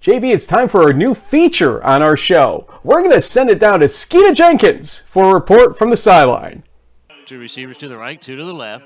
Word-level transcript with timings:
JB, 0.00 0.32
it's 0.32 0.46
time 0.46 0.68
for 0.68 0.90
a 0.90 0.92
new 0.92 1.12
feature 1.12 1.82
on 1.84 2.02
our 2.02 2.16
show. 2.16 2.66
We're 2.84 3.00
going 3.00 3.10
to 3.10 3.20
send 3.20 3.50
it 3.50 3.58
down 3.58 3.80
to 3.80 3.86
Skeeta 3.86 4.32
Jenkins 4.32 5.00
for 5.00 5.24
a 5.24 5.34
report 5.34 5.76
from 5.76 5.90
the 5.90 5.96
sideline. 5.96 6.62
Two 7.26 7.40
receivers 7.40 7.76
to 7.78 7.88
the 7.88 7.96
right, 7.96 8.22
two 8.22 8.36
to 8.36 8.44
the 8.44 8.54
left. 8.54 8.84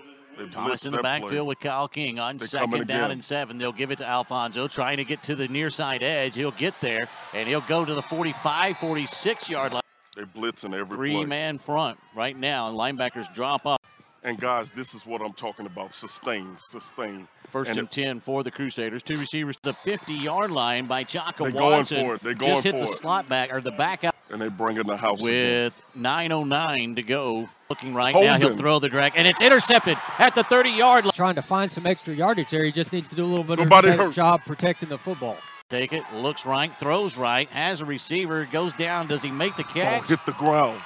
Thomas 0.50 0.86
in 0.86 0.92
the 0.92 1.02
backfield 1.02 1.30
play. 1.30 1.40
with 1.42 1.60
Kyle 1.60 1.86
King 1.86 2.18
on 2.18 2.38
They're 2.38 2.48
second 2.48 2.86
down 2.86 3.10
and 3.10 3.22
seven. 3.22 3.58
They'll 3.58 3.72
give 3.72 3.90
it 3.90 3.96
to 3.96 4.06
Alfonso, 4.06 4.66
trying 4.66 4.96
to 4.96 5.04
get 5.04 5.22
to 5.24 5.36
the 5.36 5.46
near 5.48 5.68
side 5.68 6.02
edge. 6.02 6.34
He'll 6.34 6.50
get 6.50 6.74
there, 6.80 7.08
and 7.34 7.46
he'll 7.46 7.60
go 7.60 7.84
to 7.84 7.92
the 7.94 8.02
45, 8.02 8.78
46 8.78 9.48
yard 9.50 9.74
line. 9.74 9.82
They're 10.16 10.26
blitzing 10.26 10.74
every 10.74 10.96
Three 10.96 11.24
man 11.26 11.58
front 11.58 11.98
right 12.16 12.36
now, 12.36 12.68
and 12.68 12.76
linebackers 12.76 13.32
drop 13.34 13.66
off. 13.66 13.78
And 14.24 14.40
guys, 14.40 14.70
this 14.70 14.94
is 14.94 15.04
what 15.04 15.20
I'm 15.20 15.34
talking 15.34 15.66
about. 15.66 15.92
Sustain, 15.92 16.56
sustain. 16.56 17.28
First 17.52 17.68
and, 17.70 17.78
and 17.80 17.90
10 17.90 18.20
for 18.20 18.42
the 18.42 18.50
Crusaders. 18.50 19.02
Two 19.02 19.18
receivers 19.18 19.56
to 19.56 19.62
the 19.62 19.74
50-yard 19.90 20.50
line 20.50 20.86
by 20.86 21.04
Chaka 21.04 21.44
They're 21.44 21.62
Watson. 21.62 21.96
going 21.98 22.08
for 22.08 22.14
it. 22.14 22.22
They're 22.22 22.34
going 22.34 22.52
Just 22.52 22.64
hit 22.64 22.72
for 22.72 22.78
the 22.86 22.92
it. 22.92 22.96
slot 22.96 23.28
back 23.28 23.52
or 23.52 23.60
the 23.60 23.70
back 23.72 24.04
out. 24.04 24.14
And 24.30 24.40
they 24.40 24.48
bring 24.48 24.78
in 24.78 24.86
the 24.86 24.96
house 24.96 25.20
with 25.20 25.74
9:09 25.94 26.96
to 26.96 27.02
go. 27.02 27.48
Looking 27.68 27.94
right 27.94 28.12
Hold 28.14 28.24
now, 28.26 28.38
he'll 28.38 28.56
throw 28.56 28.78
the 28.78 28.88
drag, 28.88 29.12
and 29.16 29.26
it's 29.26 29.40
intercepted 29.40 29.96
at 30.18 30.34
the 30.34 30.42
30-yard 30.44 31.04
line. 31.04 31.12
Trying 31.14 31.34
to 31.36 31.42
find 31.42 31.70
some 31.70 31.86
extra 31.86 32.14
yardage 32.14 32.50
there. 32.50 32.64
He 32.64 32.72
just 32.72 32.92
needs 32.92 33.08
to 33.08 33.16
do 33.16 33.24
a 33.24 33.26
little 33.26 33.44
bit 33.44 33.58
Nobody 33.58 33.88
of 33.88 33.94
a 33.94 33.96
better 33.98 34.10
job 34.10 34.40
protecting 34.46 34.88
the 34.90 34.98
football. 34.98 35.36
Take 35.70 35.92
it, 35.94 36.02
looks 36.14 36.44
right, 36.44 36.70
throws 36.78 37.16
right, 37.16 37.48
has 37.48 37.80
a 37.80 37.86
receiver, 37.86 38.46
goes 38.50 38.74
down. 38.74 39.06
Does 39.06 39.22
he 39.22 39.30
make 39.30 39.56
the 39.56 39.62
Ball 39.64 39.72
catch? 39.72 40.08
hit 40.08 40.18
the 40.26 40.32
ground. 40.32 40.82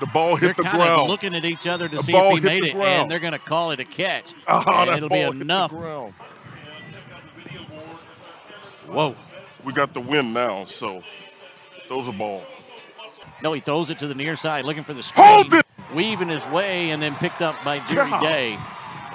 The 0.00 0.06
ball 0.06 0.36
They're 0.36 0.48
hit 0.50 0.56
the 0.56 0.62
kind 0.62 0.76
ground. 0.76 1.00
of 1.02 1.08
looking 1.08 1.34
at 1.34 1.44
each 1.44 1.66
other 1.66 1.88
to 1.88 1.96
The 1.96 2.02
see 2.02 2.12
if 2.16 2.34
he 2.34 2.40
made 2.40 2.64
it, 2.64 2.72
ground. 2.74 3.02
and 3.02 3.10
they're 3.10 3.18
going 3.18 3.32
to 3.32 3.38
call 3.38 3.72
it 3.72 3.80
a 3.80 3.84
catch. 3.84 4.32
Ah, 4.46 4.82
and 4.88 4.90
it'll 4.96 5.08
be 5.08 5.20
enough. 5.20 5.72
Whoa. 8.86 9.14
We 9.64 9.72
got 9.72 9.92
the 9.92 10.00
win 10.00 10.32
now, 10.32 10.64
so 10.64 11.02
throws 11.88 12.06
a 12.08 12.12
ball. 12.12 12.44
No, 13.42 13.52
he 13.52 13.60
throws 13.60 13.90
it 13.90 13.98
to 14.00 14.06
the 14.06 14.14
near 14.14 14.36
side, 14.36 14.64
looking 14.64 14.84
for 14.84 14.94
the 14.94 15.02
screen. 15.02 15.26
Hold 15.26 15.52
it! 15.54 15.66
Weaving 15.94 16.28
his 16.28 16.44
way, 16.46 16.90
and 16.90 17.02
then 17.02 17.14
picked 17.16 17.42
up 17.42 17.56
by 17.64 17.78
Jerry 17.86 18.08
God. 18.10 18.22
Day. 18.22 18.58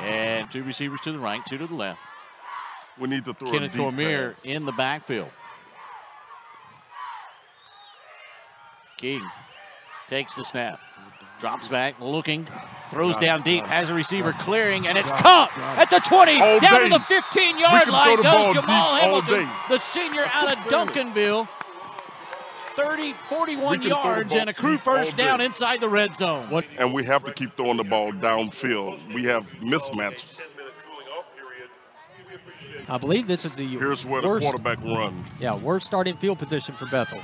And 0.01 0.51
two 0.51 0.63
receivers 0.63 0.99
to 1.01 1.11
the 1.11 1.19
right, 1.19 1.41
two 1.45 1.57
to 1.57 1.67
the 1.67 1.73
left. 1.75 1.99
We 2.99 3.07
need 3.07 3.25
to 3.25 3.33
throw 3.33 3.51
Kenneth 3.51 3.71
a 3.71 3.73
deep 3.73 3.81
Cormier 3.81 4.31
pass. 4.31 4.41
in 4.45 4.65
the 4.65 4.71
backfield. 4.73 5.29
King 8.97 9.21
takes 10.09 10.35
the 10.35 10.43
snap, 10.43 10.79
drops 11.39 11.67
back, 11.67 11.99
looking, 11.99 12.47
throws 12.91 13.17
down 13.17 13.41
deep, 13.41 13.63
has 13.65 13.89
a 13.89 13.93
receiver 13.93 14.33
clearing, 14.39 14.87
and 14.87 14.97
it's 14.97 15.09
Got 15.09 15.19
it, 15.19 15.23
caught 15.23 15.57
at 15.79 15.89
the 15.89 15.99
20, 15.99 16.41
All 16.41 16.59
down 16.59 16.81
day. 16.81 16.89
to 16.89 16.89
the 16.89 16.99
15-yard 16.99 17.87
line 17.87 18.15
throw 18.17 18.23
goes 18.23 18.55
Jamal 18.55 18.95
Hamilton, 18.95 19.49
the 19.69 19.79
senior 19.79 20.25
out 20.25 20.51
of 20.53 20.59
Quit 20.61 20.73
saying 20.95 21.09
it. 21.09 21.13
Duncanville. 21.13 21.47
30, 22.75 23.13
41 23.13 23.79
We 23.79 23.85
can 23.85 23.89
throw 23.91 24.01
the 24.01 24.07
yards 24.07 24.33
and 24.33 24.49
a 24.49 24.53
crew 24.53 24.77
first 24.79 25.15
down 25.15 25.39
inside 25.41 25.79
the 25.79 25.87
red 25.89 26.15
zone. 26.15 26.49
What? 26.49 26.65
And 26.79 26.91
we 26.91 27.03
have 27.03 27.23
to 27.25 27.31
keep 27.31 27.55
throwing 27.55 27.77
the 27.77 27.83
ball 27.83 28.11
downfield. 28.11 29.13
We 29.13 29.25
have 29.25 29.45
mismatches. 29.61 30.55
I 32.89 32.97
believe 32.97 33.27
this 33.27 33.45
is 33.45 33.55
the 33.55 33.65
Here's 33.67 34.05
where 34.05 34.21
the 34.21 34.39
quarterback 34.39 34.81
runs. 34.83 35.39
yeah, 35.39 35.55
worst 35.55 35.85
starting 35.85 36.17
field 36.17 36.39
position 36.39 36.73
for 36.73 36.85
Bethel. 36.87 37.21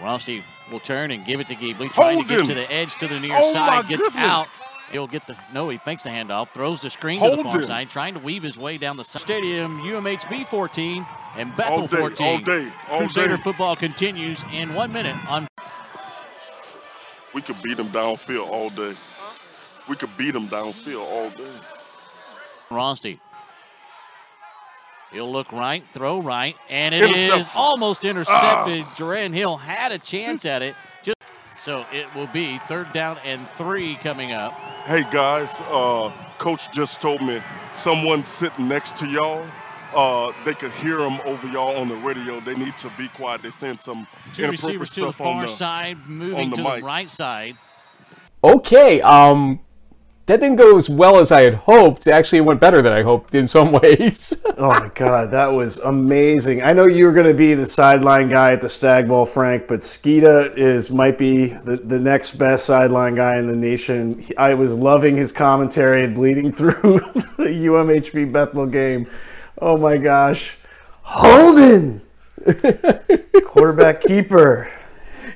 Rosty 0.00 0.42
will 0.70 0.80
turn 0.80 1.10
and 1.10 1.24
give 1.24 1.40
it 1.40 1.46
to 1.48 1.54
Geebly, 1.54 1.92
trying 1.92 2.16
Hold 2.16 2.28
to 2.28 2.34
get 2.34 2.40
him. 2.40 2.46
to 2.48 2.54
the 2.54 2.70
edge 2.72 2.94
to 2.96 3.08
the 3.08 3.18
near 3.18 3.34
Oh, 3.36 3.52
side, 3.52 3.88
gets 3.88 4.02
goodness. 4.02 4.22
out. 4.22 4.48
He'll 4.92 5.06
get 5.08 5.26
the 5.26 5.36
no. 5.52 5.68
He 5.68 5.78
fakes 5.78 6.04
the 6.04 6.10
handoff, 6.10 6.52
throws 6.54 6.80
the 6.80 6.90
screen 6.90 7.20
to 7.20 7.30
the 7.36 7.42
far 7.42 7.60
him. 7.60 7.66
side, 7.66 7.90
trying 7.90 8.14
to 8.14 8.20
weave 8.20 8.42
his 8.42 8.56
way 8.56 8.78
down 8.78 8.96
the 8.96 9.04
side. 9.04 9.20
stadium. 9.22 9.80
UMHB 9.80 10.46
14 10.48 11.04
and 11.36 11.50
All 11.50 11.56
Bethel 11.56 11.86
day, 11.88 11.96
14. 11.96 12.26
all 12.26 12.38
day, 12.38 12.72
all 12.90 12.98
Crusader 13.00 13.36
day. 13.36 13.42
football 13.42 13.74
continues 13.74 14.44
in 14.52 14.74
one 14.74 14.92
minute 14.92 15.16
on 15.28 15.48
We 17.34 17.42
could 17.42 17.60
beat 17.62 17.76
them 17.76 17.88
downfield 17.88 18.48
all 18.48 18.68
day. 18.68 18.94
We 19.88 19.96
could 19.96 20.16
beat 20.16 20.32
them 20.32 20.48
downfield 20.48 21.02
all 21.02 21.30
day. 21.30 21.52
Rosty. 22.70 23.18
He'll 25.16 25.32
look 25.32 25.50
right, 25.50 25.82
throw 25.94 26.20
right, 26.20 26.56
and 26.68 26.94
it 26.94 27.16
is 27.16 27.46
almost 27.56 28.04
intercepted. 28.04 28.84
Duran 28.98 29.32
Hill 29.32 29.56
had 29.56 29.90
a 29.90 29.98
chance 29.98 30.44
at 30.44 30.60
it. 30.60 30.76
Just 31.02 31.16
so 31.58 31.86
it 31.90 32.14
will 32.14 32.26
be 32.34 32.58
third 32.58 32.92
down 32.92 33.16
and 33.24 33.48
three 33.56 33.94
coming 33.94 34.32
up. 34.32 34.52
Hey 34.84 35.04
guys, 35.10 35.48
uh, 35.70 36.12
coach 36.36 36.70
just 36.70 37.00
told 37.00 37.22
me 37.22 37.40
someone 37.72 38.24
sitting 38.24 38.68
next 38.68 38.98
to 38.98 39.06
y'all. 39.06 39.46
Uh, 39.94 40.34
they 40.44 40.52
could 40.52 40.72
hear 40.72 40.98
them 40.98 41.18
over 41.24 41.48
y'all 41.48 41.74
on 41.78 41.88
the 41.88 41.96
radio. 41.96 42.38
They 42.40 42.54
need 42.54 42.76
to 42.76 42.92
be 42.98 43.08
quiet. 43.08 43.40
They're 43.40 43.50
saying 43.50 43.78
some 43.78 44.06
Two 44.34 44.42
inappropriate 44.44 44.80
receivers 44.80 44.90
to 44.96 45.00
the 45.00 45.12
stuff 45.12 45.20
on 45.26 45.46
the. 45.46 45.48
side, 45.48 46.06
moving 46.06 46.50
the 46.50 46.56
to 46.56 46.62
mic. 46.62 46.80
the 46.80 46.82
right 46.84 47.10
side. 47.10 47.56
Okay, 48.44 49.00
um, 49.00 49.60
that 50.26 50.40
didn't 50.40 50.56
go 50.56 50.76
as 50.76 50.90
well 50.90 51.18
as 51.18 51.30
I 51.30 51.42
had 51.42 51.54
hoped. 51.54 52.08
Actually, 52.08 52.38
it 52.38 52.42
went 52.42 52.60
better 52.60 52.82
than 52.82 52.92
I 52.92 53.02
hoped 53.02 53.34
in 53.36 53.46
some 53.46 53.70
ways. 53.82 54.44
Oh 54.58 54.68
my 54.70 54.90
God, 54.94 55.30
that 55.30 55.46
was 55.46 55.78
amazing. 55.78 56.62
I 56.62 56.72
know 56.72 56.86
you 56.86 57.06
were 57.06 57.12
going 57.12 57.28
to 57.28 57.34
be 57.34 57.54
the 57.54 57.66
sideline 57.66 58.28
guy 58.28 58.52
at 58.52 58.60
the 58.60 58.68
Stag 58.68 59.06
Bowl, 59.06 59.24
Frank, 59.24 59.68
but 59.68 59.80
Skeeta 59.80 60.56
is 60.56 60.90
might 60.90 61.16
be 61.16 61.46
the, 61.46 61.76
the 61.76 62.00
next 62.00 62.38
best 62.38 62.66
sideline 62.66 63.14
guy 63.14 63.38
in 63.38 63.46
the 63.46 63.56
nation. 63.56 64.24
I 64.36 64.54
was 64.54 64.74
loving 64.74 65.16
his 65.16 65.30
commentary 65.30 66.04
and 66.04 66.14
bleeding 66.14 66.52
through 66.56 66.72
the 66.72 67.66
UMHB 67.68 68.32
Bethel 68.32 68.66
game. 68.66 69.08
Oh 69.58 69.76
my 69.76 69.96
gosh, 69.96 70.56
Holden, 71.02 72.02
quarterback 73.46 74.02
keeper. 74.02 74.70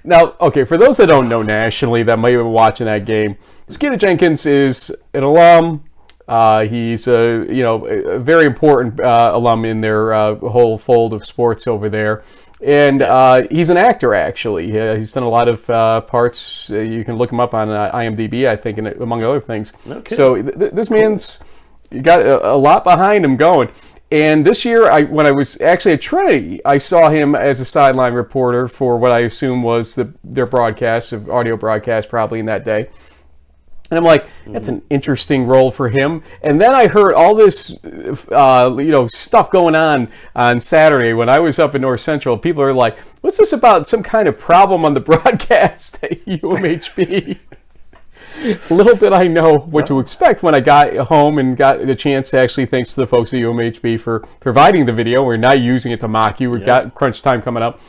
Now, 0.05 0.35
okay, 0.41 0.65
for 0.65 0.77
those 0.77 0.97
that 0.97 1.07
don't 1.07 1.29
know 1.29 1.43
nationally 1.43 2.03
that 2.05 2.19
might 2.19 2.31
be 2.31 2.37
watching 2.37 2.87
that 2.87 3.05
game, 3.05 3.37
Skeeta 3.69 3.99
Jenkins 3.99 4.47
is 4.47 4.95
an 5.15 5.23
alum. 5.23 5.85
Uh, 6.27 6.65
he's 6.65 7.09
a 7.09 7.45
you 7.51 7.63
know 7.63 7.87
a 7.87 8.19
very 8.19 8.47
important 8.47 9.01
uh, 9.01 9.33
alum 9.35 9.65
in 9.65 9.81
their 9.81 10.13
uh, 10.13 10.37
whole 10.37 10.79
fold 10.79 11.13
of 11.13 11.25
sports 11.25 11.67
over 11.67 11.89
there, 11.89 12.23
and 12.63 13.03
uh, 13.03 13.43
he's 13.51 13.69
an 13.69 13.77
actor 13.77 14.15
actually. 14.15 14.79
Uh, 14.79 14.95
he's 14.95 15.13
done 15.13 15.25
a 15.25 15.29
lot 15.29 15.49
of 15.49 15.69
uh, 15.69 16.01
parts. 16.03 16.71
You 16.71 17.05
can 17.05 17.17
look 17.17 17.33
him 17.33 17.41
up 17.41 17.53
on 17.53 17.69
uh, 17.69 17.91
IMDb, 17.93 18.47
I 18.47 18.55
think, 18.55 18.79
and 18.79 18.87
among 18.89 19.25
other 19.25 19.41
things. 19.41 19.73
Okay. 19.89 20.15
So 20.15 20.41
th- 20.41 20.73
this 20.73 20.89
man's 20.89 21.41
got 22.03 22.21
a, 22.21 22.53
a 22.53 22.57
lot 22.57 22.85
behind 22.85 23.25
him 23.25 23.37
going. 23.37 23.69
And 24.13 24.45
this 24.45 24.65
year, 24.65 24.91
I 24.91 25.03
when 25.03 25.27
I 25.27 25.31
was 25.31 25.61
actually 25.61 25.93
at 25.93 26.01
Trinity, 26.01 26.61
I 26.65 26.79
saw 26.79 27.11
him 27.11 27.37
as 27.37 27.61
a 27.61 27.65
sideline 27.65 28.13
reporter 28.15 28.67
for 28.67 28.99
what 28.99 29.13
I 29.13 29.21
assume 29.21 29.63
was 29.63 29.95
the 29.95 30.13
their 30.25 30.47
broadcast, 30.47 31.13
of 31.13 31.31
audio 31.31 31.57
broadcast, 31.57 32.09
probably 32.09 32.41
in 32.41 32.47
that 32.47 32.65
day. 32.65 32.89
And 33.91 33.99
I'm 33.99 34.05
like, 34.05 34.27
that's 34.47 34.69
an 34.69 34.83
interesting 34.89 35.47
role 35.47 35.73
for 35.73 35.89
him. 35.89 36.23
And 36.43 36.61
then 36.61 36.73
I 36.73 36.87
heard 36.87 37.13
all 37.13 37.35
this, 37.35 37.75
uh, 38.31 38.77
you 38.79 38.93
know, 38.93 39.09
stuff 39.09 39.51
going 39.51 39.75
on 39.75 40.09
on 40.37 40.61
Saturday 40.61 41.13
when 41.13 41.29
I 41.29 41.41
was 41.41 41.59
up 41.59 41.75
in 41.75 41.83
North 41.83 42.01
Central. 42.01 42.39
People 42.39 42.63
are 42.63 42.73
like, 42.73 42.99
"What's 43.21 43.39
this 43.39 43.53
about? 43.53 43.89
Some 43.89 44.05
kind 44.05 44.29
of 44.29 44.39
problem 44.39 44.85
on 44.85 44.95
the 44.95 45.01
broadcast 45.11 46.03
at 46.03 46.25
UMHB?" 46.25 47.39
Little 48.71 48.97
did 48.97 49.13
I 49.13 49.27
know 49.27 49.59
what 49.59 49.87
to 49.87 49.99
expect 49.99 50.43
when 50.43 50.55
I 50.55 50.61
got 50.61 50.97
home 50.97 51.39
and 51.39 51.57
got 51.57 51.85
the 51.85 51.95
chance 51.95 52.31
to 52.31 52.41
actually, 52.41 52.67
thanks 52.67 52.95
to 52.95 53.01
the 53.03 53.07
folks 53.07 53.35
at 53.35 53.41
UMHB 53.41 54.01
for 54.01 54.21
providing 54.41 54.87
the 54.87 54.93
video. 54.93 55.23
We're 55.23 55.37
not 55.37 55.61
using 55.61 55.93
it 55.93 56.01
to 56.01 56.09
mock 56.09 56.41
you. 56.41 56.51
We've 56.51 56.65
got 56.65 56.95
crunch 56.95 57.21
time 57.21 57.43
coming 57.43 57.63
up, 57.63 57.81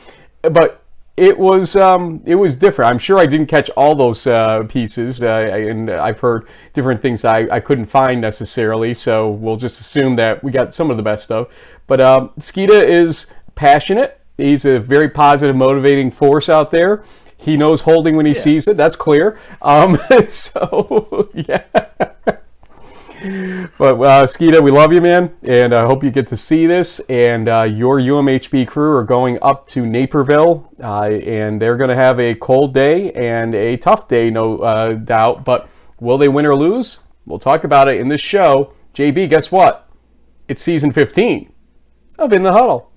but 0.42 0.84
it 1.16 1.38
was 1.38 1.76
um, 1.76 2.22
it 2.26 2.36
was 2.36 2.56
different. 2.56 2.92
I'm 2.92 2.98
sure 2.98 3.18
I 3.18 3.26
didn't 3.26 3.48
catch 3.48 3.70
all 3.72 3.96
those 3.96 4.28
uh, 4.28 4.64
pieces, 4.64 5.24
uh, 5.24 5.28
and 5.30 5.90
I've 5.90 6.20
heard 6.20 6.48
different 6.74 7.02
things 7.02 7.24
I, 7.24 7.48
I 7.52 7.60
couldn't 7.60 7.86
find 7.86 8.20
necessarily. 8.20 8.94
So 8.94 9.30
we'll 9.30 9.58
just 9.58 9.80
assume 9.80 10.16
that 10.18 10.44
we 10.44 10.52
got 10.52 10.74
some 10.74 10.92
of 10.92 10.98
the 10.98 11.04
best 11.04 11.24
stuff. 11.24 11.48
But 11.88 12.02
um, 12.02 12.30
Skeeta 12.40 12.84
is 12.84 13.28
passionate. 13.56 14.20
He's 14.38 14.66
a 14.66 14.80
very 14.80 15.10
positive, 15.10 15.56
motivating 15.56 16.12
force 16.12 16.50
out 16.50 16.72
there. 16.72 17.04
He 17.42 17.58
knows 17.58 17.82
holding 17.82 18.16
when 18.16 18.28
he 18.28 18.36
sees 18.36 18.68
it. 18.68 18.78
That's 18.78 18.96
clear. 18.96 19.40
Um, 19.62 19.98
so 20.28 21.30
yeah. 21.34 21.64
But 23.78 23.96
uh, 24.00 24.26
Skeeta, 24.26 24.62
we 24.62 24.72
love 24.72 24.92
you, 24.92 25.00
man, 25.00 25.36
and 25.44 25.76
I 25.76 25.86
hope 25.86 26.04
you 26.04 26.10
get 26.10 26.26
to 26.28 26.38
see 26.38 26.66
this. 26.66 27.00
And 27.02 27.48
uh, 27.48 27.64
your 27.64 28.00
UMHB 28.00 28.68
crew 28.68 28.96
are 28.96 29.04
going 29.04 29.38
up 29.44 29.68
to 29.68 29.86
Naperville, 29.86 30.72
uh, 30.82 31.04
and 31.04 31.62
they're 31.62 31.78
going 31.78 31.90
to 31.90 31.96
have 31.96 32.20
a 32.20 32.34
cold 32.36 32.74
day 32.74 33.12
and 33.12 33.54
a 33.54 33.78
tough 33.78 34.08
day, 34.08 34.32
no 34.32 34.58
uh, 34.60 34.94
doubt. 34.94 35.46
But 35.46 35.70
will 36.00 36.18
they 36.18 36.30
win 36.30 36.48
or 36.48 36.56
lose? 36.56 37.00
We'll 37.28 37.40
talk 37.40 37.64
about 37.64 37.88
it 37.88 38.00
in 38.00 38.08
this 38.08 38.22
show. 38.22 38.74
JB, 38.96 39.30
guess 39.30 39.52
what? 39.52 39.88
It's 40.48 40.62
season 40.62 40.92
15 40.92 41.52
of 42.18 42.34
In 42.34 42.44
the 42.44 42.52
Huddle. 42.52 42.92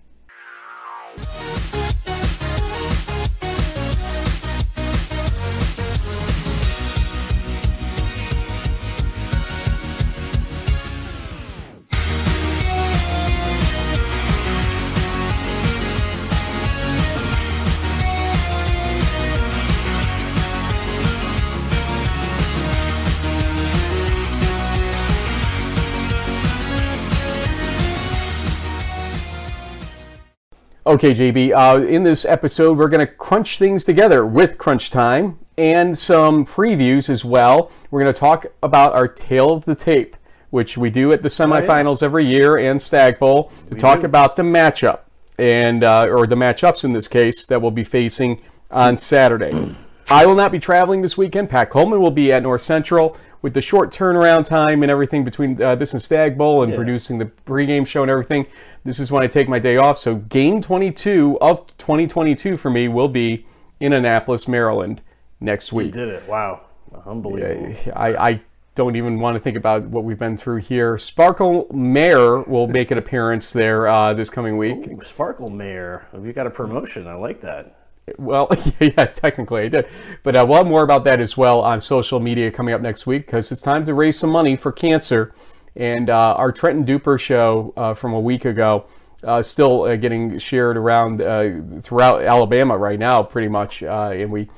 Okay, 30.87 31.15
JB. 31.15 31.55
Uh, 31.57 31.83
in 31.87 32.03
this 32.03 32.27
episode, 32.27 32.77
we're 32.77 32.91
going 32.91 33.05
to 33.05 33.11
crunch 33.11 33.59
things 33.59 33.87
together 33.87 34.27
with 34.27 34.59
Crunch 34.59 34.91
Time 34.91 35.39
and 35.57 35.97
some 35.97 36.45
previews 36.45 37.09
as 37.09 37.25
well. 37.25 37.73
We're 37.91 38.03
going 38.03 38.13
to 38.13 38.21
talk 38.21 38.45
about 38.63 38.93
our 38.93 39.09
tale 39.09 39.55
of 39.55 39.65
the 39.65 39.75
tape, 39.75 40.15
which 40.51 40.77
we 40.77 40.91
do 40.91 41.11
at 41.13 41.23
the 41.23 41.29
semifinals 41.29 42.03
oh, 42.03 42.05
yeah. 42.05 42.07
every 42.07 42.27
year 42.27 42.59
and 42.59 42.81
Stag 42.81 43.19
Bowl 43.19 43.45
to 43.69 43.75
we 43.75 43.79
talk 43.79 44.01
do. 44.01 44.05
about 44.07 44.37
the 44.37 44.43
matchup 44.43 45.01
and 45.39 45.85
uh, 45.85 46.07
or 46.07 46.27
the 46.27 46.35
matchups 46.35 46.85
in 46.85 46.93
this 46.93 47.09
case 47.09 47.47
that 47.47 47.63
we'll 47.63 47.71
be 47.71 47.85
facing 47.85 48.43
on 48.71 48.99
Saturday. 48.99 49.75
I 50.11 50.27
will 50.27 50.35
not 50.35 50.53
be 50.53 50.59
traveling 50.59 51.01
this 51.01 51.17
weekend. 51.17 51.49
Pat 51.49 51.71
Coleman 51.71 51.99
will 51.99 52.11
be 52.11 52.31
at 52.31 52.43
North 52.43 52.61
Central 52.61 53.17
with 53.41 53.55
the 53.55 53.61
short 53.61 53.91
turnaround 53.91 54.45
time 54.45 54.83
and 54.83 54.91
everything 54.91 55.25
between 55.25 55.61
uh, 55.63 55.75
this 55.75 55.93
and 55.93 56.03
Stag 56.03 56.37
Bowl 56.37 56.63
and 56.63 56.73
yeah. 56.73 56.77
producing 56.77 57.19
the 57.19 57.27
pregame 57.47 57.87
show 57.87 58.03
and 58.03 58.11
everything. 58.11 58.47
This 58.85 59.01
is 59.01 59.11
when 59.11 59.23
I 59.23 59.27
take 59.27 59.49
my 59.49 59.59
day 59.59 59.79
off. 59.79 59.97
So 59.99 60.17
game 60.17 60.61
22 60.61 61.39
of 61.41 61.67
2022 61.79 62.57
for 62.57 62.71
me 62.71 62.89
will 62.89 63.09
be 63.09 63.47
in 63.81 63.95
Annapolis, 63.95 64.47
Maryland 64.47 65.01
next 65.41 65.73
week. 65.73 65.87
You 65.87 65.93
did 65.93 66.09
it. 66.09 66.29
Wow. 66.29 66.63
Unbelievable. 67.07 67.75
I, 67.97 68.17
I 68.17 68.41
don't 68.75 68.97
even 68.97 69.21
want 69.21 69.37
to 69.37 69.41
think 69.41 69.57
about 69.57 69.85
what 69.85 70.05
we've 70.05 70.19
been 70.19 70.37
through 70.37 70.59
here. 70.59 70.99
Sparkle 70.99 71.67
Mayor 71.73 72.43
will 72.43 72.67
make 72.67 72.91
an 72.91 72.99
appearance 72.99 73.53
there 73.53 73.89
uh, 73.89 74.13
this 74.13 74.29
coming 74.29 74.57
week. 74.57 74.89
Ooh, 74.89 75.01
Sparkle 75.05 75.51
Mayor. 75.51 76.07
You 76.21 76.33
got 76.33 76.47
a 76.47 76.51
promotion. 76.51 77.07
I 77.07 77.15
like 77.15 77.41
that. 77.41 77.77
Well, 78.19 78.51
yeah, 78.81 79.07
technically 79.07 79.63
I 79.63 79.69
did. 79.69 79.89
But 80.23 80.37
uh, 80.37 80.45
we'll 80.47 80.59
have 80.59 80.67
more 80.67 80.83
about 80.83 81.05
that 81.05 81.21
as 81.21 81.37
well 81.37 81.61
on 81.61 81.81
social 81.81 82.21
media 82.21 82.51
coming 82.51 82.75
up 82.75 82.81
next 82.81 83.07
week 83.07 83.27
because 83.27 83.51
it's 83.51 83.63
time 83.63 83.85
to 83.87 83.95
raise 83.95 84.19
some 84.19 84.31
money 84.31 84.57
for 84.57 84.73
cancer. 84.73 85.33
And 85.77 86.11
uh, 86.11 86.35
our 86.35 86.53
Trenton 86.53 86.85
Duper 86.85 87.19
show 87.19 87.73
uh, 87.77 87.95
from 87.95 88.15
a 88.15 88.21
week 88.21 88.45
ago 88.45 88.87
uh, 89.25 89.43
still 89.43 89.83
uh, 89.83 89.97
getting 89.97 90.39
shared 90.39 90.77
around 90.77 91.21
uh, 91.21 91.81
throughout 91.81 92.23
Alabama 92.23 92.77
right 92.77 92.99
now, 92.99 93.23
pretty 93.23 93.49
much. 93.49 93.83
and 93.83 94.31
we 94.31 94.49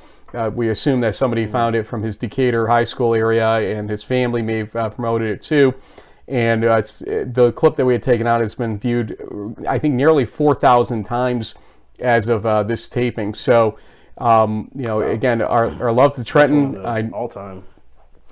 we 0.53 0.69
assume 0.69 1.01
that 1.01 1.15
somebody 1.15 1.45
mm-hmm. 1.45 1.53
found 1.53 1.77
it 1.77 1.87
from 1.87 2.03
his 2.03 2.19
Decatur 2.19 2.67
High 2.67 2.85
School 2.85 3.15
area, 3.15 3.79
and 3.79 3.89
his 3.89 4.03
family 4.03 4.43
may 4.43 4.65
have 4.65 4.95
promoted 4.95 5.31
it 5.31 5.41
too. 5.41 5.73
And 6.29 6.65
the 6.65 7.53
clip 7.57 7.77
that 7.77 7.87
we 7.87 7.95
had 7.95 8.03
taken 8.03 8.27
out 8.27 8.41
has 8.41 8.55
been 8.55 8.79
viewed, 8.79 9.17
I 9.67 9.79
think, 9.79 9.95
nearly 9.95 10.25
4,000 10.25 11.05
times 11.05 11.55
as 12.01 12.29
of 12.29 12.47
uh, 12.47 12.63
this 12.63 12.89
taping. 12.89 13.35
So, 13.35 13.79
um, 14.19 14.71
you 14.75 14.87
know, 14.87 15.03
again, 15.03 15.43
our, 15.43 15.71
our 15.83 15.93
love 15.93 16.15
to 16.15 16.25
Trenton. 16.25 16.85
I, 16.85 17.09
all 17.11 17.29
time. 17.29 17.65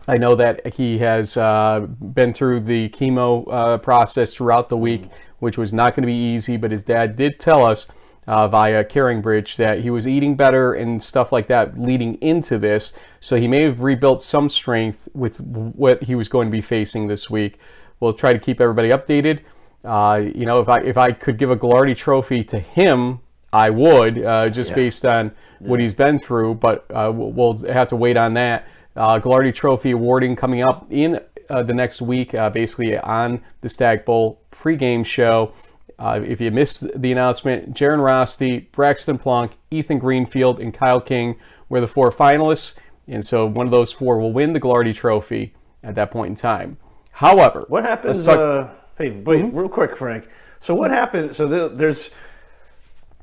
I 0.07 0.19
know 0.19 0.35
that 0.35 0.75
he 0.75 0.99
has 0.99 1.37
uh, 1.37 1.81
been 1.81 2.33
through 2.35 2.61
the 2.61 2.89
chemo 2.91 3.47
uh, 3.51 3.79
process 3.79 4.35
throughout 4.35 4.69
the 4.69 4.77
week, 4.77 5.03
which 5.39 5.57
was 5.57 5.73
not 5.73 5.95
going 5.95 6.03
to 6.03 6.07
be 6.07 6.35
easy. 6.35 6.57
But 6.57 6.71
his 6.71 6.85
dad 6.85 7.17
did 7.17 7.41
tell 7.41 7.65
us 7.65 7.89
uh, 8.27 8.49
via 8.49 8.85
CaringBridge 8.85 9.57
that 9.57 9.81
he 9.81 9.91
was 9.91 10.07
eating 10.07 10.37
better 10.37 10.75
and 10.75 11.03
stuff 11.03 11.33
like 11.33 11.47
that 11.49 11.79
leading 11.79 12.15
into 12.17 12.59
this. 12.59 12.93
So 13.21 13.37
he 13.37 13.49
may 13.49 13.63
have 13.63 13.83
rebuilt 13.83 14.21
some 14.21 14.49
strength 14.49 15.09
with 15.15 15.41
what 15.41 16.03
he 16.03 16.15
was 16.15 16.29
going 16.29 16.49
to 16.49 16.53
be 16.53 16.61
facing 16.61 17.07
this 17.07 17.31
week. 17.31 17.59
We'll 18.01 18.13
try 18.13 18.33
to 18.33 18.39
keep 18.39 18.61
everybody 18.61 18.91
updated. 18.91 19.41
Uh, 19.85 20.31
you 20.35 20.47
know, 20.47 20.61
if 20.61 20.69
I 20.69 20.81
if 20.81 20.99
I 20.99 21.13
could 21.13 21.39
give 21.39 21.51
a 21.51 21.57
Gagliardi 21.57 21.97
Trophy 21.97 22.45
to 22.45 22.59
him 22.59 23.21
I 23.55 23.71
would, 23.71 24.19
uh, 24.25 24.49
just 24.49 24.71
yeah. 24.71 24.77
based 24.77 25.07
on 25.07 25.31
what 25.61 25.79
he's 25.79 25.95
been 25.95 26.19
through, 26.19 26.57
but 26.57 26.85
uh, 26.91 27.13
we'll 27.15 27.57
have 27.69 27.87
to 27.89 27.97
wait 27.97 28.17
on 28.17 28.35
that. 28.35 28.67
Uh, 28.97 29.19
Trophy 29.53 29.91
awarding 29.91 30.37
coming 30.37 30.63
up 30.63 30.87
in 30.91 31.21
uh, 31.51 31.63
the 31.63 31.75
next 31.75 32.01
week, 32.01 32.35
uh, 32.35 32.51
basically 32.51 32.97
on 32.99 33.43
the 33.61 33.69
Stag 33.69 34.05
Bowl 34.05 34.41
pregame 34.51 35.05
show. 35.05 35.53
Uh, 35.99 36.21
if 36.25 36.41
you 36.41 36.51
missed 36.51 36.87
the 37.01 37.13
announcement, 37.13 37.73
Jaron 37.75 38.01
Rosty, 38.01 38.71
Braxton 38.73 39.19
Plunk, 39.19 39.53
Ethan 39.71 39.99
Greenfield, 39.99 40.59
and 40.59 40.75
Kyle 40.75 41.01
King 41.01 41.37
were 41.69 41.81
the 41.81 41.87
four 41.87 42.11
finalists, 42.11 42.77
and 43.07 43.25
so 43.25 43.47
one 43.47 43.67
of 43.67 43.71
those 43.71 43.93
four 43.93 44.19
will 44.19 44.33
win 44.33 44.53
the 44.53 44.61
Gagliardi 44.61 44.95
Trophy 44.95 45.55
at 45.83 45.95
that 45.95 46.11
point 46.11 46.31
in 46.31 46.35
time. 46.35 46.77
However, 47.13 47.65
what 47.69 47.85
happens? 47.85 48.25
Talk- 48.25 48.75
hey, 48.99 49.11
wait, 49.11 49.45
mm-hmm. 49.45 49.57
real 49.57 49.69
quick, 49.69 49.97
Frank. 49.97 50.29
So 50.59 50.75
what 50.75 50.91
happens? 50.91 51.37
So 51.37 51.69
there's 51.69 52.11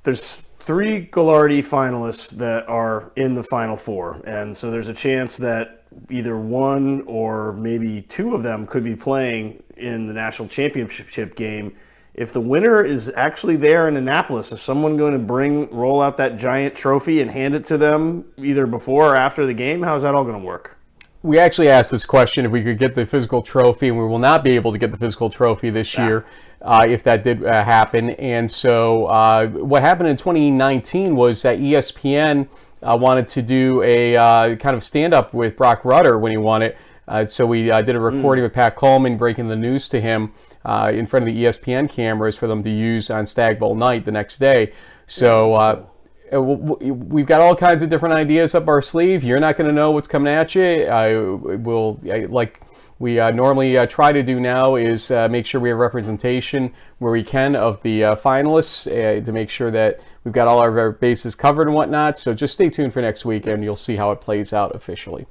there's 0.03 0.43
three 0.61 1.07
Gagliardi 1.07 1.59
finalists 1.59 2.29
that 2.31 2.67
are 2.69 3.11
in 3.15 3.33
the 3.33 3.43
final 3.43 3.75
four. 3.75 4.21
And 4.25 4.55
so 4.55 4.69
there's 4.69 4.89
a 4.89 4.93
chance 4.93 5.37
that 5.37 5.83
either 6.09 6.37
one 6.37 7.01
or 7.07 7.53
maybe 7.53 8.03
two 8.03 8.35
of 8.35 8.43
them 8.43 8.67
could 8.67 8.83
be 8.83 8.95
playing 8.95 9.63
in 9.77 10.05
the 10.05 10.13
national 10.13 10.47
championship 10.47 11.35
game. 11.35 11.75
If 12.13 12.31
the 12.31 12.41
winner 12.41 12.83
is 12.83 13.11
actually 13.15 13.55
there 13.55 13.87
in 13.87 13.97
Annapolis, 13.97 14.51
is 14.51 14.61
someone 14.61 14.97
going 14.97 15.13
to 15.13 15.19
bring 15.19 15.73
roll 15.73 16.01
out 16.01 16.17
that 16.17 16.37
giant 16.37 16.75
trophy 16.75 17.21
and 17.21 17.31
hand 17.31 17.55
it 17.55 17.63
to 17.65 17.77
them 17.77 18.25
either 18.37 18.67
before 18.67 19.13
or 19.13 19.15
after 19.15 19.45
the 19.45 19.53
game? 19.53 19.81
How's 19.81 20.03
that 20.03 20.13
all 20.13 20.23
going 20.23 20.39
to 20.39 20.45
work? 20.45 20.77
We 21.23 21.39
actually 21.39 21.69
asked 21.69 21.91
this 21.91 22.05
question 22.05 22.45
if 22.45 22.51
we 22.51 22.63
could 22.63 22.77
get 22.77 22.93
the 22.93 23.05
physical 23.05 23.41
trophy, 23.41 23.87
and 23.87 23.97
we 23.97 24.05
will 24.05 24.19
not 24.19 24.43
be 24.43 24.51
able 24.51 24.71
to 24.71 24.77
get 24.77 24.91
the 24.91 24.97
physical 24.97 25.29
trophy 25.29 25.69
this 25.69 25.93
yeah. 25.93 26.07
year 26.07 26.25
uh, 26.61 26.85
if 26.87 27.03
that 27.03 27.23
did 27.23 27.43
uh, 27.45 27.63
happen. 27.63 28.11
And 28.11 28.49
so 28.49 29.05
uh, 29.05 29.47
what 29.47 29.81
happened 29.81 30.09
in 30.09 30.17
2019 30.17 31.15
was 31.15 31.41
that 31.41 31.59
ESPN 31.59 32.47
uh, 32.83 32.97
wanted 32.99 33.27
to 33.29 33.41
do 33.41 33.81
a 33.83 34.15
uh, 34.15 34.55
kind 34.55 34.75
of 34.75 34.83
stand 34.83 35.13
up 35.13 35.33
with 35.33 35.55
Broc 35.55 35.83
Rutter 35.85 36.17
when 36.17 36.31
he 36.31 36.37
won 36.37 36.61
it. 36.61 36.77
Uh, 37.07 37.25
so 37.25 37.45
we 37.45 37.63
did 37.63 37.89
a 37.89 37.93
hmm. 37.93 37.97
recording 37.97 38.41
mm. 38.41 38.45
with 38.45 38.53
Pat 38.53 38.75
Coleman 38.75 39.17
breaking 39.17 39.49
the 39.49 39.55
news 39.55 39.89
to 39.89 39.99
him 39.99 40.31
in 40.65 41.05
front 41.05 41.27
of 41.27 41.33
the 41.33 41.43
ESPN 41.43 41.89
cameras 41.89 42.37
for 42.37 42.47
them 42.47 42.63
to 42.63 42.69
use 42.69 43.09
on 43.09 43.25
Stag 43.25 43.59
Bowl 43.59 43.75
night 43.75 44.05
the 44.05 44.11
next 44.11 44.37
day. 44.37 44.71
So 45.07 45.89
we've 46.31 47.25
got 47.25 47.41
all 47.41 47.55
kinds 47.55 47.83
of 47.83 47.89
different 47.89 48.15
ideas 48.15 48.55
up 48.55 48.67
our 48.69 48.81
sleeve. 48.81 49.23
You're 49.23 49.41
not 49.41 49.57
going 49.57 49.67
to 49.67 49.73
know 49.73 49.91
what's 49.91 50.07
coming 50.07 50.31
at 50.31 50.55
you. 50.55 50.85
I 50.85 51.15
will 51.17 51.99
like 52.29 52.61
we 53.01 53.19
uh, 53.19 53.31
normally 53.31 53.79
uh, 53.79 53.87
try 53.87 54.11
to 54.11 54.21
do 54.21 54.39
now 54.39 54.75
is 54.75 55.09
uh, 55.09 55.27
make 55.27 55.43
sure 55.43 55.59
we 55.59 55.69
have 55.69 55.79
representation 55.79 56.71
where 56.99 57.11
we 57.11 57.23
can 57.23 57.55
of 57.55 57.81
the 57.81 58.03
uh, 58.03 58.15
finalists 58.15 58.85
uh, 58.85 59.25
to 59.25 59.31
make 59.31 59.49
sure 59.49 59.71
that 59.71 59.99
we've 60.23 60.35
got 60.35 60.47
all 60.47 60.59
our 60.59 60.91
bases 60.91 61.33
covered 61.33 61.67
and 61.67 61.75
whatnot. 61.75 62.15
So 62.15 62.31
just 62.31 62.53
stay 62.53 62.69
tuned 62.69 62.93
for 62.93 63.01
next 63.01 63.25
week 63.25 63.47
and 63.47 63.63
you'll 63.63 63.75
see 63.75 63.95
how 63.95 64.11
it 64.11 64.21
plays 64.21 64.53
out 64.53 64.75
officially. 64.75 65.25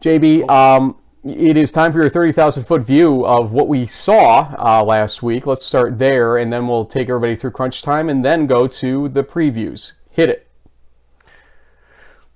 JB, 0.00 0.50
um, 0.50 0.98
it 1.24 1.56
is 1.56 1.70
time 1.70 1.92
for 1.92 2.00
your 2.00 2.10
30,000 2.10 2.64
foot 2.64 2.82
view 2.82 3.24
of 3.24 3.52
what 3.52 3.68
we 3.68 3.86
saw 3.86 4.52
uh, 4.58 4.84
last 4.84 5.22
week. 5.22 5.46
Let's 5.46 5.64
start 5.64 5.96
there 5.96 6.38
and 6.38 6.52
then 6.52 6.66
we'll 6.66 6.86
take 6.86 7.08
everybody 7.08 7.36
through 7.36 7.52
crunch 7.52 7.82
time 7.82 8.08
and 8.08 8.24
then 8.24 8.48
go 8.48 8.66
to 8.66 9.08
the 9.10 9.22
previews. 9.22 9.92
Hit 10.10 10.28
it. 10.28 10.43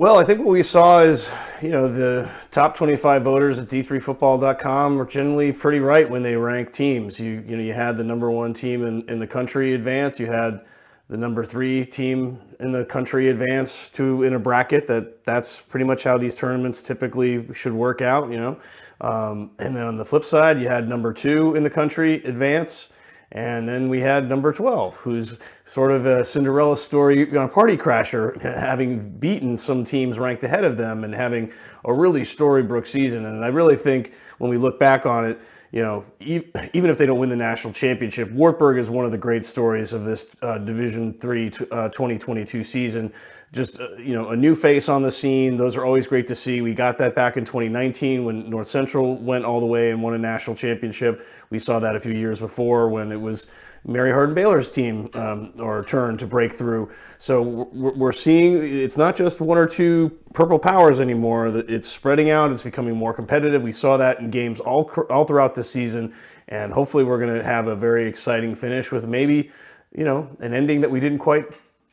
Well, 0.00 0.17
I 0.17 0.23
think 0.23 0.38
what 0.38 0.50
we 0.50 0.62
saw 0.62 1.00
is, 1.00 1.28
you 1.61 1.71
know, 1.71 1.88
the 1.88 2.31
top 2.52 2.76
25 2.76 3.25
voters 3.25 3.59
at 3.59 3.67
d3football.com 3.67 5.00
are 5.00 5.05
generally 5.05 5.50
pretty 5.50 5.81
right 5.81 6.09
when 6.09 6.23
they 6.23 6.37
rank 6.37 6.71
teams. 6.71 7.19
You, 7.19 7.43
you 7.45 7.57
know, 7.57 7.62
you 7.64 7.73
had 7.73 7.97
the 7.97 8.05
number 8.05 8.31
one 8.31 8.55
team 8.55 8.85
in, 8.87 9.02
in 9.09 9.19
the 9.19 9.26
country 9.26 9.75
advance. 9.75 10.21
You 10.21 10.26
had 10.26 10.61
the 11.09 11.17
number 11.17 11.45
three 11.45 11.85
team 11.85 12.38
in 12.61 12.71
the 12.71 12.85
country 12.85 13.28
advance 13.28 13.90
to 13.90 14.23
in 14.23 14.35
a 14.35 14.38
bracket. 14.38 14.87
That 14.87 15.25
that's 15.25 15.61
pretty 15.61 15.85
much 15.85 16.05
how 16.05 16.17
these 16.17 16.37
tournaments 16.37 16.81
typically 16.81 17.52
should 17.52 17.73
work 17.73 18.00
out. 18.00 18.31
You 18.31 18.37
know, 18.37 18.61
um, 19.00 19.50
and 19.59 19.75
then 19.75 19.83
on 19.83 19.97
the 19.97 20.05
flip 20.05 20.25
side, 20.25 20.61
you 20.61 20.69
had 20.69 20.88
number 20.88 21.12
two 21.12 21.57
in 21.57 21.64
the 21.64 21.71
country 21.71 22.23
advance 22.23 22.90
and 23.33 23.69
then 23.69 23.88
we 23.90 24.00
had 24.00 24.28
number 24.28 24.52
12, 24.52 24.97
who's 24.97 25.37
sort 25.69 25.91
of 25.91 26.07
a 26.07 26.25
Cinderella 26.25 26.79
story, 26.79 27.19
you 27.19 27.27
know, 27.27 27.47
party 27.47 27.77
crasher, 27.77 28.41
having 28.41 29.11
beaten 29.19 29.55
some 29.59 29.85
teams 29.85 30.19
ranked 30.19 30.43
ahead 30.43 30.65
of 30.65 30.79
them 30.79 31.05
and 31.05 31.15
having 31.15 31.53
a 31.85 31.93
really 31.93 32.25
storybook 32.25 32.87
season. 32.87 33.27
And 33.27 33.45
I 33.45 33.49
really 33.49 33.77
think 33.77 34.15
when 34.39 34.51
we 34.51 34.57
look 34.57 34.81
back 34.81 35.05
on 35.05 35.27
it, 35.27 35.39
you 35.71 35.83
know, 35.83 36.07
even 36.21 36.89
if 36.89 36.97
they 36.97 37.05
don't 37.05 37.19
win 37.19 37.29
the 37.29 37.37
national 37.37 37.75
championship, 37.75 38.31
Wartburg 38.31 38.79
is 38.79 38.89
one 38.89 39.05
of 39.05 39.13
the 39.13 39.19
great 39.19 39.45
stories 39.45 39.93
of 39.93 40.07
this 40.07 40.27
uh, 40.41 40.57
Division 40.57 41.13
Three 41.19 41.49
uh, 41.71 41.91
2022 41.91 42.65
season 42.65 43.13
just 43.53 43.81
uh, 43.81 43.93
you 43.97 44.13
know 44.13 44.29
a 44.29 44.37
new 44.37 44.55
face 44.55 44.89
on 44.89 45.03
the 45.03 45.11
scene. 45.11 45.57
Those 45.57 45.77
are 45.77 45.85
always 45.85 46.07
great 46.07 46.27
to 46.27 46.35
see. 46.35 46.61
We 46.61 46.75
got 46.75 46.99
that 46.99 47.15
back 47.15 47.37
in 47.37 47.45
2019 47.45 48.25
when 48.25 48.49
North 48.49 48.67
Central 48.67 49.17
went 49.17 49.45
all 49.45 49.61
the 49.61 49.67
way 49.67 49.91
and 49.91 50.03
won 50.03 50.15
a 50.15 50.19
national 50.19 50.57
championship. 50.57 51.27
We 51.51 51.59
saw 51.59 51.79
that 51.81 51.97
a 51.97 52.01
few 52.01 52.13
years 52.13 52.41
before 52.41 52.89
when 52.91 53.11
it 53.11 53.21
was 53.21 53.47
Mary 53.88 54.12
Hardin 54.12 54.35
Baylor's 54.35 54.71
team 54.71 55.09
um, 55.14 55.52
or 55.59 55.83
turn 55.83 56.18
to 56.18 56.26
break 56.26 56.52
through. 56.52 56.90
So 57.16 57.68
we're 57.73 58.12
seeing 58.12 58.54
it's 58.54 58.99
not 58.99 59.16
just 59.16 59.40
one 59.40 59.57
or 59.57 59.66
two 59.66 60.11
purple 60.35 60.59
powers 60.59 61.00
anymore. 61.00 61.47
It's 61.47 61.88
spreading 61.88 62.28
out. 62.28 62.52
It's 62.52 62.62
becoming 62.62 62.95
more 62.95 63.14
competitive. 63.14 63.62
We 63.62 63.73
saw 63.73 63.97
that 63.97 64.21
in 64.21 64.30
games 64.30 64.61
all 64.61 64.90
all 65.09 65.25
throughout 65.25 65.54
the 65.54 65.64
season, 65.64 66.14
and 66.49 66.71
hopefully 66.71 67.02
we're 67.02 67.18
going 67.18 67.35
to 67.35 67.42
have 67.42 67.66
a 67.66 67.75
very 67.75 68.07
exciting 68.07 68.54
finish 68.54 68.92
with 68.92 69.07
maybe 69.07 69.50
you 69.97 70.04
know 70.04 70.28
an 70.40 70.52
ending 70.52 70.83
that 70.83 70.90
we 70.90 71.00
didn't 71.00 71.18
quite 71.18 71.47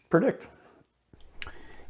predict. 0.09 0.49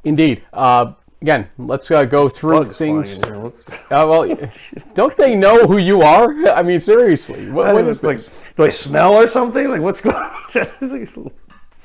Indeed. 0.03 0.43
Uh, 0.53 0.93
again, 1.22 1.48
let's 1.57 1.89
uh, 1.91 2.05
go 2.05 2.29
through 2.29 2.60
Bugs 2.60 2.77
things. 2.77 3.24
uh, 3.24 3.51
well, 3.89 4.38
don't 4.93 5.15
they 5.17 5.36
know 5.36 5.65
who 5.65 5.77
you 5.77 6.01
are? 6.01 6.34
I 6.50 6.62
mean, 6.62 6.79
seriously, 6.79 7.50
what, 7.50 7.74
what 7.74 7.88
is 7.88 8.03
like? 8.03 8.19
Do 8.55 8.63
I 8.63 8.69
smell 8.69 9.13
or 9.13 9.27
something? 9.27 9.69
Like, 9.69 9.81
what's 9.81 10.01
going 10.01 10.15
on? 10.15 10.31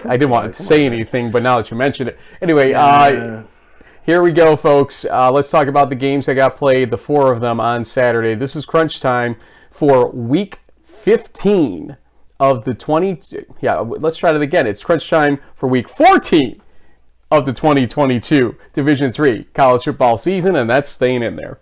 I 0.05 0.17
didn't 0.17 0.31
want 0.31 0.55
to 0.55 0.63
say 0.63 0.87
anything, 0.87 1.31
but 1.31 1.43
now 1.43 1.59
that 1.59 1.71
you 1.71 1.77
mention 1.77 2.09
it, 2.09 2.19
anyway. 2.41 2.73
Uh, 2.73 3.45
here 4.07 4.23
we 4.23 4.33
go, 4.33 4.57
folks. 4.57 5.05
Uh, 5.05 5.31
let's 5.31 5.51
talk 5.51 5.69
about 5.69 5.91
the 5.91 5.95
games 5.95 6.27
that 6.27 6.35
got 6.35 6.57
played, 6.57 6.91
the 6.91 6.97
four 6.97 7.31
of 7.31 7.41
them 7.41 7.61
on 7.61 7.85
Saturday. 7.85 8.35
This 8.35 8.57
is 8.57 8.65
crunch 8.65 9.01
time 9.01 9.37
for 9.71 10.11
week 10.11 10.59
15 10.85 11.97
of 12.41 12.65
the 12.65 12.73
20. 12.75 13.21
Yeah, 13.61 13.77
let's 13.79 14.17
try 14.17 14.35
it 14.35 14.41
again. 14.41 14.67
It's 14.67 14.83
crunch 14.83 15.09
time 15.09 15.39
for 15.55 15.69
week 15.69 15.89
14 15.89 16.61
of 17.31 17.47
the 17.47 17.53
2022 17.53 18.57
Division 18.73 19.13
3 19.13 19.45
college 19.55 19.85
football 19.85 20.17
season, 20.17 20.57
and 20.57 20.69
that's 20.69 20.91
staying 20.91 21.23
in 21.23 21.37
there. 21.37 21.61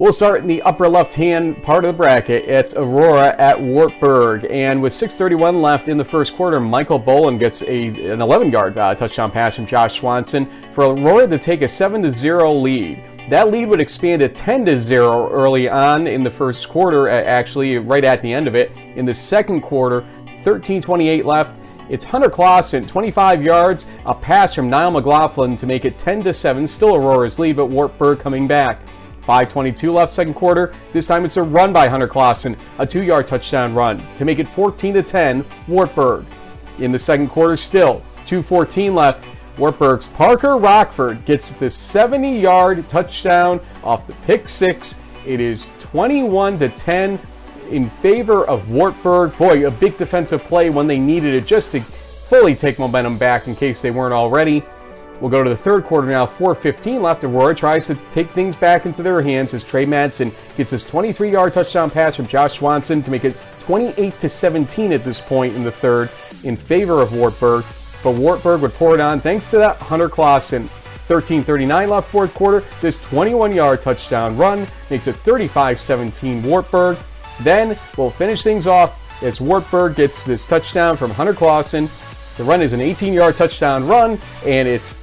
We'll 0.00 0.12
start 0.12 0.42
in 0.42 0.46
the 0.46 0.62
upper 0.62 0.88
left-hand 0.88 1.60
part 1.64 1.84
of 1.84 1.88
the 1.88 1.92
bracket. 1.92 2.44
It's 2.44 2.72
Aurora 2.72 3.34
at 3.36 3.60
Wartburg, 3.60 4.46
and 4.48 4.80
with 4.80 4.92
6:31 4.92 5.60
left 5.60 5.88
in 5.88 5.96
the 5.96 6.04
first 6.04 6.36
quarter, 6.36 6.60
Michael 6.60 7.00
Bolin 7.00 7.36
gets 7.36 7.62
a 7.62 7.86
an 7.88 8.20
11-yard 8.20 8.78
uh, 8.78 8.94
touchdown 8.94 9.32
pass 9.32 9.56
from 9.56 9.66
Josh 9.66 9.98
Swanson 9.98 10.48
for 10.70 10.84
Aurora 10.84 11.26
to 11.26 11.36
take 11.36 11.62
a 11.62 11.64
7-0 11.64 12.62
lead. 12.62 13.02
That 13.28 13.50
lead 13.50 13.68
would 13.68 13.80
expand 13.80 14.20
to 14.20 14.28
10-0 14.28 15.32
early 15.32 15.68
on 15.68 16.06
in 16.06 16.22
the 16.22 16.30
first 16.30 16.68
quarter, 16.68 17.08
actually 17.08 17.78
right 17.78 18.04
at 18.04 18.22
the 18.22 18.32
end 18.32 18.46
of 18.46 18.54
it. 18.54 18.70
In 18.94 19.04
the 19.04 19.14
second 19.14 19.62
quarter, 19.62 20.04
13:28 20.44 21.24
left. 21.24 21.60
It's 21.88 22.04
Hunter 22.04 22.30
Clausen, 22.30 22.86
25 22.86 23.42
yards, 23.42 23.88
a 24.06 24.14
pass 24.14 24.54
from 24.54 24.70
Niall 24.70 24.92
McLaughlin 24.92 25.56
to 25.56 25.66
make 25.66 25.84
it 25.84 25.98
10 25.98 26.32
7. 26.32 26.68
Still 26.68 26.94
Aurora's 26.94 27.40
lead, 27.40 27.56
but 27.56 27.66
Wartburg 27.66 28.20
coming 28.20 28.46
back. 28.46 28.82
5.22 29.28 29.92
left 29.92 30.10
second 30.10 30.32
quarter. 30.32 30.74
This 30.94 31.06
time 31.06 31.26
it's 31.26 31.36
a 31.36 31.42
run 31.42 31.70
by 31.70 31.86
Hunter 31.86 32.08
Clausen, 32.08 32.56
a 32.78 32.86
two 32.86 33.02
yard 33.02 33.26
touchdown 33.26 33.74
run 33.74 34.02
to 34.16 34.24
make 34.24 34.38
it 34.38 34.48
14 34.48 35.04
10 35.04 35.44
Wartburg. 35.68 36.24
In 36.78 36.92
the 36.92 36.98
second 36.98 37.28
quarter, 37.28 37.54
still 37.54 38.02
2.14 38.24 38.94
left. 38.94 39.22
Wartburg's 39.58 40.06
Parker 40.06 40.56
Rochford 40.56 41.24
gets 41.26 41.52
the 41.52 41.68
70 41.68 42.40
yard 42.40 42.88
touchdown 42.88 43.60
off 43.84 44.06
the 44.06 44.14
pick 44.24 44.48
six. 44.48 44.96
It 45.26 45.40
is 45.40 45.70
21 45.78 46.58
to 46.60 46.70
10 46.70 47.18
in 47.70 47.90
favor 47.90 48.46
of 48.46 48.70
Wartburg. 48.70 49.36
Boy, 49.36 49.66
a 49.66 49.70
big 49.70 49.98
defensive 49.98 50.42
play 50.44 50.70
when 50.70 50.86
they 50.86 50.98
needed 50.98 51.34
it 51.34 51.44
just 51.44 51.72
to 51.72 51.80
fully 51.80 52.54
take 52.54 52.78
momentum 52.78 53.18
back 53.18 53.46
in 53.46 53.54
case 53.54 53.82
they 53.82 53.90
weren't 53.90 54.14
already. 54.14 54.62
We'll 55.20 55.30
go 55.30 55.42
to 55.42 55.50
the 55.50 55.56
third 55.56 55.84
quarter 55.84 56.06
now. 56.06 56.26
4.15 56.26 57.02
left. 57.02 57.24
Aurora 57.24 57.54
tries 57.54 57.86
to 57.88 57.96
take 58.10 58.30
things 58.30 58.54
back 58.54 58.86
into 58.86 59.02
their 59.02 59.20
hands 59.20 59.52
as 59.52 59.64
Trey 59.64 59.84
Madsen 59.84 60.32
gets 60.56 60.70
his 60.70 60.84
23 60.84 61.30
yard 61.30 61.54
touchdown 61.54 61.90
pass 61.90 62.16
from 62.16 62.26
Josh 62.26 62.58
Swanson 62.58 63.02
to 63.02 63.10
make 63.10 63.24
it 63.24 63.36
28 63.60 64.18
to 64.20 64.28
17 64.28 64.92
at 64.92 65.04
this 65.04 65.20
point 65.20 65.56
in 65.56 65.64
the 65.64 65.72
third 65.72 66.10
in 66.44 66.56
favor 66.56 67.00
of 67.00 67.14
Wartburg. 67.14 67.64
But 68.04 68.14
Wartburg 68.14 68.62
would 68.62 68.74
pour 68.74 68.94
it 68.94 69.00
on 69.00 69.20
thanks 69.20 69.50
to 69.50 69.58
that 69.58 69.76
Hunter 69.76 70.08
Clausen. 70.08 70.68
13.39 71.08 71.88
left 71.88 72.08
fourth 72.08 72.34
quarter. 72.34 72.62
This 72.80 72.98
21 72.98 73.54
yard 73.54 73.82
touchdown 73.82 74.36
run 74.36 74.66
makes 74.90 75.06
it 75.06 75.16
35 75.16 75.80
17 75.80 76.42
Wartburg. 76.42 76.98
Then 77.40 77.76
we'll 77.96 78.10
finish 78.10 78.42
things 78.42 78.66
off 78.66 79.22
as 79.22 79.40
Wartburg 79.40 79.96
gets 79.96 80.22
this 80.22 80.46
touchdown 80.46 80.96
from 80.96 81.10
Hunter 81.10 81.34
Clausen. 81.34 81.88
The 82.36 82.44
run 82.44 82.62
is 82.62 82.72
an 82.72 82.80
18 82.80 83.12
yard 83.12 83.36
touchdown 83.36 83.86
run, 83.88 84.18
and 84.44 84.68
it's 84.68 84.96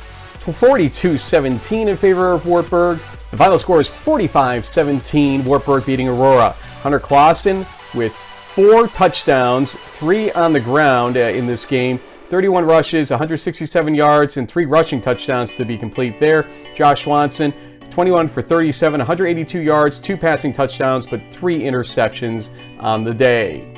42-17 0.51 1.87
in 1.87 1.97
favor 1.97 2.31
of 2.31 2.45
Wartburg. 2.45 2.99
The 3.31 3.37
final 3.37 3.59
score 3.59 3.81
is 3.81 3.89
45-17, 3.89 5.43
Wartburg 5.43 5.85
beating 5.85 6.07
Aurora. 6.07 6.51
Hunter 6.81 6.99
Clausen 6.99 7.65
with 7.93 8.13
four 8.13 8.87
touchdowns, 8.87 9.73
three 9.73 10.31
on 10.31 10.53
the 10.53 10.59
ground 10.59 11.17
uh, 11.17 11.21
in 11.21 11.45
this 11.45 11.65
game. 11.65 11.99
31 12.29 12.65
rushes, 12.65 13.11
167 13.11 13.93
yards, 13.93 14.37
and 14.37 14.49
three 14.49 14.65
rushing 14.65 15.01
touchdowns 15.01 15.53
to 15.53 15.65
be 15.65 15.77
complete 15.77 16.19
there. 16.19 16.47
Josh 16.73 17.03
Swanson, 17.03 17.53
21 17.89 18.27
for 18.27 18.41
37, 18.41 18.99
182 18.99 19.59
yards, 19.61 19.99
two 19.99 20.17
passing 20.17 20.53
touchdowns, 20.53 21.05
but 21.05 21.25
three 21.31 21.61
interceptions 21.61 22.49
on 22.79 23.03
the 23.03 23.13
day. 23.13 23.74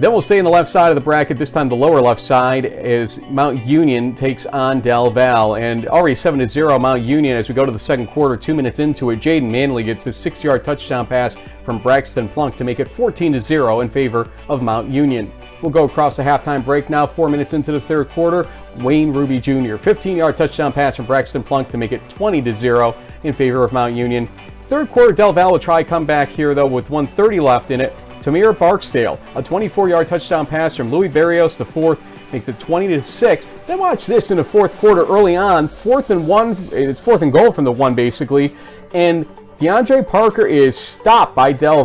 Then 0.00 0.12
we'll 0.12 0.22
stay 0.22 0.38
in 0.38 0.46
the 0.46 0.50
left 0.50 0.70
side 0.70 0.90
of 0.90 0.94
the 0.94 1.00
bracket, 1.02 1.36
this 1.36 1.50
time 1.50 1.68
the 1.68 1.76
lower 1.76 2.00
left 2.00 2.22
side, 2.22 2.64
as 2.64 3.20
Mount 3.28 3.66
Union 3.66 4.14
takes 4.14 4.46
on 4.46 4.80
Del. 4.80 5.56
And 5.56 5.86
already 5.88 6.14
7 6.14 6.46
0 6.46 6.78
Mount 6.78 7.02
Union 7.02 7.36
as 7.36 7.50
we 7.50 7.54
go 7.54 7.66
to 7.66 7.70
the 7.70 7.78
second 7.78 8.06
quarter, 8.06 8.34
two 8.34 8.54
minutes 8.54 8.78
into 8.78 9.10
it. 9.10 9.20
Jaden 9.20 9.50
Manley 9.50 9.82
gets 9.82 10.06
a 10.06 10.12
six 10.12 10.42
yard 10.42 10.64
touchdown 10.64 11.06
pass 11.06 11.36
from 11.64 11.78
Braxton 11.78 12.30
Plunk 12.30 12.56
to 12.56 12.64
make 12.64 12.80
it 12.80 12.88
14 12.88 13.38
0 13.38 13.80
in 13.80 13.90
favor 13.90 14.30
of 14.48 14.62
Mount 14.62 14.88
Union. 14.88 15.30
We'll 15.60 15.70
go 15.70 15.84
across 15.84 16.16
the 16.16 16.22
halftime 16.22 16.64
break 16.64 16.88
now, 16.88 17.06
four 17.06 17.28
minutes 17.28 17.52
into 17.52 17.70
the 17.70 17.80
third 17.80 18.08
quarter. 18.08 18.48
Wayne 18.78 19.12
Ruby 19.12 19.38
Jr., 19.38 19.76
15 19.76 20.16
yard 20.16 20.34
touchdown 20.34 20.72
pass 20.72 20.96
from 20.96 21.04
Braxton 21.04 21.42
Plunk 21.42 21.68
to 21.68 21.76
make 21.76 21.92
it 21.92 22.08
20 22.08 22.50
0 22.50 22.96
in 23.24 23.34
favor 23.34 23.64
of 23.64 23.74
Mount 23.74 23.94
Union. 23.94 24.26
Third 24.64 24.90
quarter, 24.90 25.12
Del 25.12 25.34
will 25.34 25.58
try 25.58 25.84
come 25.84 26.06
back 26.06 26.30
here 26.30 26.54
though 26.54 26.64
with 26.64 26.88
130 26.88 27.38
left 27.40 27.70
in 27.70 27.82
it. 27.82 27.94
Tamir 28.20 28.56
Barksdale, 28.58 29.18
a 29.34 29.42
24-yard 29.42 30.06
touchdown 30.08 30.46
pass 30.46 30.76
from 30.76 30.90
Louis 30.90 31.08
Barrios, 31.08 31.56
the 31.56 31.64
fourth, 31.64 32.00
makes 32.32 32.48
it 32.48 32.58
20 32.58 32.88
to 32.88 33.02
6. 33.02 33.48
Then 33.66 33.78
watch 33.78 34.06
this 34.06 34.30
in 34.30 34.36
the 34.36 34.44
fourth 34.44 34.76
quarter 34.78 35.04
early 35.06 35.36
on, 35.36 35.68
fourth 35.68 36.10
and 36.10 36.26
one, 36.26 36.56
it's 36.72 37.00
fourth 37.00 37.22
and 37.22 37.32
goal 37.32 37.50
from 37.50 37.64
the 37.64 37.72
one 37.72 37.94
basically, 37.94 38.54
and 38.94 39.26
DeAndre 39.58 40.06
Parker 40.08 40.46
is 40.46 40.76
stopped 40.78 41.34
by 41.34 41.52
Del 41.52 41.84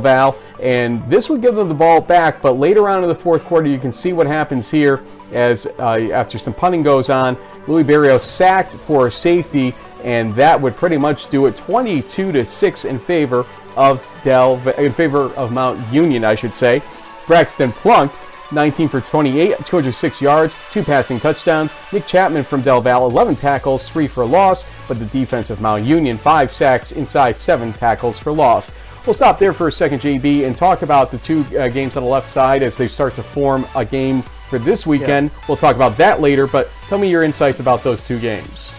and 0.61 1.09
this 1.09 1.29
would 1.29 1.41
give 1.41 1.55
them 1.55 1.67
the 1.67 1.73
ball 1.73 1.99
back. 1.99 2.41
But 2.41 2.53
later 2.53 2.87
on 2.87 3.03
in 3.03 3.09
the 3.09 3.15
fourth 3.15 3.43
quarter, 3.43 3.67
you 3.67 3.77
can 3.79 3.91
see 3.91 4.13
what 4.13 4.27
happens 4.27 4.71
here 4.71 5.01
as 5.33 5.67
uh, 5.79 6.09
after 6.13 6.37
some 6.37 6.53
punting 6.53 6.83
goes 6.83 7.09
on, 7.09 7.35
Louis 7.67 7.83
Barrios 7.83 8.23
sacked 8.23 8.71
for 8.71 9.07
a 9.07 9.11
safety, 9.11 9.75
and 10.05 10.33
that 10.35 10.59
would 10.59 10.75
pretty 10.77 10.95
much 10.95 11.27
do 11.27 11.47
it 11.47 11.57
22 11.57 12.31
to 12.31 12.45
6 12.45 12.85
in 12.85 12.97
favor 12.97 13.45
of 13.75 14.05
Del 14.23 14.55
in 14.77 14.93
favor 14.93 15.33
of 15.35 15.51
Mount 15.51 15.93
Union, 15.93 16.23
I 16.23 16.35
should 16.35 16.55
say. 16.55 16.81
Braxton 17.27 17.71
Plunk, 17.71 18.11
19 18.51 18.89
for 18.89 19.01
28, 19.01 19.57
206 19.65 20.21
yards, 20.21 20.57
two 20.71 20.83
passing 20.83 21.19
touchdowns. 21.19 21.73
Nick 21.91 22.05
Chapman 22.05 22.43
from 22.43 22.61
Del 22.61 22.81
Val, 22.81 23.05
11 23.07 23.35
tackles, 23.35 23.89
three 23.89 24.07
for 24.07 24.25
loss, 24.25 24.67
but 24.87 24.99
the 24.99 25.05
defense 25.05 25.49
of 25.49 25.61
Mount 25.61 25.83
Union, 25.83 26.17
five 26.17 26.51
sacks 26.51 26.91
inside, 26.91 27.35
seven 27.35 27.73
tackles 27.73 28.19
for 28.19 28.31
loss. 28.31 28.71
We'll 29.05 29.13
stop 29.13 29.37
there 29.37 29.53
for 29.53 29.67
a 29.67 29.71
second, 29.71 30.01
JB, 30.01 30.45
and 30.45 30.57
talk 30.57 30.81
about 30.81 31.11
the 31.11 31.19
two 31.19 31.45
uh, 31.57 31.67
games 31.67 31.95
on 31.95 32.03
the 32.03 32.09
left 32.09 32.25
side 32.25 32.63
as 32.63 32.75
they 32.75 32.87
start 32.87 33.13
to 33.15 33.23
form 33.23 33.65
a 33.75 33.85
game 33.85 34.23
for 34.49 34.57
this 34.57 34.87
weekend. 34.87 35.29
Yeah. 35.29 35.43
We'll 35.47 35.57
talk 35.57 35.75
about 35.75 35.95
that 35.97 36.21
later, 36.21 36.47
but 36.47 36.71
tell 36.87 36.97
me 36.97 37.09
your 37.09 37.23
insights 37.23 37.59
about 37.59 37.83
those 37.83 38.01
two 38.01 38.19
games. 38.19 38.73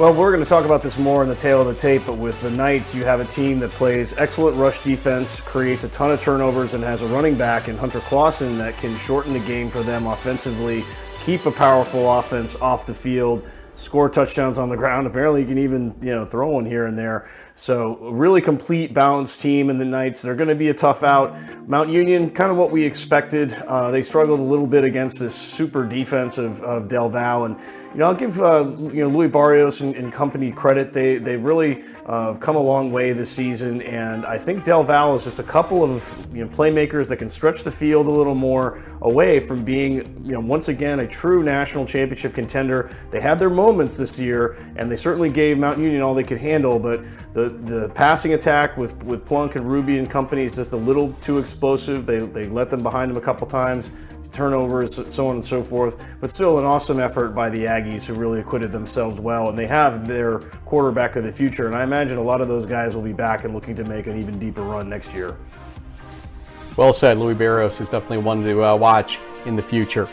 Well, 0.00 0.14
we're 0.14 0.32
going 0.32 0.42
to 0.42 0.48
talk 0.48 0.64
about 0.64 0.80
this 0.80 0.96
more 0.96 1.22
in 1.22 1.28
the 1.28 1.34
tale 1.34 1.60
of 1.60 1.66
the 1.66 1.74
tape, 1.74 2.00
but 2.06 2.16
with 2.16 2.40
the 2.40 2.50
Knights, 2.50 2.94
you 2.94 3.04
have 3.04 3.20
a 3.20 3.24
team 3.26 3.58
that 3.60 3.70
plays 3.72 4.14
excellent 4.14 4.56
rush 4.56 4.82
defense, 4.82 5.40
creates 5.40 5.84
a 5.84 5.90
ton 5.90 6.10
of 6.10 6.18
turnovers, 6.18 6.72
and 6.72 6.82
has 6.82 7.02
a 7.02 7.06
running 7.08 7.34
back 7.34 7.68
in 7.68 7.76
Hunter 7.76 8.00
Clausen 8.00 8.56
that 8.56 8.78
can 8.78 8.96
shorten 8.96 9.34
the 9.34 9.40
game 9.40 9.68
for 9.68 9.82
them 9.82 10.06
offensively, 10.06 10.84
keep 11.22 11.44
a 11.44 11.50
powerful 11.50 12.18
offense 12.18 12.56
off 12.62 12.86
the 12.86 12.94
field, 12.94 13.46
score 13.74 14.08
touchdowns 14.08 14.56
on 14.56 14.70
the 14.70 14.76
ground. 14.76 15.06
Apparently, 15.06 15.42
you 15.42 15.46
can 15.46 15.58
even 15.58 15.94
you 16.00 16.12
know 16.12 16.24
throw 16.24 16.48
one 16.48 16.64
here 16.64 16.86
and 16.86 16.96
there. 16.96 17.28
So, 17.54 17.98
a 18.02 18.10
really 18.10 18.40
complete, 18.40 18.94
balanced 18.94 19.42
team 19.42 19.68
in 19.68 19.76
the 19.76 19.84
Knights. 19.84 20.22
They're 20.22 20.34
going 20.34 20.48
to 20.48 20.54
be 20.54 20.70
a 20.70 20.74
tough 20.74 21.02
out. 21.02 21.36
Mount 21.68 21.90
Union, 21.90 22.30
kind 22.30 22.50
of 22.50 22.56
what 22.56 22.70
we 22.70 22.82
expected. 22.84 23.52
Uh, 23.66 23.90
they 23.90 24.02
struggled 24.02 24.40
a 24.40 24.44
little 24.44 24.66
bit 24.66 24.82
against 24.82 25.18
this 25.18 25.34
super 25.34 25.84
defense 25.84 26.38
of, 26.38 26.62
of 26.62 26.88
Del 26.88 27.10
Val, 27.10 27.44
and 27.44 27.58
you 27.92 27.98
know, 27.98 28.06
I'll 28.06 28.14
give 28.14 28.40
uh, 28.40 28.72
you 28.78 29.00
know 29.00 29.08
Louis 29.08 29.26
Barrios 29.26 29.80
and, 29.80 29.96
and, 29.96 30.12
company 30.12 30.52
credit. 30.52 30.92
They 30.92 31.18
they 31.18 31.36
really 31.36 31.82
uh, 32.06 32.34
come 32.34 32.54
a 32.54 32.60
long 32.60 32.92
way 32.92 33.12
this 33.12 33.30
season, 33.30 33.82
and 33.82 34.24
I 34.24 34.38
think 34.38 34.62
Del 34.62 34.84
Val 34.84 35.16
is 35.16 35.24
just 35.24 35.40
a 35.40 35.42
couple 35.42 35.82
of 35.82 36.28
you 36.32 36.44
know 36.44 36.50
playmakers 36.50 37.08
that 37.08 37.16
can 37.16 37.28
stretch 37.28 37.64
the 37.64 37.70
field 37.70 38.06
a 38.06 38.10
little 38.10 38.36
more 38.36 38.80
away 39.02 39.40
from 39.40 39.64
being 39.64 39.96
you 40.24 40.32
know 40.32 40.40
once 40.40 40.68
again 40.68 41.00
a 41.00 41.06
true 41.06 41.42
national 41.42 41.84
championship 41.84 42.32
contender. 42.32 42.90
They 43.10 43.20
had 43.20 43.40
their 43.40 43.50
moments 43.50 43.96
this 43.96 44.20
year, 44.20 44.56
and 44.76 44.88
they 44.88 44.96
certainly 44.96 45.30
gave 45.30 45.58
Mount 45.58 45.78
Union 45.78 46.00
all 46.00 46.14
they 46.14 46.22
could 46.22 46.38
handle. 46.38 46.78
But 46.78 47.02
the 47.32 47.48
the 47.48 47.88
passing 47.88 48.34
attack 48.34 48.76
with 48.76 49.02
with 49.02 49.26
Plunk 49.26 49.56
and 49.56 49.68
Ruby 49.68 49.98
and 49.98 50.08
company 50.08 50.44
is 50.44 50.54
just 50.54 50.70
a 50.70 50.76
little 50.76 51.12
too 51.14 51.38
explosive. 51.38 52.06
They 52.06 52.20
they 52.20 52.46
let 52.46 52.70
them 52.70 52.84
behind 52.84 53.10
them 53.10 53.16
a 53.16 53.20
couple 53.20 53.48
times 53.48 53.90
turnovers, 54.32 55.00
so 55.14 55.28
on 55.28 55.36
and 55.36 55.44
so 55.44 55.62
forth. 55.62 56.02
But 56.20 56.30
still, 56.30 56.58
an 56.58 56.64
awesome 56.64 57.00
effort 57.00 57.30
by 57.30 57.50
the 57.50 57.64
Aggies 57.64 58.04
who 58.04 58.14
really 58.14 58.40
acquitted 58.40 58.72
themselves 58.72 59.20
well. 59.20 59.48
And 59.48 59.58
they 59.58 59.66
have 59.66 60.06
their 60.06 60.38
quarterback 60.64 61.16
of 61.16 61.24
the 61.24 61.32
future. 61.32 61.66
And 61.66 61.76
I 61.76 61.82
imagine 61.82 62.18
a 62.18 62.22
lot 62.22 62.40
of 62.40 62.48
those 62.48 62.66
guys 62.66 62.94
will 62.94 63.02
be 63.02 63.12
back 63.12 63.44
and 63.44 63.54
looking 63.54 63.74
to 63.76 63.84
make 63.84 64.06
an 64.06 64.18
even 64.18 64.38
deeper 64.38 64.62
run 64.62 64.88
next 64.88 65.12
year. 65.12 65.36
Well 66.76 66.92
said. 66.92 67.18
Louis 67.18 67.34
Barrios 67.34 67.80
is 67.80 67.90
definitely 67.90 68.18
one 68.18 68.42
to 68.44 68.64
uh, 68.64 68.76
watch 68.76 69.18
in 69.46 69.56
the 69.56 69.62
future. 69.62 70.08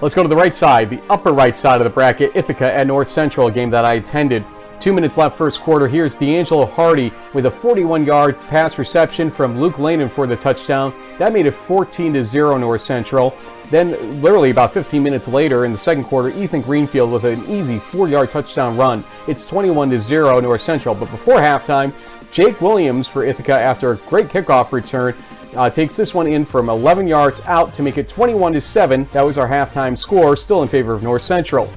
Let's 0.00 0.14
go 0.14 0.22
to 0.22 0.28
the 0.28 0.36
right 0.36 0.54
side, 0.54 0.88
the 0.88 1.02
upper 1.10 1.32
right 1.32 1.56
side 1.56 1.80
of 1.80 1.84
the 1.84 1.90
bracket, 1.90 2.34
Ithaca 2.34 2.72
at 2.72 2.86
North 2.86 3.08
Central, 3.08 3.48
a 3.48 3.52
game 3.52 3.68
that 3.70 3.84
I 3.84 3.94
attended. 3.94 4.44
Two 4.80 4.94
minutes 4.94 5.18
left 5.18 5.36
first 5.36 5.60
quarter. 5.60 5.86
Here's 5.86 6.14
D'Angelo 6.14 6.64
Hardy 6.64 7.12
with 7.34 7.44
a 7.44 7.50
41-yard 7.50 8.40
pass 8.48 8.78
reception 8.78 9.28
from 9.28 9.60
Luke 9.60 9.74
Lehnen 9.74 10.10
for 10.10 10.26
the 10.26 10.36
touchdown. 10.36 10.94
That 11.18 11.34
made 11.34 11.44
it 11.44 11.50
14 11.50 12.24
0 12.24 12.56
North 12.56 12.80
Central. 12.80 13.36
Then, 13.68 13.90
literally 14.22 14.48
about 14.48 14.72
15 14.72 15.02
minutes 15.02 15.28
later 15.28 15.66
in 15.66 15.72
the 15.72 15.78
second 15.78 16.04
quarter, 16.04 16.30
Ethan 16.30 16.62
Greenfield 16.62 17.12
with 17.12 17.24
an 17.24 17.44
easy 17.46 17.78
four-yard 17.78 18.30
touchdown 18.30 18.74
run. 18.74 19.04
It's 19.28 19.44
21 19.44 20.00
0 20.00 20.40
North 20.40 20.62
Central. 20.62 20.94
But 20.94 21.10
before 21.10 21.36
halftime, 21.36 21.92
Jake 22.32 22.62
Williams 22.62 23.06
for 23.06 23.22
Ithaca, 23.22 23.52
after 23.52 23.92
a 23.92 23.96
great 23.96 24.28
kickoff 24.28 24.72
return, 24.72 25.14
uh, 25.56 25.68
takes 25.68 25.94
this 25.94 26.14
one 26.14 26.26
in 26.26 26.42
from 26.46 26.70
11 26.70 27.06
yards 27.06 27.42
out 27.42 27.74
to 27.74 27.82
make 27.82 27.98
it 27.98 28.08
21 28.08 28.58
7. 28.58 29.06
That 29.12 29.22
was 29.22 29.36
our 29.36 29.46
halftime 29.46 29.98
score, 29.98 30.36
still 30.36 30.62
in 30.62 30.68
favor 30.68 30.94
of 30.94 31.02
North 31.02 31.22
Central. 31.22 31.70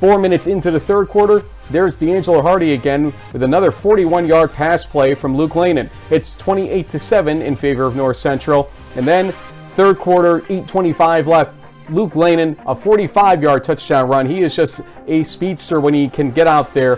Four 0.00 0.18
minutes 0.18 0.46
into 0.46 0.70
the 0.70 0.80
third 0.80 1.08
quarter, 1.08 1.44
there's 1.70 1.96
D'Angelo 1.96 2.42
Hardy 2.42 2.74
again 2.74 3.12
with 3.32 3.42
another 3.42 3.70
41-yard 3.70 4.52
pass 4.52 4.84
play 4.84 5.14
from 5.14 5.36
Luke 5.36 5.52
Lehnen. 5.52 5.90
It's 6.10 6.36
28 6.36 6.88
to 6.90 6.98
7 6.98 7.42
in 7.42 7.56
favor 7.56 7.84
of 7.84 7.96
North 7.96 8.16
Central. 8.16 8.70
And 8.96 9.06
then 9.06 9.32
third 9.74 9.98
quarter, 9.98 10.40
8:25 10.42 11.26
left. 11.26 11.54
Luke 11.88 12.14
Lehnen, 12.14 12.58
a 12.66 12.74
45-yard 12.74 13.62
touchdown 13.62 14.08
run. 14.08 14.26
He 14.26 14.42
is 14.42 14.54
just 14.54 14.80
a 15.06 15.22
speedster 15.24 15.80
when 15.80 15.94
he 15.94 16.08
can 16.08 16.30
get 16.30 16.46
out 16.46 16.74
there. 16.74 16.96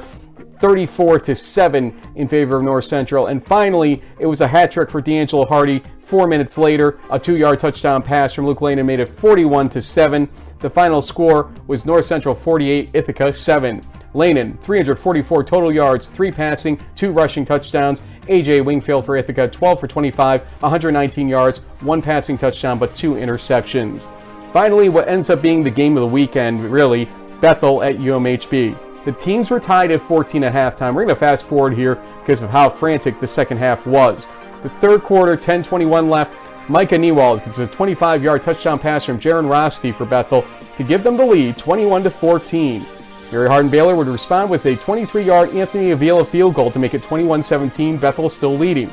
34 0.59 1.21
to 1.21 1.35
7 1.35 2.01
in 2.17 2.27
favor 2.27 2.57
of 2.57 2.65
North 2.65 2.85
Central. 2.85 3.29
And 3.29 3.45
finally, 3.45 4.03
it 4.19 4.27
was 4.27 4.41
a 4.41 4.49
hat 4.49 4.73
trick 4.73 4.91
for 4.91 5.01
D'Angelo 5.01 5.45
Hardy. 5.45 5.83
Four 5.99 6.27
minutes 6.27 6.59
later, 6.59 6.99
a 7.11 7.19
two-yard 7.19 7.61
touchdown 7.61 8.03
pass 8.03 8.33
from 8.33 8.47
Luke 8.47 8.59
Lehnen 8.59 8.87
made 8.87 8.99
it 8.99 9.09
41 9.09 9.69
to 9.69 9.83
7. 9.83 10.29
The 10.59 10.71
final 10.71 11.03
score 11.03 11.53
was 11.67 11.87
North 11.87 12.07
Central 12.07 12.35
48, 12.35 12.91
Ithaca 12.95 13.33
7. 13.33 13.83
Lehnen, 14.15 14.59
344 14.61 15.45
total 15.45 15.75
yards, 15.75 16.07
three 16.07 16.31
passing, 16.31 16.81
two 16.95 17.13
rushing 17.13 17.45
touchdowns. 17.45 18.03
AJ 18.23 18.65
Wingfield 18.65 19.05
for 19.05 19.17
Ithaca, 19.17 19.49
12 19.49 19.81
for 19.81 19.87
25, 19.87 20.43
119 20.61 21.29
yards, 21.29 21.59
one 21.81 22.03
passing 22.03 22.37
touchdown, 22.37 22.79
but 22.79 22.95
two 22.95 23.15
interceptions. 23.15 24.09
Finally, 24.53 24.89
what 24.89 25.09
ends 25.09 25.31
up 25.31 25.43
being 25.43 25.63
the 25.63 25.71
game 25.71 25.97
of 25.97 26.03
the 26.03 26.07
weekend, 26.07 26.63
really, 26.71 27.09
Bethel 27.41 27.83
at 27.83 27.97
UMHB. 27.97 28.77
The 29.05 29.13
teams 29.13 29.51
were 29.51 29.61
tied 29.61 29.91
at 29.91 30.01
14 30.01 30.45
at 30.45 30.53
halftime. 30.53 30.95
We're 30.95 31.05
going 31.05 31.09
to 31.09 31.17
fast 31.17 31.47
forward 31.47 31.75
here 31.75 31.95
because 32.21 32.43
of 32.43 32.51
how 32.51 32.69
frantic 32.69 33.21
the 33.21 33.27
second 33.27 33.59
half 33.59 33.87
was. 33.87 34.27
The 34.63 34.69
third 34.69 35.03
quarter, 35.03 35.37
10-21 35.37 36.11
left. 36.11 36.35
Micah 36.69 36.97
Newald 36.99 37.45
gets 37.45 37.59
a 37.59 37.67
25-yard 37.67 38.43
touchdown 38.43 38.79
pass 38.79 39.05
from 39.05 39.19
Jaron 39.19 39.49
Rosti 39.49 39.93
for 39.93 40.05
Bethel 40.05 40.45
to 40.77 40.83
give 40.83 41.03
them 41.03 41.17
the 41.17 41.25
lead, 41.25 41.57
21 41.57 42.03
to 42.03 42.11
14. 42.11 42.85
Mary 43.31 43.49
Hardin 43.49 43.71
Baylor 43.71 43.95
would 43.95 44.07
respond 44.07 44.51
with 44.51 44.65
a 44.65 44.77
23-yard 44.77 45.51
Anthony 45.51 45.91
Avila 45.91 46.25
field 46.25 46.55
goal 46.55 46.71
to 46.71 46.79
make 46.79 46.95
it 46.95 47.03
21-17. 47.03 48.01
Bethel 48.01 48.29
still 48.31 48.55
leading. 48.55 48.91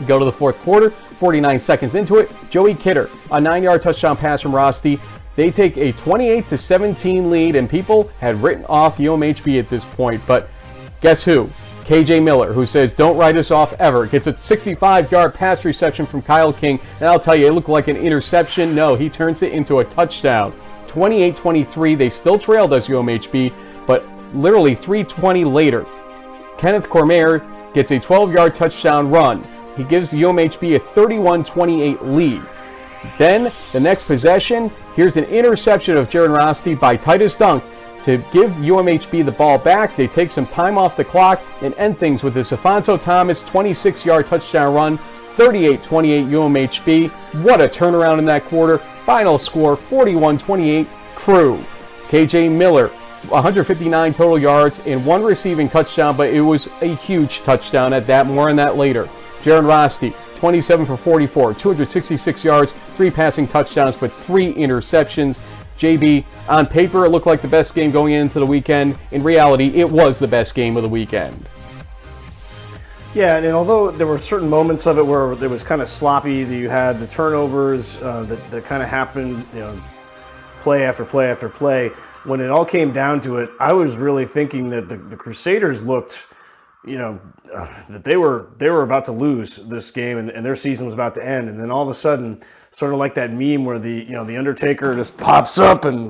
We 0.00 0.06
go 0.06 0.18
to 0.18 0.24
the 0.24 0.32
fourth 0.32 0.58
quarter, 0.62 0.90
49 0.90 1.60
seconds 1.60 1.94
into 1.94 2.16
it. 2.16 2.30
Joey 2.50 2.74
Kidder, 2.74 3.04
a 3.30 3.38
9-yard 3.38 3.80
touchdown 3.82 4.16
pass 4.16 4.40
from 4.40 4.52
Rosti. 4.52 4.98
They 5.36 5.50
take 5.50 5.76
a 5.76 5.92
28 5.92 6.48
17 6.48 7.30
lead, 7.30 7.56
and 7.56 7.70
people 7.70 8.10
had 8.20 8.42
written 8.42 8.64
off 8.66 8.98
UMHB 8.98 9.58
at 9.58 9.68
this 9.68 9.84
point. 9.84 10.20
But 10.26 10.48
guess 11.00 11.22
who? 11.22 11.48
KJ 11.84 12.22
Miller, 12.24 12.52
who 12.52 12.64
says, 12.64 12.92
Don't 12.92 13.16
write 13.16 13.36
us 13.36 13.50
off 13.50 13.74
ever, 13.74 14.06
gets 14.06 14.26
a 14.26 14.36
65 14.36 15.12
yard 15.12 15.34
pass 15.34 15.64
reception 15.64 16.06
from 16.06 16.22
Kyle 16.22 16.52
King. 16.52 16.80
And 16.98 17.08
I'll 17.08 17.20
tell 17.20 17.36
you, 17.36 17.46
it 17.46 17.52
looked 17.52 17.68
like 17.68 17.88
an 17.88 17.96
interception. 17.96 18.74
No, 18.74 18.94
he 18.94 19.10
turns 19.10 19.42
it 19.42 19.52
into 19.52 19.80
a 19.80 19.84
touchdown. 19.84 20.52
28 20.94 21.36
23, 21.36 21.94
they 21.96 22.08
still 22.08 22.38
trailed 22.38 22.72
us, 22.72 22.88
UMHB, 22.88 23.52
but 23.84 24.06
literally 24.32 24.76
320 24.76 25.44
later, 25.44 25.84
Kenneth 26.56 26.88
Cormier 26.88 27.42
gets 27.74 27.90
a 27.90 27.98
12 27.98 28.32
yard 28.32 28.54
touchdown 28.54 29.10
run. 29.10 29.44
He 29.76 29.82
gives 29.82 30.12
UMHB 30.12 30.76
a 30.76 30.78
31 30.78 31.42
28 31.42 32.02
lead. 32.04 32.42
Then, 33.18 33.52
the 33.72 33.80
next 33.80 34.04
possession, 34.04 34.70
here's 34.94 35.16
an 35.16 35.24
interception 35.24 35.96
of 35.96 36.08
Jaron 36.08 36.32
Rosti 36.32 36.76
by 36.76 36.96
Titus 36.96 37.36
Dunk 37.36 37.64
to 38.02 38.18
give 38.32 38.52
UMHB 38.52 39.24
the 39.24 39.32
ball 39.32 39.58
back. 39.58 39.96
They 39.96 40.06
take 40.06 40.30
some 40.30 40.46
time 40.46 40.78
off 40.78 40.96
the 40.96 41.04
clock 41.04 41.42
and 41.60 41.74
end 41.74 41.98
things 41.98 42.22
with 42.22 42.34
this 42.34 42.52
Afonso 42.52 43.02
Thomas 43.02 43.42
26 43.42 44.06
yard 44.06 44.26
touchdown 44.26 44.72
run, 44.72 44.96
38 44.96 45.82
28 45.82 46.26
UMHB. 46.26 47.10
What 47.42 47.60
a 47.60 47.66
turnaround 47.66 48.20
in 48.20 48.26
that 48.26 48.44
quarter. 48.44 48.80
Final 49.04 49.38
score 49.38 49.76
41 49.76 50.38
28 50.38 50.86
Crew. 51.14 51.58
KJ 52.08 52.50
Miller, 52.50 52.88
159 53.28 54.12
total 54.12 54.38
yards 54.38 54.80
and 54.86 55.04
one 55.04 55.22
receiving 55.22 55.68
touchdown, 55.68 56.16
but 56.16 56.30
it 56.32 56.40
was 56.40 56.68
a 56.82 56.86
huge 56.86 57.40
touchdown 57.42 57.92
at 57.92 58.06
that. 58.06 58.26
More 58.26 58.48
on 58.48 58.56
that 58.56 58.76
later. 58.76 59.04
Jaron 59.42 59.66
Rosti, 59.66 60.12
27 60.38 60.86
for 60.86 60.96
44, 60.96 61.54
266 61.54 62.44
yards, 62.44 62.72
three 62.72 63.10
passing 63.10 63.46
touchdowns, 63.46 63.96
but 63.96 64.10
three 64.10 64.54
interceptions. 64.54 65.40
JB, 65.78 66.24
on 66.48 66.66
paper, 66.66 67.04
it 67.04 67.10
looked 67.10 67.26
like 67.26 67.42
the 67.42 67.48
best 67.48 67.74
game 67.74 67.90
going 67.90 68.12
into 68.12 68.38
the 68.38 68.46
weekend. 68.46 68.98
In 69.10 69.22
reality, 69.22 69.68
it 69.74 69.90
was 69.90 70.18
the 70.18 70.28
best 70.28 70.54
game 70.54 70.76
of 70.76 70.82
the 70.82 70.88
weekend. 70.88 71.46
Yeah, 73.14 73.36
and 73.36 73.46
although 73.46 73.92
there 73.92 74.08
were 74.08 74.18
certain 74.18 74.50
moments 74.50 74.88
of 74.88 74.98
it 74.98 75.06
where 75.06 75.32
it 75.32 75.48
was 75.48 75.62
kind 75.62 75.80
of 75.80 75.88
sloppy, 75.88 76.42
that 76.42 76.56
you 76.56 76.68
had 76.68 76.98
the 76.98 77.06
turnovers 77.06 78.02
uh, 78.02 78.24
that, 78.24 78.50
that 78.50 78.64
kind 78.64 78.82
of 78.82 78.88
happened, 78.88 79.46
you 79.54 79.60
know, 79.60 79.78
play 80.62 80.84
after 80.84 81.04
play 81.04 81.30
after 81.30 81.48
play. 81.48 81.90
When 82.24 82.40
it 82.40 82.50
all 82.50 82.64
came 82.64 82.92
down 82.92 83.20
to 83.20 83.36
it, 83.36 83.50
I 83.60 83.72
was 83.72 83.96
really 83.96 84.24
thinking 84.24 84.68
that 84.70 84.88
the, 84.88 84.96
the 84.96 85.16
Crusaders 85.16 85.84
looked, 85.84 86.26
you 86.84 86.98
know, 86.98 87.20
uh, 87.52 87.84
that 87.88 88.02
they 88.02 88.16
were 88.16 88.48
they 88.58 88.68
were 88.68 88.82
about 88.82 89.04
to 89.04 89.12
lose 89.12 89.56
this 89.56 89.92
game 89.92 90.18
and, 90.18 90.30
and 90.30 90.44
their 90.44 90.56
season 90.56 90.84
was 90.84 90.94
about 90.94 91.14
to 91.14 91.24
end. 91.24 91.48
And 91.48 91.60
then 91.60 91.70
all 91.70 91.84
of 91.84 91.88
a 91.90 91.94
sudden, 91.94 92.40
sort 92.74 92.92
of 92.92 92.98
like 92.98 93.14
that 93.14 93.30
meme 93.32 93.64
where 93.64 93.78
the 93.78 94.02
you 94.02 94.10
know 94.10 94.24
the 94.24 94.36
Undertaker 94.36 94.94
just 94.94 95.16
pops 95.16 95.58
up 95.58 95.84
and 95.84 96.06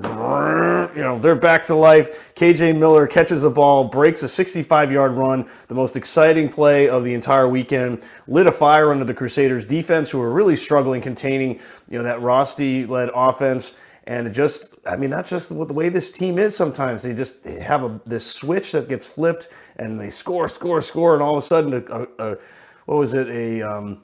you 0.97 1.03
know 1.03 1.19
they're 1.21 1.35
back 1.35 1.63
to 1.67 1.75
life. 1.75 2.35
KJ 2.35 2.79
Miller 2.79 3.07
catches 3.07 3.43
the 3.43 3.51
ball, 3.51 3.85
breaks 3.85 4.23
a 4.23 4.27
65-yard 4.27 5.13
run, 5.13 5.47
the 5.69 5.75
most 5.75 5.95
exciting 5.95 6.49
play 6.49 6.89
of 6.89 7.05
the 7.05 7.13
entire 7.13 7.49
weekend. 7.49 8.09
Lit 8.29 8.47
a 8.47 8.53
fire 8.53 8.93
under 8.93 9.05
the 9.05 9.13
Crusaders 9.13 9.67
defense, 9.67 10.11
who 10.11 10.19
were 10.19 10.33
really 10.33 10.57
struggling 10.57 11.03
containing 11.03 11.61
you 11.91 11.99
know 11.99 12.03
that 12.05 12.21
Rosti-led 12.23 13.11
offense. 13.15 13.75
And 14.07 14.27
it 14.27 14.31
just, 14.31 14.67
I 14.87 14.97
mean, 14.97 15.09
that's 15.09 15.31
just 15.31 15.49
the 15.49 15.55
way 15.55 15.89
this 15.89 16.11
team 16.11 16.39
is 16.39 16.55
sometimes. 16.55 17.03
They 17.03 17.15
just 17.15 17.45
have 17.45 17.85
a 17.85 18.01
this 18.07 18.27
switch 18.27 18.73
that 18.73 18.89
gets 18.89 19.07
flipped 19.07 19.49
and 19.77 20.01
they 20.01 20.11
score, 20.11 20.49
score, 20.49 20.81
score, 20.81 21.15
and 21.15 21.23
all 21.23 21.37
of 21.37 21.43
a 21.43 21.47
sudden, 21.47 21.85
a, 21.91 22.07
a, 22.23 22.39
what 22.87 22.97
was 22.97 23.15
it, 23.15 23.29
a 23.29 23.63
um, 23.63 24.03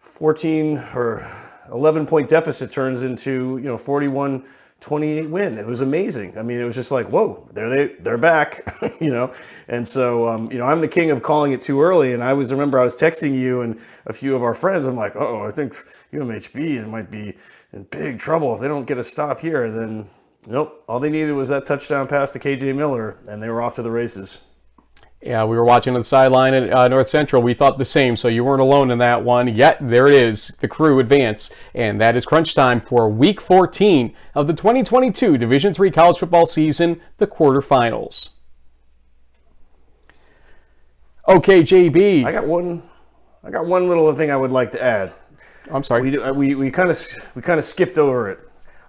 14 0.00 0.78
or 0.94 1.28
11 1.72 2.06
point 2.06 2.28
deficit 2.28 2.70
turns 2.70 3.02
into, 3.02 3.58
you 3.58 3.68
know, 3.68 3.78
41 3.78 4.44
28 4.80 5.28
win. 5.28 5.58
It 5.58 5.66
was 5.66 5.82
amazing. 5.82 6.36
I 6.38 6.42
mean, 6.42 6.58
it 6.58 6.64
was 6.64 6.74
just 6.74 6.90
like, 6.90 7.06
whoa, 7.08 7.46
there 7.52 7.68
they 7.68 7.88
they're 8.00 8.18
back, 8.18 8.78
you 9.00 9.10
know. 9.10 9.32
And 9.68 9.86
so, 9.86 10.26
um, 10.26 10.50
you 10.50 10.58
know, 10.58 10.64
I'm 10.64 10.80
the 10.80 10.88
king 10.88 11.10
of 11.10 11.22
calling 11.22 11.52
it 11.52 11.60
too 11.60 11.80
early. 11.80 12.14
And 12.14 12.24
I 12.24 12.32
was 12.32 12.50
remember 12.50 12.78
I 12.80 12.84
was 12.84 12.96
texting 12.96 13.38
you 13.38 13.60
and 13.60 13.78
a 14.06 14.12
few 14.12 14.34
of 14.34 14.42
our 14.42 14.54
friends. 14.54 14.86
I'm 14.86 14.96
like, 14.96 15.16
oh, 15.16 15.44
I 15.44 15.50
think 15.50 15.74
UMHB 16.12 16.88
might 16.88 17.10
be 17.10 17.36
in 17.72 17.84
big 17.84 18.18
trouble 18.18 18.54
if 18.54 18.60
they 18.60 18.68
don't 18.68 18.86
get 18.86 18.98
a 18.98 19.04
stop 19.04 19.40
here. 19.40 19.66
And 19.66 19.74
then, 19.76 20.08
nope, 20.46 20.82
all 20.88 20.98
they 20.98 21.10
needed 21.10 21.32
was 21.32 21.50
that 21.50 21.66
touchdown 21.66 22.06
pass 22.08 22.30
to 22.30 22.38
KJ 22.38 22.74
Miller, 22.74 23.18
and 23.28 23.42
they 23.42 23.50
were 23.50 23.60
off 23.60 23.74
to 23.76 23.82
the 23.82 23.90
races. 23.90 24.40
Yeah, 25.22 25.44
we 25.44 25.54
were 25.54 25.64
watching 25.64 25.94
on 25.94 26.00
the 26.00 26.04
sideline 26.04 26.54
at 26.54 26.72
uh, 26.72 26.88
North 26.88 27.08
Central. 27.08 27.42
We 27.42 27.52
thought 27.52 27.76
the 27.76 27.84
same, 27.84 28.16
so 28.16 28.28
you 28.28 28.42
weren't 28.42 28.62
alone 28.62 28.90
in 28.90 28.96
that 28.98 29.22
one. 29.22 29.48
Yet, 29.48 29.76
there 29.80 30.06
it 30.06 30.14
is. 30.14 30.48
The 30.60 30.68
crew 30.68 30.98
advance. 30.98 31.50
And 31.74 32.00
that 32.00 32.16
is 32.16 32.24
crunch 32.24 32.54
time 32.54 32.80
for 32.80 33.10
week 33.10 33.38
14 33.38 34.14
of 34.34 34.46
the 34.46 34.54
2022 34.54 35.36
Division 35.36 35.74
III 35.78 35.90
college 35.90 36.18
football 36.18 36.46
season, 36.46 37.02
the 37.18 37.26
quarterfinals. 37.26 38.30
Okay, 41.28 41.62
JB. 41.62 42.24
I 42.24 42.32
got 42.32 42.46
one. 42.46 42.82
I 43.44 43.50
got 43.50 43.66
one 43.66 43.88
little 43.88 44.14
thing 44.16 44.30
I 44.30 44.36
would 44.36 44.52
like 44.52 44.70
to 44.72 44.82
add. 44.82 45.12
I'm 45.70 45.82
sorry. 45.82 46.02
We 46.10 46.18
uh, 46.18 46.32
we 46.32 46.54
we 46.54 46.70
kind 46.70 46.90
of 46.90 46.98
we 47.34 47.42
kind 47.42 47.58
of 47.58 47.64
skipped 47.64 47.98
over 47.98 48.30
it. 48.30 48.40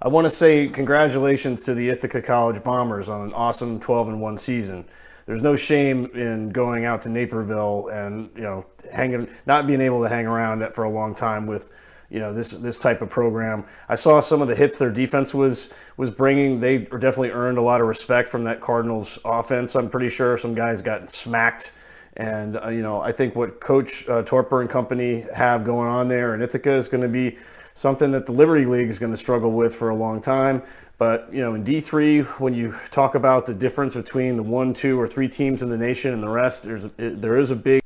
I 0.01 0.07
want 0.07 0.25
to 0.25 0.31
say 0.31 0.67
congratulations 0.67 1.61
to 1.61 1.75
the 1.75 1.89
Ithaca 1.89 2.21
College 2.21 2.63
Bombers 2.63 3.09
on 3.09 3.21
an 3.21 3.33
awesome 3.33 3.79
12 3.79 4.09
and 4.09 4.21
1 4.21 4.37
season. 4.39 4.85
There's 5.31 5.41
no 5.41 5.55
shame 5.55 6.07
in 6.13 6.49
going 6.49 6.83
out 6.83 7.01
to 7.03 7.09
Naperville 7.09 7.87
and 7.87 8.29
you 8.35 8.41
know 8.41 8.65
hanging, 8.91 9.29
not 9.45 9.65
being 9.65 9.79
able 9.79 10.03
to 10.03 10.09
hang 10.09 10.27
around 10.27 10.61
for 10.73 10.83
a 10.83 10.89
long 10.89 11.15
time 11.15 11.47
with 11.47 11.71
you 12.09 12.19
know 12.19 12.33
this 12.33 12.51
this 12.51 12.77
type 12.77 13.01
of 13.01 13.09
program. 13.09 13.63
I 13.87 13.95
saw 13.95 14.19
some 14.19 14.41
of 14.41 14.49
the 14.49 14.55
hits 14.55 14.77
their 14.77 14.91
defense 14.91 15.33
was 15.33 15.69
was 15.95 16.11
bringing. 16.11 16.59
They 16.59 16.79
definitely 16.79 17.31
earned 17.31 17.57
a 17.57 17.61
lot 17.61 17.79
of 17.79 17.87
respect 17.87 18.27
from 18.27 18.43
that 18.43 18.59
Cardinals 18.59 19.19
offense. 19.23 19.73
I'm 19.77 19.89
pretty 19.89 20.09
sure 20.09 20.37
some 20.37 20.53
guys 20.53 20.81
got 20.81 21.09
smacked 21.09 21.71
and, 22.17 22.57
uh, 22.57 22.67
you 22.67 22.81
know, 22.81 22.99
I 22.99 23.13
think 23.13 23.37
what 23.37 23.61
Coach 23.61 24.07
uh, 24.09 24.23
Toerper 24.23 24.59
and 24.59 24.69
company 24.69 25.25
have 25.33 25.63
going 25.63 25.87
on 25.87 26.09
there 26.09 26.33
in 26.33 26.41
Ithaca 26.41 26.71
is 26.71 26.89
going 26.89 27.03
to 27.03 27.07
be 27.07 27.37
something 27.73 28.11
that 28.11 28.25
the 28.25 28.33
Liberty 28.33 28.65
League 28.65 28.89
is 28.89 28.99
going 28.99 29.13
to 29.13 29.17
struggle 29.17 29.51
with 29.51 29.73
for 29.73 29.89
a 29.89 29.95
long 29.95 30.19
time. 30.19 30.61
But 31.01 31.33
you 31.33 31.41
know, 31.41 31.55
in 31.55 31.63
D3, 31.63 32.39
when 32.39 32.53
you 32.53 32.75
talk 32.91 33.15
about 33.15 33.47
the 33.47 33.55
difference 33.55 33.95
between 33.95 34.37
the 34.37 34.43
one, 34.43 34.71
two, 34.71 35.01
or 35.01 35.07
three 35.07 35.27
teams 35.27 35.63
in 35.63 35.69
the 35.69 35.77
nation 35.77 36.13
and 36.13 36.21
the 36.21 36.29
rest, 36.29 36.61
there's 36.61 36.85
there 36.95 37.37
is 37.37 37.49
a 37.49 37.55
big 37.55 37.81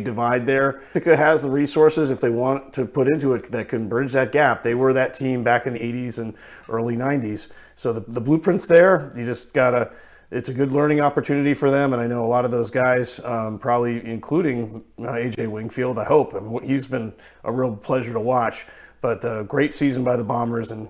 divide 0.00 0.46
there. 0.46 0.84
Ithaca 0.94 1.16
has 1.16 1.42
the 1.42 1.50
resources 1.50 2.12
if 2.12 2.20
they 2.20 2.30
want 2.30 2.72
to 2.74 2.84
put 2.84 3.08
into 3.08 3.32
it 3.32 3.50
that 3.50 3.68
can 3.68 3.88
bridge 3.88 4.12
that 4.12 4.30
gap. 4.30 4.62
They 4.62 4.76
were 4.76 4.92
that 4.92 5.12
team 5.12 5.42
back 5.42 5.66
in 5.66 5.72
the 5.72 5.80
80s 5.80 6.18
and 6.18 6.34
early 6.68 6.96
90s. 6.96 7.48
So 7.74 7.92
the, 7.92 8.04
the 8.06 8.20
blueprint's 8.20 8.66
there. 8.66 9.12
You 9.16 9.24
just 9.24 9.52
gotta. 9.52 9.90
It's 10.30 10.48
a 10.48 10.54
good 10.54 10.70
learning 10.70 11.00
opportunity 11.00 11.52
for 11.52 11.72
them, 11.72 11.94
and 11.94 12.00
I 12.00 12.06
know 12.06 12.24
a 12.24 12.28
lot 12.28 12.44
of 12.44 12.52
those 12.52 12.70
guys, 12.70 13.18
um, 13.24 13.58
probably 13.58 14.06
including 14.06 14.84
uh, 15.00 15.14
AJ 15.14 15.48
Wingfield. 15.48 15.98
I 15.98 16.04
hope, 16.04 16.34
and 16.34 16.64
he's 16.64 16.86
been 16.86 17.12
a 17.42 17.50
real 17.50 17.74
pleasure 17.74 18.12
to 18.12 18.20
watch. 18.20 18.66
But 19.00 19.24
uh, 19.24 19.42
great 19.42 19.74
season 19.74 20.04
by 20.04 20.16
the 20.16 20.24
Bombers, 20.24 20.70
and 20.70 20.88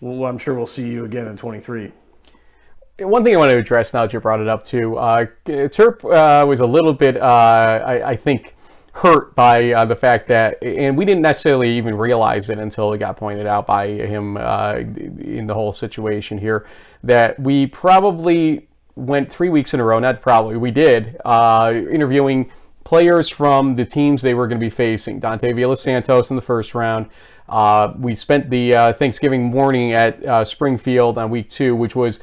well, 0.00 0.28
I'm 0.28 0.38
sure 0.38 0.54
we'll 0.54 0.66
see 0.66 0.88
you 0.88 1.04
again 1.04 1.26
in 1.26 1.36
23. 1.36 1.92
One 3.00 3.24
thing 3.24 3.34
I 3.34 3.38
want 3.38 3.50
to 3.50 3.58
address 3.58 3.94
now 3.94 4.02
that 4.02 4.12
you 4.12 4.20
brought 4.20 4.40
it 4.40 4.48
up 4.48 4.62
too, 4.62 4.96
uh, 4.96 5.26
Terp 5.46 6.04
uh, 6.04 6.46
was 6.46 6.60
a 6.60 6.66
little 6.66 6.92
bit, 6.92 7.16
uh, 7.16 7.82
I, 7.84 8.10
I, 8.10 8.16
think, 8.16 8.54
hurt 8.92 9.34
by 9.34 9.72
uh, 9.72 9.84
the 9.86 9.96
fact 9.96 10.28
that, 10.28 10.62
and 10.62 10.96
we 10.96 11.04
didn't 11.06 11.22
necessarily 11.22 11.70
even 11.70 11.94
realize 11.96 12.50
it 12.50 12.58
until 12.58 12.92
it 12.92 12.98
got 12.98 13.16
pointed 13.16 13.46
out 13.46 13.66
by 13.66 13.88
him 13.88 14.36
uh, 14.36 14.74
in 14.74 15.46
the 15.46 15.54
whole 15.54 15.72
situation 15.72 16.36
here, 16.36 16.66
that 17.02 17.40
we 17.40 17.66
probably 17.66 18.68
went 18.96 19.30
three 19.32 19.48
weeks 19.48 19.72
in 19.72 19.80
a 19.80 19.84
row, 19.84 19.98
not 19.98 20.20
probably, 20.20 20.56
we 20.56 20.70
did, 20.70 21.16
uh, 21.24 21.72
interviewing 21.90 22.50
players 22.84 23.28
from 23.28 23.76
the 23.76 23.84
teams 23.84 24.20
they 24.20 24.34
were 24.34 24.46
going 24.46 24.58
to 24.58 24.64
be 24.64 24.70
facing. 24.70 25.20
Dante 25.20 25.52
Villa 25.52 25.76
Santos 25.76 26.30
in 26.30 26.36
the 26.36 26.42
first 26.42 26.74
round. 26.74 27.06
Uh, 27.50 27.92
we 27.98 28.14
spent 28.14 28.48
the 28.48 28.74
uh, 28.74 28.92
Thanksgiving 28.92 29.42
morning 29.42 29.92
at 29.92 30.24
uh, 30.24 30.44
Springfield 30.44 31.18
on 31.18 31.30
week 31.30 31.48
two, 31.48 31.74
which 31.74 31.96
was 31.96 32.20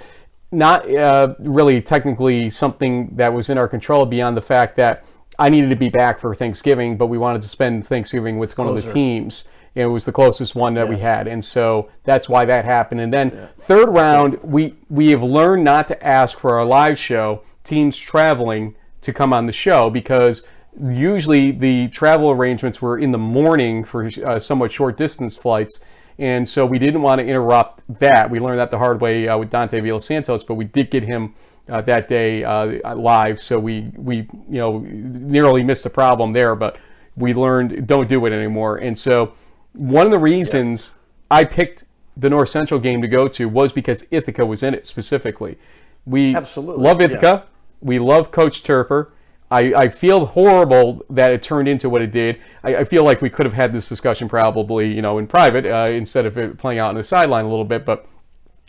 not 0.51 0.89
uh, 0.89 1.35
really 1.39 1.81
technically 1.81 2.49
something 2.49 3.13
that 3.17 3.31
was 3.33 3.49
in 3.49 3.57
our 3.57 3.67
control 3.67 4.05
beyond 4.05 4.37
the 4.37 4.41
fact 4.41 4.77
that 4.77 5.03
I 5.37 5.49
needed 5.49 5.69
to 5.69 5.75
be 5.75 5.89
back 5.89 6.19
for 6.19 6.33
Thanksgiving, 6.33 6.97
but 6.97 7.07
we 7.07 7.17
wanted 7.17 7.41
to 7.41 7.49
spend 7.49 7.85
Thanksgiving 7.85 8.39
with 8.39 8.57
one 8.57 8.67
of 8.67 8.75
the 8.81 8.93
teams. 8.93 9.45
It 9.75 9.85
was 9.85 10.05
the 10.05 10.11
closest 10.11 10.55
one 10.55 10.73
that 10.75 10.85
yeah. 10.85 10.89
we 10.89 10.97
had, 10.97 11.27
and 11.27 11.43
so 11.43 11.89
that's 12.03 12.27
why 12.27 12.45
that 12.45 12.65
happened. 12.65 13.01
And 13.01 13.13
then 13.13 13.31
yeah. 13.31 13.47
third 13.57 13.89
round, 13.89 14.39
we 14.41 14.73
we 14.89 15.09
have 15.09 15.21
learned 15.21 15.63
not 15.63 15.87
to 15.89 16.03
ask 16.03 16.39
for 16.39 16.57
our 16.57 16.65
live 16.65 16.97
show 16.97 17.43
teams 17.63 17.95
traveling 17.97 18.75
to 19.01 19.13
come 19.13 19.33
on 19.33 19.45
the 19.45 19.51
show 19.51 19.91
because 19.91 20.41
usually 20.89 21.51
the 21.51 21.87
travel 21.89 22.31
arrangements 22.31 22.81
were 22.81 22.97
in 22.97 23.11
the 23.11 23.17
morning 23.17 23.83
for 23.83 24.09
uh, 24.25 24.39
somewhat 24.39 24.71
short 24.71 24.97
distance 24.97 25.35
flights 25.35 25.79
and 26.19 26.47
so 26.47 26.65
we 26.65 26.79
didn't 26.79 27.01
want 27.01 27.19
to 27.19 27.25
interrupt 27.25 27.83
that. 27.99 28.29
We 28.29 28.39
learned 28.39 28.59
that 28.59 28.71
the 28.71 28.77
hard 28.77 29.01
way 29.01 29.27
uh, 29.27 29.37
with 29.37 29.49
Dante 29.49 29.79
Villa 29.79 30.01
Santos, 30.01 30.43
but 30.43 30.55
we 30.55 30.65
did 30.65 30.89
get 30.89 31.03
him 31.03 31.35
uh, 31.69 31.81
that 31.81 32.07
day 32.07 32.43
uh, 32.43 32.95
live. 32.95 33.39
So 33.39 33.59
we, 33.59 33.91
we, 33.95 34.27
you 34.49 34.57
know, 34.57 34.79
nearly 34.79 35.63
missed 35.63 35.85
a 35.85 35.89
problem 35.89 36.33
there, 36.33 36.55
but 36.55 36.79
we 37.15 37.33
learned 37.33 37.87
don't 37.87 38.09
do 38.09 38.25
it 38.25 38.33
anymore. 38.33 38.77
And 38.77 38.97
so 38.97 39.33
one 39.73 40.05
of 40.05 40.11
the 40.11 40.19
reasons 40.19 40.93
yeah. 40.95 41.37
I 41.37 41.43
picked 41.43 41.83
the 42.15 42.29
North 42.31 42.49
Central 42.49 42.79
game 42.79 43.01
to 43.01 43.07
go 43.07 43.27
to 43.27 43.47
was 43.47 43.71
because 43.71 44.05
Ithaca 44.09 44.43
was 44.43 44.63
in 44.63 44.73
it 44.73 44.87
specifically. 44.87 45.59
We 46.05 46.35
Absolutely. 46.35 46.83
love 46.83 46.99
Ithaca. 46.99 47.43
Yeah. 47.45 47.49
We 47.81 47.99
love 47.99 48.31
Coach 48.31 48.63
Toerper. 48.63 49.09
I, 49.49 49.73
I 49.73 49.89
feel 49.89 50.25
horrible 50.25 51.05
that 51.09 51.31
it 51.31 51.41
turned 51.41 51.67
into 51.67 51.89
what 51.89 52.01
it 52.01 52.11
did. 52.11 52.39
I, 52.63 52.77
I 52.77 52.83
feel 52.83 53.03
like 53.03 53.21
we 53.21 53.29
could 53.29 53.45
have 53.45 53.53
had 53.53 53.71
this 53.71 53.87
discussion 53.87 54.27
probably, 54.27 54.93
you 54.93 55.01
know, 55.01 55.17
in 55.19 55.27
private 55.27 55.65
uh, 55.65 55.89
instead 55.89 56.25
of 56.25 56.37
it 56.37 56.57
playing 56.57 56.79
out 56.79 56.89
on 56.89 56.95
the 56.95 57.03
sideline 57.03 57.45
a 57.45 57.49
little 57.49 57.65
bit. 57.65 57.85
But, 57.85 58.05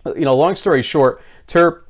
you 0.07 0.25
know, 0.25 0.37
long 0.37 0.55
story 0.55 0.83
short, 0.83 1.21
Terp, 1.49 1.83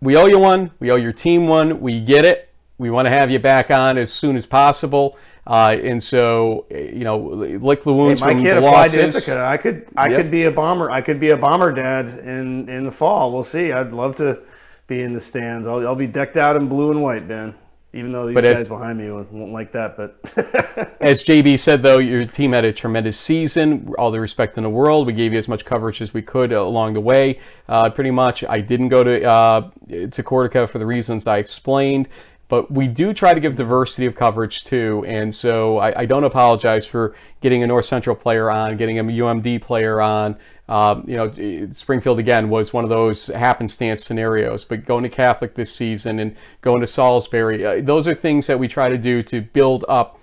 we 0.00 0.16
owe 0.16 0.26
you 0.26 0.38
one. 0.38 0.70
We 0.78 0.90
owe 0.92 0.96
your 0.96 1.12
team 1.12 1.48
one. 1.48 1.80
We 1.80 2.00
get 2.00 2.24
it. 2.24 2.50
We 2.78 2.90
want 2.90 3.06
to 3.06 3.10
have 3.10 3.30
you 3.30 3.38
back 3.38 3.70
on 3.70 3.98
as 3.98 4.12
soon 4.12 4.36
as 4.36 4.46
possible. 4.46 5.16
Uh, 5.46 5.76
and 5.82 6.02
so, 6.02 6.66
you 6.70 7.04
know, 7.04 7.18
lick 7.18 7.82
the 7.82 7.92
wounds 7.92 8.20
hey, 8.20 8.26
my 8.28 8.32
from 8.32 8.42
kid 8.42 8.54
the 8.54 8.58
applied 8.58 8.94
losses. 8.94 9.24
to 9.24 9.32
Ithaca. 9.32 9.44
I 9.44 9.56
could, 9.56 9.86
I 9.96 10.08
yep. 10.08 10.18
could 10.18 10.30
be 10.30 10.44
a 10.44 10.50
bomber. 10.50 10.90
I 10.90 11.00
could 11.00 11.20
be 11.20 11.30
a 11.30 11.36
bomber 11.36 11.70
dad 11.72 12.06
in 12.20 12.68
in 12.68 12.84
the 12.84 12.92
fall. 12.92 13.32
We'll 13.32 13.44
see. 13.44 13.70
I'd 13.72 13.92
love 13.92 14.16
to 14.16 14.40
be 14.86 15.02
in 15.02 15.12
the 15.12 15.20
stands. 15.20 15.66
I'll, 15.66 15.86
I'll 15.86 15.96
be 15.96 16.06
decked 16.06 16.36
out 16.36 16.56
in 16.56 16.68
blue 16.68 16.90
and 16.90 17.02
white, 17.02 17.28
Ben. 17.28 17.54
Even 17.94 18.10
though 18.10 18.26
these 18.26 18.34
but 18.34 18.42
guys 18.42 18.62
as, 18.62 18.68
behind 18.68 18.98
me 18.98 19.08
won't 19.10 19.52
like 19.52 19.70
that, 19.70 19.96
but 19.96 20.18
as 21.00 21.22
JB 21.22 21.60
said, 21.60 21.80
though, 21.80 21.98
your 21.98 22.24
team 22.24 22.52
had 22.52 22.64
a 22.64 22.72
tremendous 22.72 23.16
season. 23.18 23.94
All 23.96 24.10
the 24.10 24.20
respect 24.20 24.56
in 24.56 24.64
the 24.64 24.70
world. 24.70 25.06
We 25.06 25.12
gave 25.12 25.32
you 25.32 25.38
as 25.38 25.46
much 25.46 25.64
coverage 25.64 26.02
as 26.02 26.12
we 26.12 26.20
could 26.20 26.52
along 26.52 26.94
the 26.94 27.00
way. 27.00 27.38
Uh, 27.68 27.88
pretty 27.90 28.10
much, 28.10 28.42
I 28.48 28.60
didn't 28.60 28.88
go 28.88 29.04
to 29.04 29.24
uh, 29.24 29.70
to 29.88 30.22
Cortaca 30.24 30.68
for 30.68 30.80
the 30.80 30.86
reasons 30.86 31.28
I 31.28 31.38
explained, 31.38 32.08
but 32.48 32.68
we 32.68 32.88
do 32.88 33.14
try 33.14 33.32
to 33.32 33.38
give 33.38 33.54
diversity 33.54 34.06
of 34.06 34.16
coverage 34.16 34.64
too. 34.64 35.04
And 35.06 35.32
so 35.32 35.78
I, 35.78 36.00
I 36.00 36.04
don't 36.04 36.24
apologize 36.24 36.84
for 36.86 37.14
getting 37.40 37.62
a 37.62 37.66
North 37.68 37.84
Central 37.84 38.16
player 38.16 38.50
on, 38.50 38.76
getting 38.76 38.98
a 38.98 39.04
UMD 39.04 39.62
player 39.62 40.00
on. 40.00 40.36
Um, 40.68 41.04
you 41.06 41.16
know, 41.16 41.68
Springfield 41.70 42.18
again 42.18 42.48
was 42.48 42.72
one 42.72 42.84
of 42.84 42.90
those 42.90 43.26
happenstance 43.26 44.04
scenarios, 44.04 44.64
but 44.64 44.86
going 44.86 45.02
to 45.02 45.10
Catholic 45.10 45.54
this 45.54 45.74
season 45.74 46.18
and 46.20 46.36
going 46.62 46.80
to 46.80 46.86
Salisbury, 46.86 47.66
uh, 47.66 47.80
those 47.82 48.08
are 48.08 48.14
things 48.14 48.46
that 48.46 48.58
we 48.58 48.66
try 48.66 48.88
to 48.88 48.96
do 48.96 49.20
to 49.22 49.42
build 49.42 49.84
up 49.88 50.18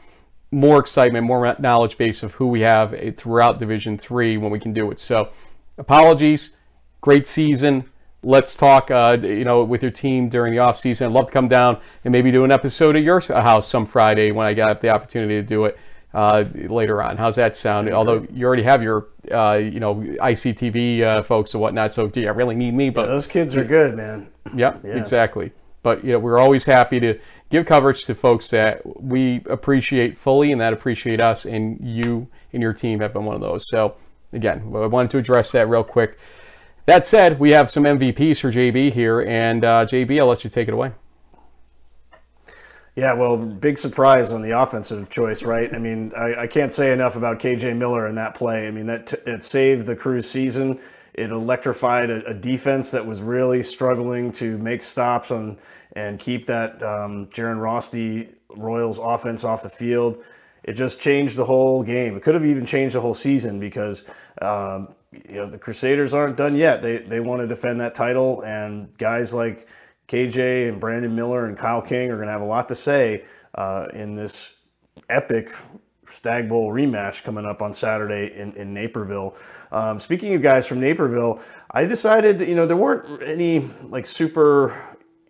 more 0.52 0.80
excitement, 0.80 1.26
more 1.26 1.56
knowledge 1.60 1.98
base 1.98 2.24
of 2.24 2.34
who 2.34 2.48
we 2.48 2.62
have 2.62 2.94
uh, 2.94 3.12
throughout 3.16 3.60
Division 3.60 3.98
Three 3.98 4.38
when 4.38 4.52
we 4.52 4.60
can 4.60 4.74
do 4.74 4.90
it. 4.90 5.00
So, 5.00 5.30
apologies, 5.78 6.52
great 7.02 7.28
season. 7.28 7.86
Let's 8.24 8.56
talk, 8.56 8.92
uh, 8.92 9.18
you 9.22 9.46
know, 9.46 9.64
with 9.64 9.82
your 9.82 9.92
team 9.92 10.28
during 10.28 10.54
the 10.54 10.60
off 10.60 10.78
season. 10.78 11.08
I'd 11.08 11.14
love 11.14 11.28
to 11.28 11.34
come 11.34 11.48
down 11.48 11.80
and 12.04 12.12
maybe 12.12 12.32
do 12.32 12.44
an 12.44 12.52
episode 12.52 12.96
at 12.96 13.04
your 13.04 13.20
house 13.20 13.68
some 13.68 13.86
Friday 13.86 14.32
when 14.32 14.46
I 14.46 14.54
got 14.54 14.82
the 14.82 14.90
opportunity 14.90 15.36
to 15.36 15.44
do 15.44 15.66
it 15.66 15.78
uh, 16.14 16.44
later 16.54 17.02
on. 17.02 17.18
How's 17.18 17.36
that 17.38 17.56
sound? 17.56 17.90
Although 17.92 18.26
you 18.34 18.46
already 18.46 18.64
have 18.64 18.84
your, 18.84 19.08
uh, 19.32 19.60
you 19.62 19.80
know, 19.80 19.96
ICTV 19.96 21.02
uh, 21.02 21.22
folks 21.24 21.54
and 21.54 21.62
whatnot, 21.62 21.94
so 21.94 22.08
do 22.08 22.22
you 22.22 22.32
really 22.32 22.56
need 22.56 22.74
me? 22.74 22.90
But 22.90 23.02
yeah, 23.02 23.08
those 23.08 23.28
kids 23.28 23.56
are 23.56 23.64
good, 23.64 23.96
man. 23.96 24.30
Yeah, 24.56 24.78
yeah, 24.84 24.96
exactly. 24.96 25.52
But 25.84 26.04
you 26.04 26.14
know, 26.14 26.20
we're 26.20 26.40
always 26.40 26.66
happy 26.66 27.00
to 27.00 27.20
give 27.50 27.66
coverage 27.66 28.06
to 28.06 28.16
folks 28.16 28.50
that 28.52 28.82
we 29.02 29.42
appreciate 29.50 30.18
fully 30.18 30.52
and 30.52 30.62
that 30.62 30.74
appreciate 30.74 31.20
us, 31.22 31.46
and 31.46 31.80
you 31.82 32.28
and 32.54 32.62
your 32.62 32.74
team 32.74 33.00
have 33.00 33.14
been 33.14 33.26
one 33.26 33.36
of 33.36 33.42
those. 33.42 33.68
So 33.70 33.96
again, 34.34 34.62
I 34.76 34.86
wanted 34.88 35.12
to 35.12 35.18
address 35.18 35.52
that 35.54 35.68
real 35.68 35.84
quick. 35.84 36.18
That 36.86 37.06
said, 37.06 37.40
we 37.40 37.52
have 37.52 37.70
some 37.70 37.84
MVPs 37.84 38.40
for 38.40 38.52
JB 38.52 38.92
here, 38.92 39.22
and 39.22 39.64
uh, 39.64 39.86
JB, 39.86 40.20
I'll 40.20 40.28
let 40.28 40.44
you 40.44 40.50
take 40.50 40.68
it 40.68 40.74
away. 40.74 40.92
Yeah, 42.96 43.14
well, 43.14 43.38
big 43.38 43.78
surprise 43.78 44.34
on 44.34 44.42
the 44.42 44.60
offensive 44.60 45.10
choice, 45.10 45.44
right? 45.44 45.74
I 45.74 45.78
mean, 45.78 46.12
I, 46.16 46.42
I 46.42 46.48
can't 46.48 46.74
say 46.74 46.92
enough 46.92 47.16
about 47.16 47.40
KJ 47.40 47.78
Miller 47.78 48.08
in 48.08 48.16
that 48.16 48.36
play. 48.36 48.68
I 48.68 48.72
mean, 48.72 48.88
that 48.88 49.08
t- 49.08 49.18
it 49.26 49.44
saved 49.44 49.86
the 49.86 49.96
Crew's 49.96 50.30
season. 50.30 50.78
It 51.14 51.32
electrified 51.32 52.10
a, 52.10 52.26
a, 52.26 52.34
defense 52.34 52.92
that 52.92 53.06
was 53.06 53.22
really 53.22 53.64
struggling 53.64 54.32
to 54.34 54.58
make 54.58 54.84
stops 54.84 55.32
on 55.32 55.58
and 55.94 56.20
keep 56.20 56.46
that 56.48 56.82
um, 56.84 57.28
Jaron 57.28 57.62
Rosti 57.62 58.30
Royals 58.50 59.00
offense 59.02 59.46
off 59.46 59.64
the 59.64 59.70
field. 59.70 60.24
It 60.64 60.74
just 60.74 61.00
changed 61.00 61.38
the 61.38 61.46
whole 61.46 61.84
game. 61.84 62.16
It 62.18 62.24
could 62.24 62.36
have 62.36 62.46
even 62.46 62.66
changed 62.66 62.96
the 62.96 63.02
whole 63.02 63.14
season 63.14 63.60
because 63.60 64.04
um, 64.42 64.94
you 65.12 65.36
know 65.36 65.50
the 65.50 65.58
Crusaders 65.58 66.14
aren't 66.14 66.38
done 66.38 66.56
yet. 66.56 66.82
They 66.82 66.98
they 66.98 67.20
want 67.20 67.42
to 67.42 67.48
defend 67.48 67.80
that 67.80 67.96
title, 67.96 68.42
and 68.42 68.96
guys 68.98 69.34
like 69.34 69.68
KJ 70.12 70.68
and 70.68 70.78
Brandon 70.78 71.16
Miller 71.16 71.46
and 71.46 71.58
Kyle 71.58 71.82
King 71.82 72.12
are 72.12 72.18
going 72.18 72.28
to 72.28 72.34
have 72.34 72.42
a 72.42 72.46
lot 72.46 72.68
to 72.68 72.76
say 72.76 73.24
uh, 73.56 73.88
in 73.94 74.14
this 74.14 74.56
epic 75.10 75.56
Stag 76.10 76.50
Bowl 76.50 76.70
rematch 76.70 77.24
coming 77.24 77.46
up 77.46 77.62
on 77.62 77.74
Saturday 77.74 78.36
in, 78.36 78.52
in 78.56 78.74
Naperville. 78.74 79.38
Um, 79.72 80.02
speaking 80.02 80.34
of 80.34 80.42
guys 80.42 80.68
from 80.68 80.82
Naperville, 80.82 81.40
I 81.72 81.86
decided, 81.86 82.42
you 82.42 82.56
know, 82.56 82.66
there 82.66 82.76
weren't 82.76 83.24
any 83.24 83.70
like 83.84 84.06
super, 84.06 84.78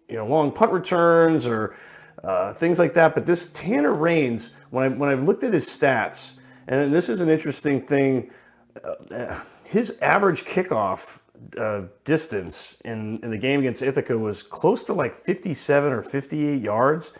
you 0.09 0.15
know, 0.15 0.25
long 0.25 0.51
punt 0.51 0.71
returns 0.71 1.45
or 1.45 1.75
uh, 2.23 2.53
things 2.53 2.79
like 2.79 2.95
that. 2.95 3.13
But 3.13 3.27
this 3.27 3.51
Tanner 3.53 3.93
Raines, 3.93 4.49
when 4.71 4.83
I 4.83 4.87
when 4.87 5.09
I 5.09 5.13
looked 5.13 5.43
at 5.43 5.53
his 5.53 5.67
stats, 5.67 6.39
and 6.67 6.91
this 6.91 7.07
is 7.07 7.21
an 7.21 7.29
interesting 7.29 7.85
thing, 7.85 8.31
uh, 8.83 9.39
his 9.63 9.99
average 10.01 10.43
kickoff 10.43 11.19
uh, 11.57 11.83
distance 12.03 12.77
in, 12.85 13.19
in 13.23 13.29
the 13.29 13.37
game 13.37 13.59
against 13.59 13.81
Ithaca 13.81 14.17
was 14.17 14.43
close 14.43 14.83
to 14.83 14.93
like 14.93 15.15
57 15.15 15.91
or 15.91 16.01
58 16.03 16.61
yards. 16.61 17.13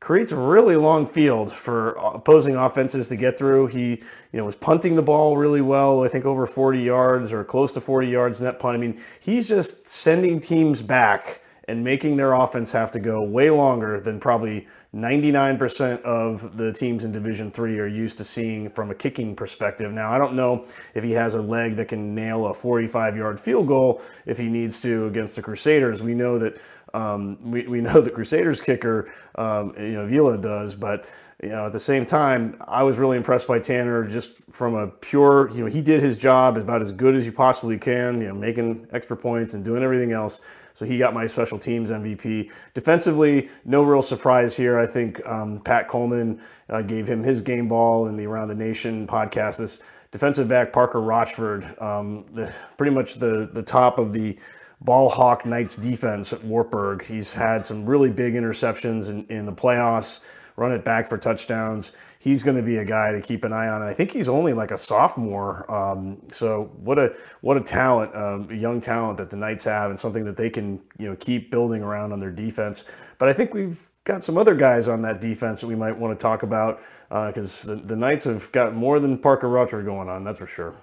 Creates 0.00 0.32
a 0.32 0.36
really 0.36 0.76
long 0.76 1.06
field 1.06 1.52
for 1.52 1.90
opposing 1.90 2.56
offenses 2.56 3.08
to 3.08 3.16
get 3.16 3.38
through. 3.38 3.66
He, 3.66 3.90
you 3.90 4.38
know, 4.38 4.46
was 4.46 4.56
punting 4.56 4.96
the 4.96 5.02
ball 5.02 5.36
really 5.36 5.60
well. 5.60 6.04
I 6.04 6.08
think 6.08 6.24
over 6.24 6.46
40 6.46 6.78
yards 6.80 7.32
or 7.32 7.44
close 7.44 7.70
to 7.72 7.80
40 7.80 8.08
yards 8.08 8.40
net 8.40 8.58
punt. 8.58 8.76
I 8.76 8.80
mean, 8.80 9.00
he's 9.20 9.46
just 9.46 9.86
sending 9.86 10.40
teams 10.40 10.80
back 10.80 11.42
and 11.68 11.84
making 11.84 12.16
their 12.16 12.32
offense 12.32 12.72
have 12.72 12.90
to 12.92 12.98
go 12.98 13.22
way 13.22 13.50
longer 13.50 14.00
than 14.00 14.18
probably 14.18 14.66
99% 14.94 16.02
of 16.02 16.56
the 16.56 16.72
teams 16.72 17.04
in 17.04 17.12
Division 17.12 17.52
Three 17.52 17.78
are 17.78 17.86
used 17.86 18.18
to 18.18 18.24
seeing 18.24 18.68
from 18.68 18.90
a 18.90 18.94
kicking 18.94 19.36
perspective. 19.36 19.92
Now, 19.92 20.10
I 20.10 20.18
don't 20.18 20.34
know 20.34 20.66
if 20.94 21.04
he 21.04 21.12
has 21.12 21.34
a 21.34 21.40
leg 21.40 21.76
that 21.76 21.86
can 21.86 22.12
nail 22.12 22.46
a 22.46 22.54
45 22.54 23.16
yard 23.16 23.38
field 23.38 23.68
goal 23.68 24.02
if 24.26 24.36
he 24.36 24.48
needs 24.48 24.80
to 24.82 25.06
against 25.06 25.36
the 25.36 25.42
Crusaders. 25.42 26.02
We 26.02 26.14
know 26.14 26.38
that 26.40 26.60
um, 26.92 27.38
we, 27.40 27.68
we 27.68 27.80
know 27.80 28.00
the 28.00 28.10
Crusaders 28.10 28.60
kicker, 28.60 29.12
um, 29.36 29.74
you 29.78 29.92
know, 29.92 30.06
Vila 30.06 30.36
does, 30.36 30.74
but 30.74 31.06
you 31.40 31.50
know, 31.50 31.66
at 31.66 31.72
the 31.72 31.80
same 31.80 32.04
time, 32.04 32.58
I 32.66 32.82
was 32.82 32.98
really 32.98 33.16
impressed 33.16 33.46
by 33.48 33.60
Tanner 33.60 34.04
just 34.04 34.42
from 34.52 34.74
a 34.74 34.88
pure, 34.88 35.50
you 35.50 35.60
know, 35.64 35.66
he 35.66 35.80
did 35.80 36.02
his 36.02 36.18
job 36.18 36.58
about 36.58 36.82
as 36.82 36.92
good 36.92 37.14
as 37.14 37.24
you 37.24 37.32
possibly 37.32 37.78
can, 37.78 38.20
you 38.20 38.28
know, 38.28 38.34
making 38.34 38.88
extra 38.92 39.16
points 39.16 39.54
and 39.54 39.64
doing 39.64 39.82
everything 39.82 40.12
else. 40.12 40.40
So 40.80 40.86
he 40.86 40.96
got 40.96 41.12
my 41.12 41.26
special 41.26 41.58
teams 41.58 41.90
MVP. 41.90 42.50
Defensively, 42.72 43.50
no 43.66 43.82
real 43.82 44.00
surprise 44.00 44.56
here. 44.56 44.78
I 44.78 44.86
think 44.86 45.20
um, 45.26 45.60
Pat 45.60 45.88
Coleman 45.88 46.40
uh, 46.70 46.80
gave 46.80 47.06
him 47.06 47.22
his 47.22 47.42
game 47.42 47.68
ball 47.68 48.08
in 48.08 48.16
the 48.16 48.24
Around 48.24 48.48
the 48.48 48.54
Nation 48.54 49.06
podcast. 49.06 49.58
This 49.58 49.80
defensive 50.10 50.48
back, 50.48 50.72
Parker 50.72 51.02
Rochford, 51.02 51.66
um, 51.82 52.24
the, 52.32 52.50
pretty 52.78 52.94
much 52.94 53.16
the, 53.16 53.50
the 53.52 53.62
top 53.62 53.98
of 53.98 54.14
the 54.14 54.38
ball 54.80 55.10
hawk 55.10 55.44
Knights 55.44 55.76
defense 55.76 56.32
at 56.32 56.42
Wartburg. 56.44 57.04
He's 57.04 57.30
had 57.30 57.66
some 57.66 57.84
really 57.84 58.08
big 58.08 58.32
interceptions 58.32 59.10
in, 59.10 59.26
in 59.26 59.44
the 59.44 59.52
playoffs 59.52 60.20
run 60.60 60.72
it 60.72 60.84
back 60.84 61.08
for 61.08 61.16
touchdowns. 61.16 61.92
He's 62.22 62.42
going 62.42 62.58
to 62.58 62.62
be 62.62 62.76
a 62.76 62.84
guy 62.84 63.12
to 63.12 63.20
keep 63.20 63.44
an 63.44 63.52
eye 63.54 63.68
on. 63.68 63.80
And 63.80 63.90
I 63.90 63.94
think 63.94 64.10
he's 64.10 64.28
only 64.28 64.52
like 64.52 64.72
a 64.72 64.76
sophomore. 64.76 65.64
Um, 65.72 66.20
so 66.30 66.70
what 66.76 66.98
a 66.98 67.16
what 67.40 67.56
a 67.56 67.62
talent, 67.62 68.14
um, 68.14 68.46
a 68.50 68.54
young 68.54 68.78
talent 68.78 69.16
that 69.16 69.30
the 69.30 69.36
Knights 69.36 69.64
have, 69.64 69.88
and 69.88 69.98
something 69.98 70.24
that 70.26 70.36
they 70.36 70.50
can 70.50 70.82
you 70.98 71.08
know 71.08 71.16
keep 71.16 71.50
building 71.50 71.82
around 71.82 72.12
on 72.12 72.20
their 72.20 72.30
defense. 72.30 72.84
But 73.16 73.30
I 73.30 73.32
think 73.32 73.54
we've 73.54 73.90
got 74.04 74.22
some 74.22 74.36
other 74.36 74.54
guys 74.54 74.86
on 74.86 75.00
that 75.02 75.22
defense 75.22 75.62
that 75.62 75.66
we 75.66 75.74
might 75.74 75.96
want 75.96 76.16
to 76.16 76.22
talk 76.22 76.42
about 76.42 76.82
because 77.08 77.66
uh, 77.66 77.74
the, 77.74 77.80
the 77.82 77.96
Knights 77.96 78.24
have 78.24 78.52
got 78.52 78.74
more 78.74 79.00
than 79.00 79.16
Parker 79.16 79.48
Rutger 79.48 79.82
going 79.82 80.10
on. 80.10 80.22
That's 80.22 80.40
for 80.40 80.46
sure. 80.46 80.74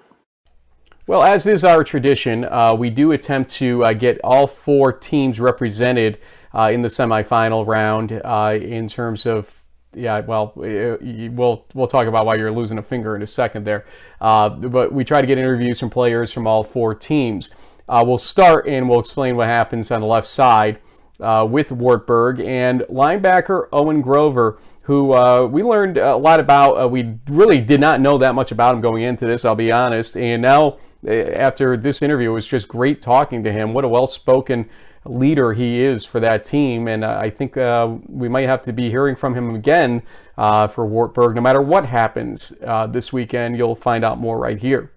Well, 1.06 1.24
as 1.24 1.48
is 1.48 1.64
our 1.64 1.86
tradition, 1.86 2.46
uh, 2.46 2.74
we 2.74 2.90
do 2.90 3.14
attempt 3.14 3.52
to 3.52 3.86
uh, 3.86 3.94
get 3.94 4.20
all 4.26 4.46
four 4.46 4.92
teams 4.92 5.40
represented 5.40 6.20
uh, 6.54 6.72
in 6.74 6.82
the 6.82 6.90
semifinal 6.90 7.66
round 7.66 8.20
uh, 8.26 8.58
in 8.60 8.88
terms 8.90 9.26
of 9.26 9.57
yeah, 9.98 10.20
well, 10.22 10.54
we'll 10.56 11.66
we'll 11.74 11.88
talk 11.88 12.08
about 12.08 12.26
why 12.26 12.36
you're 12.36 12.52
losing 12.52 12.78
a 12.78 12.84
finger 12.84 13.16
in 13.16 13.22
a 13.22 13.28
second 13.28 13.66
there. 13.66 13.86
Uh, 14.22 14.50
but 14.50 14.94
we 14.94 15.04
try 15.04 15.22
to 15.22 15.28
get 15.28 15.38
interviews 15.38 15.80
from 15.80 15.90
players 15.90 16.32
from 16.32 16.48
all 16.48 16.64
four 16.64 16.94
teams. 16.94 17.52
Uh, 17.90 18.04
we'll 18.06 18.18
start 18.18 18.68
and 18.68 18.90
we'll 18.90 19.00
explain 19.00 19.36
what 19.36 19.48
happens 19.48 19.92
on 19.92 20.02
the 20.02 20.08
left 20.08 20.28
side 20.28 20.80
uh, 21.20 21.48
with 21.50 21.72
Wartburg 21.72 22.40
and 22.42 22.82
linebacker 22.82 23.68
Owen 23.72 24.02
Grover, 24.02 24.60
who 24.84 25.14
uh, 25.14 25.48
we 25.50 25.64
learned 25.64 25.98
a 25.98 26.16
lot 26.16 26.40
about. 26.40 26.74
Uh, 26.74 26.88
we 26.88 27.16
really 27.30 27.60
did 27.60 27.80
not 27.80 28.00
know 28.00 28.18
that 28.18 28.36
much 28.36 28.52
about 28.52 28.76
him 28.76 28.82
going 28.82 29.04
into 29.04 29.26
this, 29.26 29.46
I'll 29.46 29.56
be 29.56 29.72
honest. 29.72 30.18
And 30.18 30.42
now, 30.42 30.78
uh, 31.08 31.12
after 31.12 31.78
this 31.78 32.02
interview, 32.02 32.32
it 32.32 32.34
was 32.34 32.48
just 32.48 32.68
great 32.68 33.02
talking 33.02 33.44
to 33.44 33.52
him. 33.52 33.74
What 33.74 33.86
a 33.86 33.88
well-spoken 33.88 34.70
leader 35.08 35.54
he 35.54 35.82
is 35.82 36.06
for 36.06 36.20
that 36.20 36.44
team. 36.44 36.88
And 36.88 37.04
uh, 37.04 37.18
I 37.20 37.30
think 37.30 37.58
uh, 37.58 37.96
we 38.08 38.30
might 38.30 38.48
have 38.48 38.62
to 38.64 38.74
be 38.74 38.90
hearing 38.90 39.16
from 39.16 39.34
him 39.34 39.56
again 39.56 40.02
uh, 40.38 40.68
for 40.68 40.86
Wartburg. 40.86 41.36
No 41.36 41.42
matter 41.42 41.62
what 41.62 41.86
happens 41.86 42.50
this 42.90 43.12
weekend, 43.14 43.58
you'll 43.58 43.76
find 43.76 44.04
out 44.04 44.20
more 44.20 44.38
right 44.38 44.60
here. 44.60 44.92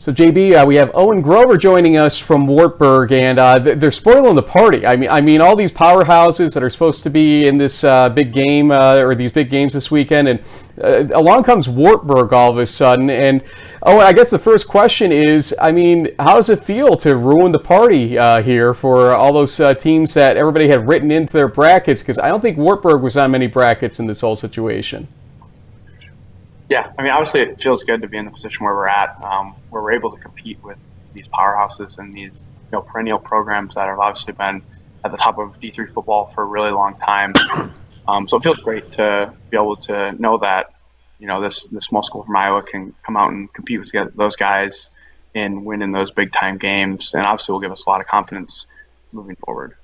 So 0.00 0.12
JB, 0.12 0.54
uh, 0.54 0.64
we 0.64 0.76
have 0.76 0.92
Owen 0.94 1.20
Grover 1.20 1.56
joining 1.56 1.96
us 1.96 2.20
from 2.20 2.46
Wartburg, 2.46 3.10
and 3.10 3.36
uh, 3.36 3.58
they're 3.58 3.90
spoiling 3.90 4.36
the 4.36 4.44
party. 4.44 4.86
I 4.86 4.94
mean, 4.94 5.10
I 5.10 5.20
mean, 5.20 5.40
all 5.40 5.56
these 5.56 5.72
powerhouses 5.72 6.54
that 6.54 6.62
are 6.62 6.70
supposed 6.70 7.02
to 7.02 7.10
be 7.10 7.48
in 7.48 7.58
this 7.58 7.82
uh, 7.82 8.08
big 8.08 8.32
game 8.32 8.70
uh, 8.70 8.98
or 8.98 9.16
these 9.16 9.32
big 9.32 9.50
games 9.50 9.72
this 9.72 9.90
weekend, 9.90 10.28
and 10.28 10.40
uh, 10.80 11.08
along 11.18 11.42
comes 11.42 11.68
Wartburg 11.68 12.32
all 12.32 12.52
of 12.52 12.58
a 12.58 12.64
sudden. 12.64 13.10
And 13.10 13.42
Owen, 13.82 14.06
I 14.06 14.12
guess 14.12 14.30
the 14.30 14.38
first 14.38 14.68
question 14.68 15.10
is, 15.10 15.52
I 15.60 15.72
mean, 15.72 16.14
how 16.20 16.34
does 16.36 16.48
it 16.48 16.60
feel 16.60 16.96
to 16.98 17.16
ruin 17.16 17.50
the 17.50 17.58
party 17.58 18.16
uh, 18.16 18.40
here 18.40 18.74
for 18.74 19.16
all 19.16 19.32
those 19.32 19.60
teams 19.80 20.14
that 20.14 20.36
everybody 20.36 20.68
had 20.68 20.86
written 20.86 21.10
into 21.10 21.32
their 21.32 21.48
brackets? 21.48 22.02
Because 22.02 22.20
I 22.20 22.28
don't 22.28 22.40
think 22.40 22.56
Wartburg 22.56 23.02
was 23.02 23.16
on 23.16 23.32
many 23.32 23.48
brackets 23.48 23.98
in 23.98 24.06
this 24.06 24.20
whole 24.20 24.36
situation. 24.36 25.08
Yeah, 26.68 26.92
I 26.98 27.02
mean, 27.02 27.12
obviously, 27.12 27.40
it 27.40 27.60
feels 27.60 27.82
good 27.82 28.02
to 28.02 28.08
be 28.08 28.18
in 28.18 28.26
the 28.26 28.30
position 28.30 28.64
where 28.64 28.74
we're 28.74 28.88
at, 28.88 29.16
um, 29.24 29.54
where 29.70 29.82
we're 29.82 29.92
able 29.92 30.10
to 30.14 30.20
compete 30.20 30.62
with 30.62 30.78
these 31.14 31.26
powerhouses 31.28 31.98
and 31.98 32.12
these 32.12 32.46
you 32.70 32.76
know 32.76 32.82
perennial 32.82 33.18
programs 33.18 33.74
that 33.74 33.88
have 33.88 33.98
obviously 33.98 34.34
been 34.34 34.62
at 35.04 35.10
the 35.10 35.16
top 35.16 35.38
of 35.38 35.58
D3 35.60 35.88
football 35.90 36.26
for 36.26 36.42
a 36.42 36.46
really 36.46 36.70
long 36.70 36.94
time. 36.96 37.32
Um, 38.06 38.26
so 38.28 38.36
it 38.36 38.42
feels 38.42 38.58
great 38.58 38.90
to 38.92 39.32
be 39.50 39.56
able 39.56 39.76
to 39.76 40.12
know 40.12 40.38
that 40.38 40.66
you 41.18 41.26
know 41.26 41.40
this 41.40 41.64
this 41.66 41.84
small 41.84 42.02
school 42.02 42.24
from 42.24 42.36
Iowa 42.36 42.62
can 42.62 42.94
come 43.04 43.16
out 43.16 43.32
and 43.32 43.52
compete 43.52 43.80
with 43.80 44.16
those 44.16 44.36
guys 44.36 44.90
and 45.34 45.64
win 45.64 45.82
in 45.82 45.92
those 45.92 46.10
big 46.10 46.32
time 46.32 46.58
games, 46.58 47.14
and 47.14 47.24
obviously 47.24 47.52
will 47.52 47.60
give 47.60 47.72
us 47.72 47.84
a 47.86 47.90
lot 47.90 48.00
of 48.00 48.06
confidence 48.06 48.66
moving 49.12 49.36
forward. 49.36 49.74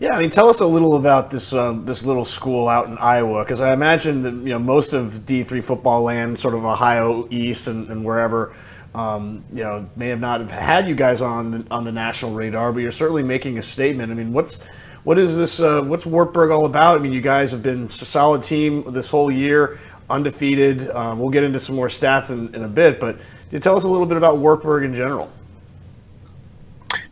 Yeah, 0.00 0.14
I 0.14 0.20
mean, 0.20 0.30
tell 0.30 0.48
us 0.48 0.60
a 0.60 0.66
little 0.66 0.94
about 0.94 1.28
this 1.28 1.52
um, 1.52 1.84
this 1.84 2.04
little 2.04 2.24
school 2.24 2.68
out 2.68 2.86
in 2.86 2.96
Iowa, 2.98 3.42
because 3.42 3.60
I 3.60 3.72
imagine 3.72 4.22
that 4.22 4.32
you 4.34 4.50
know 4.50 4.58
most 4.60 4.92
of 4.92 5.26
D 5.26 5.42
three 5.42 5.60
football 5.60 6.02
land, 6.02 6.38
sort 6.38 6.54
of 6.54 6.64
Ohio 6.64 7.26
East 7.30 7.66
and, 7.66 7.88
and 7.90 8.04
wherever, 8.04 8.54
um, 8.94 9.44
you 9.52 9.64
know, 9.64 9.90
may 9.96 10.08
have 10.08 10.20
not 10.20 10.40
have 10.40 10.52
had 10.52 10.86
you 10.88 10.94
guys 10.94 11.20
on 11.20 11.66
on 11.72 11.84
the 11.84 11.90
national 11.90 12.32
radar, 12.32 12.72
but 12.72 12.78
you're 12.78 12.92
certainly 12.92 13.24
making 13.24 13.58
a 13.58 13.62
statement. 13.62 14.12
I 14.12 14.14
mean, 14.14 14.32
what's 14.32 14.60
what 15.02 15.18
is 15.18 15.36
this? 15.36 15.58
Uh, 15.58 15.82
what's 15.82 16.06
Wartburg 16.06 16.52
all 16.52 16.64
about? 16.64 17.00
I 17.00 17.02
mean, 17.02 17.12
you 17.12 17.20
guys 17.20 17.50
have 17.50 17.64
been 17.64 17.86
a 17.86 17.90
solid 17.90 18.44
team 18.44 18.84
this 18.92 19.08
whole 19.08 19.32
year, 19.32 19.80
undefeated. 20.10 20.90
Um, 20.90 21.18
we'll 21.18 21.30
get 21.30 21.42
into 21.42 21.58
some 21.58 21.74
more 21.74 21.88
stats 21.88 22.30
in, 22.30 22.54
in 22.54 22.62
a 22.62 22.68
bit, 22.68 23.00
but 23.00 23.18
you 23.50 23.58
tell 23.58 23.76
us 23.76 23.82
a 23.82 23.88
little 23.88 24.06
bit 24.06 24.16
about 24.16 24.38
Wartburg 24.38 24.84
in 24.84 24.94
general? 24.94 25.28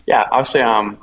Yeah, 0.07 0.25
obviously, 0.31 0.61
um, 0.61 0.99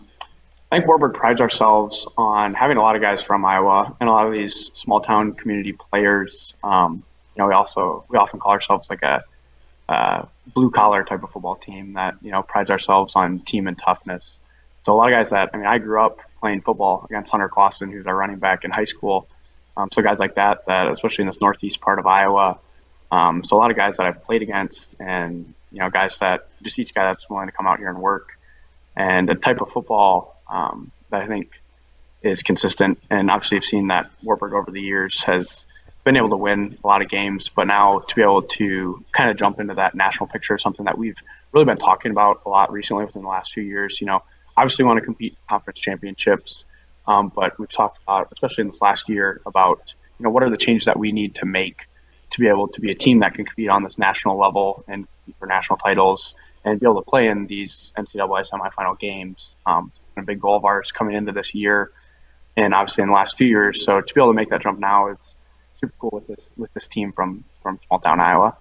I 0.73 0.77
think 0.77 0.87
Wartburg 0.87 1.13
prides 1.13 1.39
ourselves 1.39 2.07
on 2.17 2.55
having 2.55 2.77
a 2.77 2.81
lot 2.81 2.95
of 2.95 3.01
guys 3.03 3.21
from 3.21 3.45
Iowa 3.45 3.95
and 3.99 4.09
a 4.09 4.11
lot 4.11 4.25
of 4.25 4.33
these 4.33 4.71
small 4.73 5.01
town 5.01 5.33
community 5.33 5.71
players. 5.71 6.55
Um, 6.63 7.03
you 7.35 7.43
know, 7.43 7.47
we 7.47 7.53
also 7.53 8.05
we 8.09 8.17
often 8.17 8.39
call 8.39 8.53
ourselves 8.53 8.89
like 8.89 9.03
a 9.03 9.23
uh, 9.87 10.25
blue 10.55 10.71
collar 10.71 11.03
type 11.03 11.21
of 11.21 11.29
football 11.29 11.53
team 11.53 11.93
that 11.93 12.15
you 12.23 12.31
know 12.31 12.41
prides 12.41 12.71
ourselves 12.71 13.15
on 13.15 13.41
team 13.41 13.67
and 13.67 13.77
toughness. 13.77 14.41
So 14.81 14.93
a 14.93 14.95
lot 14.95 15.13
of 15.13 15.15
guys 15.15 15.29
that 15.29 15.51
I 15.53 15.57
mean, 15.57 15.67
I 15.67 15.77
grew 15.77 16.03
up 16.03 16.17
playing 16.39 16.61
football 16.61 17.05
against 17.07 17.29
Hunter 17.29 17.49
Clausen, 17.49 17.91
who's 17.91 18.07
our 18.07 18.15
running 18.15 18.37
back 18.37 18.63
in 18.63 18.71
high 18.71 18.85
school. 18.85 19.27
Um, 19.77 19.89
so 19.91 20.01
guys 20.01 20.17
like 20.17 20.33
that, 20.35 20.65
that 20.65 20.91
especially 20.91 21.21
in 21.21 21.27
this 21.27 21.39
northeast 21.39 21.81
part 21.81 21.99
of 21.99 22.07
Iowa. 22.07 22.57
Um, 23.11 23.43
so 23.43 23.57
a 23.57 23.59
lot 23.59 23.69
of 23.69 23.77
guys 23.77 23.97
that 23.97 24.07
I've 24.07 24.23
played 24.23 24.41
against, 24.41 24.95
and 24.99 25.53
you 25.71 25.81
know, 25.81 25.91
guys 25.91 26.17
that 26.17 26.47
just 26.63 26.79
each 26.79 26.95
guy 26.95 27.03
that's 27.03 27.29
willing 27.29 27.45
to 27.45 27.51
come 27.51 27.67
out 27.67 27.77
here 27.77 27.89
and 27.89 27.99
work. 27.99 28.29
And 28.95 29.29
the 29.29 29.35
type 29.35 29.61
of 29.61 29.69
football 29.69 30.32
um, 30.53 30.91
that 31.09 31.21
I 31.21 31.27
think 31.27 31.51
is 32.21 32.43
consistent. 32.43 33.01
And 33.09 33.29
obviously, 33.29 33.57
I've 33.57 33.65
seen 33.65 33.87
that 33.87 34.09
Wartburg 34.23 34.53
over 34.53 34.71
the 34.71 34.81
years 34.81 35.23
has 35.23 35.67
been 36.05 36.15
able 36.15 36.29
to 36.29 36.37
win 36.37 36.77
a 36.83 36.87
lot 36.87 37.01
of 37.01 37.09
games, 37.09 37.49
but 37.49 37.65
now 37.65 37.99
to 37.99 38.15
be 38.15 38.21
able 38.21 38.43
to 38.43 39.03
kind 39.11 39.29
of 39.29 39.37
jump 39.37 39.59
into 39.59 39.73
that 39.73 39.95
national 39.95 40.27
picture 40.27 40.57
something 40.57 40.85
that 40.85 40.97
we've 40.97 41.17
really 41.51 41.65
been 41.65 41.77
talking 41.77 42.11
about 42.11 42.41
a 42.45 42.49
lot 42.49 42.71
recently 42.71 43.05
within 43.05 43.23
the 43.23 43.27
last 43.27 43.53
few 43.53 43.63
years. 43.63 43.99
You 43.99 44.07
know, 44.07 44.23
obviously 44.55 44.85
want 44.85 44.99
to 44.99 45.05
compete 45.05 45.37
conference 45.49 45.79
championships, 45.79 46.65
um, 47.07 47.31
but 47.33 47.57
we've 47.59 47.71
talked 47.71 48.01
about, 48.03 48.29
especially 48.31 48.63
in 48.63 48.67
this 48.67 48.81
last 48.81 49.09
year, 49.09 49.41
about 49.45 49.93
you 50.19 50.23
know 50.23 50.29
what 50.29 50.43
are 50.43 50.49
the 50.49 50.57
changes 50.57 50.85
that 50.85 50.99
we 50.99 51.11
need 51.11 51.35
to 51.35 51.45
make 51.45 51.81
to 52.31 52.39
be 52.39 52.47
able 52.47 52.67
to 52.67 52.81
be 52.81 52.91
a 52.91 52.95
team 52.95 53.19
that 53.19 53.33
can 53.33 53.45
compete 53.45 53.69
on 53.69 53.83
this 53.83 53.97
national 53.97 54.37
level 54.37 54.83
and 54.87 55.07
for 55.39 55.47
national 55.47 55.77
titles 55.77 56.33
and 56.65 56.79
be 56.79 56.85
able 56.85 57.01
to 57.01 57.09
play 57.09 57.27
in 57.27 57.45
these 57.47 57.93
NCAA 57.97 58.49
semifinal 58.49 58.97
games. 58.97 59.55
Um, 59.65 59.91
a 60.17 60.21
big 60.21 60.39
goal 60.39 60.55
of 60.55 60.65
ours 60.65 60.91
coming 60.91 61.15
into 61.15 61.31
this 61.31 61.53
year, 61.53 61.91
and 62.57 62.73
obviously 62.73 63.01
in 63.01 63.09
the 63.09 63.15
last 63.15 63.37
few 63.37 63.47
years. 63.47 63.83
So 63.85 64.01
to 64.01 64.13
be 64.13 64.21
able 64.21 64.31
to 64.31 64.35
make 64.35 64.49
that 64.49 64.61
jump 64.61 64.79
now 64.79 65.09
is 65.09 65.35
super 65.79 65.93
cool 65.99 66.11
with 66.13 66.27
this 66.27 66.53
with 66.57 66.73
this 66.73 66.87
team 66.87 67.11
from 67.11 67.43
from 67.61 67.79
small 67.87 67.99
town 67.99 68.19
Iowa. 68.19 68.55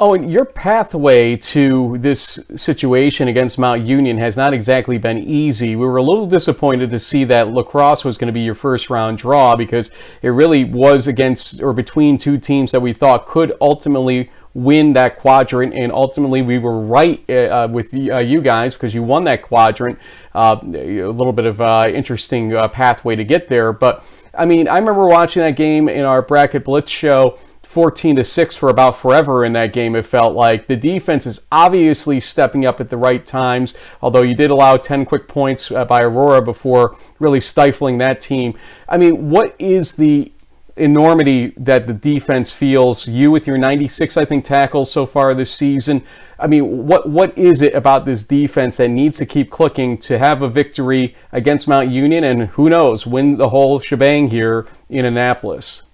Oh, 0.00 0.14
and 0.14 0.30
your 0.30 0.44
pathway 0.44 1.36
to 1.36 1.96
this 1.98 2.40
situation 2.56 3.28
against 3.28 3.60
Mount 3.60 3.82
Union 3.82 4.18
has 4.18 4.36
not 4.36 4.52
exactly 4.52 4.98
been 4.98 5.18
easy. 5.18 5.76
We 5.76 5.86
were 5.86 5.98
a 5.98 6.02
little 6.02 6.26
disappointed 6.26 6.90
to 6.90 6.98
see 6.98 7.22
that 7.24 7.52
La 7.52 7.62
Crosse 7.62 8.04
was 8.04 8.18
going 8.18 8.26
to 8.26 8.32
be 8.32 8.40
your 8.40 8.56
first 8.56 8.90
round 8.90 9.18
draw 9.18 9.54
because 9.54 9.92
it 10.20 10.30
really 10.30 10.64
was 10.64 11.06
against 11.06 11.62
or 11.62 11.72
between 11.72 12.18
two 12.18 12.38
teams 12.38 12.72
that 12.72 12.80
we 12.80 12.92
thought 12.92 13.28
could 13.28 13.52
ultimately 13.60 14.30
win 14.54 14.92
that 14.94 15.16
quadrant. 15.16 15.74
And 15.74 15.92
ultimately, 15.92 16.42
we 16.42 16.58
were 16.58 16.80
right 16.80 17.28
uh, 17.28 17.68
with 17.70 17.92
uh, 17.94 18.18
you 18.18 18.40
guys 18.40 18.74
because 18.74 18.94
you 18.94 19.02
won 19.02 19.24
that 19.24 19.42
quadrant. 19.42 19.98
Uh, 20.34 20.56
a 20.62 20.66
little 21.10 21.32
bit 21.32 21.46
of 21.46 21.60
uh, 21.60 21.90
interesting 21.92 22.54
uh, 22.54 22.68
pathway 22.68 23.16
to 23.16 23.24
get 23.24 23.48
there. 23.48 23.72
But 23.72 24.04
I 24.36 24.46
mean, 24.46 24.68
I 24.68 24.78
remember 24.78 25.06
watching 25.06 25.42
that 25.42 25.56
game 25.56 25.88
in 25.88 26.04
our 26.04 26.22
bracket 26.22 26.64
blitz 26.64 26.90
show 26.90 27.38
14 27.64 28.16
to 28.16 28.24
6 28.24 28.56
for 28.56 28.68
about 28.68 28.96
forever 28.96 29.44
in 29.44 29.52
that 29.54 29.72
game 29.72 29.96
it 29.96 30.04
felt 30.04 30.34
like 30.34 30.66
the 30.66 30.76
defense 30.76 31.26
is 31.26 31.40
obviously 31.50 32.20
stepping 32.20 32.66
up 32.66 32.78
at 32.78 32.88
the 32.90 32.96
right 32.96 33.24
times 33.24 33.74
although 34.02 34.22
you 34.22 34.34
did 34.34 34.50
allow 34.50 34.76
10 34.76 35.06
quick 35.06 35.26
points 35.26 35.72
uh, 35.72 35.84
by 35.84 36.02
aurora 36.02 36.42
before 36.42 36.96
really 37.18 37.40
stifling 37.40 37.98
that 37.98 38.20
team 38.20 38.56
i 38.88 38.98
mean 38.98 39.30
what 39.30 39.56
is 39.58 39.94
the 39.94 40.30
enormity 40.76 41.54
that 41.56 41.86
the 41.86 41.94
defense 41.94 42.52
feels. 42.52 43.06
You 43.06 43.30
with 43.30 43.46
your 43.46 43.58
96 43.58 44.16
i 44.16 44.24
think 44.24 44.44
tackles 44.44 44.90
so 44.90 45.06
far 45.06 45.34
this 45.34 45.52
season. 45.52 46.02
I 46.38 46.46
mean 46.46 46.86
what 46.86 47.08
what 47.08 47.36
is 47.38 47.62
it 47.62 47.74
about 47.74 48.04
this 48.04 48.24
defense 48.24 48.76
that 48.78 48.88
needs 48.88 49.16
to 49.18 49.26
keep 49.26 49.50
clicking 49.50 49.98
to 49.98 50.18
have 50.18 50.42
a 50.42 50.48
victory 50.48 51.14
against 51.32 51.68
mount 51.68 51.90
union 51.90 52.24
and 52.24 52.48
who 52.48 52.68
knows 52.68 53.06
win 53.06 53.36
the 53.36 53.50
whole 53.50 53.80
shebang 53.80 54.28
here 54.28 54.66
in 54.88 55.04
annapolis? 55.04 55.84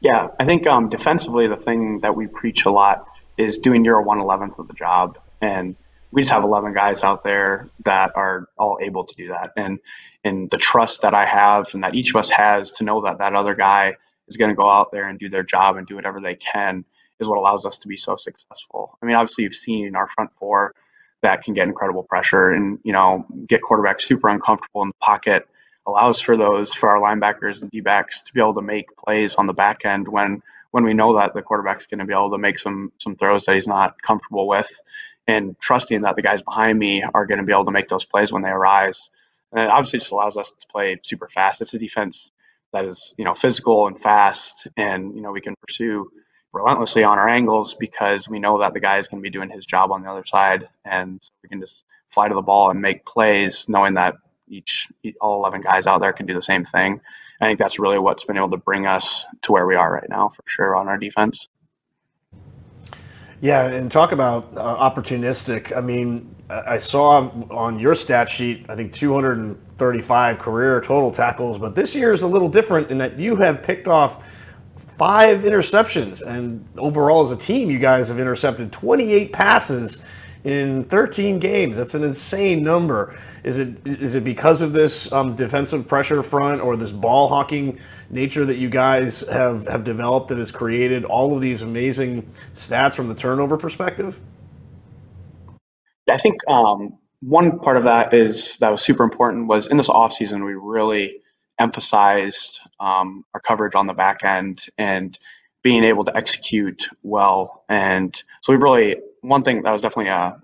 Yeah, 0.00 0.28
I 0.38 0.44
think 0.44 0.66
um, 0.66 0.88
defensively, 0.88 1.46
the 1.48 1.56
thing 1.56 2.00
that 2.00 2.14
we 2.14 2.26
preach 2.26 2.64
a 2.64 2.70
lot 2.70 3.06
is 3.36 3.58
doing 3.58 3.84
your 3.84 4.02
one 4.02 4.20
eleventh 4.20 4.58
of 4.58 4.68
the 4.68 4.74
job, 4.74 5.18
and 5.40 5.74
we 6.12 6.22
just 6.22 6.32
have 6.32 6.44
eleven 6.44 6.74
guys 6.74 7.02
out 7.02 7.24
there 7.24 7.68
that 7.84 8.12
are 8.14 8.48
all 8.58 8.78
able 8.80 9.04
to 9.04 9.14
do 9.16 9.28
that, 9.28 9.52
and 9.56 9.78
and 10.26 10.50
the 10.50 10.58
trust 10.58 11.02
that 11.02 11.14
I 11.14 11.26
have 11.26 11.72
and 11.74 11.84
that 11.84 11.94
each 11.94 12.10
of 12.10 12.16
us 12.16 12.30
has 12.30 12.72
to 12.72 12.84
know 12.84 13.02
that 13.02 13.18
that 13.18 13.34
other 13.34 13.54
guy 13.54 13.96
is 14.28 14.36
going 14.36 14.50
to 14.50 14.56
go 14.56 14.68
out 14.68 14.92
there 14.92 15.08
and 15.08 15.18
do 15.18 15.28
their 15.28 15.42
job 15.44 15.76
and 15.76 15.86
do 15.86 15.94
whatever 15.94 16.20
they 16.20 16.34
can 16.34 16.84
is 17.20 17.28
what 17.28 17.38
allows 17.38 17.64
us 17.64 17.78
to 17.78 17.88
be 17.88 17.96
so 17.96 18.16
successful. 18.16 18.98
I 19.02 19.06
mean, 19.06 19.16
obviously, 19.16 19.44
you've 19.44 19.54
seen 19.54 19.96
our 19.96 20.08
front 20.08 20.30
four 20.34 20.74
that 21.22 21.42
can 21.42 21.54
get 21.54 21.66
incredible 21.66 22.02
pressure 22.02 22.50
and 22.50 22.78
you 22.84 22.92
know 22.92 23.26
get 23.48 23.62
quarterbacks 23.62 24.02
super 24.02 24.28
uncomfortable 24.28 24.82
in 24.82 24.88
the 24.88 24.94
pocket 25.00 25.48
allows 25.86 26.20
for 26.20 26.36
those 26.36 26.74
for 26.74 26.88
our 26.90 27.00
linebackers 27.00 27.62
and 27.62 27.70
D-backs 27.70 28.22
to 28.22 28.32
be 28.32 28.40
able 28.40 28.54
to 28.54 28.62
make 28.62 28.94
plays 28.96 29.36
on 29.36 29.46
the 29.46 29.52
back 29.52 29.84
end 29.84 30.08
when 30.08 30.42
when 30.72 30.84
we 30.84 30.92
know 30.94 31.14
that 31.16 31.32
the 31.32 31.42
quarterback's 31.42 31.86
going 31.86 32.00
to 32.00 32.04
be 32.04 32.12
able 32.12 32.30
to 32.30 32.38
make 32.38 32.58
some 32.58 32.92
some 32.98 33.16
throws 33.16 33.44
that 33.44 33.54
he's 33.54 33.66
not 33.66 34.00
comfortable 34.02 34.46
with, 34.46 34.68
and 35.26 35.58
trusting 35.60 36.02
that 36.02 36.16
the 36.16 36.22
guys 36.22 36.42
behind 36.42 36.78
me 36.78 37.02
are 37.14 37.26
going 37.26 37.38
to 37.38 37.44
be 37.44 37.52
able 37.52 37.64
to 37.64 37.70
make 37.70 37.88
those 37.88 38.04
plays 38.04 38.30
when 38.32 38.42
they 38.42 38.50
arise. 38.50 39.08
And 39.56 39.70
obviously 39.70 39.98
just 40.00 40.12
allows 40.12 40.36
us 40.36 40.50
to 40.50 40.66
play 40.70 40.98
super 41.02 41.28
fast. 41.28 41.62
It's 41.62 41.74
a 41.74 41.78
defense 41.78 42.30
that 42.72 42.84
is 42.84 43.14
you 43.18 43.24
know 43.24 43.34
physical 43.34 43.86
and 43.86 44.00
fast, 44.00 44.68
and 44.76 45.14
you 45.14 45.22
know 45.22 45.32
we 45.32 45.40
can 45.40 45.54
pursue 45.66 46.10
relentlessly 46.52 47.04
on 47.04 47.18
our 47.18 47.28
angles 47.28 47.74
because 47.74 48.28
we 48.28 48.38
know 48.38 48.58
that 48.60 48.74
the 48.74 48.80
guy 48.80 48.98
is 48.98 49.06
going 49.08 49.20
to 49.20 49.22
be 49.22 49.30
doing 49.30 49.50
his 49.50 49.66
job 49.66 49.90
on 49.90 50.02
the 50.02 50.10
other 50.10 50.24
side, 50.26 50.68
and 50.84 51.20
we 51.42 51.48
can 51.48 51.60
just 51.60 51.84
fly 52.12 52.28
to 52.28 52.34
the 52.34 52.42
ball 52.42 52.70
and 52.70 52.80
make 52.80 53.04
plays, 53.04 53.68
knowing 53.68 53.94
that 53.94 54.14
each 54.48 54.88
all 55.20 55.38
11 55.40 55.62
guys 55.62 55.86
out 55.86 56.00
there 56.00 56.12
can 56.12 56.26
do 56.26 56.34
the 56.34 56.42
same 56.42 56.64
thing. 56.64 57.00
I 57.40 57.46
think 57.46 57.58
that's 57.58 57.78
really 57.78 57.98
what's 57.98 58.24
been 58.24 58.38
able 58.38 58.50
to 58.50 58.56
bring 58.56 58.86
us 58.86 59.24
to 59.42 59.52
where 59.52 59.66
we 59.66 59.74
are 59.74 59.92
right 59.92 60.08
now, 60.08 60.30
for 60.30 60.42
sure, 60.46 60.76
on 60.76 60.88
our 60.88 60.96
defense. 60.96 61.48
Yeah, 63.40 63.66
and 63.66 63.92
talk 63.92 64.12
about 64.12 64.48
uh, 64.56 64.90
opportunistic. 64.90 65.76
I 65.76 65.80
mean, 65.80 66.34
I 66.48 66.78
saw 66.78 67.28
on 67.50 67.78
your 67.78 67.94
stat 67.94 68.30
sheet, 68.30 68.64
I 68.68 68.76
think 68.76 68.92
235 68.94 70.38
career 70.38 70.80
total 70.80 71.10
tackles, 71.12 71.58
but 71.58 71.74
this 71.74 71.94
year 71.94 72.12
is 72.12 72.22
a 72.22 72.26
little 72.26 72.48
different 72.48 72.90
in 72.90 72.98
that 72.98 73.18
you 73.18 73.36
have 73.36 73.62
picked 73.62 73.88
off 73.88 74.22
five 74.96 75.40
interceptions, 75.40 76.22
and 76.22 76.66
overall 76.78 77.24
as 77.24 77.30
a 77.30 77.36
team, 77.36 77.70
you 77.70 77.78
guys 77.78 78.08
have 78.08 78.18
intercepted 78.18 78.72
28 78.72 79.32
passes 79.32 80.02
in 80.44 80.84
13 80.84 81.38
games. 81.38 81.76
That's 81.76 81.94
an 81.94 82.04
insane 82.04 82.62
number. 82.62 83.18
Is 83.42 83.58
it 83.58 83.76
is 83.84 84.14
it 84.14 84.24
because 84.24 84.62
of 84.62 84.72
this 84.72 85.10
um, 85.12 85.36
defensive 85.36 85.86
pressure 85.86 86.22
front 86.22 86.60
or 86.60 86.76
this 86.76 86.92
ball 86.92 87.28
hawking 87.28 87.78
nature 88.10 88.44
that 88.44 88.56
you 88.56 88.68
guys 88.68 89.20
have 89.22 89.66
have 89.66 89.84
developed 89.84 90.28
that 90.28 90.38
has 90.38 90.50
created 90.50 91.04
all 91.04 91.34
of 91.34 91.40
these 91.40 91.62
amazing 91.62 92.30
stats 92.54 92.94
from 92.94 93.08
the 93.08 93.14
turnover 93.14 93.56
perspective? 93.56 94.20
I 96.10 96.18
think 96.18 96.36
um, 96.48 96.98
one 97.20 97.58
part 97.58 97.76
of 97.76 97.84
that 97.84 98.14
is 98.14 98.56
that 98.58 98.70
was 98.70 98.82
super 98.82 99.02
important 99.02 99.48
was 99.48 99.66
in 99.66 99.76
this 99.76 99.88
off 99.88 100.12
season 100.12 100.44
we 100.44 100.54
really 100.54 101.20
emphasized 101.58 102.60
um, 102.80 103.24
our 103.34 103.40
coverage 103.40 103.74
on 103.74 103.86
the 103.86 103.94
back 103.94 104.22
end 104.22 104.66
and 104.78 105.18
being 105.62 105.82
able 105.82 106.04
to 106.04 106.16
execute 106.16 106.86
well. 107.02 107.64
And 107.68 108.14
so 108.42 108.52
we 108.52 108.58
really 108.58 108.96
one 109.22 109.42
thing 109.42 109.62
that 109.62 109.72
was 109.72 109.80
definitely 109.80 110.10
a 110.10 110.40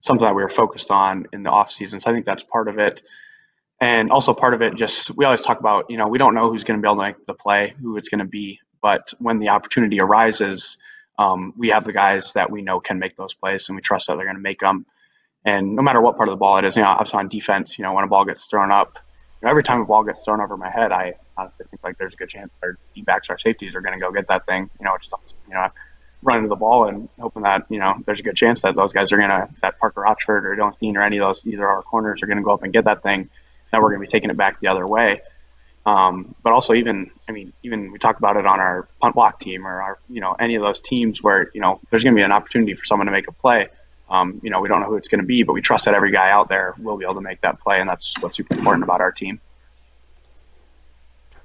something 0.00 0.24
that 0.24 0.34
we 0.34 0.42
were 0.42 0.48
focused 0.48 0.90
on 0.90 1.26
in 1.32 1.42
the 1.42 1.50
off 1.50 1.70
season. 1.70 1.98
So 1.98 2.10
I 2.10 2.14
think 2.14 2.24
that's 2.24 2.44
part 2.44 2.68
of 2.68 2.78
it. 2.78 3.02
And 3.80 4.10
also 4.10 4.32
part 4.32 4.54
of 4.54 4.62
it, 4.62 4.74
just 4.74 5.10
we 5.16 5.24
always 5.24 5.42
talk 5.42 5.60
about, 5.60 5.90
you 5.90 5.98
know, 5.98 6.08
we 6.08 6.18
don't 6.18 6.34
know 6.34 6.50
who's 6.50 6.64
going 6.64 6.80
to 6.80 6.82
be 6.82 6.88
able 6.88 6.96
to 7.02 7.08
make 7.08 7.26
the 7.26 7.34
play, 7.34 7.74
who 7.78 7.96
it's 7.96 8.08
going 8.08 8.20
to 8.20 8.24
be, 8.24 8.58
but 8.80 9.12
when 9.18 9.38
the 9.38 9.50
opportunity 9.50 10.00
arises, 10.00 10.78
um, 11.18 11.52
we 11.56 11.68
have 11.68 11.84
the 11.84 11.92
guys 11.92 12.32
that 12.34 12.50
we 12.50 12.62
know 12.62 12.80
can 12.80 12.98
make 12.98 13.16
those 13.16 13.34
plays, 13.34 13.68
and 13.68 13.76
we 13.76 13.82
trust 13.82 14.06
that 14.06 14.16
they're 14.16 14.24
going 14.24 14.36
to 14.36 14.42
make 14.42 14.60
them. 14.60 14.86
And 15.44 15.74
no 15.76 15.82
matter 15.82 16.00
what 16.00 16.16
part 16.16 16.28
of 16.28 16.32
the 16.32 16.38
ball 16.38 16.58
it 16.58 16.64
is, 16.64 16.76
you 16.76 16.82
know, 16.82 16.88
I 16.88 17.00
was 17.00 17.12
on 17.14 17.28
defense. 17.28 17.78
You 17.78 17.84
know, 17.84 17.92
when 17.92 18.04
a 18.04 18.08
ball 18.08 18.24
gets 18.24 18.46
thrown 18.46 18.70
up, 18.70 18.98
you 19.40 19.46
know, 19.46 19.50
every 19.50 19.62
time 19.62 19.80
a 19.80 19.84
ball 19.84 20.04
gets 20.04 20.24
thrown 20.24 20.40
over 20.40 20.56
my 20.56 20.70
head, 20.70 20.92
I 20.92 21.14
honestly 21.36 21.66
think 21.70 21.82
like 21.84 21.98
there's 21.98 22.14
a 22.14 22.16
good 22.16 22.28
chance 22.28 22.50
our 22.62 22.78
backs, 23.04 23.30
our 23.30 23.38
safeties 23.38 23.74
are 23.74 23.80
going 23.80 23.94
to 23.94 24.00
go 24.00 24.10
get 24.10 24.28
that 24.28 24.44
thing. 24.46 24.68
You 24.80 24.84
know, 24.84 24.92
which 24.94 25.06
is 25.06 25.12
you 25.48 25.54
know 25.54 25.68
running 26.22 26.42
to 26.42 26.48
the 26.48 26.56
ball 26.56 26.88
and 26.88 27.08
hoping 27.20 27.42
that 27.42 27.64
you 27.68 27.78
know 27.78 27.94
there's 28.04 28.20
a 28.20 28.22
good 28.22 28.36
chance 28.36 28.62
that 28.62 28.74
those 28.74 28.92
guys 28.92 29.12
are 29.12 29.18
gonna 29.18 29.48
that 29.62 29.78
Parker 29.78 30.00
Rochford 30.00 30.44
or 30.44 30.56
Dylan 30.56 30.74
Steen 30.74 30.96
or 30.96 31.02
any 31.02 31.18
of 31.18 31.26
those 31.26 31.46
either 31.46 31.66
our 31.66 31.82
corners 31.82 32.22
are 32.22 32.26
gonna 32.26 32.42
go 32.42 32.50
up 32.50 32.62
and 32.62 32.72
get 32.72 32.84
that 32.84 33.02
thing. 33.02 33.30
Now 33.76 33.82
we're 33.82 33.90
gonna 33.90 34.00
be 34.00 34.06
taking 34.06 34.30
it 34.30 34.38
back 34.38 34.58
the 34.60 34.68
other 34.68 34.86
way. 34.86 35.20
Um, 35.84 36.34
but 36.42 36.54
also 36.54 36.72
even 36.72 37.10
I 37.28 37.32
mean 37.32 37.52
even 37.62 37.92
we 37.92 37.98
talked 37.98 38.18
about 38.18 38.38
it 38.38 38.46
on 38.46 38.58
our 38.58 38.88
punt 39.02 39.14
block 39.14 39.38
team 39.38 39.66
or 39.66 39.82
our 39.82 39.98
you 40.08 40.22
know 40.22 40.32
any 40.32 40.54
of 40.54 40.62
those 40.62 40.80
teams 40.80 41.22
where 41.22 41.50
you 41.52 41.60
know 41.60 41.78
there's 41.90 42.02
gonna 42.02 42.16
be 42.16 42.22
an 42.22 42.32
opportunity 42.32 42.74
for 42.74 42.86
someone 42.86 43.04
to 43.04 43.12
make 43.12 43.28
a 43.28 43.32
play. 43.32 43.68
Um, 44.08 44.40
you 44.42 44.48
know 44.48 44.60
we 44.62 44.68
don't 44.68 44.80
know 44.80 44.86
who 44.86 44.96
it's 44.96 45.08
gonna 45.08 45.24
be, 45.24 45.42
but 45.42 45.52
we 45.52 45.60
trust 45.60 45.84
that 45.84 45.92
every 45.92 46.10
guy 46.10 46.30
out 46.30 46.48
there 46.48 46.74
will 46.78 46.96
be 46.96 47.04
able 47.04 47.16
to 47.16 47.20
make 47.20 47.42
that 47.42 47.60
play, 47.60 47.80
and 47.80 47.88
that's 47.88 48.14
what's 48.20 48.36
super 48.36 48.54
important 48.56 48.82
about 48.82 49.02
our 49.02 49.12
team. 49.12 49.40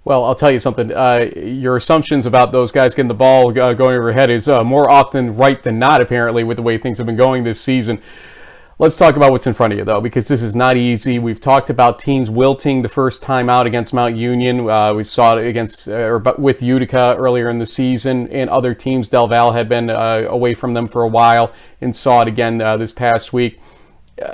Well, 0.03 0.23
I'll 0.23 0.35
tell 0.35 0.49
you 0.49 0.57
something. 0.57 0.91
Uh, 0.91 1.29
your 1.35 1.75
assumptions 1.75 2.25
about 2.25 2.53
those 2.53 2.71
guys 2.71 2.95
getting 2.95 3.09
the 3.09 3.13
ball 3.13 3.49
uh, 3.49 3.73
going 3.73 3.95
over 3.95 4.07
your 4.07 4.11
head 4.13 4.31
is 4.31 4.47
uh, 4.47 4.63
more 4.63 4.89
often 4.89 5.35
right 5.35 5.61
than 5.61 5.77
not, 5.77 6.01
apparently, 6.01 6.43
with 6.43 6.57
the 6.57 6.63
way 6.63 6.77
things 6.77 6.97
have 6.97 7.05
been 7.05 7.17
going 7.17 7.43
this 7.43 7.61
season. 7.61 8.01
Let's 8.81 8.97
talk 8.97 9.15
about 9.15 9.31
what's 9.31 9.45
in 9.45 9.53
front 9.53 9.73
of 9.73 9.77
you, 9.77 9.85
though, 9.85 10.01
because 10.01 10.27
this 10.27 10.41
is 10.41 10.55
not 10.55 10.75
easy. 10.75 11.19
We've 11.19 11.39
talked 11.39 11.69
about 11.69 11.99
teams 11.99 12.31
wilting 12.31 12.81
the 12.81 12.89
first 12.89 13.21
time 13.21 13.47
out 13.47 13.67
against 13.67 13.93
Mount 13.93 14.15
Union. 14.15 14.67
Uh, 14.67 14.91
we 14.95 15.03
saw 15.03 15.37
it 15.37 15.45
against 15.45 15.87
uh, 15.87 15.91
or 15.91 16.17
with 16.39 16.63
Utica 16.63 17.15
earlier 17.15 17.51
in 17.51 17.59
the 17.59 17.65
season, 17.67 18.27
and 18.29 18.49
other 18.49 18.73
teams. 18.73 19.07
Del 19.07 19.27
Valle 19.27 19.51
had 19.51 19.69
been 19.69 19.91
uh, 19.91 20.25
away 20.27 20.55
from 20.55 20.73
them 20.73 20.87
for 20.87 21.03
a 21.03 21.07
while, 21.07 21.53
and 21.81 21.95
saw 21.95 22.23
it 22.23 22.27
again 22.27 22.57
this 22.57 22.91
past 22.91 23.31
week 23.31 23.59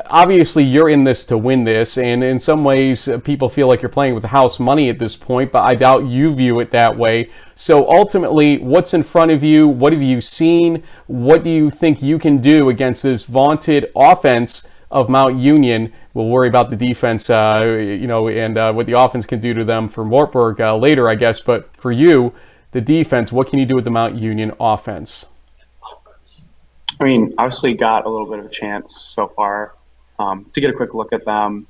obviously 0.06 0.64
you're 0.64 0.90
in 0.90 1.04
this 1.04 1.26
to 1.26 1.38
win 1.38 1.64
this, 1.64 1.98
and 1.98 2.24
in 2.24 2.40
some 2.40 2.64
ways 2.64 3.08
uh, 3.08 3.18
people 3.20 3.50
feel 3.50 3.68
like 3.68 3.82
you're 3.82 3.90
playing 3.90 4.16
with 4.16 4.24
house 4.24 4.60
money 4.60 4.90
at 4.90 5.00
this 5.00 5.16
point, 5.16 5.52
but 5.52 5.64
I 5.64 5.76
doubt 5.76 6.06
you 6.06 6.34
view 6.34 6.60
it 6.60 6.70
that 6.72 6.98
way. 6.98 7.30
So 7.56 7.90
ultimately, 7.90 8.58
what's 8.58 8.94
in 8.94 9.04
front 9.04 9.32
of 9.32 9.44
you? 9.44 9.68
What 9.68 9.94
have 9.94 10.02
you 10.02 10.22
seen? 10.22 10.84
What 11.08 11.44
do 11.44 11.50
you 11.50 11.70
think 11.70 12.02
you 12.02 12.20
can 12.20 12.38
do 12.38 12.70
against 12.70 13.04
this 13.04 13.26
vaunted 13.26 13.92
offense 13.96 14.68
of 14.92 15.10
Mount 15.10 15.38
Union? 15.38 15.94
We'll 16.14 16.30
worry 16.30 16.48
about 16.48 16.70
the 16.70 16.76
defense, 16.76 17.30
uh, 17.30 17.78
you 17.80 18.08
know, 18.08 18.28
and 18.28 18.58
uh, 18.58 18.74
what 18.74 18.86
the 18.86 18.94
offense 18.94 19.26
can 19.26 19.40
do 19.40 19.54
to 19.54 19.64
them 19.64 19.90
for 19.90 20.04
Wartburg 20.04 20.62
uh, 20.62 20.76
later, 20.76 21.10
I 21.10 21.16
guess. 21.16 21.40
But 21.40 21.76
for 21.78 21.92
you, 21.92 22.34
the 22.72 22.82
defense, 22.82 23.32
what 23.32 23.48
can 23.48 23.60
you 23.60 23.66
do 23.66 23.76
with 23.76 23.86
the 23.86 23.92
Mount 23.92 24.16
Union 24.16 24.52
offense? 24.60 25.28
I 27.00 27.04
mean, 27.04 27.34
obviously 27.38 27.76
got 27.76 28.06
a 28.06 28.10
little 28.10 28.28
bit 28.28 28.40
of 28.40 28.46
a 28.46 28.50
chance 28.50 29.00
so 29.00 29.28
far 29.28 29.77
um, 30.20 30.50
to 30.54 30.62
get 30.62 30.70
a 30.70 30.74
quick 30.74 30.94
look 30.94 31.14
at 31.14 31.26
them. 31.26 31.68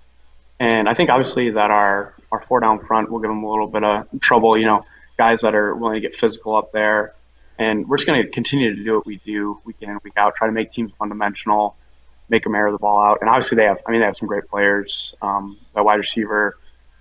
And 0.60 0.90
I 0.90 0.94
think 0.94 1.10
obviously 1.10 1.52
that 1.52 1.72
our 1.72 2.16
our 2.32 2.42
four 2.42 2.60
down 2.60 2.80
front 2.80 3.12
will 3.12 3.20
give 3.20 3.30
them 3.30 3.44
a 3.44 3.50
little 3.50 3.68
bit 3.68 3.84
of 3.84 4.08
trouble. 4.20 4.58
You 4.58 4.66
know, 4.66 4.82
guys 5.18 5.42
that 5.42 5.56
are 5.56 5.76
willing 5.76 5.96
to 5.96 6.02
get 6.02 6.16
physical 6.16 6.56
up 6.56 6.72
there, 6.72 7.14
and 7.60 7.88
we're 7.88 7.98
just 7.98 8.08
going 8.08 8.22
to 8.22 8.30
continue 8.30 8.76
to 8.76 8.84
do 8.84 8.96
what 8.96 9.06
we 9.06 9.18
do 9.26 9.60
week 9.66 9.78
in 9.82 9.90
and 9.90 10.00
week 10.04 10.14
out. 10.18 10.36
Try 10.36 10.48
to 10.48 10.54
make 10.54 10.72
teams 10.72 10.92
one 10.98 11.10
dimensional, 11.10 11.76
make 12.30 12.44
them 12.44 12.56
air 12.56 12.72
the 12.72 12.78
ball 12.78 13.04
out. 13.04 13.20
And 13.22 13.30
obviously 13.30 13.58
they 13.58 13.66
have. 13.66 13.82
I 13.88 13.92
mean, 13.92 14.00
they 14.00 14.06
have 14.06 14.18
some 14.18 14.28
great 14.28 14.48
players. 14.48 15.14
Um, 15.22 15.58
that 15.76 15.86
wide 15.86 15.96
receiver 15.96 16.58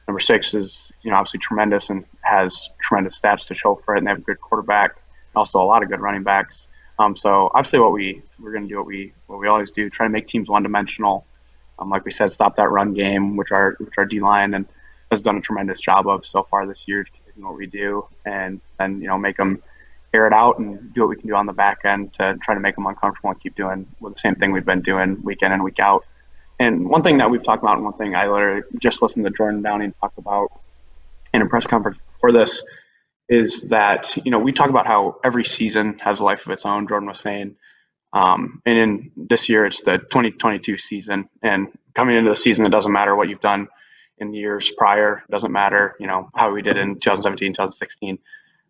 number 0.06 0.20
six 0.20 0.54
is 0.54 0.78
you 1.02 1.10
know 1.10 1.16
obviously 1.16 1.40
tremendous 1.40 1.88
and 1.88 2.04
has 2.20 2.70
tremendous 2.80 3.18
stats 3.18 3.46
to 3.46 3.54
show 3.54 3.80
for 3.84 3.94
it. 3.94 3.98
And 3.98 4.06
they 4.06 4.10
have 4.10 4.18
a 4.18 4.22
good 4.22 4.40
quarterback, 4.40 4.96
and 4.96 5.36
also 5.36 5.60
a 5.60 5.64
lot 5.64 5.82
of 5.82 5.88
good 5.88 6.00
running 6.00 6.24
backs. 6.24 6.68
Um, 6.98 7.16
so 7.16 7.50
obviously 7.54 7.80
what 7.80 7.92
we 7.92 8.22
we're 8.38 8.52
going 8.52 8.64
to 8.64 8.68
do 8.68 8.76
what 8.76 8.86
we 8.86 9.12
what 9.26 9.38
we 9.38 9.48
always 9.48 9.70
do, 9.70 9.88
try 9.88 10.06
to 10.06 10.10
make 10.10 10.28
teams 10.28 10.48
one 10.48 10.62
dimensional 10.62 11.26
um, 11.78 11.90
like 11.90 12.04
we 12.04 12.10
said, 12.10 12.32
stop 12.32 12.56
that 12.56 12.70
run 12.70 12.94
game, 12.94 13.36
which 13.36 13.50
our 13.52 13.76
which 13.78 13.94
our 13.98 14.04
D 14.04 14.20
line 14.20 14.54
and 14.54 14.66
has 15.10 15.20
done 15.20 15.36
a 15.36 15.40
tremendous 15.40 15.78
job 15.80 16.08
of 16.08 16.26
so 16.26 16.46
far 16.50 16.66
this 16.66 16.82
year, 16.86 17.06
what 17.36 17.56
we 17.56 17.66
do, 17.66 18.06
and 18.24 18.60
then 18.78 19.00
you 19.00 19.08
know 19.08 19.18
make 19.18 19.36
them 19.36 19.62
air 20.14 20.26
it 20.26 20.32
out 20.32 20.58
and 20.58 20.94
do 20.94 21.02
what 21.02 21.10
we 21.10 21.16
can 21.16 21.28
do 21.28 21.34
on 21.34 21.46
the 21.46 21.52
back 21.52 21.80
end 21.84 22.12
to 22.14 22.36
try 22.42 22.54
to 22.54 22.60
make 22.60 22.74
them 22.74 22.86
uncomfortable 22.86 23.30
and 23.30 23.40
keep 23.40 23.54
doing 23.54 23.86
the 24.00 24.14
same 24.16 24.34
thing 24.34 24.52
we've 24.52 24.64
been 24.64 24.80
doing 24.80 25.22
week 25.22 25.42
in 25.42 25.52
and 25.52 25.62
week 25.62 25.78
out. 25.78 26.04
And 26.58 26.88
one 26.88 27.02
thing 27.02 27.18
that 27.18 27.30
we've 27.30 27.42
talked 27.42 27.62
about, 27.62 27.76
and 27.76 27.84
one 27.84 27.92
thing 27.94 28.14
I 28.14 28.28
literally 28.28 28.62
just 28.80 29.02
listened 29.02 29.26
to 29.26 29.30
Jordan 29.30 29.60
Downing 29.60 29.92
talk 30.00 30.12
about 30.16 30.48
in 31.34 31.42
a 31.42 31.46
press 31.46 31.66
conference 31.66 31.98
for 32.20 32.32
this 32.32 32.64
is 33.28 33.62
that 33.68 34.16
you 34.24 34.30
know 34.30 34.38
we 34.38 34.52
talk 34.52 34.70
about 34.70 34.86
how 34.86 35.16
every 35.24 35.44
season 35.44 35.98
has 35.98 36.20
a 36.20 36.24
life 36.24 36.46
of 36.46 36.52
its 36.52 36.64
own. 36.64 36.88
Jordan 36.88 37.08
was 37.08 37.20
saying, 37.20 37.56
um, 38.12 38.62
and 38.64 38.78
in 38.78 39.10
this 39.16 39.48
year 39.48 39.66
it's 39.66 39.82
the 39.82 39.98
2022 39.98 40.78
season, 40.78 41.28
and 41.42 41.68
coming 41.94 42.16
into 42.16 42.30
the 42.30 42.36
season, 42.36 42.66
it 42.66 42.70
doesn't 42.70 42.92
matter 42.92 43.14
what 43.16 43.28
you've 43.28 43.40
done 43.40 43.68
in 44.18 44.30
the 44.30 44.38
years 44.38 44.70
prior. 44.76 45.22
It 45.28 45.30
doesn't 45.30 45.52
matter, 45.52 45.96
you 46.00 46.06
know, 46.06 46.30
how 46.34 46.52
we 46.52 46.62
did 46.62 46.76
in 46.76 46.94
2017, 46.94 47.52
2016. 47.52 48.18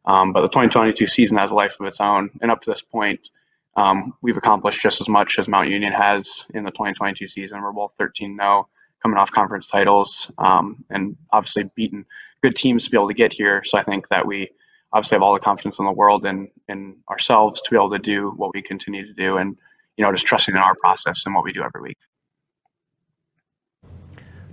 Um, 0.05 0.32
but 0.32 0.43
the 0.43 0.49
2022 0.49 1.07
season 1.07 1.37
has 1.37 1.51
a 1.51 1.55
life 1.55 1.76
of 1.80 1.87
its 1.87 2.01
own, 2.01 2.30
and 2.41 2.51
up 2.51 2.62
to 2.62 2.70
this 2.70 2.82
point, 2.82 3.28
um, 3.76 4.14
we've 4.22 4.37
accomplished 4.37 4.80
just 4.80 5.01
as 5.01 5.09
much 5.09 5.39
as 5.39 5.49
Mount 5.49 5.68
Union 5.68 5.93
has 5.93 6.47
in 6.55 6.64
the 6.64 6.70
2022 6.70 7.28
season. 7.28 7.61
We're 7.61 7.72
both 7.72 7.95
13-0, 7.99 8.64
coming 9.03 9.18
off 9.18 9.30
conference 9.30 9.66
titles, 9.66 10.30
um, 10.39 10.84
and 10.91 11.16
obviously 11.32 11.64
beaten 11.74 12.07
good 12.43 12.57
teams 12.57 12.84
to 12.84 12.91
be 12.91 12.97
able 12.97 13.09
to 13.09 13.14
get 13.14 13.32
here. 13.32 13.62
So 13.64 13.78
I 13.78 13.82
think 13.82 14.09
that 14.09 14.26
we 14.26 14.51
obviously 14.93 15.16
have 15.16 15.22
all 15.22 15.34
the 15.34 15.41
confidence 15.41 15.78
in 15.78 15.84
the 15.84 15.93
world 15.93 16.24
in 16.26 16.49
in 16.68 16.97
ourselves 17.11 17.61
to 17.62 17.70
be 17.70 17.76
able 17.76 17.91
to 17.91 17.99
do 17.99 18.32
what 18.37 18.53
we 18.55 18.62
continue 18.62 19.07
to 19.07 19.14
do, 19.14 19.37
and 19.37 19.57
you 19.97 20.05
know, 20.05 20.12
just 20.12 20.26
trusting 20.26 20.55
in 20.55 20.61
our 20.61 20.74
process 20.76 21.24
and 21.26 21.34
what 21.34 21.45
we 21.45 21.53
do 21.53 21.62
every 21.62 21.82
week. 21.82 21.99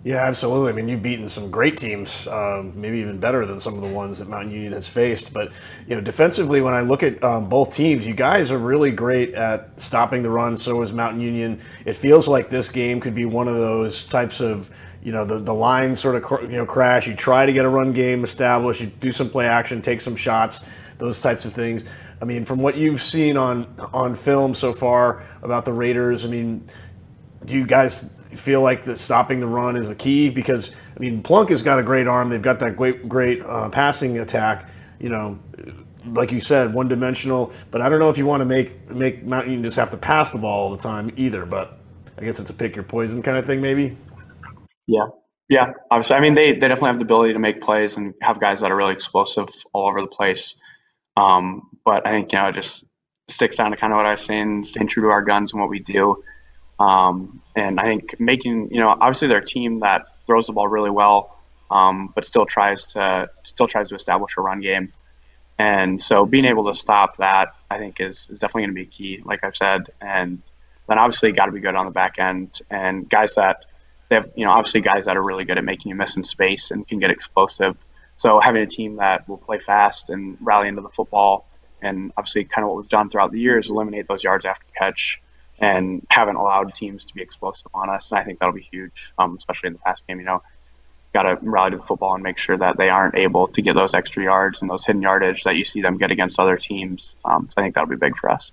Yeah, 0.05 0.17
absolutely. 0.17 0.69
I 0.69 0.75
mean, 0.75 0.89
you've 0.89 1.01
beaten 1.01 1.29
some 1.29 1.49
great 1.49 1.77
teams, 1.77 2.27
um, 2.27 2.73
maybe 2.75 2.97
even 2.97 3.19
better 3.19 3.45
than 3.45 3.61
some 3.61 3.75
of 3.75 3.81
the 3.81 3.95
ones 3.95 4.19
that 4.19 4.27
Mount 4.27 4.51
Union 4.51 4.73
has 4.73 4.85
faced. 4.85 5.31
But 5.31 5.53
you 5.87 5.95
know, 5.95 6.01
defensively, 6.01 6.59
when 6.59 6.73
I 6.73 6.81
look 6.81 7.03
at 7.03 7.23
um, 7.23 7.47
both 7.47 7.73
teams, 7.73 8.05
you 8.05 8.13
guys 8.13 8.51
are 8.51 8.57
really 8.57 8.91
great 8.91 9.33
at 9.33 9.79
stopping 9.79 10.21
the 10.21 10.29
run. 10.29 10.57
So 10.57 10.81
is 10.81 10.91
Mount 10.91 11.21
Union. 11.21 11.61
It 11.85 11.93
feels 11.93 12.27
like 12.27 12.49
this 12.49 12.67
game 12.67 12.99
could 12.99 13.15
be 13.15 13.23
one 13.23 13.47
of 13.47 13.55
those 13.55 14.05
types 14.05 14.41
of 14.41 14.69
you 15.03 15.11
know 15.11 15.25
the 15.25 15.39
the 15.39 15.53
lines 15.53 15.99
sort 15.99 16.15
of 16.15 16.41
you 16.43 16.57
know 16.57 16.65
crash. 16.65 17.07
You 17.07 17.15
try 17.15 17.45
to 17.45 17.53
get 17.53 17.65
a 17.65 17.69
run 17.69 17.91
game 17.91 18.23
established. 18.23 18.81
You 18.81 18.87
do 18.87 19.11
some 19.11 19.29
play 19.29 19.45
action, 19.45 19.81
take 19.81 20.01
some 20.01 20.15
shots, 20.15 20.61
those 20.97 21.21
types 21.21 21.45
of 21.45 21.53
things. 21.53 21.83
I 22.21 22.25
mean, 22.25 22.45
from 22.45 22.59
what 22.59 22.77
you've 22.77 23.01
seen 23.01 23.35
on 23.35 23.67
on 23.93 24.15
film 24.15 24.55
so 24.55 24.71
far 24.71 25.23
about 25.41 25.65
the 25.65 25.73
Raiders, 25.73 26.23
I 26.23 26.29
mean, 26.29 26.69
do 27.45 27.53
you 27.53 27.65
guys 27.65 28.09
feel 28.33 28.61
like 28.61 28.85
that 28.85 28.97
stopping 28.97 29.41
the 29.41 29.47
run 29.47 29.75
is 29.75 29.89
the 29.89 29.95
key? 29.95 30.29
Because 30.29 30.71
I 30.95 30.99
mean, 30.99 31.21
Plunk 31.21 31.49
has 31.49 31.61
got 31.61 31.79
a 31.79 31.83
great 31.83 32.07
arm. 32.07 32.29
They've 32.29 32.41
got 32.41 32.59
that 32.59 32.77
great 32.77 33.09
great 33.09 33.43
uh, 33.43 33.67
passing 33.69 34.19
attack. 34.19 34.69
You 34.99 35.09
know, 35.09 35.37
like 36.05 36.31
you 36.31 36.39
said, 36.39 36.73
one 36.73 36.87
dimensional. 36.87 37.51
But 37.71 37.81
I 37.81 37.89
don't 37.89 37.99
know 37.99 38.09
if 38.09 38.17
you 38.17 38.25
want 38.25 38.39
to 38.39 38.45
make 38.45 38.89
make 38.89 39.25
Mountain 39.25 39.61
just 39.63 39.75
have 39.75 39.91
to 39.91 39.97
pass 39.97 40.31
the 40.31 40.37
ball 40.37 40.69
all 40.69 40.75
the 40.75 40.81
time 40.81 41.11
either. 41.17 41.45
But 41.45 41.77
I 42.17 42.23
guess 42.23 42.39
it's 42.39 42.49
a 42.49 42.53
pick 42.53 42.73
your 42.73 42.83
poison 42.83 43.21
kind 43.21 43.37
of 43.37 43.45
thing, 43.45 43.59
maybe. 43.59 43.97
Yeah, 44.87 45.07
yeah. 45.49 45.73
Obviously, 45.91 46.15
I 46.15 46.19
mean, 46.19 46.33
they 46.33 46.53
they 46.53 46.67
definitely 46.67 46.87
have 46.89 46.99
the 46.99 47.05
ability 47.05 47.33
to 47.33 47.39
make 47.39 47.61
plays 47.61 47.97
and 47.97 48.13
have 48.21 48.39
guys 48.39 48.61
that 48.61 48.71
are 48.71 48.75
really 48.75 48.93
explosive 48.93 49.49
all 49.73 49.87
over 49.87 50.01
the 50.01 50.07
place. 50.07 50.55
Um, 51.15 51.69
but 51.85 52.07
I 52.07 52.11
think 52.11 52.31
you 52.31 52.39
know 52.39 52.49
it 52.49 52.55
just 52.55 52.85
sticks 53.27 53.57
down 53.57 53.71
to 53.71 53.77
kind 53.77 53.93
of 53.93 53.97
what 53.97 54.05
I 54.05 54.11
was 54.11 54.21
saying, 54.21 54.65
staying 54.65 54.87
true 54.87 55.03
to 55.03 55.09
our 55.09 55.21
guns 55.21 55.53
and 55.53 55.61
what 55.61 55.69
we 55.69 55.79
do. 55.79 56.23
Um, 56.79 57.41
and 57.55 57.79
I 57.79 57.83
think 57.83 58.19
making, 58.19 58.69
you 58.71 58.79
know, 58.79 58.89
obviously 58.89 59.27
they're 59.27 59.37
a 59.37 59.45
team 59.45 59.79
that 59.79 60.01
throws 60.25 60.47
the 60.47 60.53
ball 60.53 60.67
really 60.67 60.89
well, 60.89 61.37
um, 61.71 62.11
but 62.15 62.25
still 62.25 62.45
tries 62.45 62.85
to 62.87 63.29
still 63.43 63.67
tries 63.67 63.89
to 63.89 63.95
establish 63.95 64.33
a 64.37 64.41
run 64.41 64.59
game. 64.61 64.91
And 65.59 66.01
so 66.01 66.25
being 66.25 66.45
able 66.45 66.65
to 66.71 66.75
stop 66.77 67.17
that, 67.17 67.49
I 67.69 67.77
think, 67.77 67.99
is, 67.99 68.27
is 68.29 68.39
definitely 68.39 68.63
going 68.63 68.75
to 68.75 68.81
be 68.81 68.85
key, 68.87 69.21
like 69.23 69.43
I've 69.43 69.55
said. 69.55 69.83
And 70.01 70.41
then 70.89 70.97
obviously 70.97 71.31
got 71.31 71.45
to 71.45 71.51
be 71.51 71.61
good 71.61 71.75
on 71.75 71.85
the 71.85 71.91
back 71.91 72.17
end 72.19 72.59
and 72.69 73.09
guys 73.09 73.35
that 73.35 73.65
they 74.13 74.17
have, 74.17 74.31
you 74.35 74.45
know, 74.45 74.51
obviously 74.51 74.81
guys 74.81 75.05
that 75.05 75.17
are 75.17 75.23
really 75.23 75.43
good 75.43 75.57
at 75.57 75.63
making 75.63 75.89
you 75.89 75.95
miss 75.95 76.15
in 76.15 76.23
space 76.23 76.69
and 76.69 76.87
can 76.87 76.99
get 76.99 77.09
explosive. 77.09 77.75
So 78.15 78.39
having 78.39 78.61
a 78.61 78.67
team 78.67 78.97
that 78.97 79.27
will 79.27 79.37
play 79.37 79.59
fast 79.59 80.11
and 80.11 80.37
rally 80.39 80.67
into 80.67 80.81
the 80.81 80.89
football, 80.89 81.47
and 81.81 82.11
obviously 82.15 82.45
kind 82.45 82.63
of 82.63 82.69
what 82.69 82.77
we've 82.81 82.89
done 82.89 83.09
throughout 83.09 83.31
the 83.31 83.39
years, 83.39 83.69
eliminate 83.69 84.07
those 84.07 84.23
yards 84.23 84.45
after 84.45 84.65
catch 84.77 85.19
and 85.59 86.05
haven't 86.09 86.35
allowed 86.35 86.73
teams 86.75 87.05
to 87.05 87.13
be 87.13 87.21
explosive 87.21 87.67
on 87.73 87.89
us. 87.89 88.11
And 88.11 88.19
I 88.19 88.23
think 88.23 88.39
that'll 88.39 88.53
be 88.53 88.67
huge, 88.71 89.13
um, 89.17 89.35
especially 89.37 89.67
in 89.67 89.73
the 89.73 89.79
pass 89.79 90.01
game. 90.07 90.19
You 90.19 90.25
know, 90.25 90.43
got 91.13 91.23
to 91.23 91.37
rally 91.41 91.71
to 91.71 91.77
the 91.77 91.83
football 91.83 92.13
and 92.13 92.23
make 92.23 92.37
sure 92.37 92.57
that 92.57 92.77
they 92.77 92.89
aren't 92.89 93.15
able 93.15 93.47
to 93.47 93.61
get 93.61 93.75
those 93.75 93.95
extra 93.95 94.23
yards 94.23 94.61
and 94.61 94.69
those 94.69 94.85
hidden 94.85 95.01
yardage 95.01 95.43
that 95.43 95.55
you 95.55 95.65
see 95.65 95.81
them 95.81 95.97
get 95.97 96.11
against 96.11 96.39
other 96.39 96.57
teams. 96.57 97.15
Um, 97.25 97.49
so 97.49 97.55
I 97.57 97.63
think 97.63 97.75
that'll 97.75 97.89
be 97.89 97.95
big 97.95 98.15
for 98.17 98.29
us. 98.29 98.51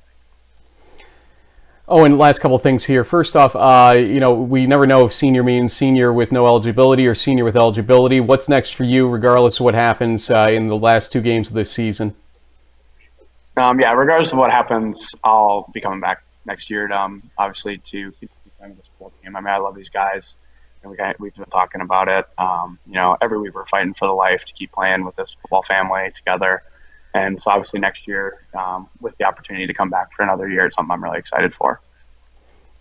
Oh, 1.92 2.04
and 2.04 2.16
last 2.18 2.38
couple 2.38 2.56
things 2.58 2.84
here. 2.84 3.02
First 3.02 3.34
off, 3.34 3.56
uh, 3.56 3.96
you 3.98 4.20
know, 4.20 4.32
we 4.32 4.64
never 4.64 4.86
know 4.86 5.04
if 5.04 5.12
senior 5.12 5.42
means 5.42 5.72
senior 5.72 6.12
with 6.12 6.30
no 6.30 6.46
eligibility 6.46 7.04
or 7.08 7.16
senior 7.16 7.42
with 7.42 7.56
eligibility. 7.56 8.20
What's 8.20 8.48
next 8.48 8.76
for 8.76 8.84
you, 8.84 9.08
regardless 9.08 9.58
of 9.58 9.64
what 9.64 9.74
happens 9.74 10.30
uh, 10.30 10.50
in 10.52 10.68
the 10.68 10.78
last 10.78 11.10
two 11.10 11.20
games 11.20 11.48
of 11.48 11.54
this 11.54 11.68
season? 11.68 12.14
Um, 13.56 13.80
yeah, 13.80 13.90
regardless 13.90 14.30
of 14.30 14.38
what 14.38 14.52
happens, 14.52 15.08
I'll 15.24 15.68
be 15.74 15.80
coming 15.80 15.98
back 15.98 16.22
next 16.46 16.70
year, 16.70 16.90
um, 16.92 17.28
obviously 17.36 17.78
to 17.78 18.12
keep 18.12 18.30
playing 18.56 18.76
this 18.76 18.86
football 18.86 19.12
team. 19.20 19.34
I 19.34 19.40
mean, 19.40 19.52
I 19.52 19.56
love 19.56 19.74
these 19.74 19.88
guys, 19.88 20.38
and 20.82 20.92
we 20.92 20.96
got, 20.96 21.18
we've 21.18 21.34
been 21.34 21.44
talking 21.46 21.80
about 21.80 22.06
it. 22.06 22.24
Um, 22.38 22.78
you 22.86 22.94
know, 22.94 23.16
every 23.20 23.40
week 23.40 23.52
we're 23.52 23.66
fighting 23.66 23.94
for 23.94 24.06
the 24.06 24.14
life 24.14 24.44
to 24.44 24.52
keep 24.52 24.70
playing 24.70 25.04
with 25.04 25.16
this 25.16 25.36
football 25.42 25.64
family 25.64 26.12
together. 26.14 26.62
And 27.14 27.40
so, 27.40 27.50
obviously, 27.50 27.80
next 27.80 28.06
year, 28.06 28.44
um, 28.58 28.88
with 29.00 29.16
the 29.18 29.24
opportunity 29.24 29.66
to 29.66 29.74
come 29.74 29.90
back 29.90 30.12
for 30.12 30.22
another 30.22 30.48
year, 30.48 30.66
it's 30.66 30.76
something 30.76 30.92
I'm 30.92 31.02
really 31.02 31.18
excited 31.18 31.54
for. 31.54 31.80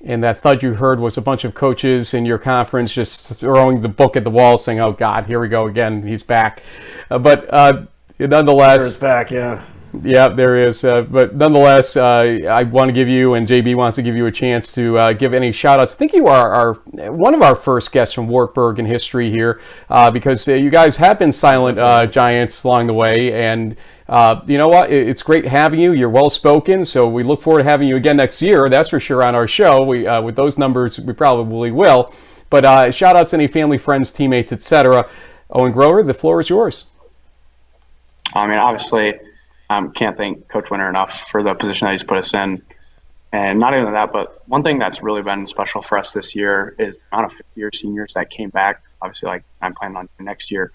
And 0.06 0.24
that 0.24 0.40
thud 0.40 0.64
you 0.64 0.76
heard 0.76 1.00
was 1.00 1.18
a 1.18 1.22
bunch 1.22 1.44
of 1.44 1.54
coaches 1.54 2.14
in 2.14 2.26
your 2.26 2.38
conference 2.38 2.94
just 2.94 3.26
throwing 3.40 3.82
the 3.82 3.90
book 3.90 4.16
at 4.16 4.24
the 4.24 4.30
wall, 4.30 4.58
saying, 4.58 4.80
"Oh 4.80 4.94
God, 4.94 5.26
here 5.26 5.40
we 5.40 5.50
go 5.50 5.68
again. 5.68 6.04
He's 6.04 6.24
back." 6.24 6.64
Uh, 7.10 7.20
but 7.20 7.52
uh, 7.54 7.86
nonetheless, 8.18 8.86
it's 8.86 8.98
back. 8.98 9.32
Yeah. 9.32 9.66
Yeah, 10.04 10.30
there 10.30 10.68
is. 10.68 10.84
Uh, 10.84 11.02
but 11.02 11.36
nonetheless, 11.36 11.98
uh, 11.98 12.38
I 12.48 12.64
want 12.64 12.90
to 12.90 12.94
give 12.94 13.08
you, 13.08 13.34
and 13.34 13.48
JB 13.48 13.76
wants 13.76 13.96
to 13.96 14.04
give 14.04 14.16
you 14.16 14.28
a 14.28 14.32
chance 14.32 14.72
to 14.74 14.98
uh, 14.98 15.14
give 15.14 15.34
any 15.34 15.52
shout 15.52 15.80
outs. 15.80 15.96
I 15.96 15.98
think 15.98 16.14
you 16.14 16.28
are 16.28 16.52
our, 16.52 16.74
one 17.12 17.34
of 17.34 17.42
our 17.42 17.56
first 17.56 17.92
guests 17.92 18.14
from 18.14 18.28
Wartburg 18.28 18.78
in 18.78 18.86
history 18.86 19.32
here 19.32 19.60
uh, 19.90 20.12
because 20.12 20.48
uh, 20.48 20.54
you 20.54 20.70
guys 20.70 20.96
have 20.98 21.18
been 21.18 21.32
silent 21.32 21.80
uh, 21.80 22.06
giants 22.06 22.64
along 22.64 22.88
the 22.88 22.94
way. 22.94 23.34
And 23.34 23.76
Uh, 24.10 24.42
you 24.48 24.58
know 24.58 24.68
what? 24.68 24.92
It's 24.92 25.22
great 25.22 25.46
having 25.46 25.80
you. 25.80 25.92
You're 25.94 26.10
well 26.10 26.32
spoken. 26.32 26.84
So 26.84 27.08
we 27.08 27.22
look 27.22 27.44
forward 27.44 27.60
to 27.60 27.64
having 27.64 27.88
you 27.88 27.96
again 27.96 28.18
next 28.18 28.42
year. 28.42 28.68
That's 28.68 28.90
for 28.90 29.00
sure 29.00 29.24
on 29.24 29.36
our 29.36 29.48
show. 29.48 29.84
We, 29.84 30.08
uh, 30.08 30.20
with 30.24 30.36
those 30.36 30.58
numbers, 30.58 31.00
we 31.00 31.14
probably 31.14 31.70
will. 31.70 32.12
But 32.50 32.66
uh, 32.66 32.90
shout 32.90 33.16
outs 33.16 33.32
to 33.32 33.38
any 33.38 33.46
family, 33.46 33.78
friends, 33.78 34.12
teammates, 34.12 34.52
etc. 34.52 35.08
Owen 35.52 35.72
Grover, 35.72 36.02
the 36.02 36.16
floor 36.16 36.40
is 36.40 36.50
yours. 36.50 36.86
I 38.34 38.48
mean, 38.48 38.58
obviously 38.58 39.14
um, 39.70 39.92
can't 39.92 40.18
thank 40.18 40.48
Coach 40.50 40.72
Winter 40.72 40.90
enough 40.90 41.30
for 41.30 41.44
the 41.44 41.54
position 41.54 41.86
that 41.86 41.92
he's 41.92 42.04
put 42.04 42.18
us 42.18 42.34
in. 42.34 42.64
And 43.32 43.60
not 43.60 43.76
even 43.76 43.94
that, 43.94 44.12
but 44.12 44.42
one 44.48 44.64
thing 44.64 44.80
that's 44.80 45.04
really 45.04 45.22
been 45.22 45.46
special 45.46 45.84
for 45.84 46.00
us 46.00 46.14
this 46.14 46.36
year 46.36 46.76
is 46.80 46.98
the 46.98 47.06
amount 47.12 47.32
of 47.32 47.38
fifth 47.38 47.48
year 47.56 47.70
seniors 47.72 48.16
that 48.16 48.32
came 48.32 48.50
back. 48.50 48.82
Obviously, 49.04 49.28
like 49.28 49.44
I'm 49.62 49.76
planning 49.76 49.98
on 49.98 50.10
next 50.20 50.50
year. 50.50 50.72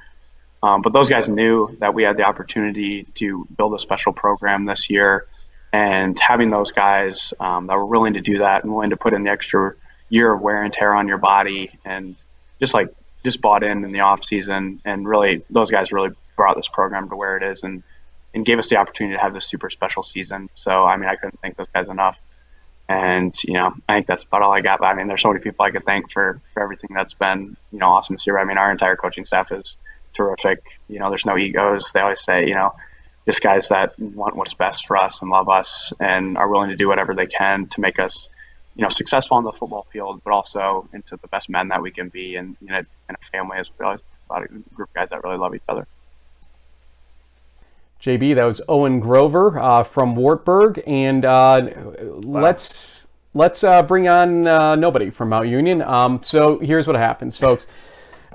Um, 0.64 0.80
but 0.80 0.94
those 0.94 1.10
guys 1.10 1.28
knew 1.28 1.76
that 1.80 1.92
we 1.92 2.04
had 2.04 2.16
the 2.16 2.22
opportunity 2.22 3.04
to 3.16 3.46
build 3.54 3.74
a 3.74 3.78
special 3.78 4.14
program 4.14 4.64
this 4.64 4.88
year. 4.88 5.26
And 5.74 6.18
having 6.18 6.48
those 6.48 6.72
guys 6.72 7.34
um, 7.38 7.66
that 7.66 7.76
were 7.76 7.84
willing 7.84 8.14
to 8.14 8.22
do 8.22 8.38
that 8.38 8.64
and 8.64 8.72
willing 8.72 8.88
to 8.88 8.96
put 8.96 9.12
in 9.12 9.24
the 9.24 9.30
extra 9.30 9.74
year 10.08 10.32
of 10.32 10.40
wear 10.40 10.62
and 10.62 10.72
tear 10.72 10.94
on 10.94 11.06
your 11.06 11.18
body 11.18 11.78
and 11.84 12.16
just 12.60 12.72
like 12.72 12.88
just 13.24 13.42
bought 13.42 13.62
in 13.62 13.84
in 13.84 13.92
the 13.92 14.00
off 14.00 14.24
season 14.24 14.80
and 14.86 15.06
really 15.06 15.42
those 15.50 15.70
guys 15.70 15.92
really 15.92 16.10
brought 16.34 16.56
this 16.56 16.68
program 16.68 17.10
to 17.10 17.16
where 17.16 17.36
it 17.36 17.42
is 17.42 17.62
and 17.62 17.82
and 18.32 18.46
gave 18.46 18.58
us 18.58 18.70
the 18.70 18.76
opportunity 18.76 19.16
to 19.16 19.20
have 19.20 19.34
this 19.34 19.46
super 19.46 19.68
special 19.68 20.02
season. 20.02 20.48
So, 20.54 20.84
I 20.84 20.96
mean, 20.96 21.10
I 21.10 21.16
couldn't 21.16 21.38
thank 21.42 21.56
those 21.56 21.68
guys 21.74 21.90
enough. 21.90 22.18
And, 22.88 23.34
you 23.44 23.54
know, 23.54 23.74
I 23.86 23.96
think 23.96 24.06
that's 24.06 24.24
about 24.24 24.42
all 24.42 24.52
I 24.52 24.60
got. 24.60 24.80
But, 24.80 24.86
I 24.86 24.94
mean, 24.94 25.08
there's 25.08 25.22
so 25.22 25.28
many 25.28 25.40
people 25.40 25.64
I 25.64 25.70
could 25.70 25.84
thank 25.84 26.10
for, 26.10 26.40
for 26.52 26.62
everything 26.62 26.90
that's 26.94 27.14
been, 27.14 27.56
you 27.70 27.78
know, 27.78 27.90
awesome 27.90 28.14
this 28.14 28.26
year. 28.26 28.38
I 28.38 28.44
mean, 28.44 28.58
our 28.58 28.72
entire 28.72 28.96
coaching 28.96 29.24
staff 29.24 29.52
is 29.52 29.76
terrific. 30.14 30.62
You 30.88 30.98
know, 30.98 31.10
there's 31.10 31.26
no 31.26 31.36
egos. 31.36 31.90
They 31.92 32.00
always 32.00 32.22
say, 32.22 32.46
you 32.46 32.54
know, 32.54 32.72
just 33.26 33.42
guys 33.42 33.68
that 33.68 33.98
want 33.98 34.36
what's 34.36 34.54
best 34.54 34.86
for 34.86 34.96
us 34.96 35.22
and 35.22 35.30
love 35.30 35.48
us 35.48 35.92
and 36.00 36.36
are 36.36 36.48
willing 36.48 36.70
to 36.70 36.76
do 36.76 36.88
whatever 36.88 37.14
they 37.14 37.26
can 37.26 37.66
to 37.68 37.80
make 37.80 37.98
us, 37.98 38.28
you 38.76 38.82
know, 38.82 38.88
successful 38.88 39.36
on 39.36 39.44
the 39.44 39.52
football 39.52 39.86
field, 39.90 40.20
but 40.24 40.32
also 40.32 40.88
into 40.92 41.16
the 41.16 41.28
best 41.28 41.48
men 41.48 41.68
that 41.68 41.80
we 41.80 41.90
can 41.90 42.08
be 42.08 42.36
and, 42.36 42.56
you 42.60 42.68
know, 42.68 42.78
in 42.78 42.86
a 43.14 43.30
family 43.32 43.58
as 43.58 43.68
well 43.78 43.92
as 43.92 44.02
a 44.30 44.46
group 44.74 44.88
of 44.88 44.94
guys 44.94 45.10
that 45.10 45.22
really 45.24 45.38
love 45.38 45.54
each 45.54 45.62
other. 45.68 45.86
JB, 48.00 48.34
that 48.34 48.44
was 48.44 48.60
Owen 48.68 49.00
Grover 49.00 49.58
uh, 49.58 49.82
from 49.82 50.14
Wartburg, 50.14 50.82
and 50.86 51.24
uh, 51.24 51.70
wow. 51.74 52.42
let's 52.42 53.08
let's 53.32 53.64
uh, 53.64 53.82
bring 53.82 54.08
on 54.08 54.46
uh, 54.46 54.76
nobody 54.76 55.08
from 55.08 55.30
Mount 55.30 55.48
Union. 55.48 55.80
Um, 55.80 56.22
so 56.22 56.58
here's 56.58 56.86
what 56.86 56.96
happens, 56.96 57.38
folks. 57.38 57.66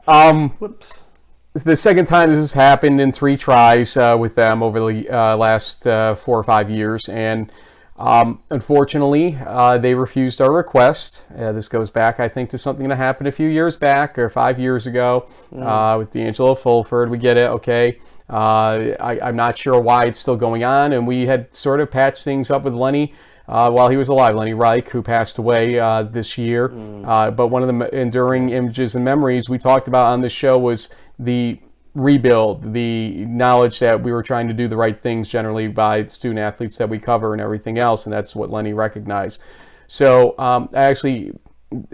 Um, 0.07 0.49
Whoops. 0.51 1.05
The 1.53 1.75
second 1.75 2.05
time 2.05 2.29
this 2.29 2.37
has 2.37 2.53
happened 2.53 3.01
in 3.01 3.11
three 3.11 3.35
tries 3.35 3.97
uh, 3.97 4.15
with 4.19 4.35
them 4.35 4.61
over 4.61 4.79
the 4.79 5.09
uh, 5.09 5.35
last 5.35 5.83
four 5.83 6.37
or 6.37 6.43
five 6.43 6.69
years, 6.69 7.09
and 7.09 7.51
Um, 7.99 8.39
unfortunately, 8.49 9.37
uh, 9.45 9.77
they 9.77 9.93
refused 9.93 10.39
our 10.39 10.53
request. 10.53 11.25
Uh, 11.37 11.51
this 11.51 11.67
goes 11.67 11.91
back, 11.91 12.21
I 12.21 12.29
think, 12.29 12.49
to 12.51 12.57
something 12.57 12.87
that 12.87 12.95
happened 12.95 13.27
a 13.27 13.31
few 13.31 13.49
years 13.49 13.75
back 13.75 14.17
or 14.17 14.29
five 14.29 14.57
years 14.57 14.87
ago 14.87 15.27
uh, 15.53 15.97
with 15.99 16.09
D'Angelo 16.11 16.55
Fulford. 16.55 17.09
We 17.09 17.17
get 17.17 17.35
it, 17.37 17.49
okay. 17.49 17.97
Uh, 18.29 18.95
I, 19.01 19.19
I'm 19.21 19.35
not 19.35 19.57
sure 19.57 19.81
why 19.81 20.05
it's 20.05 20.17
still 20.17 20.37
going 20.37 20.63
on, 20.63 20.93
and 20.93 21.05
we 21.05 21.25
had 21.25 21.53
sort 21.53 21.81
of 21.81 21.91
patched 21.91 22.23
things 22.23 22.51
up 22.51 22.63
with 22.63 22.73
Lenny. 22.73 23.13
Uh, 23.49 23.67
while 23.67 23.89
he 23.89 23.97
was 23.97 24.09
alive, 24.09 24.35
Lenny 24.35 24.53
Reich, 24.53 24.87
who 24.89 25.01
passed 25.01 25.39
away 25.39 25.79
uh, 25.79 26.03
this 26.03 26.37
year. 26.37 26.71
Uh, 27.03 27.31
but 27.31 27.47
one 27.47 27.63
of 27.63 27.67
the 27.67 27.99
enduring 27.99 28.49
images 28.49 28.93
and 28.95 29.03
memories 29.03 29.49
we 29.49 29.57
talked 29.57 29.87
about 29.87 30.07
on 30.09 30.21
this 30.21 30.31
show 30.31 30.59
was 30.59 30.91
the 31.19 31.59
rebuild, 31.95 32.73
the 32.73 33.25
knowledge 33.25 33.79
that 33.79 34.01
we 34.01 34.11
were 34.11 34.23
trying 34.23 34.47
to 34.47 34.53
do 34.53 34.67
the 34.67 34.77
right 34.77 34.99
things 34.99 35.29
generally 35.29 35.67
by 35.67 36.05
student 36.05 36.39
athletes 36.39 36.77
that 36.77 36.89
we 36.89 36.97
cover 36.97 37.33
and 37.33 37.41
everything 37.41 37.77
else, 37.77 38.05
and 38.05 38.13
that's 38.13 38.35
what 38.35 38.49
Lenny 38.49 38.73
recognized. 38.73 39.41
So 39.87 40.37
um, 40.37 40.69
I 40.73 40.83
actually, 40.85 41.31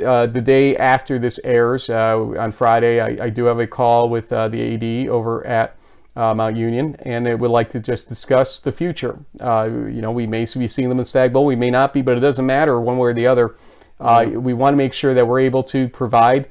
uh, 0.06 0.28
the 0.28 0.42
day 0.42 0.76
after 0.78 1.18
this 1.18 1.40
airs 1.44 1.90
uh, 1.90 2.18
on 2.38 2.52
Friday, 2.52 3.00
I, 3.00 3.26
I 3.26 3.30
do 3.30 3.46
have 3.46 3.60
a 3.60 3.68
call 3.68 4.10
with 4.10 4.32
uh, 4.32 4.48
the 4.48 4.74
AD 4.74 5.10
over 5.10 5.46
at 5.48 5.78
uh, 6.16 6.34
Mount 6.34 6.56
Union, 6.56 6.96
and 7.00 7.28
it 7.28 7.38
would 7.38 7.52
like 7.52 7.70
to 7.72 7.80
just 7.80 8.08
discuss 8.08 8.60
the 8.60 8.72
future. 8.72 9.20
Uh, 9.40 9.70
you 9.70 10.02
know, 10.02 10.12
we 10.12 10.28
may 10.28 10.46
be 10.46 10.68
seeing 10.68 10.90
them 10.90 11.00
in 11.00 11.04
Stagg 11.06 11.34
Bowl, 11.34 11.46
we 11.46 11.56
may 11.56 11.70
not 11.70 11.94
be, 11.94 12.02
but 12.02 12.18
it 12.18 12.22
doesn't 12.22 12.46
matter 12.46 12.80
one 12.80 12.98
way 12.98 13.10
or 13.10 13.14
the 13.14 13.28
other. 13.28 13.56
Uh, 14.00 14.26
we 14.34 14.54
want 14.54 14.74
to 14.74 14.78
make 14.78 14.94
sure 14.94 15.14
that 15.14 15.26
we're 15.26 15.40
able 15.40 15.64
to 15.64 15.88
provide 15.88 16.50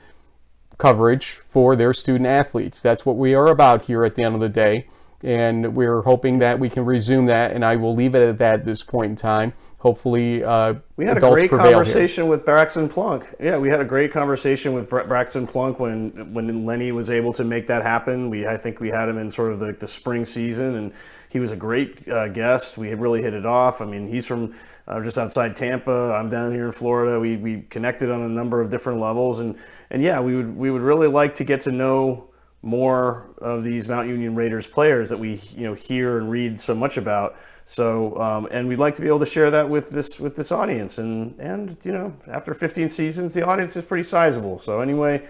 coverage 0.79 1.27
for 1.31 1.77
their 1.77 1.93
student 1.93 2.27
athletes. 2.27 2.83
That's 2.83 3.05
what 3.07 3.17
we 3.17 3.35
are 3.35 3.49
about 3.49 3.83
here 3.83 4.05
at 4.05 4.15
the 4.15 4.23
end 4.23 4.35
of 4.35 4.41
the 4.41 4.49
day. 4.49 4.87
And 5.23 5.75
we're 5.75 6.03
hoping 6.03 6.41
that 6.41 6.59
we 6.61 6.69
can 6.69 6.85
resume 6.85 7.25
that, 7.27 7.53
and 7.53 7.65
I 7.65 7.77
will 7.77 7.95
leave 7.95 8.15
it 8.15 8.21
at 8.29 8.37
that 8.39 8.61
at 8.61 8.65
this 8.67 8.83
point 8.83 9.11
in 9.11 9.17
time. 9.17 9.55
Hopefully, 9.79 10.45
uh, 10.45 10.75
We 10.97 11.07
had 11.07 11.17
a 11.17 11.21
great 11.21 11.49
prevail 11.49 11.67
here. 11.67 11.75
conversation 11.77 12.29
with 12.29 12.45
Braxton 12.45 12.89
Plunk. 12.89 13.25
Yeah, 13.41 13.57
we 13.57 13.71
had 13.71 13.81
a 13.81 13.85
great 13.87 14.13
conversation 14.13 14.75
with 14.75 14.89
Bra- 14.91 15.05
Braxton 15.07 15.47
Plunk 15.47 15.79
when 15.81 16.11
when 16.35 16.67
Lenny 16.67 16.93
was 16.93 17.09
able 17.11 17.33
to 17.35 17.45
make 17.45 17.67
that 17.69 17.83
happen. 17.83 18.29
We 18.29 18.47
I 18.47 18.59
think 18.59 18.81
we 18.81 18.91
had 18.91 19.09
him 19.09 19.17
in 19.17 19.31
sort 19.31 19.53
of 19.53 19.61
the, 19.61 19.73
the 19.73 19.89
spring 19.89 20.27
season, 20.27 20.77
and 20.77 20.93
he 21.31 21.39
was 21.41 21.53
a 21.53 21.57
great 21.57 22.07
uh, 22.09 22.29
guest. 22.29 22.77
We 22.77 22.91
had 22.91 23.01
really 23.01 23.23
hit 23.23 23.33
it 23.33 23.47
off. 23.47 23.81
I 23.81 23.87
mean, 23.87 24.07
he's 24.07 24.27
from 24.27 24.55
uh, 24.89 25.03
just 25.03 25.17
outside 25.17 25.57
Tampa. 25.57 26.15
I'm 26.19 26.29
down 26.29 26.53
here 26.53 26.67
in 26.67 26.73
Florida. 26.73 27.19
We 27.19 27.37
we 27.39 27.63
connected 27.71 28.11
on 28.11 28.21
a 28.23 28.29
number 28.29 28.61
of 28.61 28.69
different 28.69 29.01
levels, 29.01 29.39
and 29.41 29.57
and 29.91 30.03
yeah, 30.03 30.21
we 30.21 30.37
would 30.37 30.57
we 30.57 30.71
would 30.71 30.83
really 30.83 31.09
like 31.09 31.35
to 31.35 31.45
get 31.45 31.61
to 31.63 31.73
know 31.73 32.29
more 32.63 33.35
of 33.39 33.63
these 33.63 33.87
Mount 33.87 34.09
Union 34.09 34.35
Raiders 34.35 34.67
players 34.67 35.09
that 35.11 35.19
we 35.19 35.35
you 35.57 35.65
know 35.65 35.75
hear 35.75 36.19
and 36.19 36.31
read 36.31 36.59
so 36.59 36.75
much 36.75 36.97
about. 36.97 37.37
So 37.67 38.19
um, 38.21 38.49
and 38.51 38.69
we'd 38.69 38.79
like 38.79 38.95
to 38.97 39.03
be 39.03 39.09
able 39.09 39.21
to 39.21 39.27
share 39.27 39.51
that 39.51 39.69
with 39.69 39.91
this 39.91 40.19
with 40.19 40.35
this 40.35 40.51
audience. 40.51 40.99
And 40.99 41.39
and 41.39 41.77
you 41.83 41.93
know 41.93 42.15
after 42.27 42.55
15 42.55 42.89
seasons, 42.89 43.35
the 43.35 43.47
audience 43.47 43.77
is 43.77 43.85
pretty 43.85 44.03
sizable. 44.05 44.59
So 44.59 44.81
anyway, 44.81 45.27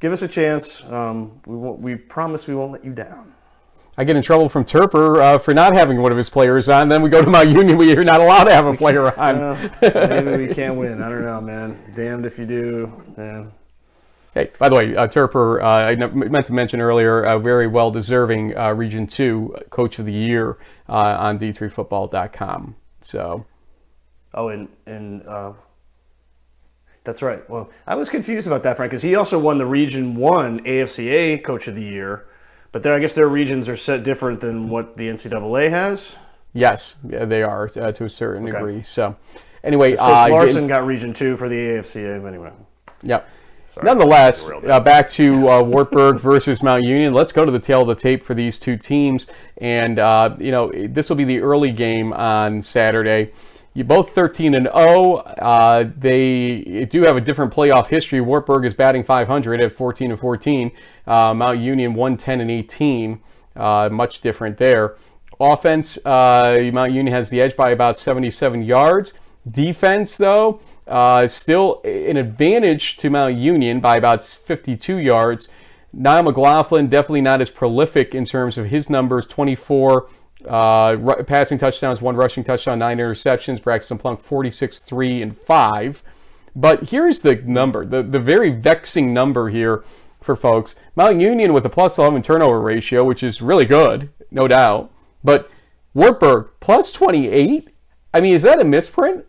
give 0.00 0.12
us 0.12 0.22
a 0.22 0.28
chance. 0.28 0.82
Um, 0.84 1.40
we 1.46 1.56
won't, 1.56 1.80
we 1.80 1.96
promise 1.96 2.46
we 2.46 2.54
won't 2.54 2.72
let 2.72 2.84
you 2.84 2.92
down. 2.92 3.34
I 3.98 4.04
get 4.04 4.14
in 4.14 4.22
trouble 4.22 4.48
from 4.48 4.64
Toerper 4.64 5.20
uh, 5.20 5.38
for 5.38 5.52
not 5.52 5.74
having 5.74 6.00
one 6.00 6.12
of 6.12 6.16
his 6.16 6.30
players 6.30 6.68
on. 6.68 6.88
Then 6.88 7.02
we 7.02 7.10
go 7.10 7.20
to 7.20 7.28
Mount 7.28 7.50
Union, 7.50 7.76
we 7.76 7.96
are 7.96 8.04
not 8.04 8.20
allowed 8.20 8.44
to 8.44 8.54
have 8.54 8.64
a 8.64 8.72
player 8.76 9.12
on. 9.18 9.72
Maybe 9.82 10.46
we 10.46 10.54
can't 10.54 10.76
win. 10.76 11.02
I 11.02 11.08
don't 11.08 11.24
know, 11.24 11.40
man. 11.40 11.76
Damned 11.96 12.24
if 12.24 12.38
you 12.38 12.46
do. 12.46 13.04
Yeah. 13.18 13.46
Hey, 14.38 14.52
by 14.56 14.68
the 14.68 14.76
way, 14.76 14.94
uh, 14.94 15.08
Toerper, 15.08 15.60
uh, 15.60 15.66
I 15.66 15.96
meant 15.96 16.46
to 16.46 16.52
mention 16.52 16.80
earlier, 16.80 17.24
a 17.24 17.40
very 17.40 17.66
well 17.66 17.90
deserving 17.90 18.56
uh, 18.56 18.72
Region 18.72 19.04
2 19.04 19.64
Coach 19.70 19.98
of 19.98 20.06
the 20.06 20.12
Year 20.12 20.58
uh, 20.88 21.16
on 21.18 21.40
d3football.com. 21.40 22.76
So, 23.00 23.46
Oh, 24.34 24.46
and 24.46 24.68
and 24.86 25.26
uh, 25.26 25.54
that's 27.02 27.20
right. 27.20 27.50
Well, 27.50 27.68
I 27.84 27.96
was 27.96 28.08
confused 28.08 28.46
about 28.46 28.62
that, 28.62 28.76
Frank, 28.76 28.92
because 28.92 29.02
he 29.02 29.16
also 29.16 29.40
won 29.40 29.58
the 29.58 29.66
Region 29.66 30.14
One 30.14 30.60
AFCA 30.60 31.42
Coach 31.42 31.66
of 31.66 31.74
the 31.74 31.82
Year, 31.82 32.28
but 32.70 32.84
there, 32.84 32.94
I 32.94 33.00
guess 33.00 33.16
their 33.16 33.26
regions 33.26 33.68
are 33.68 33.74
set 33.74 34.04
different 34.04 34.40
than 34.40 34.68
what 34.68 34.96
the 34.96 35.08
NCAA 35.08 35.70
has. 35.70 36.14
yes, 36.52 36.94
yeah, 37.08 37.24
they 37.24 37.42
are 37.42 37.68
uh, 37.76 37.90
to 37.90 38.04
a 38.04 38.10
certain 38.10 38.44
degree. 38.44 38.82
So, 38.82 39.16
anyway, 39.64 39.96
Coach 39.96 40.30
Larson 40.30 40.68
got 40.68 40.86
Region 40.86 41.12
Two 41.12 41.36
for 41.36 41.48
the 41.48 41.56
AFCA. 41.56 42.24
Anyway, 42.24 42.52
Yeah. 43.78 43.84
Nonetheless, 43.84 44.50
uh, 44.68 44.80
back 44.80 45.08
to 45.10 45.48
uh, 45.48 45.62
Wartburg 45.64 46.18
versus 46.18 46.62
Mount 46.62 46.84
Union. 46.84 47.14
Let's 47.14 47.32
go 47.32 47.44
to 47.44 47.50
the 47.50 47.58
tale 47.58 47.82
of 47.82 47.88
the 47.88 47.94
tape 47.94 48.22
for 48.22 48.34
these 48.34 48.58
two 48.58 48.76
teams. 48.76 49.28
And, 49.58 49.98
uh, 49.98 50.36
you 50.38 50.50
know, 50.50 50.70
this 50.88 51.08
will 51.08 51.16
be 51.16 51.24
the 51.24 51.40
early 51.40 51.72
game 51.72 52.12
on 52.12 52.60
Saturday. 52.60 53.32
You 53.74 53.84
both 53.84 54.10
13 54.10 54.54
and 54.54 54.66
0. 54.66 55.16
Uh, 55.16 55.88
they 55.96 56.86
do 56.90 57.02
have 57.02 57.16
a 57.16 57.20
different 57.20 57.52
playoff 57.54 57.86
history. 57.86 58.20
Wartburg 58.20 58.64
is 58.64 58.74
batting 58.74 59.04
500 59.04 59.60
at 59.60 59.72
14 59.72 60.10
and 60.10 60.18
14. 60.18 60.72
Uh, 61.06 61.32
Mount 61.34 61.60
Union 61.60 61.94
110 61.94 62.40
and 62.40 62.50
18. 62.50 63.20
Uh, 63.54 63.88
much 63.90 64.20
different 64.20 64.56
there. 64.56 64.96
Offense, 65.38 65.96
uh, 66.04 66.70
Mount 66.72 66.92
Union 66.92 67.14
has 67.14 67.30
the 67.30 67.40
edge 67.40 67.54
by 67.54 67.70
about 67.70 67.96
77 67.96 68.62
yards. 68.62 69.12
Defense, 69.48 70.16
though, 70.16 70.60
uh, 70.88 71.26
still 71.26 71.80
an 71.84 72.16
advantage 72.16 72.96
to 72.96 73.10
Mount 73.10 73.36
Union 73.36 73.80
by 73.80 73.96
about 73.96 74.24
52 74.24 74.96
yards. 74.98 75.48
Niall 75.92 76.24
McLaughlin 76.24 76.88
definitely 76.88 77.20
not 77.20 77.40
as 77.40 77.50
prolific 77.50 78.14
in 78.14 78.24
terms 78.24 78.58
of 78.58 78.66
his 78.66 78.90
numbers 78.90 79.26
24 79.26 80.08
uh, 80.46 80.96
ru- 80.98 81.24
passing 81.24 81.58
touchdowns, 81.58 82.00
one 82.00 82.16
rushing 82.16 82.44
touchdown, 82.44 82.78
nine 82.78 82.98
interceptions. 82.98 83.62
Braxton 83.62 83.98
Plunk 83.98 84.20
46, 84.20 84.80
3, 84.80 85.22
and 85.22 85.36
5. 85.36 86.02
But 86.54 86.90
here's 86.90 87.22
the 87.22 87.36
number, 87.36 87.84
the, 87.84 88.02
the 88.02 88.18
very 88.18 88.50
vexing 88.50 89.12
number 89.12 89.48
here 89.48 89.84
for 90.20 90.34
folks. 90.34 90.74
Mount 90.96 91.20
Union 91.20 91.52
with 91.52 91.64
a 91.64 91.68
plus 91.68 91.98
11 91.98 92.22
turnover 92.22 92.60
ratio, 92.60 93.04
which 93.04 93.22
is 93.22 93.40
really 93.40 93.64
good, 93.64 94.10
no 94.30 94.48
doubt. 94.48 94.90
But 95.22 95.50
Wartburg 95.94 96.48
plus 96.60 96.92
28? 96.92 97.70
I 98.12 98.20
mean, 98.20 98.34
is 98.34 98.42
that 98.42 98.60
a 98.60 98.64
misprint? 98.64 99.24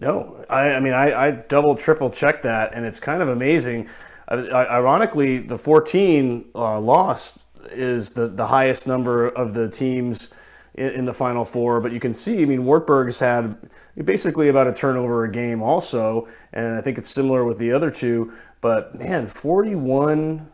No, 0.00 0.44
I, 0.48 0.74
I 0.74 0.80
mean, 0.80 0.92
I, 0.92 1.26
I 1.26 1.30
double, 1.32 1.74
triple 1.74 2.10
checked 2.10 2.44
that, 2.44 2.72
and 2.74 2.86
it's 2.86 3.00
kind 3.00 3.20
of 3.20 3.28
amazing. 3.28 3.88
I, 4.28 4.66
ironically, 4.66 5.38
the 5.38 5.58
14 5.58 6.50
uh, 6.54 6.80
loss 6.80 7.38
is 7.70 8.12
the, 8.12 8.28
the 8.28 8.46
highest 8.46 8.86
number 8.86 9.28
of 9.28 9.54
the 9.54 9.68
teams 9.68 10.30
in, 10.74 10.90
in 10.90 11.04
the 11.04 11.14
Final 11.14 11.44
Four. 11.44 11.80
But 11.80 11.92
you 11.92 12.00
can 12.00 12.14
see, 12.14 12.42
I 12.42 12.46
mean, 12.46 12.64
Wartburg's 12.64 13.18
had 13.18 13.56
basically 14.04 14.48
about 14.48 14.68
a 14.68 14.72
turnover 14.72 15.24
a 15.24 15.30
game 15.30 15.62
also, 15.62 16.28
and 16.52 16.76
I 16.76 16.80
think 16.80 16.98
it's 16.98 17.10
similar 17.10 17.44
with 17.44 17.58
the 17.58 17.72
other 17.72 17.90
two. 17.90 18.32
But 18.60 18.94
man, 18.94 19.26
41 19.26 20.48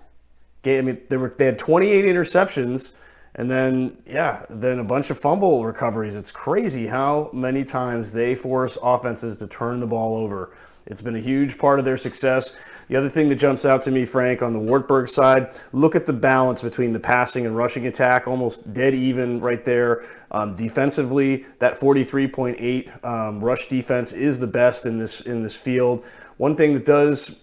game. 0.63 0.79
I 0.79 0.93
mean, 0.93 1.01
they 1.09 1.17
were 1.17 1.35
they 1.37 1.47
had 1.47 1.59
28 1.59 2.05
interceptions, 2.05 2.93
and 3.37 3.51
then 3.51 3.97
yeah, 4.07 4.45
then 4.49 4.79
a 4.79 4.85
bunch 4.85 5.11
of 5.11 5.19
fumble 5.19 5.65
recoveries. 5.65 6.17
It's 6.17 6.33
crazy 6.33 6.87
how 6.87 7.31
many 7.33 7.65
times 7.65 8.13
they 8.13 8.35
force 8.35 8.79
offenses 8.83 9.37
to 9.37 9.47
turn 9.47 9.81
the 9.81 9.87
ball 9.87 10.17
over. 10.17 10.57
It's 10.87 11.01
been 11.01 11.17
a 11.17 11.21
huge 11.21 11.57
part 11.57 11.79
of 11.79 11.85
their 11.85 11.97
success. 11.97 12.53
The 12.89 12.97
other 12.97 13.09
thing 13.09 13.31
that 13.31 13.37
jumps 13.37 13.65
out 13.65 13.81
to 13.83 13.91
me, 13.91 14.05
Frank, 14.05 14.43
on 14.43 14.53
the 14.53 14.59
Wartburg 14.59 15.09
side, 15.09 15.59
look 15.73 15.97
at 15.97 16.05
the 16.05 16.13
balance 16.13 16.63
between 16.63 16.93
the 16.93 17.01
passing 17.01 17.47
and 17.47 17.57
rushing 17.57 17.87
attack, 17.87 18.29
almost 18.29 18.71
dead 18.75 18.95
even 18.95 19.41
right 19.41 19.65
there. 19.65 20.05
Um, 20.31 20.55
defensively, 20.55 21.47
that 21.61 21.75
43.8 21.75 23.05
um, 23.05 23.43
rush 23.43 23.69
defense 23.69 24.13
is 24.13 24.39
the 24.39 24.47
best 24.47 24.85
in 24.85 24.99
this 24.99 25.23
in 25.23 25.43
this 25.43 25.57
field. 25.57 26.05
One 26.37 26.55
thing 26.55 26.75
that 26.75 26.85
does 26.85 27.41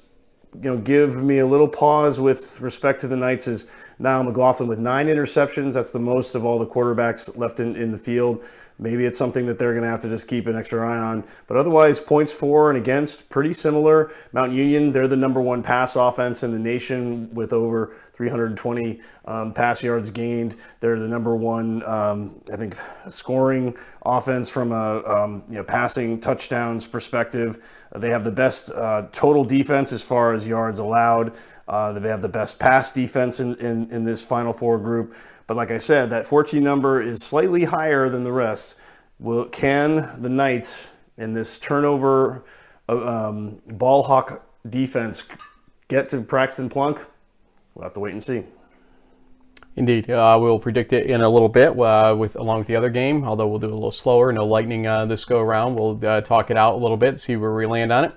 you 0.56 0.70
know, 0.70 0.78
give 0.78 1.16
me 1.16 1.40
a 1.40 1.46
little 1.46 1.68
pause 1.68 2.20
with 2.20 2.60
respect 2.60 3.00
to 3.02 3.08
the 3.08 3.16
Knights 3.16 3.48
is 3.48 3.68
now 4.02 4.22
McLaughlin 4.24 4.68
with 4.68 4.80
nine 4.80 5.08
interceptions. 5.08 5.74
That's 5.74 5.92
the 5.92 6.00
most 6.00 6.36
of 6.36 6.44
all 6.44 6.60
the 6.60 6.68
quarterbacks 6.68 7.36
left 7.38 7.60
in, 7.60 7.76
in 7.76 7.92
the 7.92 7.98
field. 7.98 8.44
Maybe 8.80 9.06
it's 9.06 9.18
something 9.18 9.46
that 9.46 9.60
they're 9.60 9.74
going 9.74 9.84
to 9.84 9.90
have 9.90 10.00
to 10.00 10.10
just 10.10 10.28
keep 10.28 10.48
an 10.48 10.56
extra 10.56 10.84
eye 10.84 10.98
on. 10.98 11.24
But 11.46 11.58
otherwise, 11.58 12.00
points 12.00 12.34
for 12.34 12.70
and 12.70 12.80
against, 12.80 13.30
pretty 13.30 13.54
similar. 13.54 14.12
Mount 14.34 14.54
Union, 14.54 14.90
they're 14.90 15.08
the 15.08 15.16
number 15.16 15.40
one 15.40 15.62
pass 15.62 15.96
offense 15.96 16.42
in 16.42 16.52
the 16.52 16.58
nation 16.58 17.32
with 17.32 17.54
over 17.54 17.96
320 18.14 19.00
um, 19.26 19.54
pass 19.54 19.84
yards 19.84 20.10
gained. 20.10 20.56
They're 20.80 21.00
the 21.00 21.08
number 21.08 21.36
one, 21.36 21.84
um, 21.86 22.42
I 22.52 22.58
think, 22.58 22.76
scoring 23.08 23.78
offense 24.04 24.50
from 24.50 24.72
a 24.72 25.04
um, 25.06 25.44
you 25.48 25.56
know 25.56 25.64
passing 25.64 26.20
touchdowns 26.20 26.88
perspective. 26.88 27.64
They 27.96 28.10
have 28.10 28.24
the 28.24 28.32
best 28.32 28.72
uh, 28.72 29.08
total 29.12 29.44
defense 29.44 29.92
as 29.92 30.04
far 30.04 30.34
as 30.34 30.48
yards 30.48 30.80
allowed. 30.80 31.36
Uh, 31.72 31.94
they 31.94 32.10
have 32.10 32.22
the 32.22 32.28
best 32.28 32.60
pass 32.60 32.92
defense 32.92 33.40
in, 33.40 33.56
in, 33.56 33.90
in 33.92 34.04
this 34.04 34.22
Final 34.22 34.52
Four 34.52 34.78
group. 34.78 35.16
But 35.48 35.56
like 35.56 35.72
I 35.72 35.78
said, 35.78 36.10
that 36.10 36.26
14 36.26 36.62
number 36.62 37.02
is 37.02 37.24
slightly 37.24 37.64
higher 37.64 38.10
than 38.10 38.26
the 38.26 38.32
rest. 38.32 38.76
Will 39.20 39.46
can 39.46 40.22
the 40.22 40.28
Knights 40.28 40.90
in 41.18 41.34
this 41.34 41.58
turnover 41.58 42.44
um, 42.90 43.62
ball 43.68 44.04
hawk 44.04 44.46
defense 44.70 45.24
get 45.88 46.10
to 46.10 46.18
Braxton 46.18 46.68
Plunk? 46.68 47.00
We'll 47.74 47.84
have 47.84 47.94
to 47.94 48.02
wait 48.02 48.12
and 48.12 48.22
see. 48.22 48.44
Indeed, 49.78 50.12
uh, 50.12 50.38
we'll 50.42 50.60
predict 50.60 50.92
it 50.92 51.06
in 51.06 51.22
a 51.22 51.30
little 51.30 51.48
bit 51.48 51.70
uh, 51.80 52.14
with 52.18 52.36
along 52.36 52.60
with 52.60 52.68
the 52.68 52.76
other 52.76 52.90
game. 52.90 53.24
Although 53.24 53.48
we'll 53.48 53.60
do 53.60 53.68
it 53.68 53.72
a 53.72 53.76
little 53.76 53.92
slower, 53.92 54.34
no 54.34 54.46
lightning 54.46 54.88
uh, 54.88 55.06
this 55.06 55.24
go 55.24 55.40
around. 55.40 55.76
We'll 55.76 56.06
uh, 56.06 56.20
talk 56.20 56.52
it 56.52 56.58
out 56.58 56.76
a 56.76 56.78
little 56.78 56.98
bit, 56.98 57.18
see 57.18 57.38
where 57.38 57.54
we 57.54 57.66
land 57.66 57.94
on 57.94 58.04
it. 58.04 58.14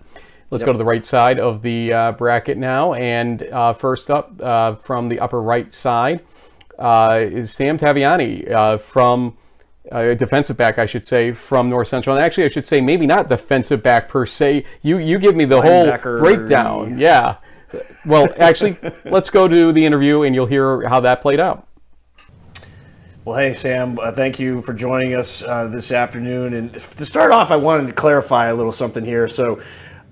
Let's 0.50 0.62
yep. 0.62 0.66
go 0.66 0.72
to 0.72 0.78
the 0.78 0.84
right 0.84 1.04
side 1.04 1.38
of 1.38 1.62
the 1.62 1.92
uh, 1.92 2.12
bracket 2.12 2.58
now, 2.58 2.94
and 2.94 3.42
uh, 3.42 3.72
first 3.72 4.10
up 4.10 4.38
from 4.80 5.08
the 5.08 5.20
upper 5.20 5.42
right 5.42 5.70
side 5.72 6.20
is 6.78 7.52
Sam 7.52 7.78
Taviani 7.78 8.80
from. 8.80 9.36
Uh, 9.92 10.14
defensive 10.14 10.56
back, 10.56 10.78
I 10.78 10.86
should 10.86 11.04
say, 11.04 11.30
from 11.30 11.68
North 11.68 11.88
Central. 11.88 12.16
And 12.16 12.24
actually, 12.24 12.44
I 12.44 12.48
should 12.48 12.64
say 12.64 12.80
maybe 12.80 13.06
not 13.06 13.28
defensive 13.28 13.82
back 13.82 14.08
per 14.08 14.24
se. 14.24 14.64
You 14.80 14.96
you 14.96 15.18
give 15.18 15.36
me 15.36 15.44
the 15.44 15.60
whole 15.60 16.18
breakdown. 16.18 16.98
Yeah. 16.98 17.36
Well, 18.06 18.28
actually, 18.38 18.76
let's 19.04 19.30
go 19.30 19.48
to 19.48 19.72
the 19.72 19.84
interview 19.84 20.22
and 20.22 20.34
you'll 20.34 20.46
hear 20.46 20.86
how 20.88 21.00
that 21.00 21.20
played 21.20 21.40
out. 21.40 21.66
Well, 23.24 23.38
hey, 23.38 23.54
Sam, 23.54 23.98
uh, 23.98 24.12
thank 24.12 24.38
you 24.38 24.60
for 24.62 24.74
joining 24.74 25.14
us 25.14 25.42
uh, 25.42 25.68
this 25.68 25.92
afternoon. 25.92 26.52
And 26.52 26.74
to 26.74 27.06
start 27.06 27.32
off, 27.32 27.50
I 27.50 27.56
wanted 27.56 27.86
to 27.86 27.94
clarify 27.94 28.48
a 28.48 28.54
little 28.54 28.72
something 28.72 29.02
here. 29.02 29.28
So, 29.28 29.62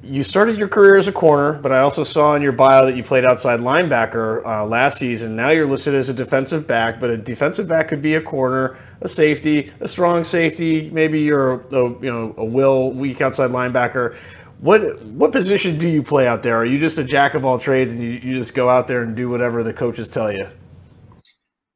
you 0.03 0.25
started 0.25 0.59
your 0.59 0.69
career 0.69 0.97
as 0.97 1.07
a 1.07 1.13
corner, 1.13 1.55
but 1.55 1.71
I 1.71 1.79
also 1.79 2.03
saw 2.03 2.35
in 2.35 2.43
your 2.43 2.53
bio 2.53 2.85
that 2.87 2.97
you 2.97 3.05
played 3.05 3.25
outside 3.25 3.61
linebacker 3.61 4.45
uh, 4.45 4.67
last 4.67 4.99
season. 4.99 5.37
Now 5.37 5.51
you're 5.51 5.67
listed 5.67 5.95
as 5.95 6.09
a 6.09 6.15
defensive 6.15 6.67
back, 6.67 6.99
but 6.99 7.11
a 7.11 7.17
defensive 7.17 7.69
back 7.69 7.89
could 7.89 8.03
be 8.03 8.17
a 8.17 8.21
corner, 8.21 8.77
a 9.01 9.09
safety, 9.09 9.73
a 9.81 9.87
strong 9.87 10.25
safety. 10.25 10.91
Maybe 10.91 11.21
you're 11.21 11.53
a, 11.53 11.77
a 11.77 11.89
you 12.01 12.13
know 12.13 12.35
a 12.37 12.45
will 12.45 12.91
weak 12.91 13.21
outside 13.21 13.51
linebacker. 13.51 14.17
What 14.59 15.03
what 15.05 15.31
position 15.31 15.79
do 15.79 15.89
you 15.89 16.03
play 16.03 16.27
out 16.27 16.43
there? 16.43 16.57
Are 16.57 16.65
you 16.65 16.81
just 16.81 16.99
a 16.99 17.05
jack 17.05 17.35
of 17.35 17.45
all 17.45 17.59
trades 17.59 17.93
and 17.93 18.03
you, 18.03 18.11
you 18.11 18.35
just 18.35 18.55
go 18.55 18.69
out 18.69 18.89
there 18.89 19.03
and 19.03 19.15
do 19.15 19.29
whatever 19.29 19.63
the 19.63 19.73
coaches 19.73 20.09
tell 20.09 20.33
you? 20.33 20.49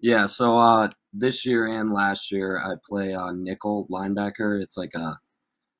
Yeah, 0.00 0.26
so 0.26 0.58
uh, 0.58 0.88
this 1.12 1.46
year 1.46 1.66
and 1.66 1.92
last 1.92 2.30
year 2.32 2.58
I 2.58 2.74
play 2.86 3.14
uh, 3.14 3.32
nickel 3.32 3.86
linebacker. 3.90 4.60
It's 4.60 4.76
like 4.76 4.94
a 4.94 5.18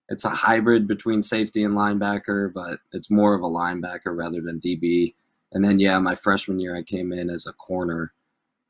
it's 0.09 0.25
a 0.25 0.31
hybrid 0.31 0.87
between 0.87 1.23
safety 1.23 1.65
and 1.65 1.75
linebacker, 1.75 2.53
but 2.53 2.81
it's 2.93 3.11
more 3.11 3.35
of 3.35 3.43
a 3.43 3.47
linebacker 3.49 4.17
rather 4.17 4.41
than 4.41 4.61
DB. 4.61 5.15
And 5.53 5.65
then 5.65 5.79
yeah, 5.79 5.99
my 5.99 6.15
freshman 6.15 6.61
year 6.61 6.77
I 6.77 6.83
came 6.83 7.13
in 7.13 7.31
as 7.31 7.47
a 7.47 7.53
corner, 7.53 8.13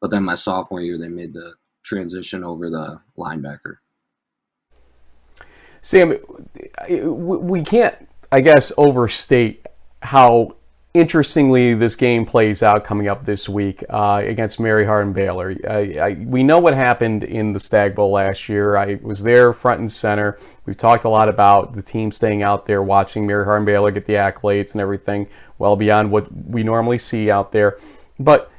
but 0.01 0.11
then 0.11 0.24
my 0.24 0.34
sophomore 0.34 0.80
year 0.80 0.99
they 0.99 1.09
made 1.09 1.32
the 1.32 1.55
transition 1.82 2.45
over 2.45 2.70
the 2.70 3.01
linebacker. 3.16 3.76
Sam, 5.82 6.18
we 6.89 7.62
can't 7.62 8.09
I 8.32 8.41
guess, 8.41 8.72
overstate 8.76 9.66
how 10.03 10.57
interestingly 10.97 11.74
this 11.74 11.97
game 11.97 12.24
plays 12.24 12.62
out 12.62 12.84
coming 12.84 13.09
up 13.09 13.24
this 13.24 13.49
week 13.49 13.84
uh, 13.88 14.22
against 14.24 14.59
Mary 14.59 14.84
Hardin 14.84 15.12
Baylor. 15.12 15.55
I, 15.68 15.99
I, 15.99 16.12
we 16.24 16.42
know 16.42 16.59
what 16.59 16.74
happened 16.74 17.24
in 17.24 17.53
the 17.53 17.61
Stagg 17.61 17.94
Bowl 17.94 18.11
last 18.11 18.49
year. 18.49 18.76
I 18.76 18.99
was 19.03 19.22
there 19.22 19.53
front 19.53 19.80
and 19.80 19.90
center. 19.90 20.38
We've 20.64 20.76
talked 20.76 21.05
a 21.05 21.09
lot 21.09 21.28
about 21.28 21.74
the 21.74 21.82
team 21.82 22.11
staying 22.11 22.42
out 22.42 22.66
there 22.66 22.82
watching 22.82 23.26
Mary 23.26 23.44
Hardin 23.44 23.64
Baylor 23.64 23.90
get 23.90 24.07
the 24.07 24.14
accolades 24.14 24.72
and 24.72 24.80
everything 24.80 25.28
well 25.59 25.76
beyond 25.76 26.11
what 26.11 26.32
we 26.32 26.62
normally 26.62 26.99
see 26.99 27.30
out 27.30 27.53
there. 27.53 27.78
But 28.18 28.51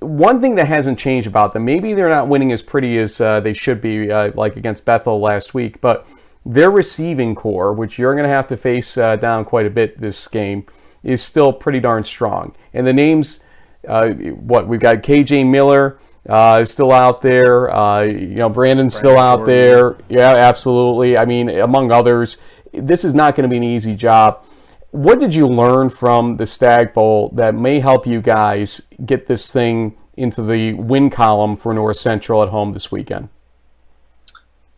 one 0.00 0.40
thing 0.40 0.54
that 0.54 0.68
hasn't 0.68 0.98
changed 0.98 1.26
about 1.26 1.52
them, 1.52 1.64
maybe 1.64 1.94
they're 1.94 2.08
not 2.08 2.28
winning 2.28 2.52
as 2.52 2.62
pretty 2.62 2.98
as 2.98 3.20
uh, 3.20 3.40
they 3.40 3.52
should 3.52 3.80
be, 3.80 4.10
uh, 4.10 4.32
like 4.34 4.56
against 4.56 4.84
Bethel 4.84 5.20
last 5.20 5.54
week, 5.54 5.80
but 5.80 6.06
their 6.46 6.70
receiving 6.70 7.34
core, 7.34 7.72
which 7.72 7.98
you're 7.98 8.14
going 8.14 8.24
to 8.24 8.30
have 8.30 8.46
to 8.48 8.56
face 8.56 8.96
uh, 8.98 9.16
down 9.16 9.44
quite 9.44 9.66
a 9.66 9.70
bit 9.70 9.98
this 9.98 10.28
game, 10.28 10.66
is 11.04 11.22
still 11.22 11.52
pretty 11.52 11.80
darn 11.80 12.02
strong. 12.04 12.54
And 12.72 12.86
the 12.86 12.92
names, 12.92 13.40
uh, 13.86 14.10
what 14.10 14.66
we've 14.66 14.80
got 14.80 15.02
KJ 15.02 15.48
Miller 15.48 15.98
uh, 16.28 16.58
is 16.62 16.70
still 16.70 16.92
out 16.92 17.22
there. 17.22 17.74
Uh, 17.74 18.02
you 18.02 18.36
know, 18.36 18.48
Brandon's 18.48 18.54
Brandon 18.54 18.90
still 18.90 19.18
out 19.18 19.36
Gordon. 19.38 19.54
there. 19.54 19.96
Yeah, 20.08 20.34
absolutely. 20.34 21.16
I 21.16 21.24
mean, 21.24 21.48
among 21.50 21.92
others, 21.92 22.38
this 22.72 23.04
is 23.04 23.14
not 23.14 23.36
going 23.36 23.48
to 23.48 23.52
be 23.52 23.58
an 23.58 23.62
easy 23.62 23.94
job. 23.94 24.44
What 24.90 25.18
did 25.18 25.34
you 25.34 25.46
learn 25.46 25.90
from 25.90 26.36
the 26.36 26.46
Stagg 26.46 26.94
Bowl 26.94 27.30
that 27.34 27.54
may 27.54 27.80
help 27.80 28.06
you 28.06 28.20
guys 28.20 28.82
get 29.04 29.26
this 29.26 29.52
thing 29.52 29.96
into 30.16 30.42
the 30.42 30.74
win 30.74 31.10
column 31.10 31.56
for 31.56 31.74
North 31.74 31.96
Central 31.96 32.42
at 32.42 32.48
home 32.48 32.72
this 32.72 32.92
weekend? 32.92 33.28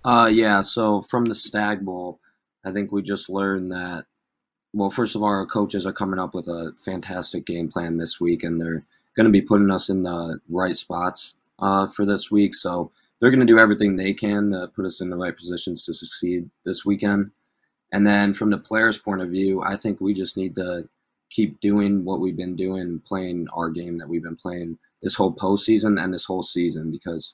Uh, 0.04 0.30
yeah. 0.32 0.62
So 0.62 1.02
from 1.02 1.26
the 1.26 1.34
Stagg 1.34 1.84
Bowl, 1.84 2.20
I 2.64 2.72
think 2.72 2.92
we 2.92 3.02
just 3.02 3.28
learned 3.28 3.70
that. 3.72 4.06
Well, 4.76 4.90
first 4.90 5.16
of 5.16 5.22
all, 5.22 5.28
our 5.28 5.46
coaches 5.46 5.86
are 5.86 5.92
coming 5.92 6.20
up 6.20 6.34
with 6.34 6.48
a 6.48 6.74
fantastic 6.76 7.46
game 7.46 7.68
plan 7.68 7.96
this 7.96 8.20
week, 8.20 8.44
and 8.44 8.60
they're 8.60 8.84
going 9.16 9.24
to 9.24 9.30
be 9.30 9.40
putting 9.40 9.70
us 9.70 9.88
in 9.88 10.02
the 10.02 10.38
right 10.50 10.76
spots 10.76 11.34
uh, 11.58 11.86
for 11.86 12.04
this 12.04 12.30
week. 12.30 12.54
So 12.54 12.90
they're 13.18 13.30
going 13.30 13.40
to 13.40 13.50
do 13.50 13.58
everything 13.58 13.96
they 13.96 14.12
can 14.12 14.50
to 14.50 14.68
put 14.68 14.84
us 14.84 15.00
in 15.00 15.08
the 15.08 15.16
right 15.16 15.34
positions 15.34 15.82
to 15.86 15.94
succeed 15.94 16.50
this 16.66 16.84
weekend. 16.84 17.30
And 17.90 18.06
then 18.06 18.34
from 18.34 18.50
the 18.50 18.58
players' 18.58 18.98
point 18.98 19.22
of 19.22 19.30
view, 19.30 19.62
I 19.62 19.76
think 19.76 19.98
we 19.98 20.12
just 20.12 20.36
need 20.36 20.54
to 20.56 20.86
keep 21.30 21.58
doing 21.60 22.04
what 22.04 22.20
we've 22.20 22.36
been 22.36 22.54
doing, 22.54 23.00
playing 23.06 23.48
our 23.54 23.70
game 23.70 23.96
that 23.96 24.10
we've 24.10 24.22
been 24.22 24.36
playing 24.36 24.76
this 25.00 25.14
whole 25.14 25.32
postseason 25.32 25.98
and 25.98 26.12
this 26.12 26.26
whole 26.26 26.42
season 26.42 26.90
because 26.90 27.32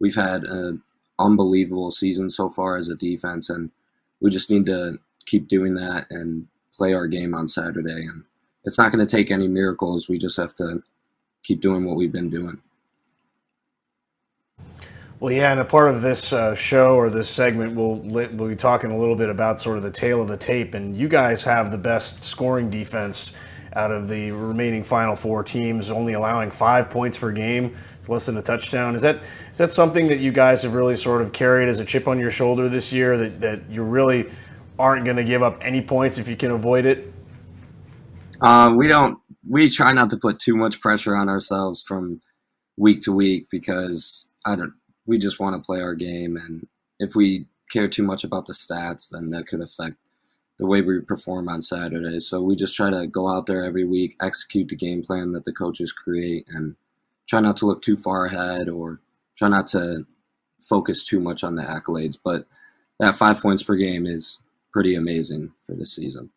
we've 0.00 0.16
had 0.16 0.42
an 0.42 0.82
unbelievable 1.20 1.92
season 1.92 2.32
so 2.32 2.48
far 2.48 2.76
as 2.76 2.88
a 2.88 2.96
defense, 2.96 3.48
and 3.48 3.70
we 4.20 4.28
just 4.28 4.50
need 4.50 4.66
to 4.66 4.98
keep 5.24 5.46
doing 5.46 5.74
that 5.76 6.06
and 6.10 6.48
play 6.74 6.92
our 6.92 7.06
game 7.06 7.34
on 7.34 7.48
Saturday. 7.48 8.06
And 8.06 8.24
it's 8.64 8.78
not 8.78 8.92
going 8.92 9.04
to 9.04 9.10
take 9.10 9.30
any 9.30 9.48
miracles. 9.48 10.08
We 10.08 10.18
just 10.18 10.36
have 10.36 10.54
to 10.56 10.82
keep 11.42 11.60
doing 11.60 11.84
what 11.84 11.96
we've 11.96 12.12
been 12.12 12.30
doing. 12.30 12.60
Well, 15.20 15.32
yeah, 15.32 15.52
and 15.52 15.60
a 15.60 15.64
part 15.64 15.94
of 15.94 16.02
this 16.02 16.32
uh, 16.32 16.54
show 16.54 16.96
or 16.96 17.08
this 17.08 17.30
segment, 17.30 17.74
we'll 17.74 17.96
we'll 17.96 18.48
be 18.48 18.56
talking 18.56 18.90
a 18.90 18.98
little 18.98 19.16
bit 19.16 19.30
about 19.30 19.62
sort 19.62 19.78
of 19.78 19.82
the 19.82 19.90
tale 19.90 20.20
of 20.20 20.28
the 20.28 20.36
tape. 20.36 20.74
And 20.74 20.96
you 20.96 21.08
guys 21.08 21.42
have 21.44 21.70
the 21.70 21.78
best 21.78 22.22
scoring 22.24 22.68
defense 22.68 23.32
out 23.74 23.90
of 23.90 24.08
the 24.08 24.32
remaining 24.32 24.82
Final 24.82 25.16
Four 25.16 25.42
teams, 25.42 25.90
only 25.90 26.12
allowing 26.12 26.50
five 26.50 26.90
points 26.90 27.16
per 27.16 27.32
game. 27.32 27.76
It's 27.98 28.08
less 28.08 28.26
than 28.26 28.36
a 28.36 28.42
touchdown. 28.42 28.94
Is 28.96 29.02
that 29.02 29.22
is 29.50 29.56
that 29.56 29.72
something 29.72 30.08
that 30.08 30.18
you 30.18 30.30
guys 30.30 30.62
have 30.62 30.74
really 30.74 30.96
sort 30.96 31.22
of 31.22 31.32
carried 31.32 31.68
as 31.68 31.80
a 31.80 31.84
chip 31.84 32.06
on 32.06 32.18
your 32.18 32.30
shoulder 32.30 32.68
this 32.68 32.92
year? 32.92 33.16
That 33.16 33.40
that 33.40 33.70
you're 33.70 33.84
really 33.84 34.30
aren't 34.78 35.04
going 35.04 35.16
to 35.16 35.24
give 35.24 35.42
up 35.42 35.58
any 35.64 35.80
points 35.80 36.18
if 36.18 36.28
you 36.28 36.36
can 36.36 36.50
avoid 36.50 36.86
it? 36.86 37.12
Uh, 38.40 38.72
we 38.76 38.88
don't. 38.88 39.18
We 39.48 39.68
try 39.68 39.92
not 39.92 40.10
to 40.10 40.16
put 40.16 40.38
too 40.38 40.56
much 40.56 40.80
pressure 40.80 41.14
on 41.14 41.28
ourselves 41.28 41.82
from 41.82 42.20
week 42.76 43.02
to 43.02 43.12
week 43.12 43.48
because 43.50 44.26
I 44.44 44.56
don't. 44.56 44.72
We 45.06 45.18
just 45.18 45.38
want 45.38 45.54
to 45.54 45.64
play 45.64 45.80
our 45.80 45.94
game, 45.94 46.36
and 46.36 46.66
if 46.98 47.14
we 47.14 47.46
care 47.70 47.88
too 47.88 48.02
much 48.02 48.24
about 48.24 48.46
the 48.46 48.52
stats, 48.52 49.10
then 49.10 49.30
that 49.30 49.46
could 49.46 49.60
affect 49.60 49.96
the 50.58 50.66
way 50.66 50.80
we 50.80 51.00
perform 51.00 51.48
on 51.48 51.60
Saturday. 51.60 52.20
So 52.20 52.40
we 52.40 52.54
just 52.56 52.76
try 52.76 52.90
to 52.90 53.06
go 53.06 53.28
out 53.28 53.46
there 53.46 53.64
every 53.64 53.84
week, 53.84 54.16
execute 54.22 54.68
the 54.68 54.76
game 54.76 55.02
plan 55.02 55.32
that 55.32 55.44
the 55.44 55.52
coaches 55.52 55.92
create, 55.92 56.46
and 56.48 56.76
try 57.26 57.40
not 57.40 57.56
to 57.58 57.66
look 57.66 57.82
too 57.82 57.96
far 57.96 58.26
ahead 58.26 58.68
or 58.68 59.00
try 59.36 59.48
not 59.48 59.66
to 59.68 60.06
focus 60.60 61.04
too 61.04 61.20
much 61.20 61.42
on 61.44 61.56
the 61.56 61.62
accolades. 61.62 62.16
But 62.22 62.46
that 63.00 63.16
five 63.16 63.40
points 63.40 63.62
per 63.62 63.74
game 63.74 64.06
is 64.06 64.40
pretty 64.74 64.96
amazing 64.96 65.52
for 65.62 65.76
this 65.76 65.94
season. 65.94 66.30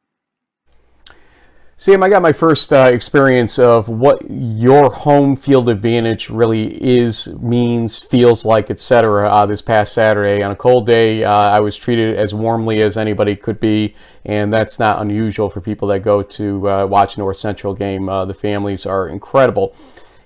Sam, 1.75 2.03
I 2.03 2.09
got 2.09 2.21
my 2.21 2.33
first 2.33 2.71
uh, 2.71 2.89
experience 2.91 3.59
of 3.59 3.89
what 3.89 4.21
your 4.29 4.91
home 4.91 5.35
field 5.35 5.69
advantage 5.69 6.29
really 6.29 6.75
is, 6.83 7.27
means, 7.39 8.01
feels 8.03 8.45
like, 8.45 8.69
etc. 8.69 9.29
Uh, 9.29 9.45
this 9.47 9.61
past 9.61 9.93
Saturday 9.93 10.43
on 10.43 10.51
a 10.51 10.55
cold 10.55 10.85
day, 10.85 11.23
uh, 11.23 11.31
I 11.31 11.59
was 11.59 11.77
treated 11.77 12.15
as 12.15 12.33
warmly 12.33 12.81
as 12.81 12.95
anybody 12.95 13.35
could 13.35 13.59
be, 13.59 13.95
and 14.25 14.53
that's 14.53 14.79
not 14.79 15.01
unusual 15.01 15.49
for 15.49 15.59
people 15.59 15.87
that 15.89 15.99
go 15.99 16.21
to 16.21 16.69
uh, 16.69 16.85
watch 16.85 17.17
North 17.17 17.37
Central 17.37 17.73
game. 17.73 18.07
Uh, 18.07 18.25
the 18.25 18.33
families 18.33 18.85
are 18.85 19.09
incredible. 19.09 19.75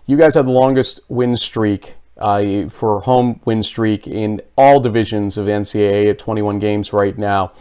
You 0.05 0.18
guys 0.18 0.36
have 0.36 0.45
the 0.45 0.51
longest 0.51 0.99
win 1.09 1.36
streak 1.38 1.95
uh, 2.18 2.68
for 2.70 3.01
home 3.01 3.41
win 3.45 3.64
streak 3.64 4.07
in 4.07 4.41
all 4.57 4.80
divisions 4.80 5.38
of 5.38 5.47
NCAA 5.47 6.09
at 6.09 6.20
21 6.20 6.59
games 6.59 6.93
right 6.93 7.18
now. 7.18 7.51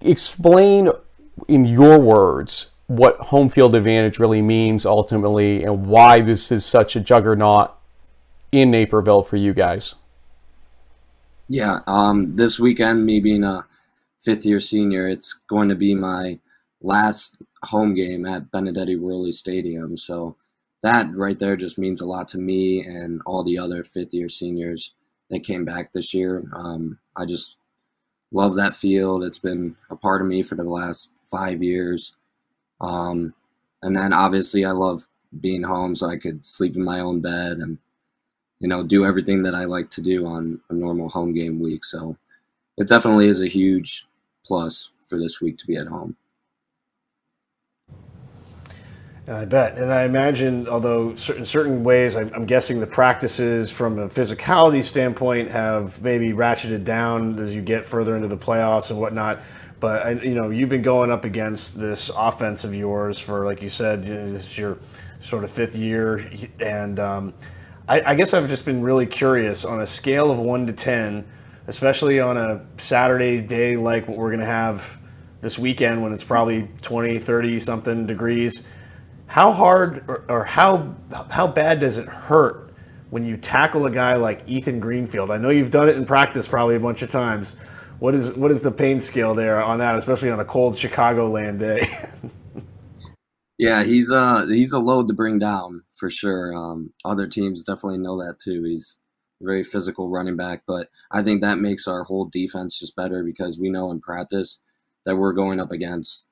Explain 0.00 0.90
in 1.48 1.64
your 1.64 1.98
words, 1.98 2.70
what 2.86 3.16
home 3.16 3.48
field 3.48 3.74
advantage 3.74 4.18
really 4.18 4.42
means 4.42 4.84
ultimately 4.84 5.64
and 5.64 5.86
why 5.86 6.20
this 6.20 6.52
is 6.52 6.64
such 6.64 6.96
a 6.96 7.00
juggernaut 7.00 7.72
in 8.52 8.70
Naperville 8.70 9.22
for 9.22 9.36
you 9.36 9.52
guys. 9.52 9.94
Yeah, 11.48 11.80
um, 11.86 12.36
this 12.36 12.58
weekend, 12.58 13.04
me 13.04 13.20
being 13.20 13.44
a 13.44 13.66
fifth 14.18 14.46
year 14.46 14.60
senior, 14.60 15.06
it's 15.08 15.34
going 15.48 15.68
to 15.68 15.74
be 15.74 15.94
my 15.94 16.38
last 16.80 17.38
home 17.64 17.94
game 17.94 18.26
at 18.26 18.50
Benedetti-Wehrli 18.50 19.32
Stadium. 19.32 19.96
So 19.96 20.36
that 20.82 21.06
right 21.14 21.38
there 21.38 21.56
just 21.56 21.78
means 21.78 22.00
a 22.00 22.06
lot 22.06 22.28
to 22.28 22.38
me 22.38 22.84
and 22.84 23.22
all 23.26 23.42
the 23.42 23.58
other 23.58 23.84
fifth 23.84 24.14
year 24.14 24.28
seniors 24.28 24.92
that 25.30 25.40
came 25.40 25.64
back 25.64 25.92
this 25.92 26.12
year. 26.12 26.44
Um, 26.54 26.98
I 27.16 27.24
just 27.24 27.56
love 28.34 28.56
that 28.56 28.74
field. 28.74 29.24
It's 29.24 29.38
been 29.38 29.76
a 29.90 29.96
part 29.96 30.20
of 30.20 30.26
me 30.26 30.42
for 30.42 30.56
the 30.56 30.64
last 30.64 31.10
five 31.22 31.62
years. 31.62 32.14
Um, 32.80 33.32
and 33.82 33.96
then 33.96 34.12
obviously, 34.12 34.64
I 34.64 34.72
love 34.72 35.06
being 35.40 35.62
home 35.62 35.94
so 35.94 36.08
I 36.08 36.16
could 36.16 36.44
sleep 36.44 36.76
in 36.76 36.84
my 36.84 37.00
own 37.00 37.20
bed 37.20 37.58
and 37.58 37.78
you 38.60 38.68
know 38.68 38.82
do 38.82 39.04
everything 39.04 39.42
that 39.42 39.54
I 39.54 39.64
like 39.64 39.90
to 39.90 40.02
do 40.02 40.26
on 40.26 40.60
a 40.70 40.74
normal 40.74 41.08
home 41.08 41.32
game 41.32 41.60
week. 41.60 41.84
So 41.84 42.16
it 42.76 42.88
definitely 42.88 43.28
is 43.28 43.40
a 43.40 43.48
huge 43.48 44.04
plus 44.44 44.90
for 45.06 45.18
this 45.18 45.40
week 45.40 45.58
to 45.58 45.66
be 45.66 45.76
at 45.76 45.86
home. 45.86 46.16
I 49.26 49.46
bet. 49.46 49.78
And 49.78 49.90
I 49.90 50.04
imagine, 50.04 50.68
although 50.68 51.10
in 51.10 51.46
certain 51.46 51.82
ways, 51.82 52.14
I'm 52.14 52.44
guessing 52.44 52.78
the 52.78 52.86
practices 52.86 53.70
from 53.70 53.98
a 53.98 54.08
physicality 54.08 54.82
standpoint 54.82 55.50
have 55.50 56.00
maybe 56.02 56.32
ratcheted 56.32 56.84
down 56.84 57.38
as 57.38 57.54
you 57.54 57.62
get 57.62 57.86
further 57.86 58.16
into 58.16 58.28
the 58.28 58.36
playoffs 58.36 58.90
and 58.90 59.00
whatnot. 59.00 59.40
But, 59.80 60.22
you 60.22 60.34
know, 60.34 60.50
you've 60.50 60.68
been 60.68 60.82
going 60.82 61.10
up 61.10 61.24
against 61.24 61.78
this 61.78 62.10
offense 62.14 62.64
of 62.64 62.74
yours 62.74 63.18
for, 63.18 63.46
like 63.46 63.62
you 63.62 63.70
said, 63.70 64.04
this 64.04 64.44
is 64.44 64.58
your 64.58 64.78
sort 65.22 65.42
of 65.42 65.50
fifth 65.50 65.74
year. 65.74 66.30
And 66.60 66.98
um, 67.00 67.34
I, 67.88 68.12
I 68.12 68.14
guess 68.14 68.34
I've 68.34 68.48
just 68.48 68.66
been 68.66 68.82
really 68.82 69.06
curious 69.06 69.64
on 69.64 69.80
a 69.80 69.86
scale 69.86 70.30
of 70.30 70.38
one 70.38 70.66
to 70.66 70.72
10, 70.74 71.26
especially 71.66 72.20
on 72.20 72.36
a 72.36 72.62
Saturday 72.76 73.40
day 73.40 73.78
like 73.78 74.06
what 74.06 74.18
we're 74.18 74.30
going 74.30 74.40
to 74.40 74.46
have 74.46 74.84
this 75.40 75.58
weekend 75.58 76.02
when 76.02 76.12
it's 76.12 76.24
probably 76.24 76.68
20, 76.82 77.18
30 77.18 77.60
something 77.60 78.06
degrees 78.06 78.62
how 79.34 79.50
hard 79.50 80.04
or, 80.06 80.24
or 80.28 80.44
how 80.44 80.94
how 81.28 81.48
bad 81.48 81.80
does 81.80 81.98
it 81.98 82.06
hurt 82.06 82.72
when 83.10 83.24
you 83.24 83.36
tackle 83.36 83.84
a 83.84 83.90
guy 83.90 84.14
like 84.14 84.48
Ethan 84.48 84.78
Greenfield? 84.78 85.28
I 85.28 85.38
know 85.38 85.50
you've 85.50 85.72
done 85.72 85.88
it 85.88 85.96
in 85.96 86.06
practice 86.06 86.46
probably 86.46 86.76
a 86.76 86.80
bunch 86.80 87.02
of 87.02 87.10
times. 87.10 87.56
What 87.98 88.14
is 88.14 88.32
what 88.34 88.52
is 88.52 88.62
the 88.62 88.70
pain 88.70 89.00
scale 89.00 89.34
there 89.34 89.60
on 89.60 89.80
that, 89.80 89.96
especially 89.96 90.30
on 90.30 90.38
a 90.38 90.44
cold 90.44 90.76
Chicagoland 90.76 91.58
day? 91.58 92.08
yeah, 93.58 93.82
he's 93.82 94.08
uh 94.08 94.46
he's 94.46 94.72
a 94.72 94.78
load 94.78 95.08
to 95.08 95.14
bring 95.14 95.40
down 95.40 95.82
for 95.96 96.10
sure. 96.10 96.54
Um, 96.54 96.92
other 97.04 97.26
teams 97.26 97.64
definitely 97.64 97.98
know 97.98 98.16
that 98.24 98.38
too. 98.38 98.62
He's 98.62 98.98
a 99.42 99.46
very 99.46 99.64
physical 99.64 100.10
running 100.10 100.36
back, 100.36 100.62
but 100.64 100.90
I 101.10 101.24
think 101.24 101.40
that 101.40 101.58
makes 101.58 101.88
our 101.88 102.04
whole 102.04 102.26
defense 102.26 102.78
just 102.78 102.94
better 102.94 103.24
because 103.24 103.58
we 103.58 103.68
know 103.68 103.90
in 103.90 103.98
practice 103.98 104.60
that 105.04 105.16
we're 105.16 105.32
going 105.32 105.58
up 105.58 105.72
against 105.72 106.22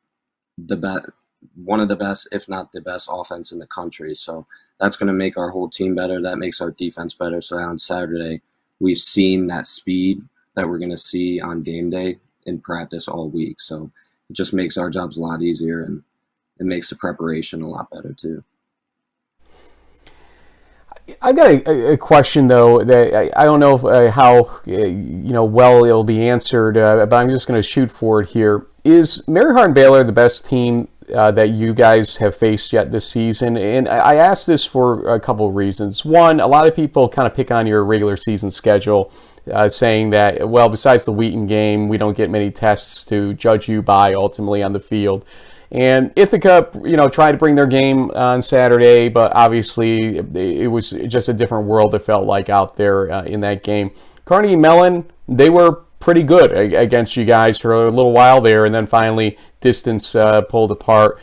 the 0.56 0.76
best 0.76 1.06
one 1.54 1.80
of 1.80 1.88
the 1.88 1.96
best, 1.96 2.28
if 2.32 2.48
not 2.48 2.72
the 2.72 2.80
best, 2.80 3.08
offense 3.10 3.52
in 3.52 3.58
the 3.58 3.66
country. 3.66 4.14
So 4.14 4.46
that's 4.78 4.96
going 4.96 5.08
to 5.08 5.12
make 5.12 5.36
our 5.36 5.50
whole 5.50 5.68
team 5.68 5.94
better. 5.94 6.20
That 6.20 6.38
makes 6.38 6.60
our 6.60 6.70
defense 6.70 7.14
better. 7.14 7.40
So 7.40 7.56
on 7.56 7.78
Saturday, 7.78 8.42
we've 8.80 8.98
seen 8.98 9.46
that 9.48 9.66
speed 9.66 10.18
that 10.54 10.68
we're 10.68 10.78
going 10.78 10.90
to 10.90 10.98
see 10.98 11.40
on 11.40 11.62
game 11.62 11.90
day 11.90 12.18
in 12.46 12.60
practice 12.60 13.08
all 13.08 13.28
week. 13.28 13.60
So 13.60 13.90
it 14.28 14.34
just 14.34 14.52
makes 14.52 14.76
our 14.76 14.90
jobs 14.90 15.16
a 15.16 15.20
lot 15.20 15.42
easier 15.42 15.84
and 15.84 16.02
it 16.58 16.66
makes 16.66 16.90
the 16.90 16.96
preparation 16.96 17.62
a 17.62 17.68
lot 17.68 17.90
better 17.90 18.12
too. 18.12 18.44
I've 21.20 21.34
got 21.34 21.50
a, 21.50 21.92
a, 21.92 21.96
question 21.96 22.46
though 22.46 22.84
that 22.84 23.14
I, 23.14 23.42
I 23.42 23.44
don't 23.44 23.58
know 23.58 23.74
if, 23.74 23.84
uh, 23.84 24.10
how 24.10 24.44
uh, 24.68 24.70
you 24.70 25.32
know 25.32 25.44
well 25.44 25.84
it'll 25.84 26.04
be 26.04 26.28
answered, 26.28 26.76
uh, 26.76 27.04
but 27.06 27.16
I'm 27.16 27.28
just 27.28 27.48
going 27.48 27.58
to 27.58 27.68
shoot 27.68 27.90
for 27.90 28.20
it 28.20 28.28
here. 28.28 28.66
Is 28.84 29.26
Mary 29.26 29.52
Hardin 29.52 29.74
Baylor 29.74 30.04
the 30.04 30.12
best 30.12 30.46
team 30.46 30.88
uh, 31.14 31.30
that 31.32 31.50
you 31.50 31.74
guys 31.74 32.16
have 32.16 32.34
faced 32.34 32.72
yet 32.72 32.92
this 32.92 33.08
season. 33.08 33.56
And 33.56 33.88
I, 33.88 34.16
ask 34.16 34.46
this 34.46 34.64
for 34.64 35.14
a 35.14 35.20
couple 35.20 35.48
of 35.48 35.54
reasons. 35.54 36.04
One, 36.04 36.40
a 36.40 36.46
lot 36.46 36.66
of 36.68 36.74
people 36.74 37.08
kind 37.08 37.26
of 37.26 37.34
pick 37.34 37.50
on 37.50 37.66
your 37.66 37.84
regular 37.84 38.16
season 38.16 38.50
schedule, 38.50 39.12
uh, 39.52 39.68
saying 39.68 40.10
that, 40.10 40.48
well, 40.48 40.68
besides 40.68 41.04
the 41.04 41.12
Wheaton 41.12 41.46
game, 41.46 41.88
we 41.88 41.96
don't 41.98 42.16
get 42.16 42.30
many 42.30 42.50
tests 42.50 43.04
to 43.06 43.34
judge 43.34 43.68
you 43.68 43.82
by 43.82 44.14
ultimately 44.14 44.62
on 44.62 44.72
the 44.72 44.80
field. 44.80 45.24
And 45.70 46.12
Ithaca, 46.16 46.68
you 46.84 46.96
know, 46.96 47.08
tried 47.08 47.32
to 47.32 47.38
bring 47.38 47.54
their 47.54 47.66
game 47.66 48.10
on 48.10 48.42
Saturday, 48.42 49.08
but 49.08 49.32
obviously 49.34 50.18
it 50.18 50.70
was 50.70 50.90
just 50.90 51.30
a 51.30 51.32
different 51.32 51.66
world, 51.66 51.94
it 51.94 52.00
felt 52.00 52.26
like, 52.26 52.50
out 52.50 52.76
there 52.76 53.10
uh, 53.10 53.24
in 53.24 53.40
that 53.40 53.64
game. 53.64 53.90
Carnegie 54.26 54.56
Mellon, 54.56 55.10
they 55.26 55.48
were 55.48 55.82
pretty 55.98 56.22
good 56.24 56.52
against 56.52 57.16
you 57.16 57.24
guys 57.24 57.58
for 57.58 57.86
a 57.86 57.90
little 57.90 58.12
while 58.12 58.40
there, 58.40 58.66
and 58.66 58.74
then 58.74 58.86
finally 58.86 59.38
distance 59.62 60.14
uh, 60.14 60.42
pulled 60.42 60.70
apart. 60.70 61.18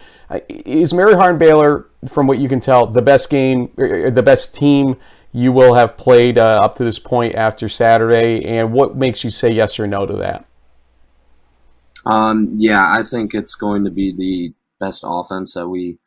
Is 0.47 0.93
Mary 0.93 1.13
Hardin 1.13 1.37
Baylor, 1.37 1.87
from 2.07 2.27
what 2.27 2.37
you 2.39 2.47
can 2.47 2.59
tell, 2.59 2.87
the 2.87 3.01
best 3.01 3.29
game, 3.29 3.71
er, 3.77 4.07
er, 4.07 4.11
the 4.11 4.23
best 4.23 4.55
team 4.55 4.95
you 5.31 5.51
will 5.51 5.73
have 5.75 5.97
played 5.97 6.37
uh, 6.37 6.59
up 6.61 6.75
to 6.75 6.83
this 6.83 6.99
point 6.99 7.35
after 7.35 7.69
Saturday? 7.69 8.45
And 8.45 8.73
what 8.73 8.95
makes 8.95 9.23
you 9.23 9.29
say 9.29 9.51
yes 9.51 9.79
or 9.79 9.87
no 9.87 10.05
to 10.05 10.13
that? 10.17 10.45
Um, 12.05 12.53
yeah, 12.55 12.95
I 12.97 13.03
think 13.03 13.33
it's 13.33 13.55
going 13.55 13.83
to 13.85 13.91
be 13.91 14.11
the 14.15 14.53
best 14.79 15.03
offense 15.05 15.53
that 15.53 15.67
we 15.67 15.97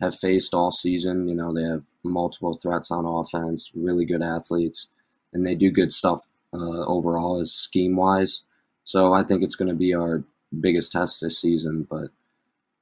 have 0.00 0.14
faced 0.14 0.54
all 0.54 0.70
season. 0.70 1.28
You 1.28 1.34
know, 1.34 1.52
they 1.52 1.64
have 1.64 1.84
multiple 2.04 2.56
threats 2.56 2.90
on 2.90 3.04
offense, 3.04 3.70
really 3.74 4.04
good 4.04 4.22
athletes, 4.22 4.88
and 5.32 5.46
they 5.46 5.54
do 5.54 5.70
good 5.70 5.92
stuff 5.92 6.26
uh, 6.52 6.84
overall 6.86 7.40
as 7.40 7.52
scheme 7.52 7.96
wise. 7.96 8.42
So 8.84 9.12
I 9.12 9.22
think 9.22 9.42
it's 9.42 9.56
going 9.56 9.68
to 9.68 9.74
be 9.74 9.94
our 9.94 10.24
biggest 10.58 10.92
test 10.92 11.20
this 11.20 11.38
season. 11.38 11.86
But 11.88 12.08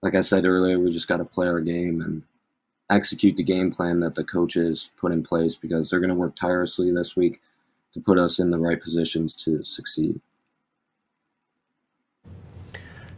like 0.03 0.15
I 0.15 0.21
said 0.21 0.45
earlier, 0.45 0.79
we 0.79 0.91
just 0.91 1.09
got 1.09 1.19
to 1.19 1.25
play 1.25 1.47
our 1.47 1.61
game 1.61 2.01
and 2.01 2.23
execute 2.91 3.37
the 3.37 3.43
game 3.43 3.71
plan 3.71 4.01
that 4.01 4.15
the 4.15 4.25
coaches 4.25 4.91
put 4.97 5.13
in 5.13 5.23
place 5.23 5.57
because 5.57 5.91
they're 5.91 6.01
going 6.01 6.09
to 6.09 6.17
work 6.17 6.37
tirelessly 6.37 6.91
this 6.93 7.17
week 7.17 7.41
to 7.93 8.01
put 8.01 8.19
us 8.19 8.39
in 8.39 8.51
the 8.51 8.59
right 8.59 8.81
positions 8.81 9.35
to 9.35 9.63
succeed. 9.65 10.21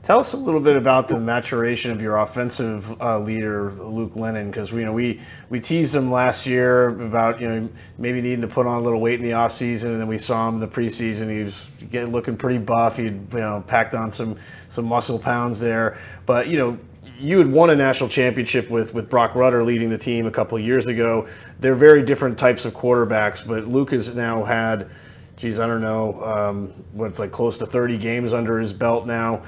Tell 0.02 0.18
us 0.18 0.32
a 0.32 0.36
little 0.38 0.60
bit 0.60 0.76
about 0.76 1.08
the 1.08 1.20
maturation 1.20 1.90
of 1.90 2.00
your 2.00 2.16
offensive 2.16 3.00
uh, 3.02 3.18
leader, 3.18 3.70
Luke 3.72 4.14
Lehnen, 4.14 4.46
because 4.46 4.72
you 4.72 4.86
know 4.86 4.94
we 4.94 5.20
we 5.50 5.60
teased 5.60 5.94
him 5.94 6.10
last 6.10 6.46
year 6.46 6.88
about 6.88 7.38
you 7.38 7.46
know 7.46 7.68
maybe 7.98 8.22
needing 8.22 8.40
to 8.40 8.48
put 8.48 8.66
on 8.66 8.80
a 8.80 8.80
little 8.80 8.98
weight 8.98 9.20
in 9.20 9.26
the 9.26 9.34
off 9.34 9.52
season, 9.52 9.92
and 9.92 10.00
then 10.00 10.08
we 10.08 10.16
saw 10.16 10.48
him 10.48 10.54
in 10.54 10.60
the 10.60 10.66
preseason. 10.66 11.30
He 11.30 11.44
was 11.44 11.66
getting 11.90 12.12
looking 12.12 12.34
pretty 12.34 12.58
buff. 12.58 12.96
He 12.96 13.04
you 13.04 13.26
know 13.32 13.62
packed 13.66 13.94
on 13.94 14.10
some 14.10 14.38
some 14.70 14.86
muscle 14.86 15.18
pounds 15.18 15.60
there, 15.60 15.98
but 16.24 16.48
you 16.48 16.56
know 16.56 16.78
you 17.18 17.36
had 17.36 17.52
won 17.52 17.68
a 17.68 17.76
national 17.76 18.08
championship 18.08 18.70
with 18.70 18.94
with 18.94 19.10
Broc 19.10 19.34
Rutter 19.34 19.62
leading 19.64 19.90
the 19.90 19.98
team 19.98 20.24
a 20.24 20.30
couple 20.30 20.58
years 20.58 20.86
ago. 20.86 21.28
They're 21.58 21.74
very 21.74 22.02
different 22.02 22.38
types 22.38 22.64
of 22.64 22.72
quarterbacks, 22.72 23.46
but 23.46 23.68
Luke 23.68 23.90
has 23.90 24.14
now 24.14 24.44
had, 24.44 24.88
geez, 25.36 25.60
I 25.60 25.66
don't 25.66 25.82
know, 25.82 26.24
um, 26.24 26.68
what's 26.92 27.18
like 27.18 27.32
close 27.32 27.58
to 27.58 27.66
30 27.66 27.98
games 27.98 28.32
under 28.32 28.58
his 28.58 28.72
belt 28.72 29.06
now 29.06 29.42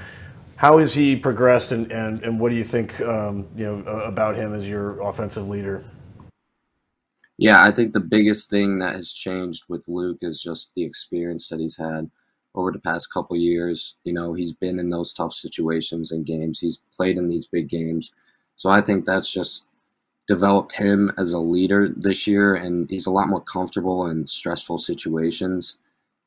how 0.55 0.77
has 0.77 0.93
he 0.93 1.15
progressed, 1.15 1.71
and, 1.71 1.91
and, 1.91 2.23
and 2.23 2.39
what 2.39 2.49
do 2.49 2.55
you 2.55 2.63
think 2.63 2.99
um, 3.01 3.47
you 3.55 3.65
know 3.65 3.79
about 4.01 4.35
him 4.35 4.53
as 4.53 4.67
your 4.67 5.01
offensive 5.01 5.47
leader? 5.47 5.83
Yeah, 7.37 7.63
I 7.63 7.71
think 7.71 7.93
the 7.93 7.99
biggest 7.99 8.49
thing 8.49 8.77
that 8.79 8.95
has 8.95 9.11
changed 9.11 9.63
with 9.67 9.87
Luke 9.87 10.19
is 10.21 10.41
just 10.41 10.69
the 10.75 10.83
experience 10.83 11.49
that 11.49 11.59
he's 11.59 11.77
had 11.77 12.09
over 12.55 12.71
the 12.71 12.79
past 12.79 13.11
couple 13.11 13.35
years. 13.35 13.95
You 14.03 14.13
know, 14.13 14.33
he's 14.33 14.53
been 14.53 14.79
in 14.79 14.89
those 14.89 15.13
tough 15.13 15.33
situations 15.33 16.11
and 16.11 16.25
games. 16.25 16.59
He's 16.59 16.79
played 16.95 17.17
in 17.17 17.29
these 17.29 17.47
big 17.47 17.67
games. 17.67 18.11
So 18.55 18.69
I 18.69 18.81
think 18.81 19.05
that's 19.05 19.31
just 19.31 19.63
developed 20.27 20.73
him 20.73 21.11
as 21.17 21.33
a 21.33 21.39
leader 21.39 21.89
this 21.95 22.27
year 22.27 22.55
and 22.55 22.89
he's 22.89 23.07
a 23.07 23.11
lot 23.11 23.27
more 23.27 23.41
comfortable 23.41 24.07
in 24.07 24.27
stressful 24.27 24.77
situations. 24.77 25.77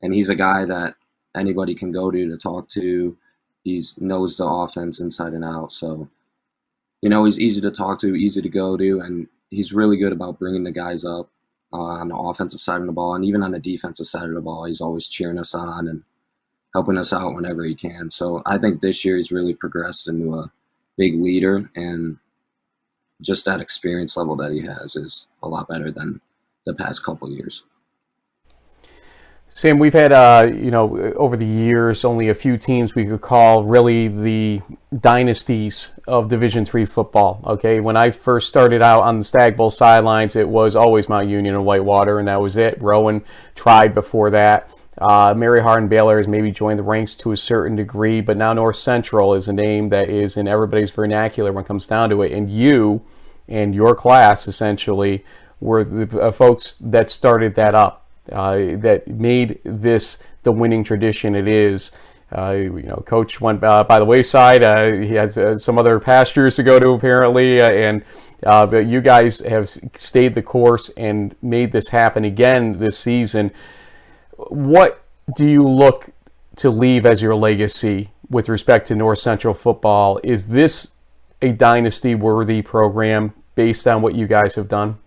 And 0.01 0.13
he's 0.13 0.29
a 0.29 0.35
guy 0.35 0.65
that 0.65 0.95
anybody 1.35 1.73
can 1.73 1.91
go 1.91 2.11
to 2.11 2.29
to 2.29 2.37
talk 2.37 2.67
to 2.69 3.17
he 3.63 3.83
knows 3.97 4.37
the 4.37 4.45
offense 4.45 4.99
inside 4.99 5.33
and 5.33 5.45
out. 5.45 5.73
So, 5.73 6.09
you 7.01 7.09
know, 7.09 7.25
he's 7.25 7.39
easy 7.39 7.61
to 7.61 7.71
talk 7.71 7.99
to, 8.01 8.15
easy 8.15 8.41
to 8.41 8.49
go 8.49 8.77
to, 8.77 9.01
and 9.01 9.27
he's 9.49 9.73
really 9.73 9.97
good 9.97 10.13
about 10.13 10.39
bringing 10.39 10.63
the 10.63 10.71
guys 10.71 11.03
up 11.03 11.29
uh, 11.73 11.77
on 11.77 12.07
the 12.07 12.15
offensive 12.15 12.61
side 12.61 12.81
of 12.81 12.87
the 12.87 12.93
ball, 12.93 13.15
and 13.15 13.25
even 13.25 13.43
on 13.43 13.51
the 13.51 13.59
defensive 13.59 14.07
side 14.07 14.29
of 14.29 14.35
the 14.35 14.41
ball. 14.41 14.65
He's 14.65 14.81
always 14.81 15.07
cheering 15.07 15.37
us 15.37 15.53
on 15.53 15.87
and 15.87 16.03
helping 16.73 16.97
us 16.97 17.11
out 17.13 17.33
whenever 17.33 17.63
he 17.63 17.75
can. 17.75 18.09
So 18.09 18.41
I 18.45 18.57
think 18.57 18.81
this 18.81 19.03
year 19.03 19.17
he's 19.17 19.31
really 19.31 19.53
progressed 19.53 20.07
into 20.07 20.33
a 20.35 20.51
big 20.97 21.21
leader, 21.21 21.69
and 21.75 22.17
just 23.21 23.45
that 23.45 23.61
experience 23.61 24.15
level 24.15 24.35
that 24.37 24.51
he 24.51 24.61
has 24.61 24.95
is 24.95 25.27
a 25.41 25.47
lot 25.47 25.67
better 25.67 25.91
than 25.91 26.21
the 26.65 26.73
past 26.73 27.03
couple 27.03 27.29
years. 27.31 27.63
Sam, 29.49 29.79
we've 29.79 29.93
had, 29.93 30.11
uh, 30.11 30.51
you 30.53 30.71
know, 30.71 30.97
over 31.15 31.37
the 31.37 31.45
years, 31.45 32.03
only 32.03 32.27
a 32.27 32.33
few 32.33 32.57
teams 32.57 32.95
we 32.95 33.05
could 33.05 33.21
call 33.21 33.63
really 33.63 34.09
the 34.09 34.61
dynasties 34.99 35.91
of 36.05 36.27
Division 36.27 36.65
Three 36.65 36.83
football. 36.83 37.41
Okay, 37.45 37.79
when 37.79 37.95
I 37.95 38.11
first 38.11 38.49
started 38.49 38.81
out 38.81 39.03
on 39.03 39.19
the 39.19 39.23
Stagg 39.23 39.55
Bowl 39.55 39.69
sidelines, 39.69 40.35
it 40.35 40.49
was 40.49 40.75
always 40.75 41.07
Mount 41.07 41.29
Union 41.29 41.55
and 41.55 41.65
Whitewater, 41.65 42.19
and 42.19 42.27
that 42.27 42.41
was 42.41 42.57
it. 42.57 42.81
Rowan 42.81 43.23
tried 43.55 43.93
before 43.93 44.29
that. 44.31 44.69
Uh, 44.97 45.33
Mary 45.35 45.61
Hardin 45.61 45.87
Baylor 45.87 46.17
has 46.17 46.27
maybe 46.27 46.51
joined 46.51 46.79
the 46.79 46.83
ranks 46.83 47.15
to 47.15 47.31
a 47.31 47.37
certain 47.37 47.77
degree, 47.77 48.19
but 48.19 48.35
now 48.35 48.51
North 48.51 48.75
Central 48.75 49.33
is 49.33 49.47
a 49.47 49.53
name 49.53 49.87
that 49.89 50.09
is 50.09 50.35
in 50.35 50.47
everybody's 50.47 50.91
vernacular 50.91 51.53
when 51.53 51.63
it 51.63 51.67
comes 51.67 51.87
down 51.87 52.09
to 52.09 52.21
it. 52.21 52.33
And 52.33 52.51
you 52.51 53.01
and 53.47 53.73
your 53.73 53.95
class 53.95 54.45
essentially 54.47 55.23
were 55.61 55.85
the 55.85 56.19
uh, 56.19 56.31
folks 56.31 56.73
that 56.81 57.09
started 57.09 57.55
that 57.55 57.75
up 57.75 58.06
uh, 58.31 58.77
that 58.77 59.07
made 59.07 59.59
this 59.63 60.19
the 60.43 60.51
winning 60.51 60.83
tradition 60.83 61.35
it 61.35 61.47
is. 61.47 61.91
uh, 62.35 62.51
you 62.51 62.83
know, 62.83 63.03
coach 63.05 63.39
went 63.39 63.63
uh, 63.63 63.83
by 63.83 63.99
the 63.99 64.05
wayside. 64.05 64.63
Uh, 64.63 64.91
he 64.91 65.13
has 65.13 65.37
uh, 65.37 65.57
some 65.57 65.77
other 65.77 65.99
pastures 65.99 66.55
to 66.57 66.63
go 66.63 66.79
to 66.79 66.89
apparently, 66.89 67.61
and 67.61 68.03
but 68.41 68.85
you 68.85 68.99
guys 69.01 69.39
have 69.39 69.69
stayed 69.95 70.35
the 70.35 70.41
course 70.41 70.89
and 70.97 71.35
made 71.41 71.71
this 71.71 71.87
happen 71.89 72.25
again 72.25 72.79
this 72.79 72.97
season. 72.99 73.51
What 74.35 75.01
do 75.35 75.45
you 75.45 75.63
look 75.63 76.09
to 76.57 76.69
leave 76.69 77.05
as 77.05 77.21
your 77.21 77.35
legacy 77.35 78.11
with 78.29 78.49
respect 78.49 78.87
to 78.87 78.95
North 78.95 79.19
Central 79.19 79.53
football? 79.53 80.19
Is 80.23 80.47
this 80.47 80.91
a 81.41 81.53
dynasty 81.53 82.13
worthy 82.13 82.61
program 82.61 83.33
based 83.55 83.87
on 83.87 84.01
what 84.01 84.15
you 84.15 84.27
guys 84.27 84.55
have 84.55 84.67
done? 84.67 84.97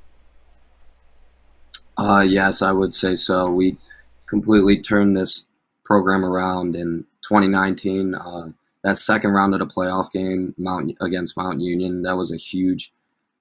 Uh, 2.01 2.21
yes, 2.23 2.63
I 2.63 2.73
would 2.73 2.95
say 2.95 3.15
so. 3.15 3.51
We 3.51 3.77
completely 4.25 4.81
turned 4.81 5.15
this 5.15 5.47
program 5.85 6.25
around 6.25 6.75
in 6.75 7.05
2019. 7.21 8.15
Uh, 8.15 8.49
that 8.83 8.97
second 8.97 9.33
round 9.33 9.53
of 9.53 9.61
the 9.61 9.67
playoff 9.67 10.11
game 10.11 10.55
Mount, 10.57 10.97
against 11.03 11.37
Mount 11.37 11.61
Union, 11.61 12.01
that 12.03 12.17
was 12.17 12.33
a 12.33 12.39
huge 12.39 12.91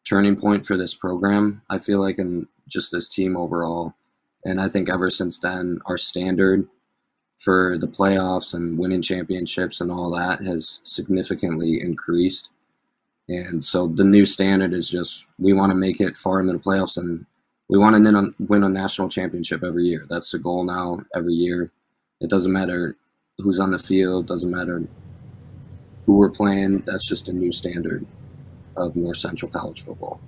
turning 0.05 0.35
point 0.35 0.65
for 0.65 0.75
this 0.75 0.93
program, 0.93 1.61
I 1.69 1.79
feel 1.79 2.01
like, 2.01 2.19
and 2.19 2.47
just 2.67 2.91
this 2.91 3.07
team 3.07 3.37
overall. 3.37 3.93
And 4.43 4.59
I 4.59 4.67
think 4.67 4.89
ever 4.89 5.09
since 5.09 5.39
then, 5.39 5.79
our 5.85 5.97
standard 5.97 6.67
for 7.37 7.77
the 7.77 7.87
playoffs 7.87 8.53
and 8.53 8.77
winning 8.77 9.01
championships 9.01 9.79
and 9.79 9.89
all 9.89 10.11
that 10.11 10.41
has 10.41 10.81
significantly 10.83 11.79
increased. 11.79 12.49
And 13.29 13.63
so 13.63 13.87
the 13.87 14.03
new 14.03 14.25
standard 14.25 14.73
is 14.73 14.89
just 14.89 15.23
we 15.37 15.53
want 15.53 15.71
to 15.71 15.77
make 15.77 16.01
it 16.01 16.17
far 16.17 16.41
into 16.41 16.51
the 16.51 16.59
playoffs 16.59 16.97
and 16.97 17.25
we 17.69 17.77
want 17.77 17.95
to 17.95 18.33
win 18.39 18.63
a 18.63 18.69
national 18.69 19.09
championship 19.09 19.63
every 19.63 19.85
year. 19.85 20.05
That's 20.09 20.31
the 20.31 20.39
goal 20.39 20.63
now 20.63 21.01
every 21.15 21.33
year. 21.33 21.71
It 22.19 22.29
doesn't 22.29 22.51
matter 22.51 22.97
who's 23.37 23.59
on 23.59 23.71
the 23.71 23.79
field, 23.79 24.25
doesn't 24.25 24.49
matter 24.49 24.83
who 26.05 26.17
we're 26.17 26.31
playing. 26.31 26.79
That's 26.87 27.07
just 27.07 27.27
a 27.29 27.33
new 27.33 27.51
standard 27.51 28.05
of 28.75 28.95
North 28.95 29.17
Central 29.17 29.51
College 29.51 29.83
football. 29.83 30.19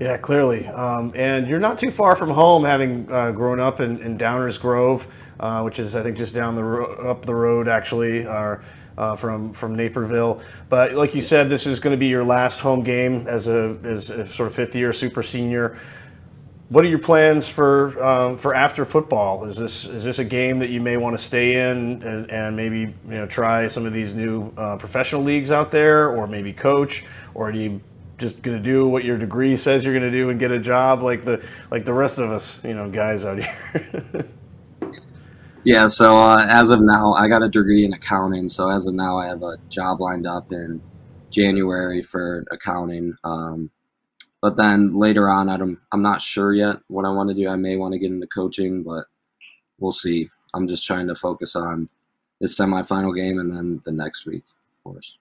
Yeah, 0.00 0.16
clearly. 0.16 0.66
Um, 0.68 1.12
and 1.14 1.46
you're 1.46 1.60
not 1.60 1.78
too 1.78 1.90
far 1.90 2.16
from 2.16 2.30
home, 2.30 2.64
having 2.64 3.10
uh, 3.12 3.30
grown 3.30 3.60
up 3.60 3.80
in, 3.80 4.00
in 4.00 4.18
Downers 4.18 4.58
Grove, 4.58 5.06
uh, 5.38 5.62
which 5.62 5.78
is 5.78 5.94
I 5.94 6.02
think 6.02 6.16
just 6.16 6.34
down 6.34 6.54
the 6.56 6.64
ro- 6.64 7.10
up 7.10 7.26
the 7.26 7.34
road 7.34 7.68
actually, 7.68 8.26
or 8.26 8.64
uh, 8.98 9.16
from 9.16 9.52
from 9.52 9.74
Naperville. 9.74 10.40
But 10.68 10.92
like 10.92 11.14
you 11.14 11.20
said, 11.20 11.48
this 11.48 11.66
is 11.66 11.80
going 11.80 11.92
to 11.92 11.98
be 11.98 12.06
your 12.06 12.24
last 12.24 12.60
home 12.60 12.82
game 12.82 13.26
as 13.26 13.48
a 13.48 13.76
as 13.84 14.10
a 14.10 14.26
sort 14.28 14.48
of 14.48 14.54
fifth 14.54 14.74
year 14.74 14.92
super 14.92 15.22
senior. 15.22 15.78
What 16.70 16.84
are 16.84 16.88
your 16.88 16.98
plans 16.98 17.46
for 17.46 18.02
um, 18.02 18.38
for 18.38 18.54
after 18.54 18.84
football? 18.84 19.44
Is 19.44 19.56
this 19.56 19.84
is 19.84 20.04
this 20.04 20.18
a 20.18 20.24
game 20.24 20.58
that 20.60 20.70
you 20.70 20.80
may 20.80 20.96
want 20.96 21.16
to 21.18 21.22
stay 21.22 21.70
in 21.70 22.02
and, 22.02 22.30
and 22.30 22.56
maybe 22.56 22.78
you 22.78 22.94
know 23.04 23.26
try 23.26 23.66
some 23.66 23.86
of 23.86 23.92
these 23.92 24.14
new 24.14 24.52
uh, 24.56 24.76
professional 24.76 25.22
leagues 25.22 25.50
out 25.50 25.70
there, 25.70 26.08
or 26.08 26.26
maybe 26.26 26.52
coach, 26.52 27.04
or 27.34 27.52
do 27.52 27.58
you 27.58 27.80
just 28.16 28.40
going 28.42 28.56
to 28.56 28.62
do 28.62 28.86
what 28.86 29.04
your 29.04 29.18
degree 29.18 29.56
says 29.56 29.84
you're 29.84 29.92
going 29.92 30.10
to 30.10 30.16
do 30.16 30.30
and 30.30 30.38
get 30.38 30.50
a 30.50 30.58
job 30.58 31.02
like 31.02 31.24
the 31.24 31.42
like 31.70 31.84
the 31.84 31.92
rest 31.92 32.18
of 32.18 32.30
us, 32.30 32.62
you 32.64 32.74
know, 32.74 32.88
guys 32.88 33.24
out 33.24 33.38
here. 33.38 34.28
yeah. 35.64 35.86
So 35.86 36.16
uh, 36.16 36.46
as 36.48 36.70
of 36.70 36.80
now, 36.80 37.12
I 37.12 37.28
got 37.28 37.42
a 37.42 37.48
degree 37.48 37.84
in 37.84 37.92
accounting. 37.92 38.48
So 38.48 38.70
as 38.70 38.86
of 38.86 38.94
now, 38.94 39.18
I 39.18 39.26
have 39.26 39.42
a 39.42 39.56
job 39.68 40.00
lined 40.00 40.26
up 40.26 40.52
in 40.52 40.80
January 41.30 42.02
for 42.02 42.44
accounting. 42.50 43.16
Um, 43.24 43.70
but 44.40 44.56
then 44.56 44.92
later 44.92 45.28
on, 45.28 45.48
I'm 45.48 45.80
I'm 45.90 46.02
not 46.02 46.20
sure 46.20 46.52
yet 46.52 46.76
what 46.88 47.04
I 47.04 47.10
want 47.10 47.30
to 47.30 47.34
do. 47.34 47.48
I 47.48 47.56
may 47.56 47.76
want 47.76 47.92
to 47.92 47.98
get 47.98 48.10
into 48.10 48.26
coaching, 48.26 48.82
but 48.82 49.04
we'll 49.78 49.92
see. 49.92 50.28
I'm 50.52 50.68
just 50.68 50.86
trying 50.86 51.08
to 51.08 51.14
focus 51.14 51.56
on 51.56 51.88
this 52.40 52.58
semifinal 52.58 53.16
game 53.16 53.38
and 53.38 53.52
then 53.52 53.80
the 53.84 53.92
next 53.92 54.26
week, 54.26 54.44
of 54.78 54.92
course. 54.92 55.16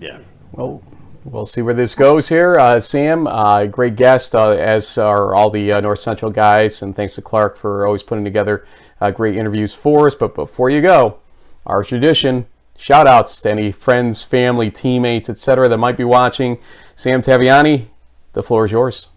Yeah. 0.00 0.18
Well, 0.52 0.82
We'll 1.24 1.46
see 1.46 1.62
where 1.62 1.74
this 1.74 1.94
goes 1.94 2.28
here. 2.28 2.58
Uh, 2.58 2.80
Sam, 2.80 3.26
uh, 3.26 3.66
great 3.66 3.96
guest, 3.96 4.34
uh, 4.34 4.50
as 4.50 4.96
are 4.96 5.34
all 5.34 5.50
the 5.50 5.72
uh, 5.72 5.80
North 5.80 5.98
Central 5.98 6.30
guys, 6.30 6.80
and 6.80 6.94
thanks 6.94 7.16
to 7.16 7.22
Clark 7.22 7.56
for 7.56 7.86
always 7.86 8.02
putting 8.02 8.24
together 8.24 8.64
uh, 9.00 9.10
great 9.10 9.36
interviews 9.36 9.74
for 9.74 10.06
us. 10.06 10.14
But 10.14 10.34
before 10.34 10.70
you 10.70 10.80
go, 10.80 11.18
our 11.66 11.84
tradition, 11.84 12.46
shout 12.76 13.06
outs 13.06 13.40
to 13.42 13.50
any 13.50 13.72
friends, 13.72 14.24
family, 14.24 14.70
teammates, 14.70 15.28
etc. 15.28 15.68
that 15.68 15.78
might 15.78 15.96
be 15.96 16.04
watching. 16.04 16.58
Sam 16.94 17.22
Taviani, 17.22 17.86
the 18.32 18.42
floor 18.42 18.64
is 18.64 18.72
yours. 18.72 19.08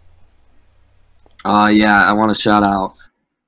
Uh, 1.44 1.72
yeah, 1.74 2.08
I 2.08 2.14
want 2.14 2.34
to 2.34 2.40
shout 2.40 2.64
out, 2.64 2.94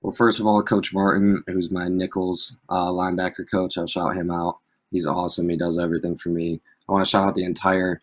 well, 0.02 0.14
first 0.14 0.40
of 0.40 0.48
all, 0.48 0.62
Coach 0.64 0.94
Martin, 0.94 1.44
who's 1.48 1.72
my 1.72 1.88
nickel 1.88 2.36
linebacker 2.70 3.50
coach. 3.50 3.78
I'll 3.78 3.88
shout 3.88 4.16
him 4.16 4.32
out. 4.32 4.58
He's 4.92 5.06
awesome. 5.06 5.50
He 5.50 5.58
does 5.58 5.78
everything 5.78 6.18
for 6.18 6.30
me. 6.30 6.60
I 6.88 6.92
want 6.92 7.06
to 7.06 7.10
shout 7.10 7.28
out 7.28 7.36
the 7.36 7.46
entire 7.46 8.02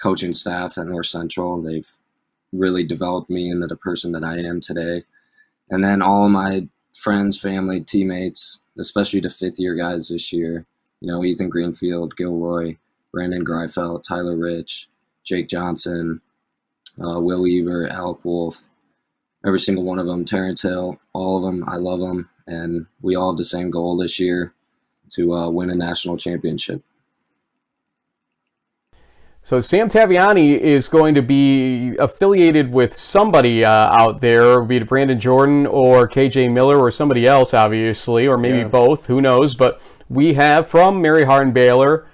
coaching 0.00 0.32
staff 0.32 0.78
at 0.78 0.86
North 0.86 1.06
Central. 1.06 1.62
They've 1.62 1.88
really 2.52 2.84
developed 2.84 3.30
me 3.30 3.50
into 3.50 3.66
the 3.66 3.76
person 3.76 4.12
that 4.12 4.24
I 4.24 4.38
am 4.38 4.60
today. 4.60 5.04
And 5.70 5.84
then 5.84 6.02
all 6.02 6.28
my 6.28 6.68
friends, 6.98 7.40
family, 7.40 7.80
teammates, 7.80 8.58
especially 8.78 9.20
the 9.20 9.30
fifth 9.30 9.58
year 9.58 9.74
guys 9.74 10.08
this 10.08 10.32
year, 10.32 10.66
you 11.00 11.08
know, 11.08 11.24
Ethan 11.24 11.48
Greenfield, 11.48 12.16
Gilroy, 12.16 12.76
Brandon 13.12 13.44
Greifeld, 13.44 14.02
Tyler 14.02 14.36
Rich, 14.36 14.88
Jake 15.24 15.48
Johnson, 15.48 16.20
uh, 17.00 17.20
Will 17.20 17.42
Weaver, 17.42 17.88
Alec 17.88 18.24
Wolf, 18.24 18.62
every 19.46 19.60
single 19.60 19.84
one 19.84 19.98
of 19.98 20.06
them, 20.06 20.24
Terrence 20.24 20.62
Hill, 20.62 20.98
all 21.12 21.36
of 21.36 21.44
them, 21.44 21.64
I 21.68 21.76
love 21.76 22.00
them. 22.00 22.28
And 22.46 22.86
we 23.00 23.14
all 23.14 23.32
have 23.32 23.38
the 23.38 23.44
same 23.44 23.70
goal 23.70 23.96
this 23.96 24.18
year 24.18 24.54
to 25.12 25.34
uh, 25.34 25.50
win 25.50 25.70
a 25.70 25.74
national 25.74 26.16
championship. 26.16 26.82
So 29.48 29.62
Sam 29.62 29.88
Taviani 29.88 30.58
is 30.58 30.88
going 30.88 31.14
to 31.14 31.22
be 31.22 31.96
affiliated 31.96 32.70
with 32.70 32.92
somebody 32.92 33.64
uh, 33.64 33.70
out 33.70 34.20
there, 34.20 34.60
be 34.60 34.76
it 34.76 34.86
Brandon 34.86 35.18
Jordan 35.18 35.64
or 35.66 36.06
KJ 36.06 36.52
Miller 36.52 36.76
or 36.78 36.90
somebody 36.90 37.26
else, 37.26 37.54
obviously, 37.54 38.26
or 38.26 38.36
maybe 38.36 38.58
yeah. 38.58 38.68
both. 38.68 39.06
Who 39.06 39.22
knows? 39.22 39.54
But 39.54 39.80
we 40.10 40.34
have 40.34 40.68
from 40.68 41.00
Mary 41.00 41.24
Hardin-Baylor, 41.24 42.06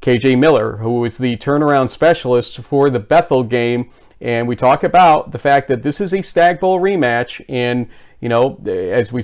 KJ 0.00 0.40
Miller, 0.40 0.78
who 0.78 1.04
is 1.04 1.18
the 1.18 1.36
turnaround 1.36 1.88
specialist 1.88 2.58
for 2.58 2.90
the 2.90 2.98
Bethel 2.98 3.44
game, 3.44 3.88
and 4.20 4.48
we 4.48 4.56
talk 4.56 4.82
about 4.82 5.30
the 5.30 5.38
fact 5.38 5.68
that 5.68 5.84
this 5.84 6.00
is 6.00 6.12
a 6.12 6.20
Stagg 6.20 6.58
Bowl 6.58 6.80
rematch, 6.80 7.44
and 7.48 7.86
you 8.22 8.28
know, 8.28 8.56
as 8.66 9.12
we 9.12 9.20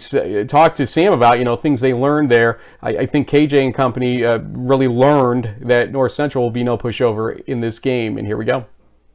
talked 0.47 0.77
to 0.79 0.85
Sam 0.85 1.13
about, 1.13 1.39
you 1.39 1.45
know, 1.45 1.55
things 1.55 1.81
they 1.81 1.95
learned 1.95 2.29
there, 2.29 2.59
I, 2.83 2.91
I 2.91 3.07
think 3.07 3.29
KJ 3.29 3.67
and 3.67 3.73
company 3.73 4.25
uh, 4.25 4.41
really 4.43 4.89
learned 4.89 5.55
that 5.61 5.93
North 5.93 6.11
Central 6.11 6.43
will 6.43 6.51
be 6.51 6.65
no 6.65 6.77
pushover 6.77 7.41
in 7.45 7.61
this 7.61 7.79
game. 7.79 8.19
And 8.19 8.27
here 8.27 8.37
we 8.37 8.45
go. 8.45 8.67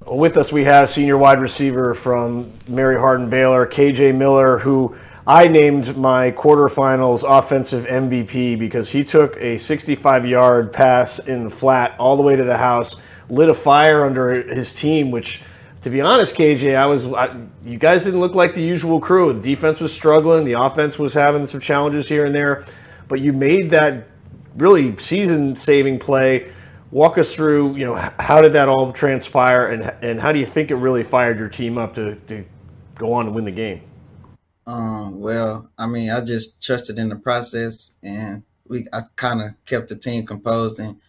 With 0.07 0.37
us, 0.37 0.53
we 0.53 0.63
have 0.63 0.89
senior 0.89 1.17
wide 1.17 1.41
receiver 1.41 1.93
from 1.93 2.53
Mary 2.65 2.97
Hardin-Baylor, 2.97 3.67
KJ 3.67 4.15
Miller, 4.15 4.59
who 4.59 4.95
I 5.27 5.49
named 5.49 5.97
my 5.97 6.31
quarterfinals 6.31 7.23
offensive 7.27 7.85
MVP 7.85 8.57
because 8.57 8.89
he 8.89 9.03
took 9.03 9.35
a 9.35 9.57
65 9.57 10.25
yard 10.25 10.71
pass 10.71 11.19
in 11.19 11.43
the 11.43 11.49
flat 11.49 11.93
all 11.99 12.15
the 12.15 12.23
way 12.23 12.37
to 12.37 12.43
the 12.45 12.57
house, 12.57 12.95
lit 13.29 13.49
a 13.49 13.53
fire 13.53 14.05
under 14.05 14.43
his 14.43 14.73
team, 14.73 15.11
which 15.11 15.41
to 15.83 15.89
be 15.89 16.01
honest, 16.01 16.35
KJ, 16.35 16.75
I 16.75 16.85
was 16.85 17.05
I, 17.07 17.35
you 17.63 17.77
guys 17.77 18.03
didn't 18.03 18.21
look 18.21 18.35
like 18.35 18.55
the 18.55 18.61
usual 18.61 18.99
crew. 18.99 19.33
The 19.33 19.55
defense 19.55 19.79
was 19.79 19.93
struggling, 19.93 20.45
the 20.45 20.53
offense 20.53 20.97
was 20.97 21.13
having 21.13 21.47
some 21.47 21.59
challenges 21.59 22.07
here 22.07 22.25
and 22.25 22.33
there, 22.33 22.65
but 23.07 23.19
you 23.19 23.33
made 23.33 23.71
that 23.71 24.07
really 24.55 24.97
season-saving 24.97 25.99
play. 25.99 26.51
Walk 26.91 27.17
us 27.17 27.33
through, 27.33 27.75
you 27.75 27.85
know, 27.85 27.95
how 28.19 28.41
did 28.41 28.53
that 28.53 28.69
all 28.69 28.93
transpire, 28.93 29.67
and 29.67 29.83
and 30.01 30.21
how 30.21 30.31
do 30.31 30.39
you 30.39 30.45
think 30.45 30.71
it 30.71 30.75
really 30.75 31.03
fired 31.03 31.37
your 31.37 31.49
team 31.49 31.77
up 31.77 31.95
to 31.95 32.15
to 32.27 32.45
go 32.95 33.13
on 33.13 33.27
and 33.27 33.35
win 33.35 33.45
the 33.45 33.51
game? 33.51 33.81
Um, 34.65 35.19
well, 35.19 35.69
I 35.77 35.87
mean, 35.87 36.09
I 36.09 36.21
just 36.21 36.63
trusted 36.63 36.97
in 36.97 37.09
the 37.09 37.17
process, 37.17 37.95
and 38.03 38.43
we 38.67 38.87
I 38.93 39.01
kind 39.15 39.41
of 39.41 39.51
kept 39.65 39.89
the 39.89 39.97
team 39.97 40.25
composed, 40.25 40.79
and 40.79 41.01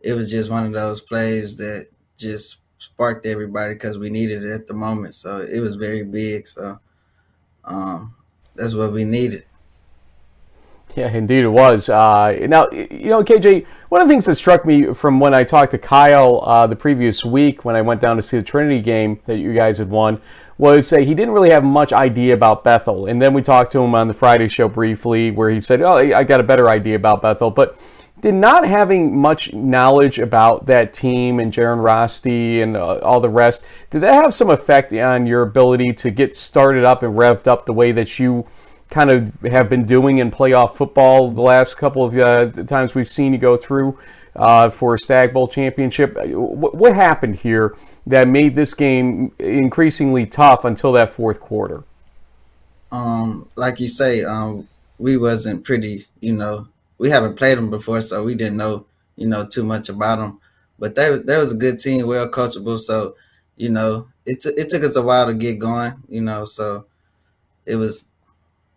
it 0.00 0.12
was 0.12 0.30
just 0.30 0.50
one 0.50 0.66
of 0.66 0.72
those 0.72 1.00
plays 1.00 1.56
that 1.56 1.88
just 2.16 2.58
sparked 2.78 3.26
everybody 3.26 3.74
because 3.74 3.98
we 3.98 4.10
needed 4.10 4.44
it 4.44 4.52
at 4.52 4.66
the 4.66 4.74
moment. 4.74 5.14
So 5.14 5.40
it 5.40 5.60
was 5.60 5.76
very 5.76 6.04
big. 6.04 6.46
So 6.46 6.78
um, 7.64 8.14
that's 8.54 8.74
what 8.74 8.92
we 8.92 9.04
needed. 9.04 9.44
Yeah, 10.96 11.12
indeed 11.12 11.44
it 11.44 11.48
was. 11.48 11.88
Uh, 11.88 12.46
now, 12.48 12.68
you 12.72 13.10
know, 13.10 13.22
KJ, 13.22 13.66
one 13.88 14.00
of 14.00 14.08
the 14.08 14.12
things 14.12 14.26
that 14.26 14.36
struck 14.36 14.64
me 14.64 14.94
from 14.94 15.20
when 15.20 15.34
I 15.34 15.44
talked 15.44 15.70
to 15.72 15.78
Kyle 15.78 16.40
uh, 16.42 16.66
the 16.66 16.76
previous 16.76 17.24
week 17.24 17.64
when 17.64 17.76
I 17.76 17.82
went 17.82 18.00
down 18.00 18.16
to 18.16 18.22
see 18.22 18.38
the 18.38 18.42
Trinity 18.42 18.80
game 18.80 19.20
that 19.26 19.38
you 19.38 19.52
guys 19.52 19.78
had 19.78 19.90
won 19.90 20.20
was 20.56 20.92
uh, 20.92 20.98
he 20.98 21.14
didn't 21.14 21.32
really 21.34 21.50
have 21.50 21.62
much 21.62 21.92
idea 21.92 22.34
about 22.34 22.64
Bethel. 22.64 23.06
And 23.06 23.20
then 23.20 23.32
we 23.32 23.42
talked 23.42 23.70
to 23.72 23.80
him 23.80 23.94
on 23.94 24.08
the 24.08 24.14
Friday 24.14 24.48
show 24.48 24.66
briefly 24.66 25.30
where 25.30 25.50
he 25.50 25.60
said, 25.60 25.82
oh, 25.82 25.96
I 25.98 26.24
got 26.24 26.40
a 26.40 26.44
better 26.44 26.68
idea 26.68 26.96
about 26.96 27.22
Bethel. 27.22 27.50
But 27.50 27.78
did 28.20 28.34
not 28.34 28.66
having 28.66 29.16
much 29.16 29.52
knowledge 29.52 30.18
about 30.18 30.66
that 30.66 30.92
team 30.92 31.38
and 31.40 31.52
Jaran 31.52 31.82
Roste 31.82 32.26
and 32.26 32.76
uh, 32.76 32.98
all 32.98 33.20
the 33.20 33.28
rest, 33.28 33.64
did 33.90 34.00
that 34.02 34.14
have 34.14 34.34
some 34.34 34.50
effect 34.50 34.92
on 34.92 35.26
your 35.26 35.42
ability 35.42 35.92
to 35.94 36.10
get 36.10 36.34
started 36.34 36.84
up 36.84 37.02
and 37.02 37.16
revved 37.16 37.46
up 37.46 37.66
the 37.66 37.72
way 37.72 37.92
that 37.92 38.18
you 38.18 38.46
kind 38.90 39.10
of 39.10 39.34
have 39.42 39.68
been 39.68 39.84
doing 39.84 40.18
in 40.18 40.30
playoff 40.30 40.74
football 40.74 41.30
the 41.30 41.42
last 41.42 41.76
couple 41.76 42.02
of 42.02 42.16
uh, 42.16 42.50
times 42.64 42.94
we've 42.94 43.08
seen 43.08 43.32
you 43.32 43.38
go 43.38 43.56
through 43.56 43.98
uh, 44.34 44.70
for 44.70 44.94
a 44.94 44.98
Stagg 44.98 45.32
Bowl 45.32 45.48
championship. 45.48 46.16
What, 46.16 46.74
what 46.74 46.94
happened 46.94 47.36
here 47.36 47.76
that 48.06 48.28
made 48.28 48.56
this 48.56 48.74
game 48.74 49.32
increasingly 49.38 50.26
tough 50.26 50.64
until 50.64 50.92
that 50.92 51.10
fourth 51.10 51.40
quarter? 51.40 51.84
Um, 52.90 53.48
like 53.56 53.80
you 53.80 53.88
say, 53.88 54.24
um, 54.24 54.66
we 54.98 55.16
wasn't 55.16 55.64
pretty, 55.64 56.06
you 56.20 56.32
know, 56.32 56.68
we 56.98 57.10
haven't 57.10 57.36
played 57.36 57.58
them 57.58 57.70
before, 57.70 58.02
so 58.02 58.24
we 58.24 58.34
didn't 58.34 58.56
know, 58.56 58.86
you 59.16 59.26
know, 59.26 59.46
too 59.46 59.64
much 59.64 59.88
about 59.88 60.18
them. 60.18 60.40
But 60.78 60.94
they, 60.94 61.18
they 61.18 61.38
was 61.38 61.52
a 61.52 61.56
good 61.56 61.78
team, 61.80 62.06
well 62.06 62.28
coachable. 62.30 62.78
So, 62.78 63.16
you 63.56 63.68
know, 63.70 64.08
it, 64.26 64.40
t- 64.40 64.50
it 64.50 64.68
took 64.70 64.82
us 64.84 64.96
a 64.96 65.02
while 65.02 65.26
to 65.26 65.34
get 65.34 65.58
going, 65.58 65.94
you 66.08 66.20
know, 66.20 66.44
so 66.44 66.86
it 67.66 67.76
was 67.76 68.04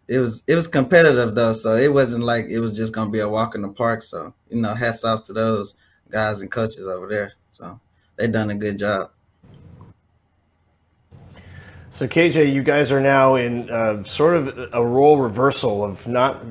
it 0.08 0.20
was 0.20 0.44
it 0.48 0.56
was 0.56 0.68
competitive 0.68 1.36
though, 1.36 1.54
so 1.54 1.76
it 1.76 1.94
wasn't 1.94 2.24
like 2.24 2.46
it 2.50 2.60
was 2.60 2.76
just 2.76 2.94
gonna 2.94 3.10
be 3.10 3.20
a 3.20 3.30
walk 3.30 3.56
in 3.56 3.62
the 3.62 3.70
park. 3.70 4.02
So 4.04 4.34
you 4.50 4.62
know, 4.62 4.74
hats 4.74 5.04
off 5.06 5.24
to 5.26 5.34
those 5.34 5.76
guys 6.10 6.42
and 6.42 6.52
coaches 6.52 6.88
over 6.88 7.08
there. 7.08 7.34
So 7.52 7.80
they 8.18 8.28
done 8.28 8.50
a 8.50 8.56
good 8.56 8.78
job. 8.78 9.12
So 11.94 12.08
KJ, 12.08 12.54
you 12.54 12.64
guys 12.64 12.90
are 12.90 13.02
now 13.02 13.36
in 13.36 13.70
uh, 13.70 14.06
sort 14.06 14.36
of 14.36 14.70
a 14.74 14.84
role 14.84 15.18
reversal 15.18 15.84
of 15.84 16.08
not 16.08 16.42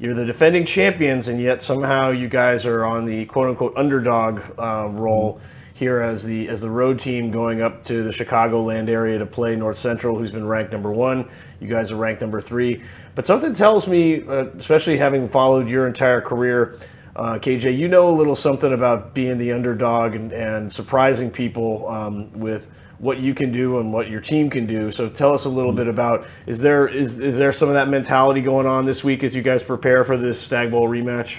you're 0.00 0.12
the 0.12 0.24
defending 0.24 0.66
champions, 0.66 1.28
and 1.28 1.40
yet 1.40 1.62
somehow 1.62 2.10
you 2.10 2.28
guys 2.28 2.66
are 2.66 2.84
on 2.84 3.04
the 3.04 3.24
quote 3.26 3.48
unquote 3.48 3.74
underdog 3.76 4.42
uh, 4.58 4.88
role 4.90 5.40
here 5.72 6.00
as 6.00 6.24
the 6.24 6.48
as 6.48 6.60
the 6.60 6.68
road 6.68 6.98
team 6.98 7.30
going 7.30 7.62
up 7.62 7.84
to 7.84 8.02
the 8.02 8.10
Chicagoland 8.10 8.88
area 8.88 9.20
to 9.20 9.24
play 9.24 9.54
North 9.54 9.78
Central, 9.78 10.18
who's 10.18 10.32
been 10.32 10.48
ranked 10.48 10.72
number 10.72 10.90
one. 10.90 11.30
You 11.60 11.68
guys 11.68 11.92
are 11.92 11.96
ranked 11.96 12.20
number 12.20 12.40
three. 12.40 12.82
But 13.14 13.24
something 13.24 13.54
tells 13.54 13.86
me, 13.86 14.26
uh, 14.26 14.46
especially 14.58 14.98
having 14.98 15.28
followed 15.28 15.68
your 15.68 15.86
entire 15.86 16.20
career, 16.20 16.76
uh, 17.14 17.38
KJ, 17.38 17.78
you 17.78 17.86
know 17.86 18.10
a 18.10 18.16
little 18.16 18.36
something 18.36 18.72
about 18.72 19.14
being 19.14 19.38
the 19.38 19.52
underdog 19.52 20.16
and, 20.16 20.32
and 20.32 20.72
surprising 20.72 21.30
people 21.30 21.88
um, 21.88 22.32
with 22.32 22.68
what 22.98 23.18
you 23.18 23.34
can 23.34 23.52
do 23.52 23.78
and 23.78 23.92
what 23.92 24.10
your 24.10 24.20
team 24.20 24.50
can 24.50 24.66
do. 24.66 24.90
So 24.90 25.08
tell 25.08 25.32
us 25.32 25.44
a 25.44 25.48
little 25.48 25.72
bit 25.72 25.86
about 25.86 26.26
is 26.46 26.58
there 26.58 26.88
is 26.88 27.20
is 27.20 27.36
there 27.36 27.52
some 27.52 27.68
of 27.68 27.74
that 27.74 27.88
mentality 27.88 28.40
going 28.40 28.66
on 28.66 28.86
this 28.86 29.04
week 29.04 29.22
as 29.22 29.34
you 29.34 29.42
guys 29.42 29.62
prepare 29.62 30.04
for 30.04 30.16
this 30.16 30.40
Stagg 30.40 30.70
Bowl 30.70 30.88
rematch? 30.88 31.38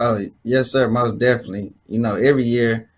Oh 0.00 0.24
yes, 0.42 0.70
sir, 0.70 0.88
most 0.88 1.18
definitely. 1.18 1.72
You 1.86 1.98
know, 1.98 2.14
every 2.14 2.44
year, 2.44 2.88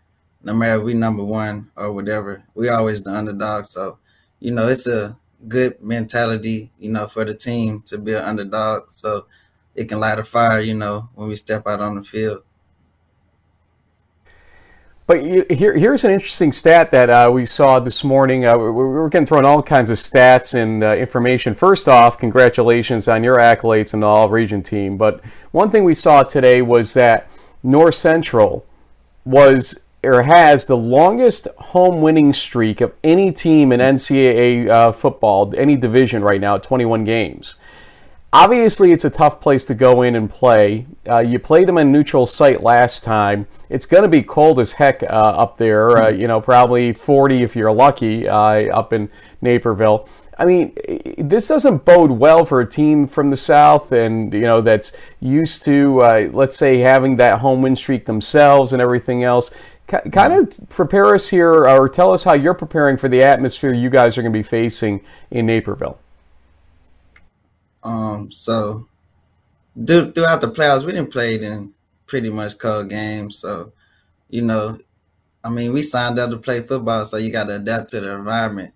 no 0.42 0.55
matter 0.55 0.80
we 0.80 0.94
number 0.94 1.24
one 1.24 1.70
or 1.76 1.92
whatever, 1.92 2.42
we 2.55 2.68
always 2.68 3.03
the 3.03 3.11
underdog. 3.11 3.64
So, 3.64 3.98
you 4.38 4.51
know, 4.53 4.68
it's 4.68 4.86
a 4.86 5.16
good 5.48 5.82
mentality, 5.82 6.70
you 6.78 6.90
know, 6.90 7.07
for 7.07 7.24
the 7.24 7.34
team 7.34 7.82
to 7.86 7.98
be 7.98 8.14
an 8.14 8.24
underdog. 8.24 8.90
So 8.90 9.26
it 9.74 9.88
can 9.88 9.98
light 9.98 10.18
a 10.18 10.24
fire, 10.24 10.61
you 10.61 10.74
know, 10.74 11.09
when 11.14 11.28
we 11.28 11.36
step 11.36 11.66
out 11.66 11.80
on 11.80 11.96
the 11.96 12.03
field. 12.03 12.42
But 15.11 15.25
here, 15.25 15.77
here's 15.77 16.05
an 16.05 16.13
interesting 16.13 16.53
stat 16.53 16.93
that 16.93 17.11
uh, 17.11 17.33
we 17.35 17.45
saw 17.45 17.81
this 17.81 18.05
morning. 18.05 18.47
Uh, 18.47 18.57
we 18.57 18.71
were 18.71 19.09
getting 19.09 19.27
thrown 19.27 19.45
all 19.45 19.61
kinds 19.61 19.91
of 19.91 19.97
stats 19.97 20.55
and 20.55 20.85
uh, 20.85 20.95
information. 20.95 21.53
First 21.53 21.89
off, 21.89 22.17
congratulations 22.17 23.09
on 23.09 23.25
your 23.25 23.39
accolades 23.39 23.93
and 23.93 24.05
the 24.05 24.07
all-region 24.07 24.63
team. 24.63 24.97
But 24.97 25.21
one 25.51 25.69
thing 25.69 25.83
we 25.83 25.95
saw 25.95 26.23
today 26.23 26.63
was 26.63 26.95
that 26.95 27.29
North 27.65 27.97
Central 27.97 28.65
was 29.25 29.81
or 30.05 30.23
has 30.23 30.67
the 30.67 30.77
longest 30.77 31.49
home 31.59 32.01
winning 32.01 32.33
streak 32.33 32.81
of 32.81 32.95
any 33.03 33.33
team 33.33 33.73
in 33.73 33.81
NCAA 33.81 34.69
uh, 34.69 34.93
football, 34.93 35.53
any 35.57 35.75
division 35.75 36.23
right 36.23 36.41
now, 36.41 36.57
21 36.57 37.03
games. 37.03 37.57
Obviously, 38.33 38.93
it's 38.93 39.05
a 39.05 39.11
tough 39.11 39.41
place 39.41 39.64
to 39.64 39.74
go 39.74 40.03
in 40.03 40.14
and 40.14 40.31
play. 40.31 40.87
Uh, 41.09 41.18
you 41.18 41.41
played 41.41 41.66
them 41.66 41.78
in 41.78 41.91
neutral 41.91 42.26
site 42.26 42.62
last 42.62 43.03
time. 43.03 43.45
It's 43.68 43.87
going 43.87 44.05
to 44.05 44.09
be 44.09 44.22
cold 44.22 44.61
as 44.61 44.70
heck 44.70 45.03
uh, 45.03 45.07
up 45.07 45.57
there. 45.59 45.99
Uh, 45.99 46.09
you 46.11 46.28
know, 46.28 46.41
probably 46.41 46.93
40 46.93 47.43
if 47.43 47.57
you're 47.57 47.72
lucky 47.72 48.28
uh, 48.28 48.66
up 48.72 48.93
in 48.93 49.11
Naperville. 49.43 50.09
I 50.39 50.45
mean, 50.45 50.72
this 51.18 51.49
doesn't 51.49 51.85
bode 51.85 52.12
well 52.12 52.45
for 52.45 52.61
a 52.61 52.66
team 52.66 53.07
from 53.09 53.31
the 53.31 53.37
South, 53.37 53.93
and 53.93 54.33
you 54.33 54.41
know 54.41 54.62
that's 54.62 54.93
used 55.18 55.64
to, 55.64 56.01
uh, 56.01 56.28
let's 56.33 56.57
say, 56.57 56.78
having 56.78 57.16
that 57.16 57.41
home 57.41 57.61
win 57.61 57.76
streak 57.76 58.07
themselves 58.07 58.72
and 58.72 58.81
everything 58.81 59.24
else 59.24 59.51
kind 60.12 60.33
of 60.33 60.68
prepare 60.68 61.14
us 61.14 61.28
here 61.28 61.68
or 61.68 61.89
tell 61.89 62.12
us 62.12 62.22
how 62.22 62.33
you're 62.33 62.55
preparing 62.55 62.97
for 62.97 63.09
the 63.09 63.22
atmosphere 63.22 63.72
you 63.72 63.91
guys 63.91 64.16
are 64.16 64.22
going 64.22 64.33
to 64.33 64.39
be 64.39 64.43
facing 64.43 65.01
in 65.33 65.47
Naperville. 65.47 65.99
Um, 67.83 68.31
so 68.31 68.89
do, 69.85 70.12
throughout 70.12 70.41
the 70.41 70.51
playoffs, 70.51 70.85
we 70.85 70.93
didn't 70.93 71.12
play 71.12 71.43
in 71.43 71.72
pretty 72.07 72.31
much 72.31 72.59
cold 72.59 72.91
games. 72.91 73.39
So, 73.39 73.72
you 74.28 74.43
know, 74.43 74.78
I 75.43 75.49
mean, 75.49 75.72
we 75.72 75.83
signed 75.83 76.18
up 76.18 76.31
to 76.31 76.37
play 76.37 76.61
football, 76.62 77.05
so 77.05 77.16
you 77.16 77.31
got 77.31 77.45
to 77.45 77.57
adapt 77.57 77.91
to 77.91 78.01
the 78.01 78.14
environment. 78.14 78.74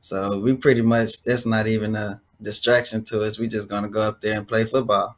So 0.00 0.38
we 0.38 0.54
pretty 0.56 0.82
much, 0.82 1.22
that's 1.22 1.46
not 1.46 1.66
even 1.66 1.94
a 1.94 2.20
distraction 2.42 3.04
to 3.04 3.22
us. 3.22 3.38
We 3.38 3.46
just 3.46 3.68
going 3.68 3.82
to 3.82 3.88
go 3.88 4.00
up 4.00 4.20
there 4.20 4.36
and 4.36 4.48
play 4.48 4.64
football. 4.64 5.16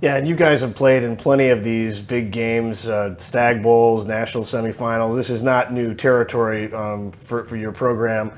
Yeah, 0.00 0.16
and 0.16 0.26
you 0.26 0.34
guys 0.34 0.62
have 0.62 0.74
played 0.74 1.02
in 1.02 1.14
plenty 1.14 1.48
of 1.48 1.62
these 1.62 2.00
big 2.00 2.30
games, 2.30 2.86
uh, 2.86 3.16
Stagg 3.18 3.62
Bowls, 3.62 4.06
national 4.06 4.44
semifinals. 4.44 5.14
This 5.14 5.28
is 5.28 5.42
not 5.42 5.74
new 5.74 5.94
territory 5.94 6.72
um, 6.72 7.12
for, 7.12 7.44
for 7.44 7.56
your 7.56 7.72
program 7.72 8.32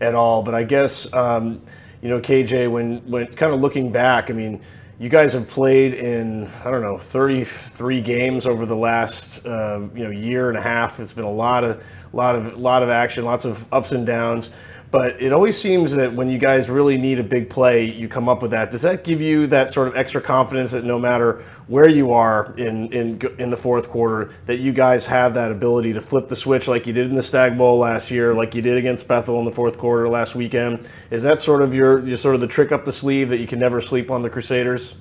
at 0.00 0.14
all. 0.14 0.42
But 0.42 0.54
I 0.54 0.64
guess, 0.64 1.12
um, 1.12 1.62
you 2.02 2.08
know, 2.08 2.20
KJ, 2.20 2.70
when, 2.70 2.98
when 3.10 3.26
kind 3.34 3.52
of 3.52 3.60
looking 3.60 3.90
back, 3.90 4.30
I 4.30 4.32
mean, 4.32 4.62
you 4.98 5.08
guys 5.08 5.32
have 5.32 5.48
played 5.48 5.94
in, 5.94 6.48
I 6.64 6.70
don't 6.70 6.82
know, 6.82 6.98
33 6.98 8.00
games 8.00 8.46
over 8.46 8.66
the 8.66 8.76
last, 8.76 9.44
uh, 9.46 9.80
you 9.94 10.04
know, 10.04 10.10
year 10.10 10.48
and 10.48 10.58
a 10.58 10.62
half. 10.62 10.98
It's 10.98 11.12
been 11.12 11.24
a 11.24 11.30
lot 11.30 11.62
of, 11.62 11.82
lot 12.12 12.34
of, 12.34 12.58
lot 12.58 12.82
of 12.82 12.88
action, 12.88 13.24
lots 13.24 13.44
of 13.44 13.64
ups 13.72 13.92
and 13.92 14.04
downs. 14.04 14.50
But 14.90 15.20
it 15.20 15.32
always 15.32 15.60
seems 15.60 15.92
that 15.92 16.12
when 16.14 16.30
you 16.30 16.38
guys 16.38 16.70
really 16.70 16.96
need 16.96 17.18
a 17.18 17.22
big 17.22 17.50
play, 17.50 17.84
you 17.84 18.08
come 18.08 18.28
up 18.28 18.40
with 18.40 18.52
that. 18.52 18.70
Does 18.70 18.82
that 18.82 19.04
give 19.04 19.20
you 19.20 19.46
that 19.48 19.72
sort 19.72 19.86
of 19.86 19.96
extra 19.96 20.20
confidence 20.20 20.70
that 20.70 20.84
no 20.84 20.98
matter 20.98 21.44
where 21.68 21.88
you 21.88 22.12
are 22.12 22.54
in 22.56 22.92
in 22.92 23.20
in 23.38 23.50
the 23.50 23.56
fourth 23.56 23.88
quarter, 23.88 24.34
that 24.46 24.58
you 24.58 24.72
guys 24.72 25.04
have 25.06 25.34
that 25.34 25.52
ability 25.52 25.92
to 25.92 26.00
flip 26.00 26.28
the 26.28 26.36
switch 26.36 26.66
like 26.66 26.86
you 26.86 26.92
did 26.92 27.08
in 27.08 27.14
the 27.14 27.22
Stagg 27.22 27.56
Bowl 27.56 27.78
last 27.78 28.10
year, 28.10 28.34
like 28.34 28.54
you 28.54 28.62
did 28.62 28.76
against 28.76 29.06
Bethel 29.06 29.38
in 29.38 29.44
the 29.44 29.52
fourth 29.52 29.78
quarter 29.78 30.08
last 30.08 30.34
weekend? 30.34 30.88
Is 31.10 31.22
that 31.22 31.40
sort 31.40 31.62
of 31.62 31.72
your, 31.72 32.04
your 32.06 32.16
sort 32.16 32.34
of 32.34 32.40
the 32.40 32.46
trick 32.46 32.72
up 32.72 32.84
the 32.84 32.92
sleeve 32.92 33.28
that 33.28 33.38
you 33.38 33.46
can 33.46 33.58
never 33.58 33.80
sleep 33.80 34.10
on 34.10 34.22
the 34.22 34.30
Crusaders? 34.30 34.94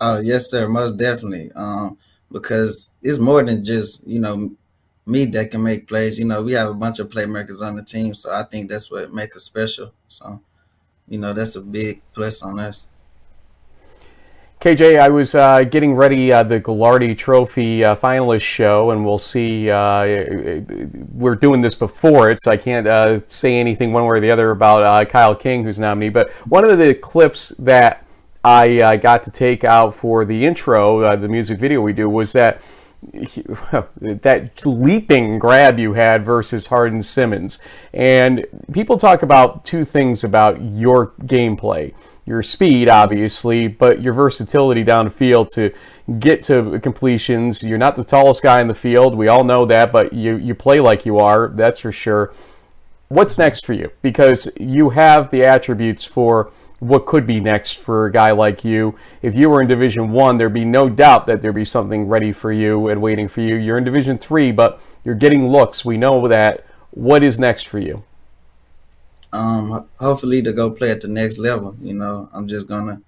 Oh 0.00 0.20
yes, 0.20 0.50
sir, 0.50 0.68
most 0.68 0.96
definitely. 0.96 1.50
Um, 1.52 1.98
because 2.30 2.90
it's 3.02 3.18
more 3.18 3.42
than 3.42 3.64
just 3.64 4.06
you 4.06 4.20
know 4.20 4.50
me 5.08 5.24
that 5.24 5.50
can 5.50 5.62
make 5.62 5.88
plays. 5.88 6.18
You 6.18 6.26
know, 6.26 6.42
we 6.42 6.52
have 6.52 6.68
a 6.68 6.74
bunch 6.74 6.98
of 6.98 7.08
playmakers 7.08 7.62
on 7.62 7.76
the 7.76 7.82
team, 7.82 8.14
so 8.14 8.32
I 8.32 8.44
think 8.44 8.68
that's 8.68 8.90
what 8.90 9.12
makes 9.12 9.36
us 9.36 9.44
special. 9.44 9.92
So, 10.08 10.40
you 11.08 11.18
know, 11.18 11.32
that's 11.32 11.56
a 11.56 11.60
big 11.60 12.02
plus 12.14 12.42
on 12.42 12.60
us. 12.60 12.86
KJ, 14.60 14.98
I 14.98 15.08
was 15.08 15.36
uh, 15.36 15.62
getting 15.62 15.94
ready 15.94 16.32
uh, 16.32 16.42
the 16.42 16.60
Gagliardi 16.60 17.16
Trophy 17.16 17.84
uh, 17.84 17.94
finalist 17.94 18.42
show, 18.42 18.90
and 18.90 19.04
we'll 19.04 19.16
see. 19.16 19.70
Uh, 19.70 20.64
we're 21.12 21.36
doing 21.36 21.60
this 21.60 21.76
before 21.76 22.28
it, 22.28 22.40
so 22.40 22.50
I 22.50 22.56
can't 22.56 22.84
uh, 22.84 23.18
say 23.28 23.60
anything 23.60 23.92
one 23.92 24.02
way 24.02 24.18
or 24.18 24.20
the 24.20 24.32
other 24.32 24.50
about 24.50 24.82
uh, 24.82 25.04
Kyle 25.04 25.36
King, 25.36 25.62
who's 25.62 25.78
nominee. 25.78 26.08
But 26.08 26.32
one 26.48 26.68
of 26.68 26.76
the 26.76 26.92
clips 26.92 27.50
that 27.60 28.04
I 28.42 28.96
got 28.96 29.22
to 29.24 29.30
take 29.30 29.62
out 29.62 29.94
for 29.94 30.24
the 30.24 30.44
intro, 30.44 31.16
the 31.16 31.28
music 31.28 31.60
video 31.60 31.80
we 31.80 31.92
do, 31.92 32.10
was 32.10 32.32
that 32.32 32.60
that 33.12 34.66
leaping 34.66 35.38
grab 35.38 35.78
you 35.78 35.92
had 35.92 36.24
versus 36.24 36.66
Hardin 36.66 37.00
Simmons. 37.00 37.60
And 37.94 38.44
people 38.72 38.96
talk 38.96 39.22
about 39.22 39.64
two 39.64 39.84
things 39.84 40.24
about 40.24 40.60
your 40.60 41.12
gameplay 41.22 41.94
your 42.28 42.42
speed, 42.42 42.90
obviously, 42.90 43.68
but 43.68 44.02
your 44.02 44.12
versatility 44.12 44.84
downfield 44.84 45.48
to 45.54 45.72
get 46.18 46.42
to 46.42 46.78
completions. 46.80 47.62
You're 47.62 47.78
not 47.78 47.96
the 47.96 48.04
tallest 48.04 48.42
guy 48.42 48.60
in 48.60 48.68
the 48.68 48.74
field. 48.74 49.14
We 49.14 49.28
all 49.28 49.44
know 49.44 49.64
that, 49.64 49.92
but 49.92 50.12
you, 50.12 50.36
you 50.36 50.54
play 50.54 50.78
like 50.78 51.06
you 51.06 51.18
are, 51.18 51.48
that's 51.48 51.80
for 51.80 51.90
sure. 51.90 52.34
What's 53.08 53.38
next 53.38 53.64
for 53.64 53.72
you? 53.72 53.90
Because 54.02 54.50
you 54.60 54.90
have 54.90 55.30
the 55.30 55.42
attributes 55.42 56.04
for 56.04 56.52
what 56.80 57.06
could 57.06 57.26
be 57.26 57.40
next 57.40 57.80
for 57.80 58.06
a 58.06 58.12
guy 58.12 58.32
like 58.32 58.62
you. 58.62 58.94
If 59.22 59.34
you 59.34 59.48
were 59.48 59.62
in 59.62 59.66
Division 59.66 60.12
One, 60.12 60.36
there'd 60.36 60.52
be 60.52 60.66
no 60.66 60.90
doubt 60.90 61.26
that 61.26 61.40
there'd 61.40 61.54
be 61.54 61.64
something 61.64 62.06
ready 62.06 62.30
for 62.30 62.52
you 62.52 62.88
and 62.88 63.00
waiting 63.00 63.26
for 63.26 63.40
you. 63.40 63.56
You're 63.56 63.78
in 63.78 63.84
Division 63.84 64.18
Three, 64.18 64.52
but 64.52 64.80
you're 65.02 65.14
getting 65.14 65.48
looks. 65.48 65.84
We 65.84 65.96
know 65.96 66.28
that. 66.28 66.66
What 66.90 67.22
is 67.22 67.40
next 67.40 67.68
for 67.68 67.78
you? 67.78 68.04
Um, 69.32 69.88
hopefully 69.98 70.42
to 70.42 70.52
go 70.52 70.70
play 70.70 70.90
at 70.90 71.00
the 71.00 71.08
next 71.08 71.38
level. 71.38 71.76
You 71.82 71.94
know, 71.94 72.28
I'm 72.32 72.48
just 72.48 72.66
gonna 72.66 73.02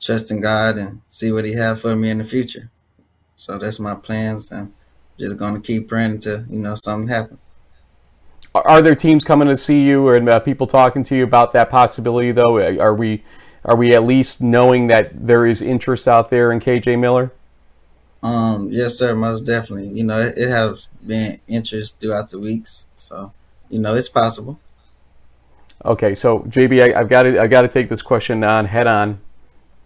trust 0.00 0.30
in 0.30 0.40
God 0.40 0.76
and 0.78 1.00
see 1.08 1.32
what 1.32 1.44
He 1.44 1.54
have 1.54 1.80
for 1.80 1.96
me 1.96 2.10
in 2.10 2.18
the 2.18 2.24
future. 2.24 2.70
So 3.36 3.58
that's 3.58 3.78
my 3.78 3.94
plans, 3.94 4.50
and 4.52 4.72
just 5.18 5.36
gonna 5.36 5.60
keep 5.60 5.88
praying 5.88 6.12
until 6.12 6.44
you 6.50 6.60
know 6.60 6.74
something 6.74 7.08
happens. 7.08 7.40
are 8.54 8.82
there 8.82 8.94
teams 8.94 9.24
coming 9.24 9.48
to 9.48 9.56
see 9.56 9.82
you 9.82 10.06
or 10.06 10.16
uh, 10.28 10.40
people 10.40 10.66
talking 10.66 11.02
to 11.04 11.16
you 11.16 11.24
about 11.24 11.52
that 11.52 11.70
possibility 11.70 12.32
though? 12.32 12.58
Are 12.78 12.94
we 12.94 13.22
are 13.64 13.76
we 13.76 13.94
at 13.94 14.04
least 14.04 14.42
knowing 14.42 14.86
that 14.88 15.26
there 15.26 15.46
is 15.46 15.60
interest 15.60 16.06
out 16.06 16.30
there 16.30 16.52
in 16.52 16.60
KJ 16.60 16.98
Miller? 16.98 17.32
Um, 18.22 18.70
yes, 18.72 18.96
sir, 18.96 19.14
most 19.14 19.42
definitely. 19.42 19.88
You 19.88 20.04
know, 20.04 20.20
it, 20.20 20.38
it 20.38 20.48
has 20.48 20.88
been 21.06 21.40
interest 21.46 22.00
throughout 22.00 22.30
the 22.30 22.38
weeks, 22.38 22.86
so 22.94 23.32
you 23.68 23.78
know 23.78 23.94
it's 23.94 24.08
possible. 24.08 24.58
Okay, 25.84 26.14
so 26.14 26.40
JB, 26.40 26.94
I, 26.94 26.98
have 26.98 27.08
got 27.08 27.24
to 27.24 27.40
I've 27.40 27.50
got 27.50 27.62
to 27.62 27.68
take 27.68 27.88
this 27.88 28.02
question 28.02 28.42
on 28.42 28.64
head 28.64 28.86
on. 28.86 29.20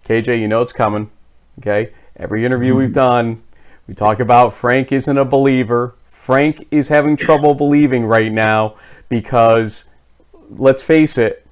KJ, 0.05 0.41
you 0.41 0.49
know 0.49 0.61
it's 0.61 0.73
coming. 0.73 1.11
Okay, 1.59 1.93
every 2.17 2.45
interview 2.45 2.75
we've 2.75 2.89
mm-hmm. 2.89 2.95
done, 2.95 3.43
we 3.87 3.95
talk 3.95 4.21
about 4.21 4.55
Frank 4.55 4.93
isn't 4.93 5.19
a 5.19 5.25
believer. 5.25 5.95
Frank 6.07 6.67
is 6.71 6.89
having 6.89 7.17
trouble 7.17 7.55
believing 7.55 8.07
right 8.07 8.31
now 8.31 8.77
because, 9.09 9.87
let's 10.49 10.83
face 10.83 11.19
it, 11.19 11.47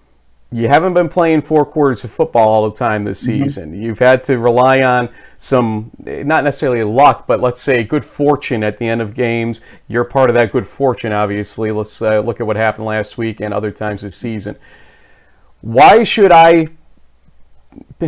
you 0.51 0.67
haven't 0.67 0.95
been 0.95 1.11
playing 1.11 1.43
four 1.43 1.67
quarters 1.67 2.05
of 2.05 2.11
football 2.11 2.49
all 2.49 2.71
the 2.71 2.77
time 2.77 3.05
this 3.05 3.23
mm-hmm. 3.23 3.43
season. 3.43 3.73
Mm-hmm. 3.73 3.83
You've 3.83 3.99
had 3.99 4.25
to 4.25 4.39
rely 4.39 4.83
on 4.83 5.11
some, 5.37 5.91
not 5.99 6.43
necessarily 6.43 6.85
luck, 6.85 7.27
but 7.27 7.41
let's 7.41 7.61
say 7.61 7.85
good 7.85 8.05
fortune 8.05 8.65
at 8.65 8.79
the 8.79 8.87
end 8.87 9.03
of 9.03 9.13
games. 9.13 9.61
You're 9.89 10.05
part 10.05 10.31
of 10.31 10.35
that 10.35 10.51
good 10.53 10.67
fortune, 10.67 11.13
obviously. 11.13 11.71
Let's 11.71 12.01
uh, 12.01 12.21
look 12.21 12.41
at 12.41 12.47
what 12.47 12.57
happened 12.57 12.87
last 12.87 13.19
week 13.19 13.41
and 13.41 13.53
other 13.53 13.71
times 13.71 14.03
this 14.03 14.17
season. 14.17 14.57
Why 15.61 16.03
should 16.03 16.33
I? 16.33 16.69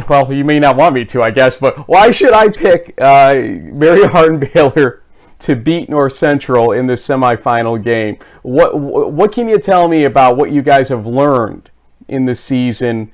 Well, 0.09 0.32
you 0.32 0.45
may 0.45 0.59
not 0.59 0.76
want 0.76 0.95
me 0.95 1.05
to, 1.07 1.22
I 1.22 1.30
guess, 1.30 1.57
but 1.57 1.76
why 1.88 2.11
should 2.11 2.32
I 2.32 2.49
pick 2.49 2.99
uh, 3.01 3.34
Mary 3.34 4.07
Hardin 4.09 4.41
Baylor 4.41 5.03
to 5.41 5.57
beat 5.57 5.88
North 5.91 6.12
Central 6.12 6.72
in 6.72 6.86
this 6.86 7.07
semifinal 7.07 7.82
game? 7.82 8.16
What 8.43 8.78
what 8.78 9.32
can 9.32 9.47
you 9.47 9.59
tell 9.59 9.88
me 9.88 10.05
about 10.05 10.38
what 10.38 10.53
you 10.53 10.62
guys 10.62 10.88
have 10.88 11.07
learned? 11.07 11.70
In 12.11 12.25
the 12.27 12.35
season 12.35 13.11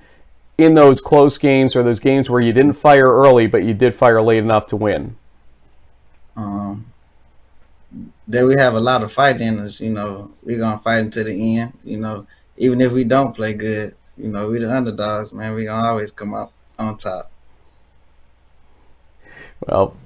in 0.58 0.74
those 0.74 1.00
close 1.00 1.36
games 1.38 1.76
or 1.76 1.82
those 1.82 2.00
games 2.00 2.30
where 2.30 2.40
you 2.40 2.52
didn't 2.52 2.72
fire 2.72 3.12
early 3.12 3.46
but 3.46 3.62
you 3.62 3.74
did 3.74 3.94
fire 3.94 4.22
late 4.22 4.38
enough 4.38 4.66
to 4.66 4.76
win? 4.76 5.16
Um, 6.34 6.86
that 8.28 8.44
we 8.44 8.54
have 8.58 8.74
a 8.74 8.80
lot 8.80 9.02
of 9.02 9.12
fight 9.12 9.40
in 9.40 9.58
us. 9.58 9.80
You 9.80 9.90
know, 9.90 10.30
we're 10.42 10.58
gonna 10.58 10.78
fight 10.78 10.98
until 10.98 11.24
the 11.24 11.58
end. 11.58 11.72
You 11.84 11.98
know, 11.98 12.26
even 12.56 12.80
if 12.80 12.92
we 12.92 13.04
don't 13.04 13.34
play 13.34 13.52
good, 13.52 13.94
you 14.16 14.28
know, 14.28 14.48
we're 14.48 14.60
the 14.60 14.74
underdogs, 14.74 15.32
man. 15.32 15.54
We 15.54 15.64
gonna 15.64 15.88
always 15.88 16.10
come 16.10 16.34
out 16.34 16.52
on 16.78 16.96
top. 16.96 17.30
Well, 19.66 19.96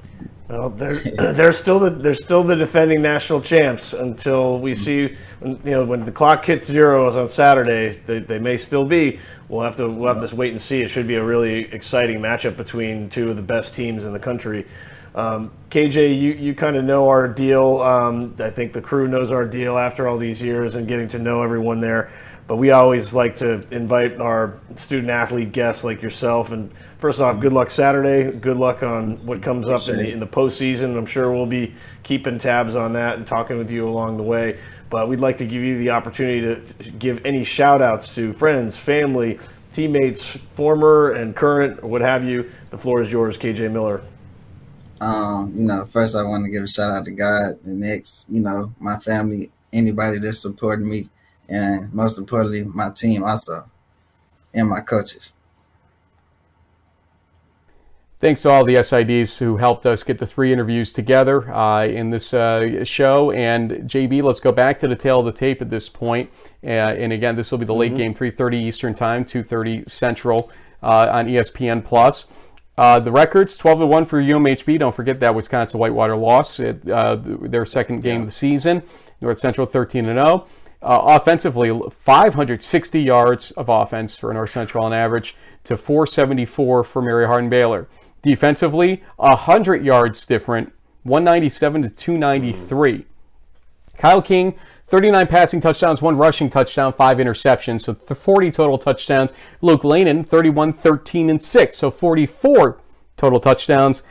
well, 0.51 0.71
they're 0.71 0.95
they're 1.33 1.53
still 1.53 1.79
the 1.79 1.91
they're 1.91 2.15
still 2.15 2.43
the 2.43 2.57
defending 2.57 3.03
national 3.03 3.41
champs 3.41 3.93
until 3.93 4.59
we 4.59 4.75
see 4.75 5.17
you 5.43 5.59
know 5.65 5.85
when 5.85 6.05
the 6.05 6.13
clock 6.13 6.45
hits 6.45 6.67
zeros 6.67 7.17
on 7.17 7.29
Saturday. 7.29 8.01
They, 8.07 8.19
they 8.19 8.39
may 8.39 8.57
still 8.59 8.85
be. 8.85 9.21
We'll 9.49 9.63
have 9.63 9.77
to 9.77 9.89
we'll 9.89 10.15
have 10.15 10.29
to 10.29 10.37
wait 10.37 10.53
and 10.53 10.61
see. 10.61 10.83
It 10.83 10.89
should 10.89 11.07
be 11.07 11.15
a 11.15 11.25
really 11.25 11.73
exciting 11.73 12.21
matchup 12.21 12.57
between 12.57 13.09
two 13.11 13.31
of 13.31 13.37
the 13.37 13.43
best 13.43 13.75
teams 13.75 14.05
in 14.05 14.13
the 14.13 14.19
country. 14.19 14.67
Um, 15.15 15.51
KJ, 15.71 16.21
you, 16.21 16.33
you 16.33 16.55
kind 16.55 16.77
of 16.77 16.85
know 16.85 17.09
our 17.09 17.27
deal. 17.27 17.81
Um, 17.81 18.37
I 18.39 18.51
think 18.51 18.73
the 18.73 18.81
crew 18.81 19.09
knows 19.09 19.31
our 19.31 19.45
deal 19.45 19.77
after 19.77 20.07
all 20.07 20.19
these 20.19 20.41
years 20.41 20.77
and 20.77 20.87
getting 20.87 21.09
to 21.09 21.19
know 21.19 21.43
everyone 21.43 21.81
there. 21.81 22.13
But 22.47 22.57
we 22.57 22.71
always 22.71 23.13
like 23.13 23.37
to 23.37 23.65
invite 23.71 24.21
our 24.21 24.59
student 24.77 25.11
athlete 25.11 25.53
guests 25.53 25.85
like 25.85 26.03
yourself 26.03 26.53
and 26.53 26.73
first 27.01 27.19
off, 27.19 27.41
good 27.41 27.53
luck 27.53 27.71
Saturday. 27.71 28.31
Good 28.31 28.59
luck 28.59 28.83
on 28.83 29.17
what 29.27 29.43
comes 29.43 29.67
up 29.67 29.89
in 29.89 29.97
the, 29.97 30.13
in 30.13 30.21
the 30.21 30.27
postseason. 30.27 30.97
I'm 30.97 31.07
sure 31.07 31.33
we'll 31.33 31.47
be 31.47 31.75
keeping 32.03 32.39
tabs 32.39 32.77
on 32.77 32.93
that 32.93 33.17
and 33.17 33.27
talking 33.27 33.59
with 33.59 33.71
you 33.71 33.89
along 33.89 34.19
the 34.19 34.23
way. 34.23 34.59
But 34.91 35.09
we'd 35.09 35.21
like 35.21 35.39
to 35.39 35.47
give 35.47 35.63
you 35.63 35.79
the 35.79 35.91
opportunity 35.91 36.41
to 36.61 36.91
give 36.91 37.25
any 37.25 37.45
shout 37.45 37.81
outs 37.81 38.15
to 38.17 38.33
friends, 38.33 38.77
family, 38.77 39.39
teammates, 39.73 40.25
former 40.55 41.13
and 41.13 41.35
current, 41.35 41.83
or 41.83 41.89
what 41.89 42.03
have 42.03 42.27
you. 42.27 42.51
The 42.71 42.79
floor 42.79 43.01
is 43.01 43.11
yours, 43.11 43.39
KJ 43.39 43.73
Miller. 43.73 44.03
Um, 45.01 45.55
you 45.57 45.65
know, 45.65 45.87
first 45.87 46.15
I 46.15 46.23
want 46.23 46.45
to 46.45 46.51
give 46.51 46.63
a 46.63 46.69
shout 46.69 46.91
out 46.91 47.07
to 47.07 47.11
God, 47.11 47.59
the 47.65 47.73
next, 47.73 48.29
you 48.29 48.41
know, 48.41 48.75
my 48.79 48.99
family, 48.99 49.51
anybody 49.73 50.19
that's 50.19 50.41
supporting 50.41 50.89
me, 50.89 51.09
and 51.49 51.93
most 51.95 52.19
importantly, 52.19 52.65
my 52.65 52.91
team 52.91 53.25
also, 53.25 53.69
and 54.53 54.69
my 54.69 54.81
coaches. 54.81 55.33
Thanks 58.21 58.43
to 58.43 58.51
all 58.51 58.67
the 58.67 58.75
SIDs 58.75 59.39
who 59.39 59.57
helped 59.57 59.87
us 59.87 60.03
get 60.03 60.19
the 60.19 60.27
three 60.27 60.53
interviews 60.53 60.93
together 60.93 61.51
uh, 61.55 61.87
in 61.87 62.11
this 62.11 62.35
uh, 62.35 62.85
show. 62.85 63.31
And 63.31 63.71
JB, 63.71 64.23
let's 64.23 64.41
go 64.41 64.53
back 64.53 64.79
to 64.81 64.89
the 64.89 64.95
tale 64.95 65.21
of 65.21 65.25
the 65.25 65.33
tape 65.33 65.63
at 65.63 65.71
this 65.71 65.89
point. 65.89 66.31
Uh, 66.63 66.67
and 66.67 67.15
again, 67.15 67.35
this 67.35 67.51
will 67.51 67.57
be 67.57 67.65
the 67.65 67.73
late 67.73 67.93
mm-hmm. 67.93 68.13
game, 68.13 68.15
3:30 68.15 68.55
Eastern 68.57 68.93
Time, 68.93 69.25
2:30 69.25 69.89
Central 69.89 70.53
uh, 70.83 71.09
on 71.11 71.29
ESPN 71.29 71.83
Plus. 71.83 72.27
Uh, 72.77 72.99
the 72.99 73.11
records 73.11 73.57
12 73.57 73.81
to 73.81 73.87
1 73.87 74.05
for 74.05 74.21
UMHB. 74.21 74.79
Don't 74.79 74.95
forget 74.95 75.19
that 75.21 75.35
Wisconsin 75.35 75.81
Whitewater 75.81 76.15
loss, 76.15 76.61
at, 76.61 76.87
uh, 76.91 77.17
their 77.17 77.65
second 77.65 78.03
game 78.03 78.17
yeah. 78.17 78.21
of 78.21 78.27
the 78.27 78.33
season. 78.33 78.83
North 79.23 79.39
Central 79.39 79.67
13 79.67 80.05
and 80.05 80.19
0. 80.19 80.47
offensively, 80.83 81.71
560 81.91 83.01
yards 83.01 83.51
of 83.53 83.71
offense 83.71 84.19
for 84.19 84.33
North 84.35 84.51
Central 84.51 84.85
on 84.85 84.93
average 84.93 85.37
to 85.65 85.79
474 85.79 86.85
for 86.85 87.01
Mary 87.01 87.27
Hardin 87.27 87.49
Baylor. 87.49 87.89
Defensively, 88.23 89.03
100 89.17 89.85
yards 89.85 90.27
different, 90.27 90.73
197 91.05 91.83
to 91.83 91.91
293. 91.91 93.07
Kyle 93.97 94.23
King, 94.23 94.55
39 94.87 95.27
passing 95.27 95.61
touchdowns, 95.61 96.03
one 96.03 96.17
rushing 96.17 96.51
touchdown, 96.51 96.93
five 96.93 97.19
interceptions, 97.19 97.83
so 97.83 97.95
40 97.95 98.51
total 98.51 98.77
touchdowns. 98.77 99.33
Luke 99.61 99.83
Lehnen, 99.83 100.27
31, 100.27 100.73
13, 100.73 101.31
and 101.31 101.43
6, 101.43 101.77
so 101.77 101.91
44 101.91 102.81
total 103.17 103.41
touchdowns. 103.41 104.03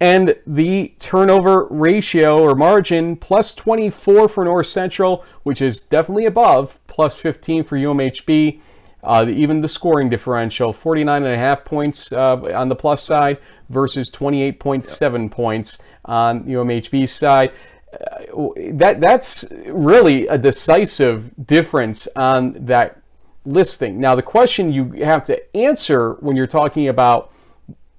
And 0.00 0.36
the 0.46 0.94
turnover 1.00 1.66
ratio 1.70 2.40
or 2.40 2.54
margin, 2.54 3.16
plus 3.16 3.54
24 3.54 4.28
for 4.28 4.44
North 4.44 4.66
Central, 4.66 5.24
which 5.42 5.60
is 5.60 5.80
definitely 5.80 6.26
above, 6.26 6.78
plus 6.86 7.16
15 7.16 7.64
for 7.64 7.76
UMHB. 7.76 8.60
Uh, 9.08 9.24
even 9.26 9.62
the 9.62 9.66
scoring 9.66 10.10
differential, 10.10 10.70
49 10.70 11.22
and 11.22 11.32
a 11.32 11.38
half 11.38 11.64
points 11.64 12.12
uh, 12.12 12.36
on 12.54 12.68
the 12.68 12.76
plus 12.76 13.02
side 13.02 13.38
versus 13.70 14.10
28.7 14.10 15.22
yep. 15.22 15.30
points 15.30 15.78
on 16.04 16.44
UMHB's 16.44 17.10
side. 17.10 17.52
Uh, 17.90 18.48
that 18.72 19.00
that's 19.00 19.46
really 19.68 20.26
a 20.26 20.36
decisive 20.36 21.30
difference 21.46 22.06
on 22.16 22.52
that 22.66 23.00
listing. 23.46 23.98
Now, 23.98 24.14
the 24.14 24.22
question 24.22 24.70
you 24.70 24.92
have 25.02 25.24
to 25.24 25.56
answer 25.56 26.18
when 26.20 26.36
you're 26.36 26.46
talking 26.46 26.88
about 26.88 27.32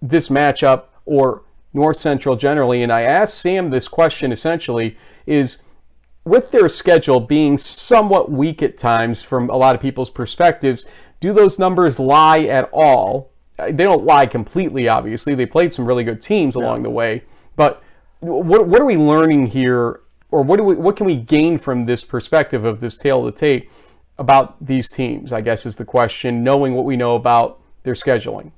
this 0.03 0.29
matchup 0.29 0.83
or 1.05 1.41
North 1.73 1.97
Central 1.97 2.35
generally, 2.35 2.83
and 2.83 2.91
I 2.91 3.01
asked 3.01 3.39
Sam 3.39 3.71
this 3.71 3.87
question 3.87 4.31
essentially, 4.31 4.95
is 5.25 5.63
with 6.25 6.51
their 6.51 6.69
schedule 6.69 7.19
being 7.19 7.57
somewhat 7.57 8.31
weak 8.31 8.61
at 8.61 8.77
times 8.77 9.21
from 9.21 9.49
a 9.49 9.55
lot 9.55 9.75
of 9.75 9.81
people's 9.81 10.09
perspectives, 10.09 10.85
do 11.19 11.33
those 11.33 11.59
numbers 11.59 11.99
lie 11.99 12.41
at 12.41 12.69
all? 12.71 13.31
Uh, 13.57 13.67
they 13.67 13.83
don't 13.83 14.03
lie 14.03 14.25
completely, 14.25 14.87
obviously. 14.87 15.35
They 15.35 15.45
played 15.45 15.73
some 15.73 15.85
really 15.85 16.03
good 16.03 16.21
teams 16.21 16.55
yeah. 16.55 16.63
along 16.63 16.83
the 16.83 16.89
way. 16.89 17.23
But 17.55 17.83
what, 18.19 18.67
what 18.67 18.79
are 18.79 18.85
we 18.85 18.97
learning 18.97 19.47
here, 19.47 20.01
or 20.31 20.43
what, 20.43 20.57
do 20.57 20.63
we, 20.63 20.75
what 20.75 20.95
can 20.95 21.05
we 21.05 21.15
gain 21.15 21.57
from 21.57 21.85
this 21.85 22.05
perspective 22.05 22.65
of 22.65 22.79
this 22.79 22.97
tale 22.97 23.25
of 23.25 23.33
the 23.33 23.39
tape 23.39 23.71
about 24.17 24.63
these 24.63 24.91
teams, 24.91 25.33
I 25.33 25.41
guess 25.41 25.65
is 25.65 25.77
the 25.77 25.85
question, 25.85 26.43
knowing 26.43 26.75
what 26.75 26.85
we 26.85 26.95
know 26.95 27.15
about 27.15 27.61
their 27.83 27.93
scheduling? 27.93 28.51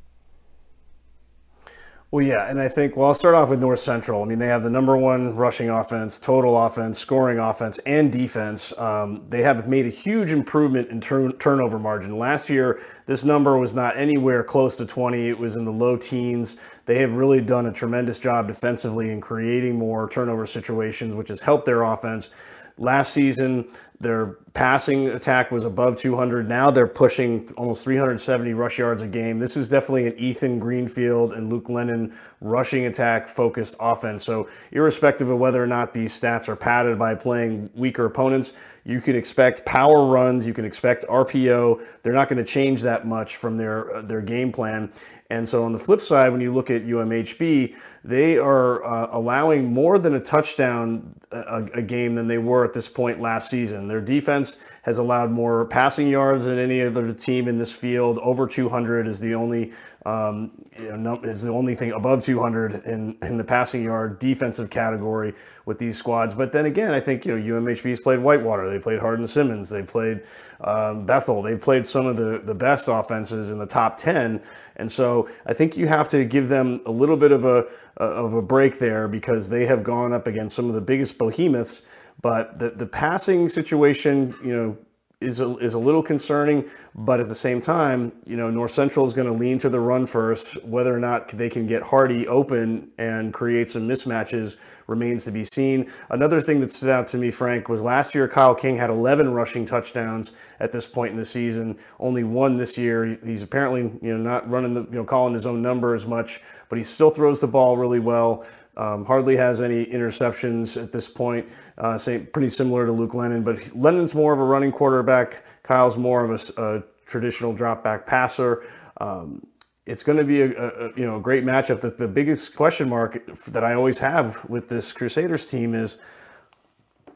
Well, 2.12 2.26
yeah, 2.26 2.50
and 2.50 2.60
I 2.60 2.68
think 2.68 2.98
well, 2.98 3.08
I'll 3.08 3.14
start 3.14 3.36
off 3.36 3.48
with 3.48 3.62
North 3.62 3.80
Central. 3.80 4.22
I 4.22 4.26
mean, 4.26 4.38
they 4.38 4.48
have 4.48 4.64
the 4.64 4.70
number 4.70 4.98
one 4.98 5.34
rushing 5.34 5.70
offense, 5.70 6.20
total 6.20 6.62
offense, 6.62 7.00
scoring 7.00 7.40
offense, 7.40 7.78
and 7.86 8.12
defense. 8.12 8.78
Um, 8.78 9.24
they 9.30 9.42
have 9.44 9.66
made 9.70 9.86
a 9.86 9.90
huge 9.90 10.34
improvement 10.34 10.90
in 10.90 11.00
turn, 11.00 11.32
turnover 11.38 11.80
margin. 11.80 12.18
Last 12.18 12.50
year, 12.50 12.82
this 13.06 13.24
number 13.24 13.58
was 13.58 13.74
not 13.74 13.96
anywhere 13.96 14.44
close 14.44 14.76
to 14.76 14.86
20. 14.86 15.30
It 15.30 15.40
was 15.40 15.56
in 15.56 15.64
the 15.64 15.72
low 15.72 15.96
teens. 15.96 16.58
They 16.86 17.00
have 17.00 17.14
really 17.14 17.40
done 17.40 17.68
a 17.68 17.72
tremendous 17.72 18.20
job 18.20 18.46
defensively 18.46 19.10
in 19.12 19.22
creating 19.22 19.78
more 19.78 20.10
turnover 20.10 20.46
situations, 20.46 21.16
which 21.16 21.30
has 21.30 21.40
helped 21.40 21.66
their 21.66 21.84
offense. 21.84 22.30
Last 22.78 23.14
season, 23.14 23.70
their 24.02 24.38
passing 24.54 25.08
attack 25.10 25.52
was 25.52 25.64
above 25.64 25.98
200. 25.98 26.50
Now 26.50 26.72
they're 26.72 26.88
pushing 26.88 27.50
almost 27.56 27.84
370 27.84 28.54
rush 28.54 28.80
yards 28.80 29.02
a 29.02 29.08
game. 29.08 29.40
This 29.40 29.56
is 29.56 29.70
definitely 29.70 30.08
an 30.08 30.18
Ethan 30.18 30.60
Greenfield 30.60 31.34
and 31.34 31.50
Luke 31.50 31.66
Lehnen 31.66 32.14
rushing 32.42 32.86
attack 32.88 33.28
focused 33.28 33.76
offense. 33.80 34.24
So, 34.24 34.50
irrespective 34.72 35.30
of 35.30 35.38
whether 35.38 35.64
or 35.64 35.68
not 35.68 35.94
these 35.94 36.20
stats 36.20 36.50
are 36.50 36.56
padded 36.56 36.98
by 36.98 37.16
playing 37.16 37.70
weaker 37.76 38.06
opponents, 38.06 38.54
you 38.84 39.00
can 39.00 39.16
expect 39.16 39.66
power 39.66 40.06
runs, 40.06 40.46
you 40.46 40.54
can 40.54 40.66
expect 40.66 41.06
RPO. 41.08 41.86
They're 42.02 42.14
not 42.14 42.28
going 42.28 42.44
to 42.44 42.50
change 42.52 42.82
that 42.82 43.06
much 43.06 43.38
from 43.38 43.58
their 43.58 44.02
their 44.04 44.22
game 44.22 44.52
plan. 44.52 44.92
And 45.30 45.48
so 45.48 45.64
on 45.64 45.72
the 45.72 45.80
flip 45.80 46.02
side, 46.02 46.32
when 46.32 46.42
you 46.42 46.52
look 46.54 46.70
at 46.70 46.84
UMHB, 46.84 47.76
they 48.04 48.38
are 48.38 48.84
uh, 48.84 49.10
allowing 49.12 49.72
more 49.72 50.00
than 50.00 50.16
a 50.16 50.20
touchdown 50.20 51.16
a, 51.32 51.68
a, 51.76 51.82
game 51.82 52.16
than 52.16 52.28
they 52.28 52.38
were 52.38 52.66
at 52.66 52.74
this 52.74 52.90
point 52.90 53.22
last 53.22 53.50
season. 53.50 53.88
Their 53.88 54.02
defense 54.02 54.58
has 54.84 54.98
allowed 54.98 55.32
more 55.32 55.66
passing 55.66 56.08
yards 56.08 56.46
than 56.46 56.58
any 56.58 56.82
other 56.82 57.14
team 57.14 57.48
in 57.48 57.58
this 57.58 57.72
field. 57.72 58.20
Over 58.20 58.48
200 58.48 59.08
is 59.08 59.20
the 59.20 59.36
only 59.36 59.74
um, 60.06 60.52
you 60.80 60.98
know, 60.98 61.22
is 61.22 61.44
the 61.44 61.52
only 61.52 61.76
thing 61.76 61.92
above 61.92 62.26
200 62.26 62.86
in, 62.86 63.16
in 63.22 63.38
the 63.38 63.44
passing 63.44 63.84
yard 63.84 64.18
defensive 64.18 64.70
category 64.72 65.36
with 65.66 65.78
these 65.78 65.96
squads. 65.96 66.34
But 66.34 66.52
then 66.52 66.66
again, 66.66 66.92
I 66.92 67.00
think 67.00 67.26
you 67.26 67.38
know 67.38 67.60
UMHB's 67.60 68.00
played 68.00 68.20
Whitewater, 68.20 68.68
they 68.68 68.80
played 68.80 69.00
Hardin 69.00 69.28
Simmons, 69.28 69.70
they 69.70 69.84
played 69.84 70.24
um, 70.62 71.06
Bethel, 71.06 71.44
they've 71.44 71.62
played 71.62 71.86
some 71.86 72.08
of 72.08 72.18
the 72.18 72.40
the 72.40 72.56
best 72.56 72.88
offenses 72.88 73.52
in 73.52 73.60
the 73.60 73.68
top 73.68 73.98
10, 73.98 74.42
and 74.78 74.92
so 74.92 75.30
I 75.46 75.54
think 75.54 75.78
you 75.78 75.88
have 75.88 76.10
to 76.10 76.26
give 76.26 76.50
them 76.50 76.82
a 76.88 76.92
little 76.92 77.18
bit 77.18 77.32
of 77.32 77.46
a 77.46 77.68
of 77.98 78.34
a 78.34 78.42
break 78.42 78.80
there 78.80 79.08
because 79.08 79.50
they 79.50 79.68
have 79.68 79.84
gone 79.84 80.14
up 80.14 80.26
against 80.26 80.56
some 80.56 80.68
of 80.68 80.74
the 80.74 80.82
biggest 80.82 81.20
behemoths. 81.20 81.84
But 82.22 82.60
the 82.60 82.72
the 82.72 82.88
passing 82.88 83.50
situation, 83.50 84.36
you 84.44 84.56
know 84.56 84.78
is 85.22 85.40
a, 85.40 85.56
is 85.58 85.76
a 85.76 85.80
little 85.80 86.02
concerning, 86.02 86.68
but 86.96 87.20
at 87.20 87.28
the 87.28 87.36
same 87.36 87.62
time, 87.62 88.12
you 88.26 88.36
know, 88.36 88.50
North 88.50 88.72
Central 88.72 89.06
is 89.06 89.14
going 89.14 89.28
to 89.28 89.34
lean 89.34 89.60
to 89.60 89.70
the 89.70 89.80
run 89.80 90.08
first. 90.08 90.62
Whether 90.66 90.94
or 90.94 91.00
not 91.00 91.30
they 91.30 91.48
can 91.48 91.68
get 91.68 91.84
Hardy 91.84 92.28
open 92.28 92.92
and 92.98 93.32
create 93.32 93.70
some 93.70 93.88
mismatches 93.88 94.58
remains 94.88 95.24
to 95.24 95.32
be 95.32 95.46
seen. 95.46 95.90
Another 96.10 96.42
thing 96.42 96.60
that 96.60 96.72
stood 96.72 96.90
out 96.90 97.08
to 97.10 97.18
me, 97.18 97.32
Frank, 97.32 97.70
was 97.70 97.82
last 97.82 98.14
year 98.16 98.28
Kyle 98.28 98.56
King 98.56 98.76
had 98.76 98.90
11 98.90 99.34
rushing 99.34 99.66
touchdowns 99.66 100.34
at 100.60 100.72
this 100.72 100.88
point 100.88 101.12
in 101.12 101.18
the 101.18 101.26
season, 101.26 101.78
only 102.00 102.24
one 102.24 102.56
this 102.56 102.78
year. 102.78 103.18
He's 103.24 103.44
apparently, 103.44 103.82
you 104.02 104.18
know, 104.18 104.18
not 104.18 104.50
running 104.50 104.74
the, 104.74 104.82
you 104.86 104.98
know, 104.98 105.06
calling 105.06 105.34
his 105.34 105.46
own 105.46 105.62
number 105.62 105.94
as 105.94 106.06
much, 106.06 106.42
but 106.68 106.78
he 106.78 106.84
still 106.84 107.12
throws 107.12 107.40
the 107.40 107.48
ball 107.48 107.78
really 107.78 108.00
well. 108.00 108.46
Um, 108.78 109.04
hardly 109.04 109.36
has 109.36 109.60
any 109.60 109.86
interceptions 109.86 110.82
at 110.82 110.92
this 110.92 111.10
point. 111.10 111.48
Uh, 111.78 111.98
same, 111.98 112.26
pretty 112.28 112.50
similar 112.50 112.86
to 112.86 112.92
Luke 112.92 113.12
Lehnen, 113.12 113.44
but 113.44 113.58
Lehnen's 113.76 114.16
more 114.16 114.32
of 114.32 114.40
a 114.40 114.44
running 114.44 114.72
quarterback. 114.72 115.44
Kyle's 115.64 115.98
more 115.98 116.24
of 116.24 116.32
a, 116.32 116.62
a 116.62 116.84
traditional 117.06 117.54
drop 117.54 117.84
back 117.84 118.06
passer. 118.06 118.66
Um, 119.02 119.46
it's 119.86 120.04
going 120.04 120.18
to 120.18 120.24
be 120.24 120.42
a, 120.42 120.52
a, 120.52 120.88
you 120.96 121.06
know 121.06 121.18
a 121.18 121.20
great 121.20 121.44
matchup. 121.44 121.82
The, 121.82 121.90
the 121.92 122.08
biggest 122.08 122.56
question 122.56 122.88
mark 122.88 123.26
that 123.46 123.64
I 123.64 123.74
always 123.74 124.00
have 124.00 124.44
with 124.50 124.70
this 124.70 124.94
Crusaders 124.94 125.50
team 125.50 125.74
is 125.74 125.98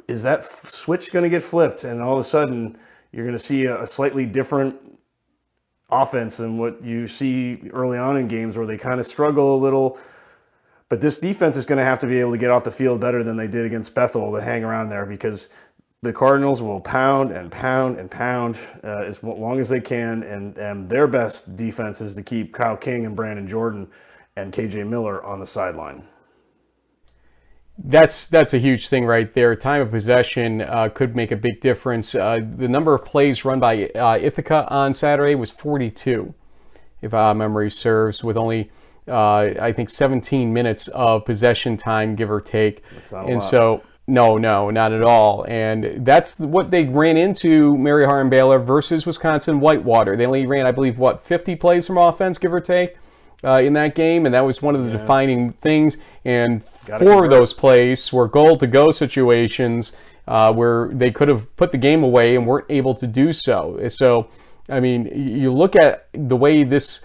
is 0.07 0.21
that 0.23 0.43
switch 0.43 1.11
going 1.11 1.23
to 1.23 1.29
get 1.29 1.41
flipped, 1.41 1.83
and 1.83 2.01
all 2.01 2.13
of 2.13 2.19
a 2.19 2.23
sudden 2.23 2.77
you're 3.11 3.23
going 3.23 3.37
to 3.37 3.43
see 3.43 3.65
a, 3.65 3.83
a 3.83 3.87
slightly 3.87 4.25
different 4.25 4.77
offense 5.89 6.37
than 6.37 6.57
what 6.57 6.83
you 6.83 7.07
see 7.07 7.61
early 7.71 7.97
on 7.97 8.17
in 8.17 8.27
games 8.27 8.57
where 8.57 8.65
they 8.65 8.77
kind 8.77 8.99
of 8.99 9.05
struggle 9.05 9.55
a 9.55 9.59
little 9.59 9.99
but 10.89 11.01
this 11.01 11.17
defense 11.17 11.57
is 11.57 11.65
going 11.65 11.79
to 11.79 11.83
have 11.83 11.99
to 11.99 12.07
be 12.07 12.19
able 12.19 12.31
to 12.31 12.37
get 12.37 12.51
off 12.51 12.63
the 12.63 12.71
field 12.71 13.01
better 13.01 13.23
than 13.23 13.37
they 13.37 13.47
did 13.47 13.65
against 13.65 13.93
Bethel 13.95 14.31
to 14.33 14.41
hang 14.41 14.63
around 14.63 14.89
there 14.89 15.05
because 15.05 15.49
the 16.01 16.13
Cardinals 16.13 16.61
will 16.61 16.79
pound 16.79 17.31
and 17.31 17.51
pound 17.51 17.97
and 17.97 18.09
pound 18.11 18.57
uh, 18.83 19.03
as 19.05 19.23
long 19.23 19.59
as 19.59 19.69
they 19.69 19.81
can. 19.81 20.21
And, 20.23 20.57
and 20.57 20.87
their 20.87 21.07
best 21.07 21.55
defense 21.55 22.01
is 22.01 22.13
to 22.15 22.21
keep 22.21 22.53
Kyle 22.53 22.77
King 22.77 23.05
and 23.05 23.15
Brandon 23.15 23.47
Jordan 23.47 23.89
and 24.35 24.53
KJ 24.53 24.87
Miller 24.87 25.23
on 25.23 25.39
the 25.39 25.47
sideline. 25.47 26.03
That's 27.77 28.27
that's 28.27 28.53
a 28.53 28.57
huge 28.57 28.87
thing 28.87 29.05
right 29.05 29.33
there. 29.33 29.53
Time 29.53 29.81
of 29.81 29.91
possession 29.91 30.61
uh, 30.61 30.87
could 30.87 31.13
make 31.13 31.31
a 31.31 31.35
big 31.35 31.59
difference. 31.59 32.15
Uh, 32.15 32.39
the 32.41 32.69
number 32.69 32.95
of 32.95 33.03
plays 33.03 33.43
run 33.43 33.59
by 33.59 33.87
uh, 33.87 34.17
Ithaca 34.21 34.65
on 34.69 34.93
Saturday 34.93 35.35
was 35.35 35.51
42, 35.51 36.33
if 37.01 37.13
uh, 37.13 37.33
memory 37.33 37.69
serves, 37.69 38.23
with 38.23 38.37
only 38.37 38.71
uh, 39.07 39.53
I 39.59 39.71
think 39.71 39.89
17 39.89 40.51
minutes 40.51 40.87
of 40.89 41.25
possession 41.25 41.77
time, 41.77 42.15
give 42.15 42.31
or 42.31 42.41
take. 42.41 42.83
and 43.11 43.41
so, 43.41 43.83
no, 44.07 44.37
no, 44.37 44.69
not 44.69 44.93
at 44.93 45.03
all. 45.03 45.45
And 45.47 46.05
that's 46.05 46.39
what 46.39 46.71
they 46.71 46.85
ran 46.85 47.17
into 47.17 47.77
Mary 47.77 48.05
Hardin 48.05 48.29
Baylor 48.29 48.59
versus 48.59 49.05
Wisconsin 49.05 49.59
Whitewater. 49.59 50.15
They 50.15 50.25
only 50.25 50.45
ran, 50.45 50.65
I 50.65 50.71
believe, 50.71 50.99
what 50.99 51.23
50 51.23 51.55
plays 51.55 51.87
from 51.87 51.97
offense, 51.97 52.37
give 52.37 52.53
or 52.53 52.61
take. 52.61 52.97
Uh, 53.43 53.59
in 53.59 53.73
that 53.73 53.93
game, 53.93 54.25
and 54.25 54.33
that 54.33 54.43
was 54.43 54.63
one 54.63 54.75
of 54.75 54.85
the 54.85 54.89
yeah. 54.89 54.97
defining 54.97 55.51
things. 55.51 55.99
And 56.23 56.63
Gotta 56.87 57.05
four 57.05 57.25
of 57.25 57.29
those 57.29 57.53
plays 57.53 58.11
were 58.11 58.27
goal 58.27 58.57
to 58.57 58.65
go 58.65 58.89
situations 58.89 59.93
uh, 60.27 60.51
where 60.51 60.89
they 60.93 61.11
could 61.11 61.27
have 61.27 61.55
put 61.55 61.71
the 61.71 61.77
game 61.77 62.03
away 62.03 62.35
and 62.35 62.47
weren't 62.47 62.65
able 62.69 62.95
to 62.95 63.05
do 63.05 63.31
so. 63.31 63.79
So, 63.89 64.29
I 64.67 64.79
mean, 64.79 65.05
you 65.13 65.51
look 65.53 65.75
at 65.75 66.07
the 66.13 66.35
way 66.35 66.63
this 66.63 67.01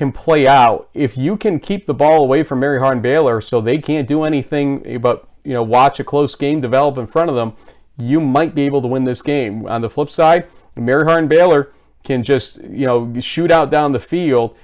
can 0.00 0.10
play 0.10 0.48
out, 0.48 0.88
if 0.94 1.18
you 1.18 1.36
can 1.36 1.60
keep 1.60 1.84
the 1.84 1.92
ball 1.92 2.22
away 2.22 2.42
from 2.42 2.58
Mary 2.58 2.80
Hardin 2.80 3.02
Baylor 3.02 3.38
so 3.42 3.60
they 3.60 3.76
can't 3.76 4.08
do 4.08 4.22
anything 4.22 4.98
but 4.98 5.28
you 5.44 5.52
know 5.52 5.62
watch 5.62 6.00
a 6.00 6.04
close 6.04 6.34
game 6.34 6.58
develop 6.58 6.96
in 6.96 7.06
front 7.06 7.28
of 7.28 7.36
them, 7.36 7.52
you 7.98 8.18
might 8.18 8.54
be 8.54 8.62
able 8.62 8.80
to 8.80 8.88
win 8.88 9.04
this 9.04 9.20
game. 9.20 9.66
On 9.66 9.82
the 9.82 9.90
flip 9.90 10.08
side, 10.08 10.46
Mary 10.74 11.04
Hardin 11.04 11.28
Baylor 11.28 11.72
can 12.02 12.22
just 12.22 12.62
you 12.62 12.86
know 12.86 13.12
shoot 13.20 13.50
out 13.50 13.70
down 13.70 13.92
the 13.92 13.98
field. 13.98 14.56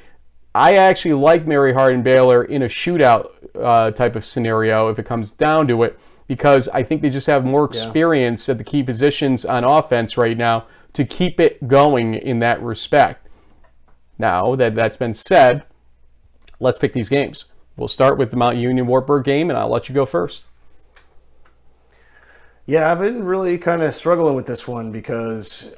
I 0.54 0.76
actually 0.76 1.12
like 1.12 1.46
Mary 1.46 1.74
Hardin 1.74 2.02
Baylor 2.02 2.44
in 2.44 2.62
a 2.62 2.66
shootout 2.66 3.28
uh, 3.60 3.90
type 3.90 4.16
of 4.16 4.24
scenario 4.24 4.88
if 4.88 4.98
it 4.98 5.04
comes 5.04 5.32
down 5.32 5.68
to 5.68 5.82
it 5.82 6.00
because 6.28 6.66
I 6.70 6.82
think 6.82 7.02
they 7.02 7.10
just 7.10 7.26
have 7.26 7.44
more 7.44 7.66
experience 7.66 8.48
yeah. 8.48 8.52
at 8.52 8.58
the 8.58 8.64
key 8.64 8.82
positions 8.82 9.44
on 9.44 9.64
offense 9.64 10.16
right 10.16 10.36
now 10.36 10.66
to 10.94 11.04
keep 11.04 11.40
it 11.40 11.68
going 11.68 12.14
in 12.14 12.38
that 12.38 12.62
respect. 12.62 13.25
Now 14.18 14.56
that 14.56 14.74
that's 14.74 14.96
been 14.96 15.12
said, 15.12 15.64
let's 16.60 16.78
pick 16.78 16.92
these 16.92 17.08
games. 17.08 17.46
We'll 17.76 17.88
start 17.88 18.16
with 18.16 18.30
the 18.30 18.36
Mount 18.36 18.56
Union 18.56 18.86
Wartburg 18.86 19.24
game, 19.24 19.50
and 19.50 19.58
I'll 19.58 19.68
let 19.68 19.88
you 19.88 19.94
go 19.94 20.06
first. 20.06 20.44
Yeah, 22.64 22.90
I've 22.90 22.98
been 22.98 23.22
really 23.22 23.58
kind 23.58 23.82
of 23.82 23.94
struggling 23.94 24.34
with 24.34 24.46
this 24.46 24.66
one 24.66 24.90
because 24.90 25.70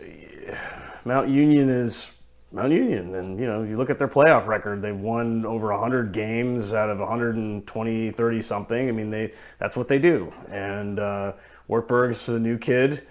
Mount 1.04 1.28
Union 1.28 1.68
is 1.68 2.12
Mount 2.50 2.72
Union, 2.72 3.14
and 3.16 3.38
you 3.38 3.46
know, 3.46 3.62
you 3.62 3.76
look 3.76 3.90
at 3.90 3.98
their 3.98 4.08
playoff 4.08 4.46
record; 4.46 4.80
they've 4.80 4.98
won 4.98 5.44
over 5.44 5.70
100 5.70 6.12
games 6.12 6.72
out 6.72 6.88
of 6.88 6.98
120, 6.98 8.10
30 8.10 8.40
something. 8.40 8.88
I 8.88 8.92
mean, 8.92 9.10
they 9.10 9.32
that's 9.58 9.76
what 9.76 9.88
they 9.88 9.98
do. 9.98 10.32
And 10.50 10.98
uh, 10.98 11.34
Wartburg's 11.66 12.24
the 12.24 12.38
new 12.38 12.56
kid, 12.56 13.06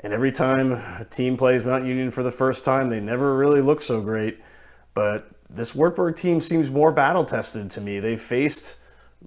and 0.00 0.12
every 0.12 0.30
time 0.30 0.72
a 0.72 1.06
team 1.10 1.36
plays 1.36 1.64
Mount 1.64 1.84
Union 1.84 2.12
for 2.12 2.22
the 2.22 2.30
first 2.30 2.64
time, 2.64 2.90
they 2.90 3.00
never 3.00 3.36
really 3.36 3.60
look 3.60 3.82
so 3.82 4.00
great. 4.00 4.38
But 4.96 5.28
this 5.50 5.74
Wartburg 5.74 6.16
team 6.16 6.40
seems 6.40 6.70
more 6.70 6.90
battle 6.90 7.22
tested 7.22 7.70
to 7.72 7.82
me. 7.82 8.00
They've 8.00 8.20
faced 8.20 8.76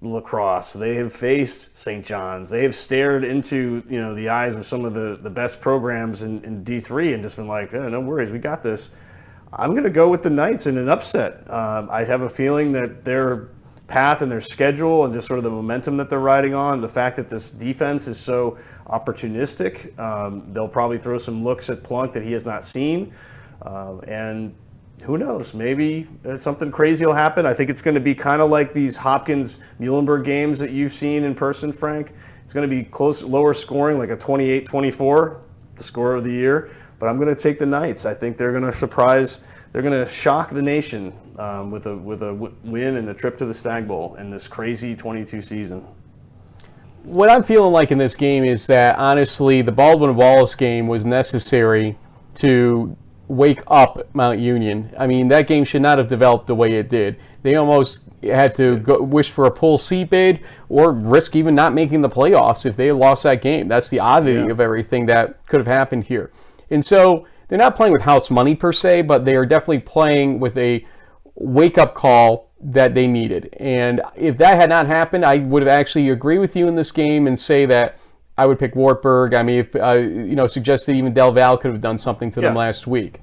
La 0.01 0.19
Crosse, 0.19 0.73
they 0.73 0.95
have 0.95 1.13
faced 1.13 1.77
St. 1.77 2.03
John's, 2.03 2.49
they 2.49 2.63
have 2.63 2.73
stared 2.73 3.23
into 3.23 3.83
you 3.87 3.99
know 3.99 4.15
the 4.15 4.29
eyes 4.29 4.55
of 4.55 4.65
some 4.65 4.83
of 4.83 4.95
the, 4.95 5.19
the 5.21 5.29
best 5.29 5.61
programs 5.61 6.23
in, 6.23 6.43
in 6.43 6.65
D3 6.65 7.13
and 7.13 7.21
just 7.21 7.35
been 7.35 7.47
like, 7.47 7.73
oh, 7.75 7.87
no 7.87 7.99
worries, 7.99 8.31
we 8.31 8.39
got 8.39 8.63
this. 8.63 8.89
I'm 9.53 9.71
going 9.71 9.83
to 9.83 9.91
go 9.91 10.09
with 10.09 10.23
the 10.23 10.29
Knights 10.31 10.65
in 10.65 10.77
an 10.77 10.89
upset. 10.89 11.47
Um, 11.51 11.87
I 11.91 12.03
have 12.03 12.21
a 12.21 12.29
feeling 12.29 12.71
that 12.71 13.03
their 13.03 13.49
path 13.85 14.23
and 14.23 14.31
their 14.31 14.41
schedule 14.41 15.05
and 15.05 15.13
just 15.13 15.27
sort 15.27 15.37
of 15.37 15.43
the 15.43 15.51
momentum 15.51 15.97
that 15.97 16.09
they're 16.09 16.19
riding 16.19 16.55
on, 16.55 16.81
the 16.81 16.89
fact 16.89 17.15
that 17.17 17.29
this 17.29 17.51
defense 17.51 18.07
is 18.07 18.19
so 18.19 18.57
opportunistic, 18.87 19.97
um, 19.99 20.51
they'll 20.51 20.67
probably 20.67 20.97
throw 20.97 21.19
some 21.19 21.43
looks 21.43 21.69
at 21.69 21.83
Plunk 21.83 22.13
that 22.13 22.23
he 22.23 22.31
has 22.31 22.45
not 22.45 22.65
seen. 22.65 23.13
Um, 23.61 24.01
and 24.07 24.55
who 25.03 25.17
knows? 25.17 25.53
Maybe 25.53 26.07
uh, 26.25 26.37
something 26.37 26.71
crazy 26.71 27.05
will 27.05 27.13
happen. 27.13 27.45
I 27.45 27.53
think 27.53 27.69
it's 27.69 27.81
going 27.81 27.95
to 27.95 28.01
be 28.01 28.13
kind 28.13 28.41
of 28.41 28.49
like 28.49 28.73
these 28.73 28.97
Hopkins 28.97 29.57
Muhlenberg 29.79 30.25
games 30.25 30.59
that 30.59 30.71
you've 30.71 30.93
seen 30.93 31.23
in 31.23 31.35
person, 31.35 31.71
Frank. 31.71 32.13
It's 32.43 32.53
going 32.53 32.69
to 32.69 32.75
be 32.75 32.83
close, 32.83 33.21
lower 33.21 33.53
scoring, 33.53 33.97
like 33.97 34.09
a 34.09 34.17
28 34.17 34.65
24, 34.65 35.41
the 35.75 35.83
score 35.83 36.15
of 36.15 36.23
the 36.23 36.31
year. 36.31 36.71
But 36.97 37.07
I'm 37.07 37.17
going 37.17 37.33
to 37.33 37.41
take 37.41 37.59
the 37.59 37.65
Knights. 37.65 38.05
I 38.05 38.13
think 38.13 38.37
they're 38.37 38.51
going 38.51 38.63
to 38.63 38.73
surprise, 38.73 39.39
they're 39.71 39.81
going 39.81 40.05
to 40.05 40.11
shock 40.11 40.49
the 40.49 40.61
nation 40.61 41.13
um, 41.37 41.71
with, 41.71 41.85
a, 41.85 41.95
with 41.95 42.23
a 42.23 42.33
win 42.63 42.97
and 42.97 43.09
a 43.09 43.13
trip 43.13 43.37
to 43.37 43.45
the 43.45 43.53
Stagg 43.53 43.87
Bowl 43.87 44.15
in 44.15 44.29
this 44.29 44.47
crazy 44.47 44.95
22 44.95 45.41
season. 45.41 45.85
What 47.03 47.29
I'm 47.29 47.43
feeling 47.43 47.71
like 47.71 47.91
in 47.91 47.97
this 47.97 48.17
game 48.17 48.43
is 48.43 48.67
that 48.67 48.97
honestly, 48.97 49.61
the 49.61 49.71
Baldwin 49.71 50.15
Wallace 50.15 50.55
game 50.55 50.87
was 50.87 51.05
necessary 51.05 51.97
to 52.35 52.95
wake 53.29 53.61
up 53.67 54.13
Mount 54.13 54.39
Union. 54.39 54.91
I 54.97 55.05
mean, 55.07 55.27
that 55.29 55.47
game 55.47 55.63
should 55.63 55.83
not 55.83 55.99
have 55.99 56.07
developed 56.07 56.47
the 56.47 56.55
way 56.55 56.73
it 56.73 56.89
did. 56.89 57.17
They 57.43 57.55
almost 57.55 58.01
had 58.23 58.55
to 58.55 58.77
go, 58.79 59.01
wish 59.01 59.31
for 59.31 59.45
a 59.45 59.51
Pool 59.51 59.77
C 59.77 60.03
bid 60.03 60.41
or 60.67 60.91
risk 60.91 61.35
even 61.35 61.53
not 61.55 61.73
making 61.73 62.01
the 62.01 62.09
playoffs 62.09 62.65
if 62.65 62.75
they 62.75 62.91
lost 62.91 63.23
that 63.23 63.41
game. 63.41 63.67
That's 63.67 63.89
the 63.89 63.99
oddity 63.99 64.39
yeah. 64.39 64.49
of 64.49 64.59
everything 64.59 65.05
that 65.05 65.45
could 65.45 65.59
have 65.59 65.67
happened 65.67 66.05
here. 66.05 66.31
And 66.71 66.83
so 66.83 67.27
they're 67.47 67.59
not 67.59 67.75
playing 67.75 67.93
with 67.93 68.01
house 68.01 68.31
money 68.31 68.55
per 68.55 68.71
se, 68.71 69.03
but 69.03 69.25
they 69.25 69.35
are 69.35 69.45
definitely 69.45 69.79
playing 69.79 70.39
with 70.39 70.57
a 70.57 70.83
wake 71.35 71.77
up 71.77 71.93
call 71.93 72.49
that 72.59 72.95
they 72.95 73.05
needed. 73.05 73.55
And 73.59 74.01
if 74.15 74.37
that 74.39 74.59
had 74.59 74.69
not 74.69 74.87
happened, 74.87 75.23
I 75.23 75.37
would 75.37 75.61
have 75.61 75.71
actually 75.71 76.09
agree 76.09 76.39
with 76.39 76.55
you 76.55 76.67
in 76.67 76.75
this 76.75 76.91
game 76.91 77.27
and 77.27 77.39
say 77.39 77.67
that 77.67 77.97
I 78.39 78.45
would 78.45 78.57
pick 78.57 78.73
Wartburg. 78.73 79.33
I 79.33 79.43
mean, 79.43 79.59
if, 79.59 79.75
uh, 79.75 79.95
you 79.95 80.33
know, 80.33 80.47
suggested 80.47 80.95
even 80.95 81.13
Del 81.13 81.33
Val 81.33 81.57
could 81.57 81.71
have 81.71 81.81
done 81.81 81.97
something 81.97 82.31
to 82.31 82.39
yeah. 82.39 82.47
them 82.47 82.55
last 82.55 82.87
week. 82.87 83.19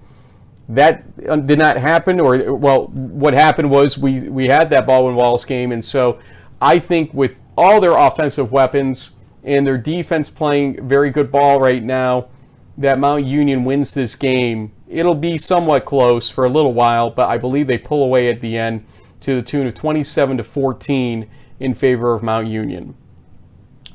That 0.68 1.04
uh, 1.26 1.36
did 1.36 1.58
not 1.58 1.78
happen, 1.78 2.20
or 2.20 2.52
well, 2.54 2.88
what 2.88 3.32
happened 3.32 3.70
was 3.70 3.96
we 3.96 4.28
we 4.28 4.46
had 4.46 4.68
that 4.70 4.86
Baldwin 4.86 5.14
Wallace 5.14 5.46
game, 5.46 5.72
and 5.72 5.82
so 5.82 6.18
I 6.60 6.78
think 6.78 7.14
with 7.14 7.40
all 7.56 7.80
their 7.80 7.96
offensive 7.96 8.52
weapons 8.52 9.12
and 9.42 9.66
their 9.66 9.78
defense 9.78 10.28
playing 10.28 10.86
very 10.86 11.08
good 11.08 11.30
ball 11.32 11.60
right 11.60 11.82
now, 11.82 12.28
that 12.76 12.98
Mount 12.98 13.24
Union 13.24 13.64
wins 13.64 13.94
this 13.94 14.14
game. 14.14 14.72
It'll 14.88 15.14
be 15.14 15.38
somewhat 15.38 15.84
close 15.86 16.30
for 16.30 16.44
a 16.44 16.50
little 16.50 16.74
while, 16.74 17.10
but 17.10 17.28
I 17.28 17.38
believe 17.38 17.68
they 17.68 17.78
pull 17.78 18.02
away 18.02 18.28
at 18.28 18.40
the 18.42 18.58
end 18.58 18.84
to 19.20 19.36
the 19.36 19.42
tune 19.42 19.66
of 19.66 19.72
27 19.72 20.36
to 20.36 20.44
14 20.44 21.26
in 21.60 21.74
favor 21.74 22.12
of 22.12 22.22
Mount 22.22 22.48
Union. 22.48 22.96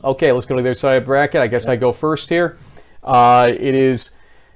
Okay, 0.03 0.31
let's 0.31 0.45
go 0.45 0.55
to 0.55 0.61
the 0.61 0.69
other 0.69 0.73
side 0.73 0.97
of 0.97 1.03
the 1.03 1.07
bracket. 1.07 1.41
I 1.41 1.47
guess 1.47 1.67
I 1.67 1.75
go 1.75 1.91
first 1.91 2.29
here. 2.29 2.57
Uh, 3.03 3.47
it 3.49 3.75
is 3.75 4.11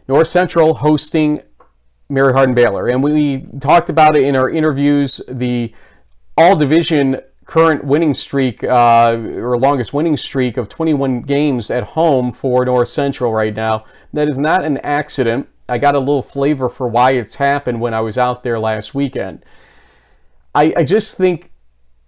North 0.08 0.28
Central 0.28 0.74
hosting 0.74 1.42
Mary 2.10 2.34
Hardin 2.34 2.56
Baylor, 2.56 2.88
and 2.88 3.04
we 3.04 3.46
talked 3.60 3.90
about 3.90 4.16
it 4.16 4.24
in 4.24 4.36
our 4.36 4.50
interviews. 4.50 5.22
The 5.28 5.74
all 6.38 6.56
division 6.56 7.22
current 7.46 7.84
winning 7.84 8.14
streak 8.14 8.64
uh, 8.64 9.18
or 9.36 9.58
longest 9.58 9.94
winning 9.94 10.18
streak 10.18 10.58
of 10.58 10.68
21 10.68 11.22
games 11.22 11.70
at 11.70 11.84
home 11.84 12.32
for 12.32 12.66
North 12.66 12.88
Central 12.88 13.32
right 13.32 13.56
now. 13.56 13.86
That 14.14 14.28
is 14.28 14.40
not 14.40 14.66
an 14.66 14.80
accident. 14.80 15.48
I 15.70 15.78
got 15.78 15.96
a 15.96 16.00
little 16.00 16.22
flavor 16.22 16.70
for 16.70 16.88
why 16.88 17.12
it's 17.12 17.36
happened 17.36 17.80
when 17.80 17.94
I 17.94 18.02
was 18.02 18.18
out 18.18 18.44
there 18.44 18.60
last 18.60 18.94
weekend. 18.94 19.46
I, 20.54 20.74
I 20.78 20.84
just 20.84 21.18
think, 21.18 21.52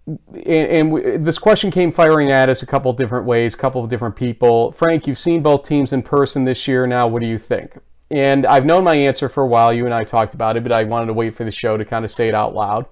and, 0.08 0.94
and, 0.96 1.26
this 1.26 1.38
question 1.38 1.70
came 1.70 1.92
firing 1.92 2.32
at 2.32 2.48
us 2.50 2.62
a 2.62 2.66
couple 2.66 2.92
different 2.94 3.26
ways, 3.26 3.54
a 3.54 3.58
couple 3.58 3.84
of 3.84 3.90
different 3.90 4.16
people. 4.16 4.72
Frank, 4.72 5.06
you've 5.06 5.18
seen 5.18 5.44
both 5.44 5.64
teams 5.64 5.92
in 5.92 6.02
person 6.02 6.46
this 6.46 6.68
year 6.68 6.88
now. 6.88 7.08
What 7.08 7.22
do 7.22 7.28
you 7.28 7.38
think? 7.38 7.78
And 8.10 8.46
I've 8.46 8.66
known 8.66 8.86
my 8.86 8.96
answer 8.96 9.28
for 9.28 9.44
a 9.44 9.48
while. 9.48 9.74
You 9.74 9.84
and 9.84 9.94
I 9.94 10.06
talked 10.06 10.34
about 10.34 10.56
it, 10.56 10.64
but 10.64 10.72
I 10.72 10.86
wanted 10.86 11.08
to 11.08 11.14
wait 11.14 11.36
for 11.36 11.44
the 11.44 11.52
show 11.52 11.76
to 11.76 11.84
kind 11.84 12.06
of 12.06 12.12
say 12.12 12.30
it 12.30 12.34
out 12.34 12.56
loud. 12.56 12.86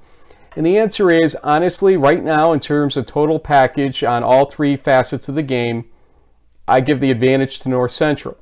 And 0.58 0.66
the 0.66 0.78
answer 0.78 1.10
is 1.10 1.36
honestly, 1.36 1.96
right 1.96 2.22
now, 2.22 2.52
in 2.52 2.60
terms 2.60 2.98
of 2.98 3.06
total 3.06 3.40
package 3.40 4.04
on 4.04 4.24
all 4.24 4.46
three 4.46 4.76
facets 4.76 5.30
of 5.30 5.36
the 5.36 5.44
game, 5.44 5.86
I 6.68 6.82
give 6.82 7.00
the 7.00 7.12
advantage 7.12 7.60
to 7.60 7.70
North 7.70 7.92
Central. 7.92 8.38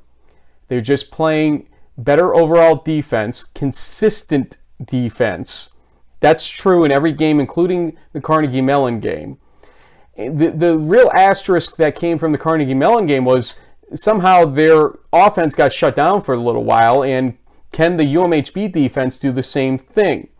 They're 0.68 0.80
just 0.80 1.10
playing 1.10 1.68
better 1.98 2.34
overall 2.34 2.76
defense, 2.76 3.44
consistent 3.44 4.58
defense. 4.84 5.70
That's 6.24 6.48
true 6.48 6.84
in 6.84 6.90
every 6.90 7.12
game, 7.12 7.38
including 7.38 7.98
the 8.14 8.20
Carnegie 8.20 8.62
Mellon 8.62 8.98
game. 8.98 9.36
The, 10.16 10.54
the 10.56 10.78
real 10.78 11.10
asterisk 11.14 11.76
that 11.76 11.96
came 11.96 12.18
from 12.18 12.32
the 12.32 12.38
Carnegie 12.38 12.72
Mellon 12.72 13.04
game 13.04 13.26
was 13.26 13.56
somehow 13.94 14.46
their 14.46 14.92
offense 15.12 15.54
got 15.54 15.70
shut 15.70 15.94
down 15.94 16.22
for 16.22 16.34
a 16.34 16.40
little 16.40 16.64
while, 16.64 17.04
and 17.04 17.36
can 17.72 17.98
the 17.98 18.14
UMHB 18.14 18.72
defense 18.72 19.18
do 19.18 19.32
the 19.32 19.42
same 19.42 19.76
thing? 19.76 20.30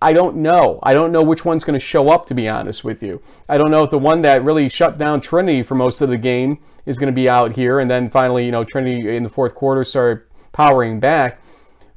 I 0.00 0.12
don't 0.12 0.36
know. 0.36 0.78
I 0.84 0.94
don't 0.94 1.10
know 1.10 1.24
which 1.24 1.44
one's 1.44 1.64
going 1.64 1.76
to 1.76 1.84
show 1.84 2.08
up, 2.08 2.26
to 2.26 2.34
be 2.34 2.48
honest 2.48 2.84
with 2.84 3.02
you. 3.02 3.20
I 3.48 3.58
don't 3.58 3.72
know 3.72 3.82
if 3.82 3.90
the 3.90 3.98
one 3.98 4.22
that 4.22 4.44
really 4.44 4.68
shut 4.68 4.96
down 4.96 5.20
Trinity 5.20 5.64
for 5.64 5.74
most 5.74 6.02
of 6.02 6.08
the 6.08 6.16
game 6.16 6.62
is 6.84 7.00
going 7.00 7.12
to 7.12 7.20
be 7.20 7.28
out 7.28 7.56
here, 7.56 7.80
and 7.80 7.90
then 7.90 8.10
finally, 8.10 8.44
you 8.44 8.52
know, 8.52 8.62
Trinity 8.62 9.16
in 9.16 9.24
the 9.24 9.28
fourth 9.28 9.56
quarter 9.56 9.82
started 9.82 10.22
powering 10.52 11.00
back, 11.00 11.40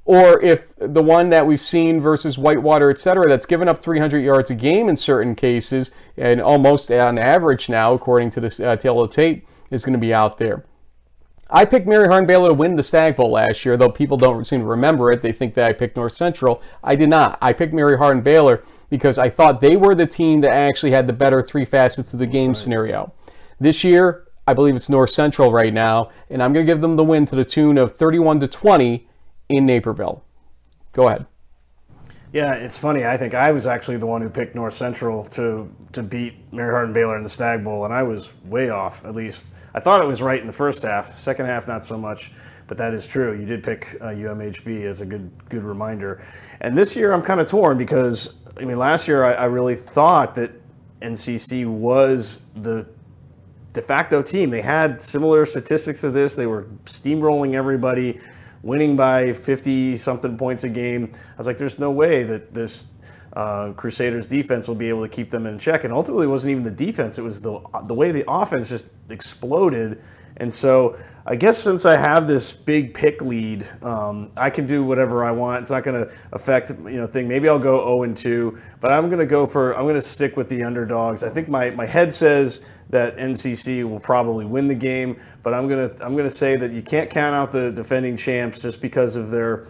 or 0.05 0.41
if 0.41 0.73
the 0.77 1.03
one 1.03 1.29
that 1.29 1.45
we've 1.45 1.61
seen 1.61 2.01
versus 2.01 2.37
Whitewater, 2.37 2.89
et 2.89 2.97
cetera, 2.97 3.27
that's 3.27 3.45
given 3.45 3.67
up 3.67 3.79
300 3.79 4.19
yards 4.19 4.49
a 4.49 4.55
game 4.55 4.89
in 4.89 4.97
certain 4.97 5.35
cases, 5.35 5.91
and 6.17 6.41
almost 6.41 6.91
on 6.91 7.17
average 7.17 7.69
now, 7.69 7.93
according 7.93 8.31
to 8.31 8.39
this 8.39 8.59
uh, 8.59 8.75
tale 8.75 9.01
of 9.01 9.11
tape, 9.11 9.47
is 9.69 9.85
going 9.85 9.93
to 9.93 9.99
be 9.99 10.13
out 10.13 10.37
there. 10.37 10.65
I 11.51 11.65
picked 11.65 11.87
Mary 11.87 12.07
Hardin 12.07 12.27
Baylor 12.27 12.49
to 12.49 12.53
win 12.53 12.75
the 12.75 12.83
Stagg 12.83 13.15
Bowl 13.15 13.31
last 13.31 13.65
year, 13.65 13.75
though 13.75 13.89
people 13.89 14.17
don't 14.17 14.45
seem 14.45 14.61
to 14.61 14.67
remember 14.67 15.11
it. 15.11 15.23
They 15.23 15.31
think 15.31 15.55
that 15.55 15.65
I 15.65 15.73
picked 15.73 15.97
North 15.97 16.13
Central. 16.13 16.61
I 16.83 16.95
did 16.95 17.09
not. 17.09 17.39
I 17.41 17.53
picked 17.53 17.73
Mary 17.73 17.97
Hardin 17.97 18.21
Baylor 18.21 18.63
because 18.89 19.17
I 19.17 19.29
thought 19.29 19.59
they 19.59 19.75
were 19.75 19.95
the 19.95 20.05
team 20.05 20.41
that 20.41 20.51
actually 20.51 20.91
had 20.91 21.07
the 21.07 21.13
better 21.13 21.41
three 21.41 21.65
facets 21.65 22.13
of 22.13 22.19
the 22.19 22.27
game 22.27 22.49
right. 22.49 22.57
scenario. 22.57 23.13
This 23.59 23.83
year, 23.83 24.27
I 24.47 24.53
believe 24.53 24.75
it's 24.75 24.89
North 24.89 25.09
Central 25.09 25.51
right 25.51 25.73
now, 25.73 26.11
and 26.29 26.41
I'm 26.41 26.53
going 26.53 26.65
to 26.65 26.71
give 26.71 26.81
them 26.81 26.95
the 26.95 27.03
win 27.03 27.25
to 27.27 27.35
the 27.35 27.45
tune 27.45 27.79
of 27.79 27.93
31 27.93 28.41
to 28.41 28.47
20 28.47 29.08
in 29.49 29.65
Naperville. 29.65 30.23
Go 30.93 31.07
ahead. 31.07 31.25
Yeah, 32.31 32.53
it's 32.53 32.77
funny. 32.77 33.05
I 33.05 33.17
think 33.17 33.33
I 33.33 33.51
was 33.51 33.65
actually 33.65 33.97
the 33.97 34.05
one 34.05 34.21
who 34.21 34.29
picked 34.29 34.55
North 34.55 34.75
Central 34.75 35.25
to 35.25 35.69
to 35.93 36.03
beat 36.03 36.35
Mary 36.53 36.71
Hardin 36.71 36.93
Baylor 36.93 37.17
in 37.17 37.23
the 37.23 37.29
Stagg 37.29 37.63
Bowl, 37.63 37.85
and 37.85 37.93
I 37.93 38.03
was 38.03 38.29
way 38.45 38.69
off. 38.69 39.03
At 39.03 39.15
least 39.15 39.45
I 39.73 39.79
thought 39.79 40.03
it 40.03 40.07
was 40.07 40.21
right 40.21 40.39
in 40.39 40.45
the 40.45 40.53
first 40.53 40.83
half. 40.83 41.17
Second 41.17 41.47
half, 41.47 41.67
not 41.67 41.83
so 41.83 41.97
much. 41.97 42.31
But 42.67 42.77
that 42.77 42.93
is 42.93 43.07
true. 43.07 43.33
You 43.33 43.47
did 43.47 43.63
pick 43.63 43.97
uh, 43.99 44.09
UMHB 44.09 44.83
as 44.83 45.01
a 45.01 45.05
good 45.05 45.31
good 45.49 45.63
reminder. 45.63 46.21
And 46.61 46.77
this 46.77 46.95
year, 46.95 47.13
I'm 47.13 47.23
kind 47.23 47.39
of 47.39 47.47
torn 47.47 47.79
because 47.79 48.35
I 48.57 48.63
mean, 48.63 48.77
last 48.77 49.07
year 49.07 49.23
I, 49.23 49.33
I 49.33 49.45
really 49.45 49.75
thought 49.75 50.35
that 50.35 50.51
NCC 51.01 51.65
was 51.65 52.43
the 52.57 52.87
de 53.73 53.81
facto 53.81 54.21
team. 54.21 54.51
They 54.51 54.61
had 54.61 55.01
similar 55.01 55.45
statistics 55.45 56.01
to 56.01 56.11
this. 56.11 56.35
They 56.35 56.45
were 56.45 56.67
steamrolling 56.85 57.55
everybody, 57.55 58.19
winning 58.61 58.95
by 58.95 59.33
50 59.33 59.97
something 59.97 60.37
points 60.37 60.63
a 60.63 60.69
game. 60.69 61.11
I 61.13 61.37
was 61.37 61.47
like, 61.47 61.57
there's 61.57 61.79
no 61.79 61.91
way 61.91 62.23
that 62.23 62.53
this 62.53 62.85
uh, 63.33 63.73
Crusaders 63.73 64.27
defense 64.27 64.67
will 64.67 64.75
be 64.75 64.89
able 64.89 65.03
to 65.03 65.09
keep 65.09 65.29
them 65.29 65.45
in 65.45 65.59
check. 65.59 65.83
And 65.83 65.93
ultimately, 65.93 66.25
it 66.25 66.29
wasn't 66.29 66.51
even 66.51 66.63
the 66.63 66.71
defense; 66.71 67.17
it 67.17 67.21
was 67.21 67.41
the 67.41 67.59
the 67.85 67.93
way 67.93 68.11
the 68.11 68.25
offense 68.27 68.69
just 68.69 68.85
exploded. 69.09 70.01
And 70.39 70.53
so, 70.53 70.97
I 71.25 71.35
guess 71.35 71.59
since 71.59 71.85
I 71.85 71.95
have 71.95 72.27
this 72.27 72.51
big 72.51 72.93
pick 72.93 73.21
lead, 73.21 73.67
um, 73.83 74.31
I 74.35 74.49
can 74.49 74.65
do 74.65 74.83
whatever 74.83 75.23
I 75.23 75.31
want. 75.31 75.61
It's 75.61 75.69
not 75.69 75.83
going 75.83 76.03
to 76.03 76.11
affect 76.31 76.71
you 76.71 76.97
know 76.97 77.05
thing. 77.05 77.27
Maybe 77.27 77.47
I'll 77.47 77.59
go 77.59 77.77
0 77.85 78.03
and 78.03 78.17
2, 78.17 78.57
but 78.79 78.91
I'm 78.91 79.09
going 79.09 79.19
to 79.19 79.27
go 79.27 79.45
for 79.45 79.75
I'm 79.75 79.83
going 79.83 79.95
to 79.95 80.01
stick 80.01 80.37
with 80.37 80.49
the 80.49 80.63
underdogs. 80.63 81.23
I 81.23 81.29
think 81.29 81.47
my 81.47 81.69
my 81.71 81.85
head 81.85 82.13
says 82.13 82.61
that 82.89 83.15
NCC 83.17 83.87
will 83.87 83.99
probably 83.99 84.45
win 84.45 84.67
the 84.67 84.75
game, 84.75 85.19
but 85.43 85.53
I'm 85.53 85.67
gonna 85.67 85.91
I'm 86.01 86.15
gonna 86.15 86.31
say 86.31 86.55
that 86.55 86.71
you 86.71 86.81
can't 86.81 87.09
count 87.09 87.35
out 87.35 87.51
the 87.51 87.71
defending 87.71 88.17
champs 88.17 88.59
just 88.59 88.81
because 88.81 89.15
of 89.15 89.29
their 89.29 89.67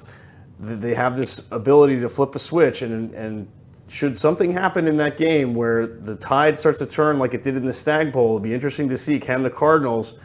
they 0.59 0.93
have 0.93 1.17
this 1.17 1.43
ability 1.51 1.99
to 1.99 2.09
flip 2.09 2.35
a 2.35 2.39
switch 2.39 2.81
and 2.81 3.13
and 3.13 3.47
should 3.89 4.15
something 4.15 4.51
happen 4.51 4.87
in 4.87 4.97
that 4.97 5.17
game 5.17 5.53
where 5.53 5.87
the 5.87 6.15
tide 6.15 6.57
starts 6.57 6.79
to 6.79 6.85
turn 6.85 7.19
like 7.19 7.33
it 7.33 7.43
did 7.43 7.57
in 7.57 7.65
the 7.65 7.73
Stagg 7.73 8.11
Bowl, 8.11 8.27
it'll 8.27 8.39
be 8.39 8.53
interesting 8.53 8.87
to 8.87 8.97
see 8.97 9.19
can 9.19 9.41
the 9.41 9.49
Cardinals, 9.49 10.15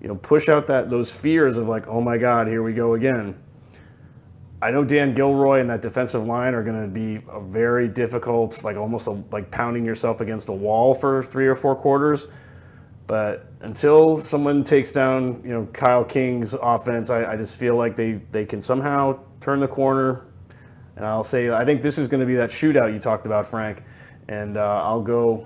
you 0.00 0.08
know, 0.08 0.16
push 0.16 0.48
out 0.48 0.66
that 0.68 0.90
those 0.90 1.14
fears 1.14 1.58
of 1.58 1.68
like, 1.68 1.86
oh 1.86 2.00
my 2.00 2.16
God, 2.16 2.48
here 2.48 2.62
we 2.62 2.72
go 2.72 2.94
again. 2.94 3.38
I 4.62 4.70
know 4.70 4.84
Dan 4.84 5.14
Gilroy 5.14 5.60
and 5.60 5.70
that 5.70 5.80
defensive 5.80 6.26
line 6.26 6.54
are 6.54 6.62
going 6.62 6.80
to 6.80 6.88
be 6.88 7.22
a 7.30 7.40
very 7.40 7.88
difficult, 7.88 8.62
like 8.62 8.76
almost 8.76 9.06
a, 9.06 9.22
like 9.30 9.50
pounding 9.50 9.84
yourself 9.84 10.20
against 10.20 10.48
a 10.50 10.52
wall 10.52 10.94
for 10.94 11.22
three 11.22 11.46
or 11.46 11.56
four 11.56 11.74
quarters. 11.74 12.28
But 13.06 13.46
until 13.60 14.18
someone 14.18 14.62
takes 14.62 14.92
down, 14.92 15.42
you 15.44 15.50
know, 15.50 15.66
Kyle 15.72 16.04
King's 16.04 16.54
offense, 16.54 17.10
I, 17.10 17.32
I 17.32 17.36
just 17.36 17.58
feel 17.58 17.74
like 17.74 17.96
they, 17.96 18.20
they 18.32 18.44
can 18.44 18.60
somehow 18.60 19.18
turn 19.40 19.60
the 19.60 19.68
corner. 19.68 20.26
And 20.96 21.06
I'll 21.06 21.24
say, 21.24 21.50
I 21.50 21.64
think 21.64 21.80
this 21.80 21.96
is 21.96 22.06
going 22.06 22.20
to 22.20 22.26
be 22.26 22.34
that 22.34 22.50
shootout 22.50 22.92
you 22.92 22.98
talked 22.98 23.24
about, 23.26 23.46
Frank. 23.46 23.82
And 24.28 24.58
uh, 24.58 24.82
I'll 24.84 25.02
go 25.02 25.44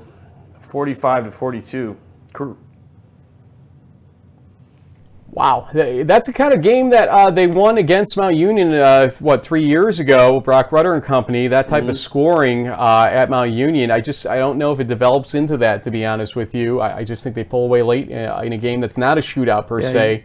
45 0.59 1.25
to 1.25 1.31
42. 1.31 1.97
Crew. 2.33 2.59
Wow, 5.35 5.69
that's 5.73 6.29
the 6.29 6.33
kind 6.33 6.55
of 6.55 6.63
game 6.63 6.91
that 6.91 7.09
uh, 7.09 7.29
they 7.29 7.49
won 7.49 7.79
against 7.79 8.17
Mount 8.17 8.37
Union, 8.37 8.73
uh, 8.73 9.11
what 9.19 9.45
three 9.45 9.67
years 9.67 9.99
ago? 9.99 10.39
Broc 10.39 10.71
Rutter 10.71 10.95
and 10.95 11.03
company. 11.03 11.49
That 11.49 11.67
type 11.67 11.81
mm-hmm. 11.81 11.91
of 11.91 11.97
scoring 11.97 12.69
uh, 12.69 13.09
at 13.11 13.31
Mount 13.31 13.51
Union, 13.51 13.91
I 13.91 14.01
just 14.01 14.29
I 14.29 14.37
don't 14.37 14.59
know 14.59 14.71
if 14.71 14.79
it 14.79 14.87
develops 14.87 15.35
into 15.35 15.57
that. 15.57 15.83
To 15.83 15.91
be 15.91 16.07
honest 16.07 16.37
with 16.37 16.55
you, 16.55 16.79
I, 16.79 16.99
I 16.99 17.05
just 17.05 17.25
think 17.25 17.35
they 17.35 17.43
pull 17.43 17.65
away 17.65 17.83
late 17.83 18.13
uh, 18.13 18.43
in 18.45 18.53
a 18.53 18.57
game 18.57 18.81
that's 18.81 18.97
not 18.97 19.19
a 19.19 19.21
shootout 19.21 19.67
per 19.67 19.81
yeah, 19.81 19.89
se. 19.89 20.25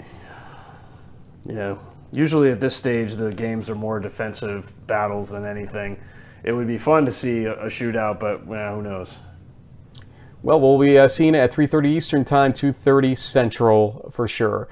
Yeah, 1.46 1.80
usually 2.12 2.52
at 2.52 2.60
this 2.60 2.76
stage 2.76 3.16
the 3.16 3.34
games 3.34 3.68
are 3.72 3.76
more 3.76 4.00
defensive 4.00 4.72
battles 4.86 5.32
than 5.32 5.44
anything. 5.44 6.00
It 6.44 6.52
would 6.52 6.68
be 6.68 6.78
fun 6.78 7.06
to 7.06 7.12
see 7.12 7.46
a, 7.46 7.56
a 7.56 7.66
shootout, 7.66 8.20
but 8.20 8.46
well, 8.46 8.76
who 8.76 8.84
knows? 8.84 9.18
Well, 10.44 10.62
we'll 10.62 10.78
be 10.78 11.00
uh, 11.00 11.08
seeing 11.08 11.34
it 11.34 11.40
at 11.40 11.52
3:30 11.52 11.88
Eastern 11.88 12.24
Time, 12.24 12.54
2:30 12.54 13.18
Central 13.18 14.12
for 14.14 14.28
sure. 14.28 14.68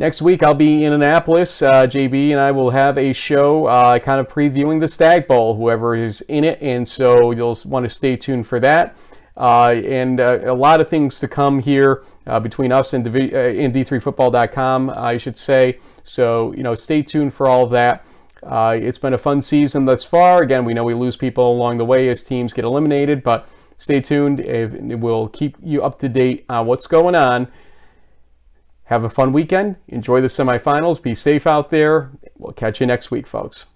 Next 0.00 0.22
week 0.22 0.42
I'll 0.42 0.54
be 0.54 0.86
in 0.86 0.94
Annapolis. 0.94 1.60
Uh, 1.60 1.86
JB 1.86 2.30
and 2.30 2.40
I 2.40 2.52
will 2.52 2.70
have 2.70 2.96
a 2.96 3.12
show 3.12 3.66
uh, 3.66 3.98
kind 3.98 4.18
of 4.18 4.28
previewing 4.28 4.80
the 4.80 4.88
Stagg 4.88 5.26
Bowl, 5.26 5.54
whoever 5.54 5.94
is 5.94 6.22
in 6.22 6.42
it, 6.42 6.58
and 6.62 6.88
so 6.88 7.32
you'll 7.32 7.54
want 7.66 7.84
to 7.84 7.90
stay 7.90 8.16
tuned 8.16 8.46
for 8.46 8.58
that. 8.60 8.96
Uh, 9.36 9.74
and 9.84 10.20
uh, 10.20 10.38
a 10.44 10.54
lot 10.54 10.80
of 10.80 10.88
things 10.88 11.20
to 11.20 11.28
come 11.28 11.58
here 11.58 12.02
uh, 12.26 12.40
between 12.40 12.72
us 12.72 12.94
and, 12.94 13.04
Divi- 13.04 13.34
uh, 13.34 13.62
and 13.62 13.74
D3Football.com, 13.74 14.88
I 14.88 15.18
should 15.18 15.36
say. 15.36 15.76
So, 16.02 16.54
you 16.54 16.62
know, 16.62 16.74
stay 16.74 17.02
tuned 17.02 17.34
for 17.34 17.46
all 17.46 17.64
of 17.64 17.70
that. 17.72 18.06
It's 18.42 18.96
been 18.96 19.12
a 19.12 19.18
fun 19.18 19.42
season 19.42 19.84
thus 19.84 20.02
far. 20.02 20.40
Again, 20.40 20.64
we 20.64 20.72
know 20.72 20.82
we 20.82 20.94
lose 20.94 21.18
people 21.18 21.52
along 21.52 21.76
the 21.76 21.84
way 21.84 22.08
as 22.08 22.22
teams 22.22 22.54
get 22.54 22.64
eliminated, 22.64 23.22
but 23.22 23.50
stay 23.76 24.00
tuned. 24.00 24.42
We'll 25.02 25.28
keep 25.28 25.58
you 25.62 25.82
up 25.82 25.98
to 25.98 26.08
date 26.08 26.46
on 26.48 26.64
what's 26.64 26.86
going 26.86 27.14
on. 27.14 27.48
Have 28.90 29.04
a 29.04 29.08
fun 29.08 29.32
weekend. 29.32 29.76
Enjoy 29.86 30.20
the 30.20 30.26
semifinals. 30.26 31.00
Be 31.00 31.14
safe 31.14 31.46
out 31.46 31.70
there. 31.70 32.10
We'll 32.38 32.52
catch 32.52 32.80
you 32.80 32.88
next 32.88 33.12
week, 33.12 33.24
folks. 33.24 33.66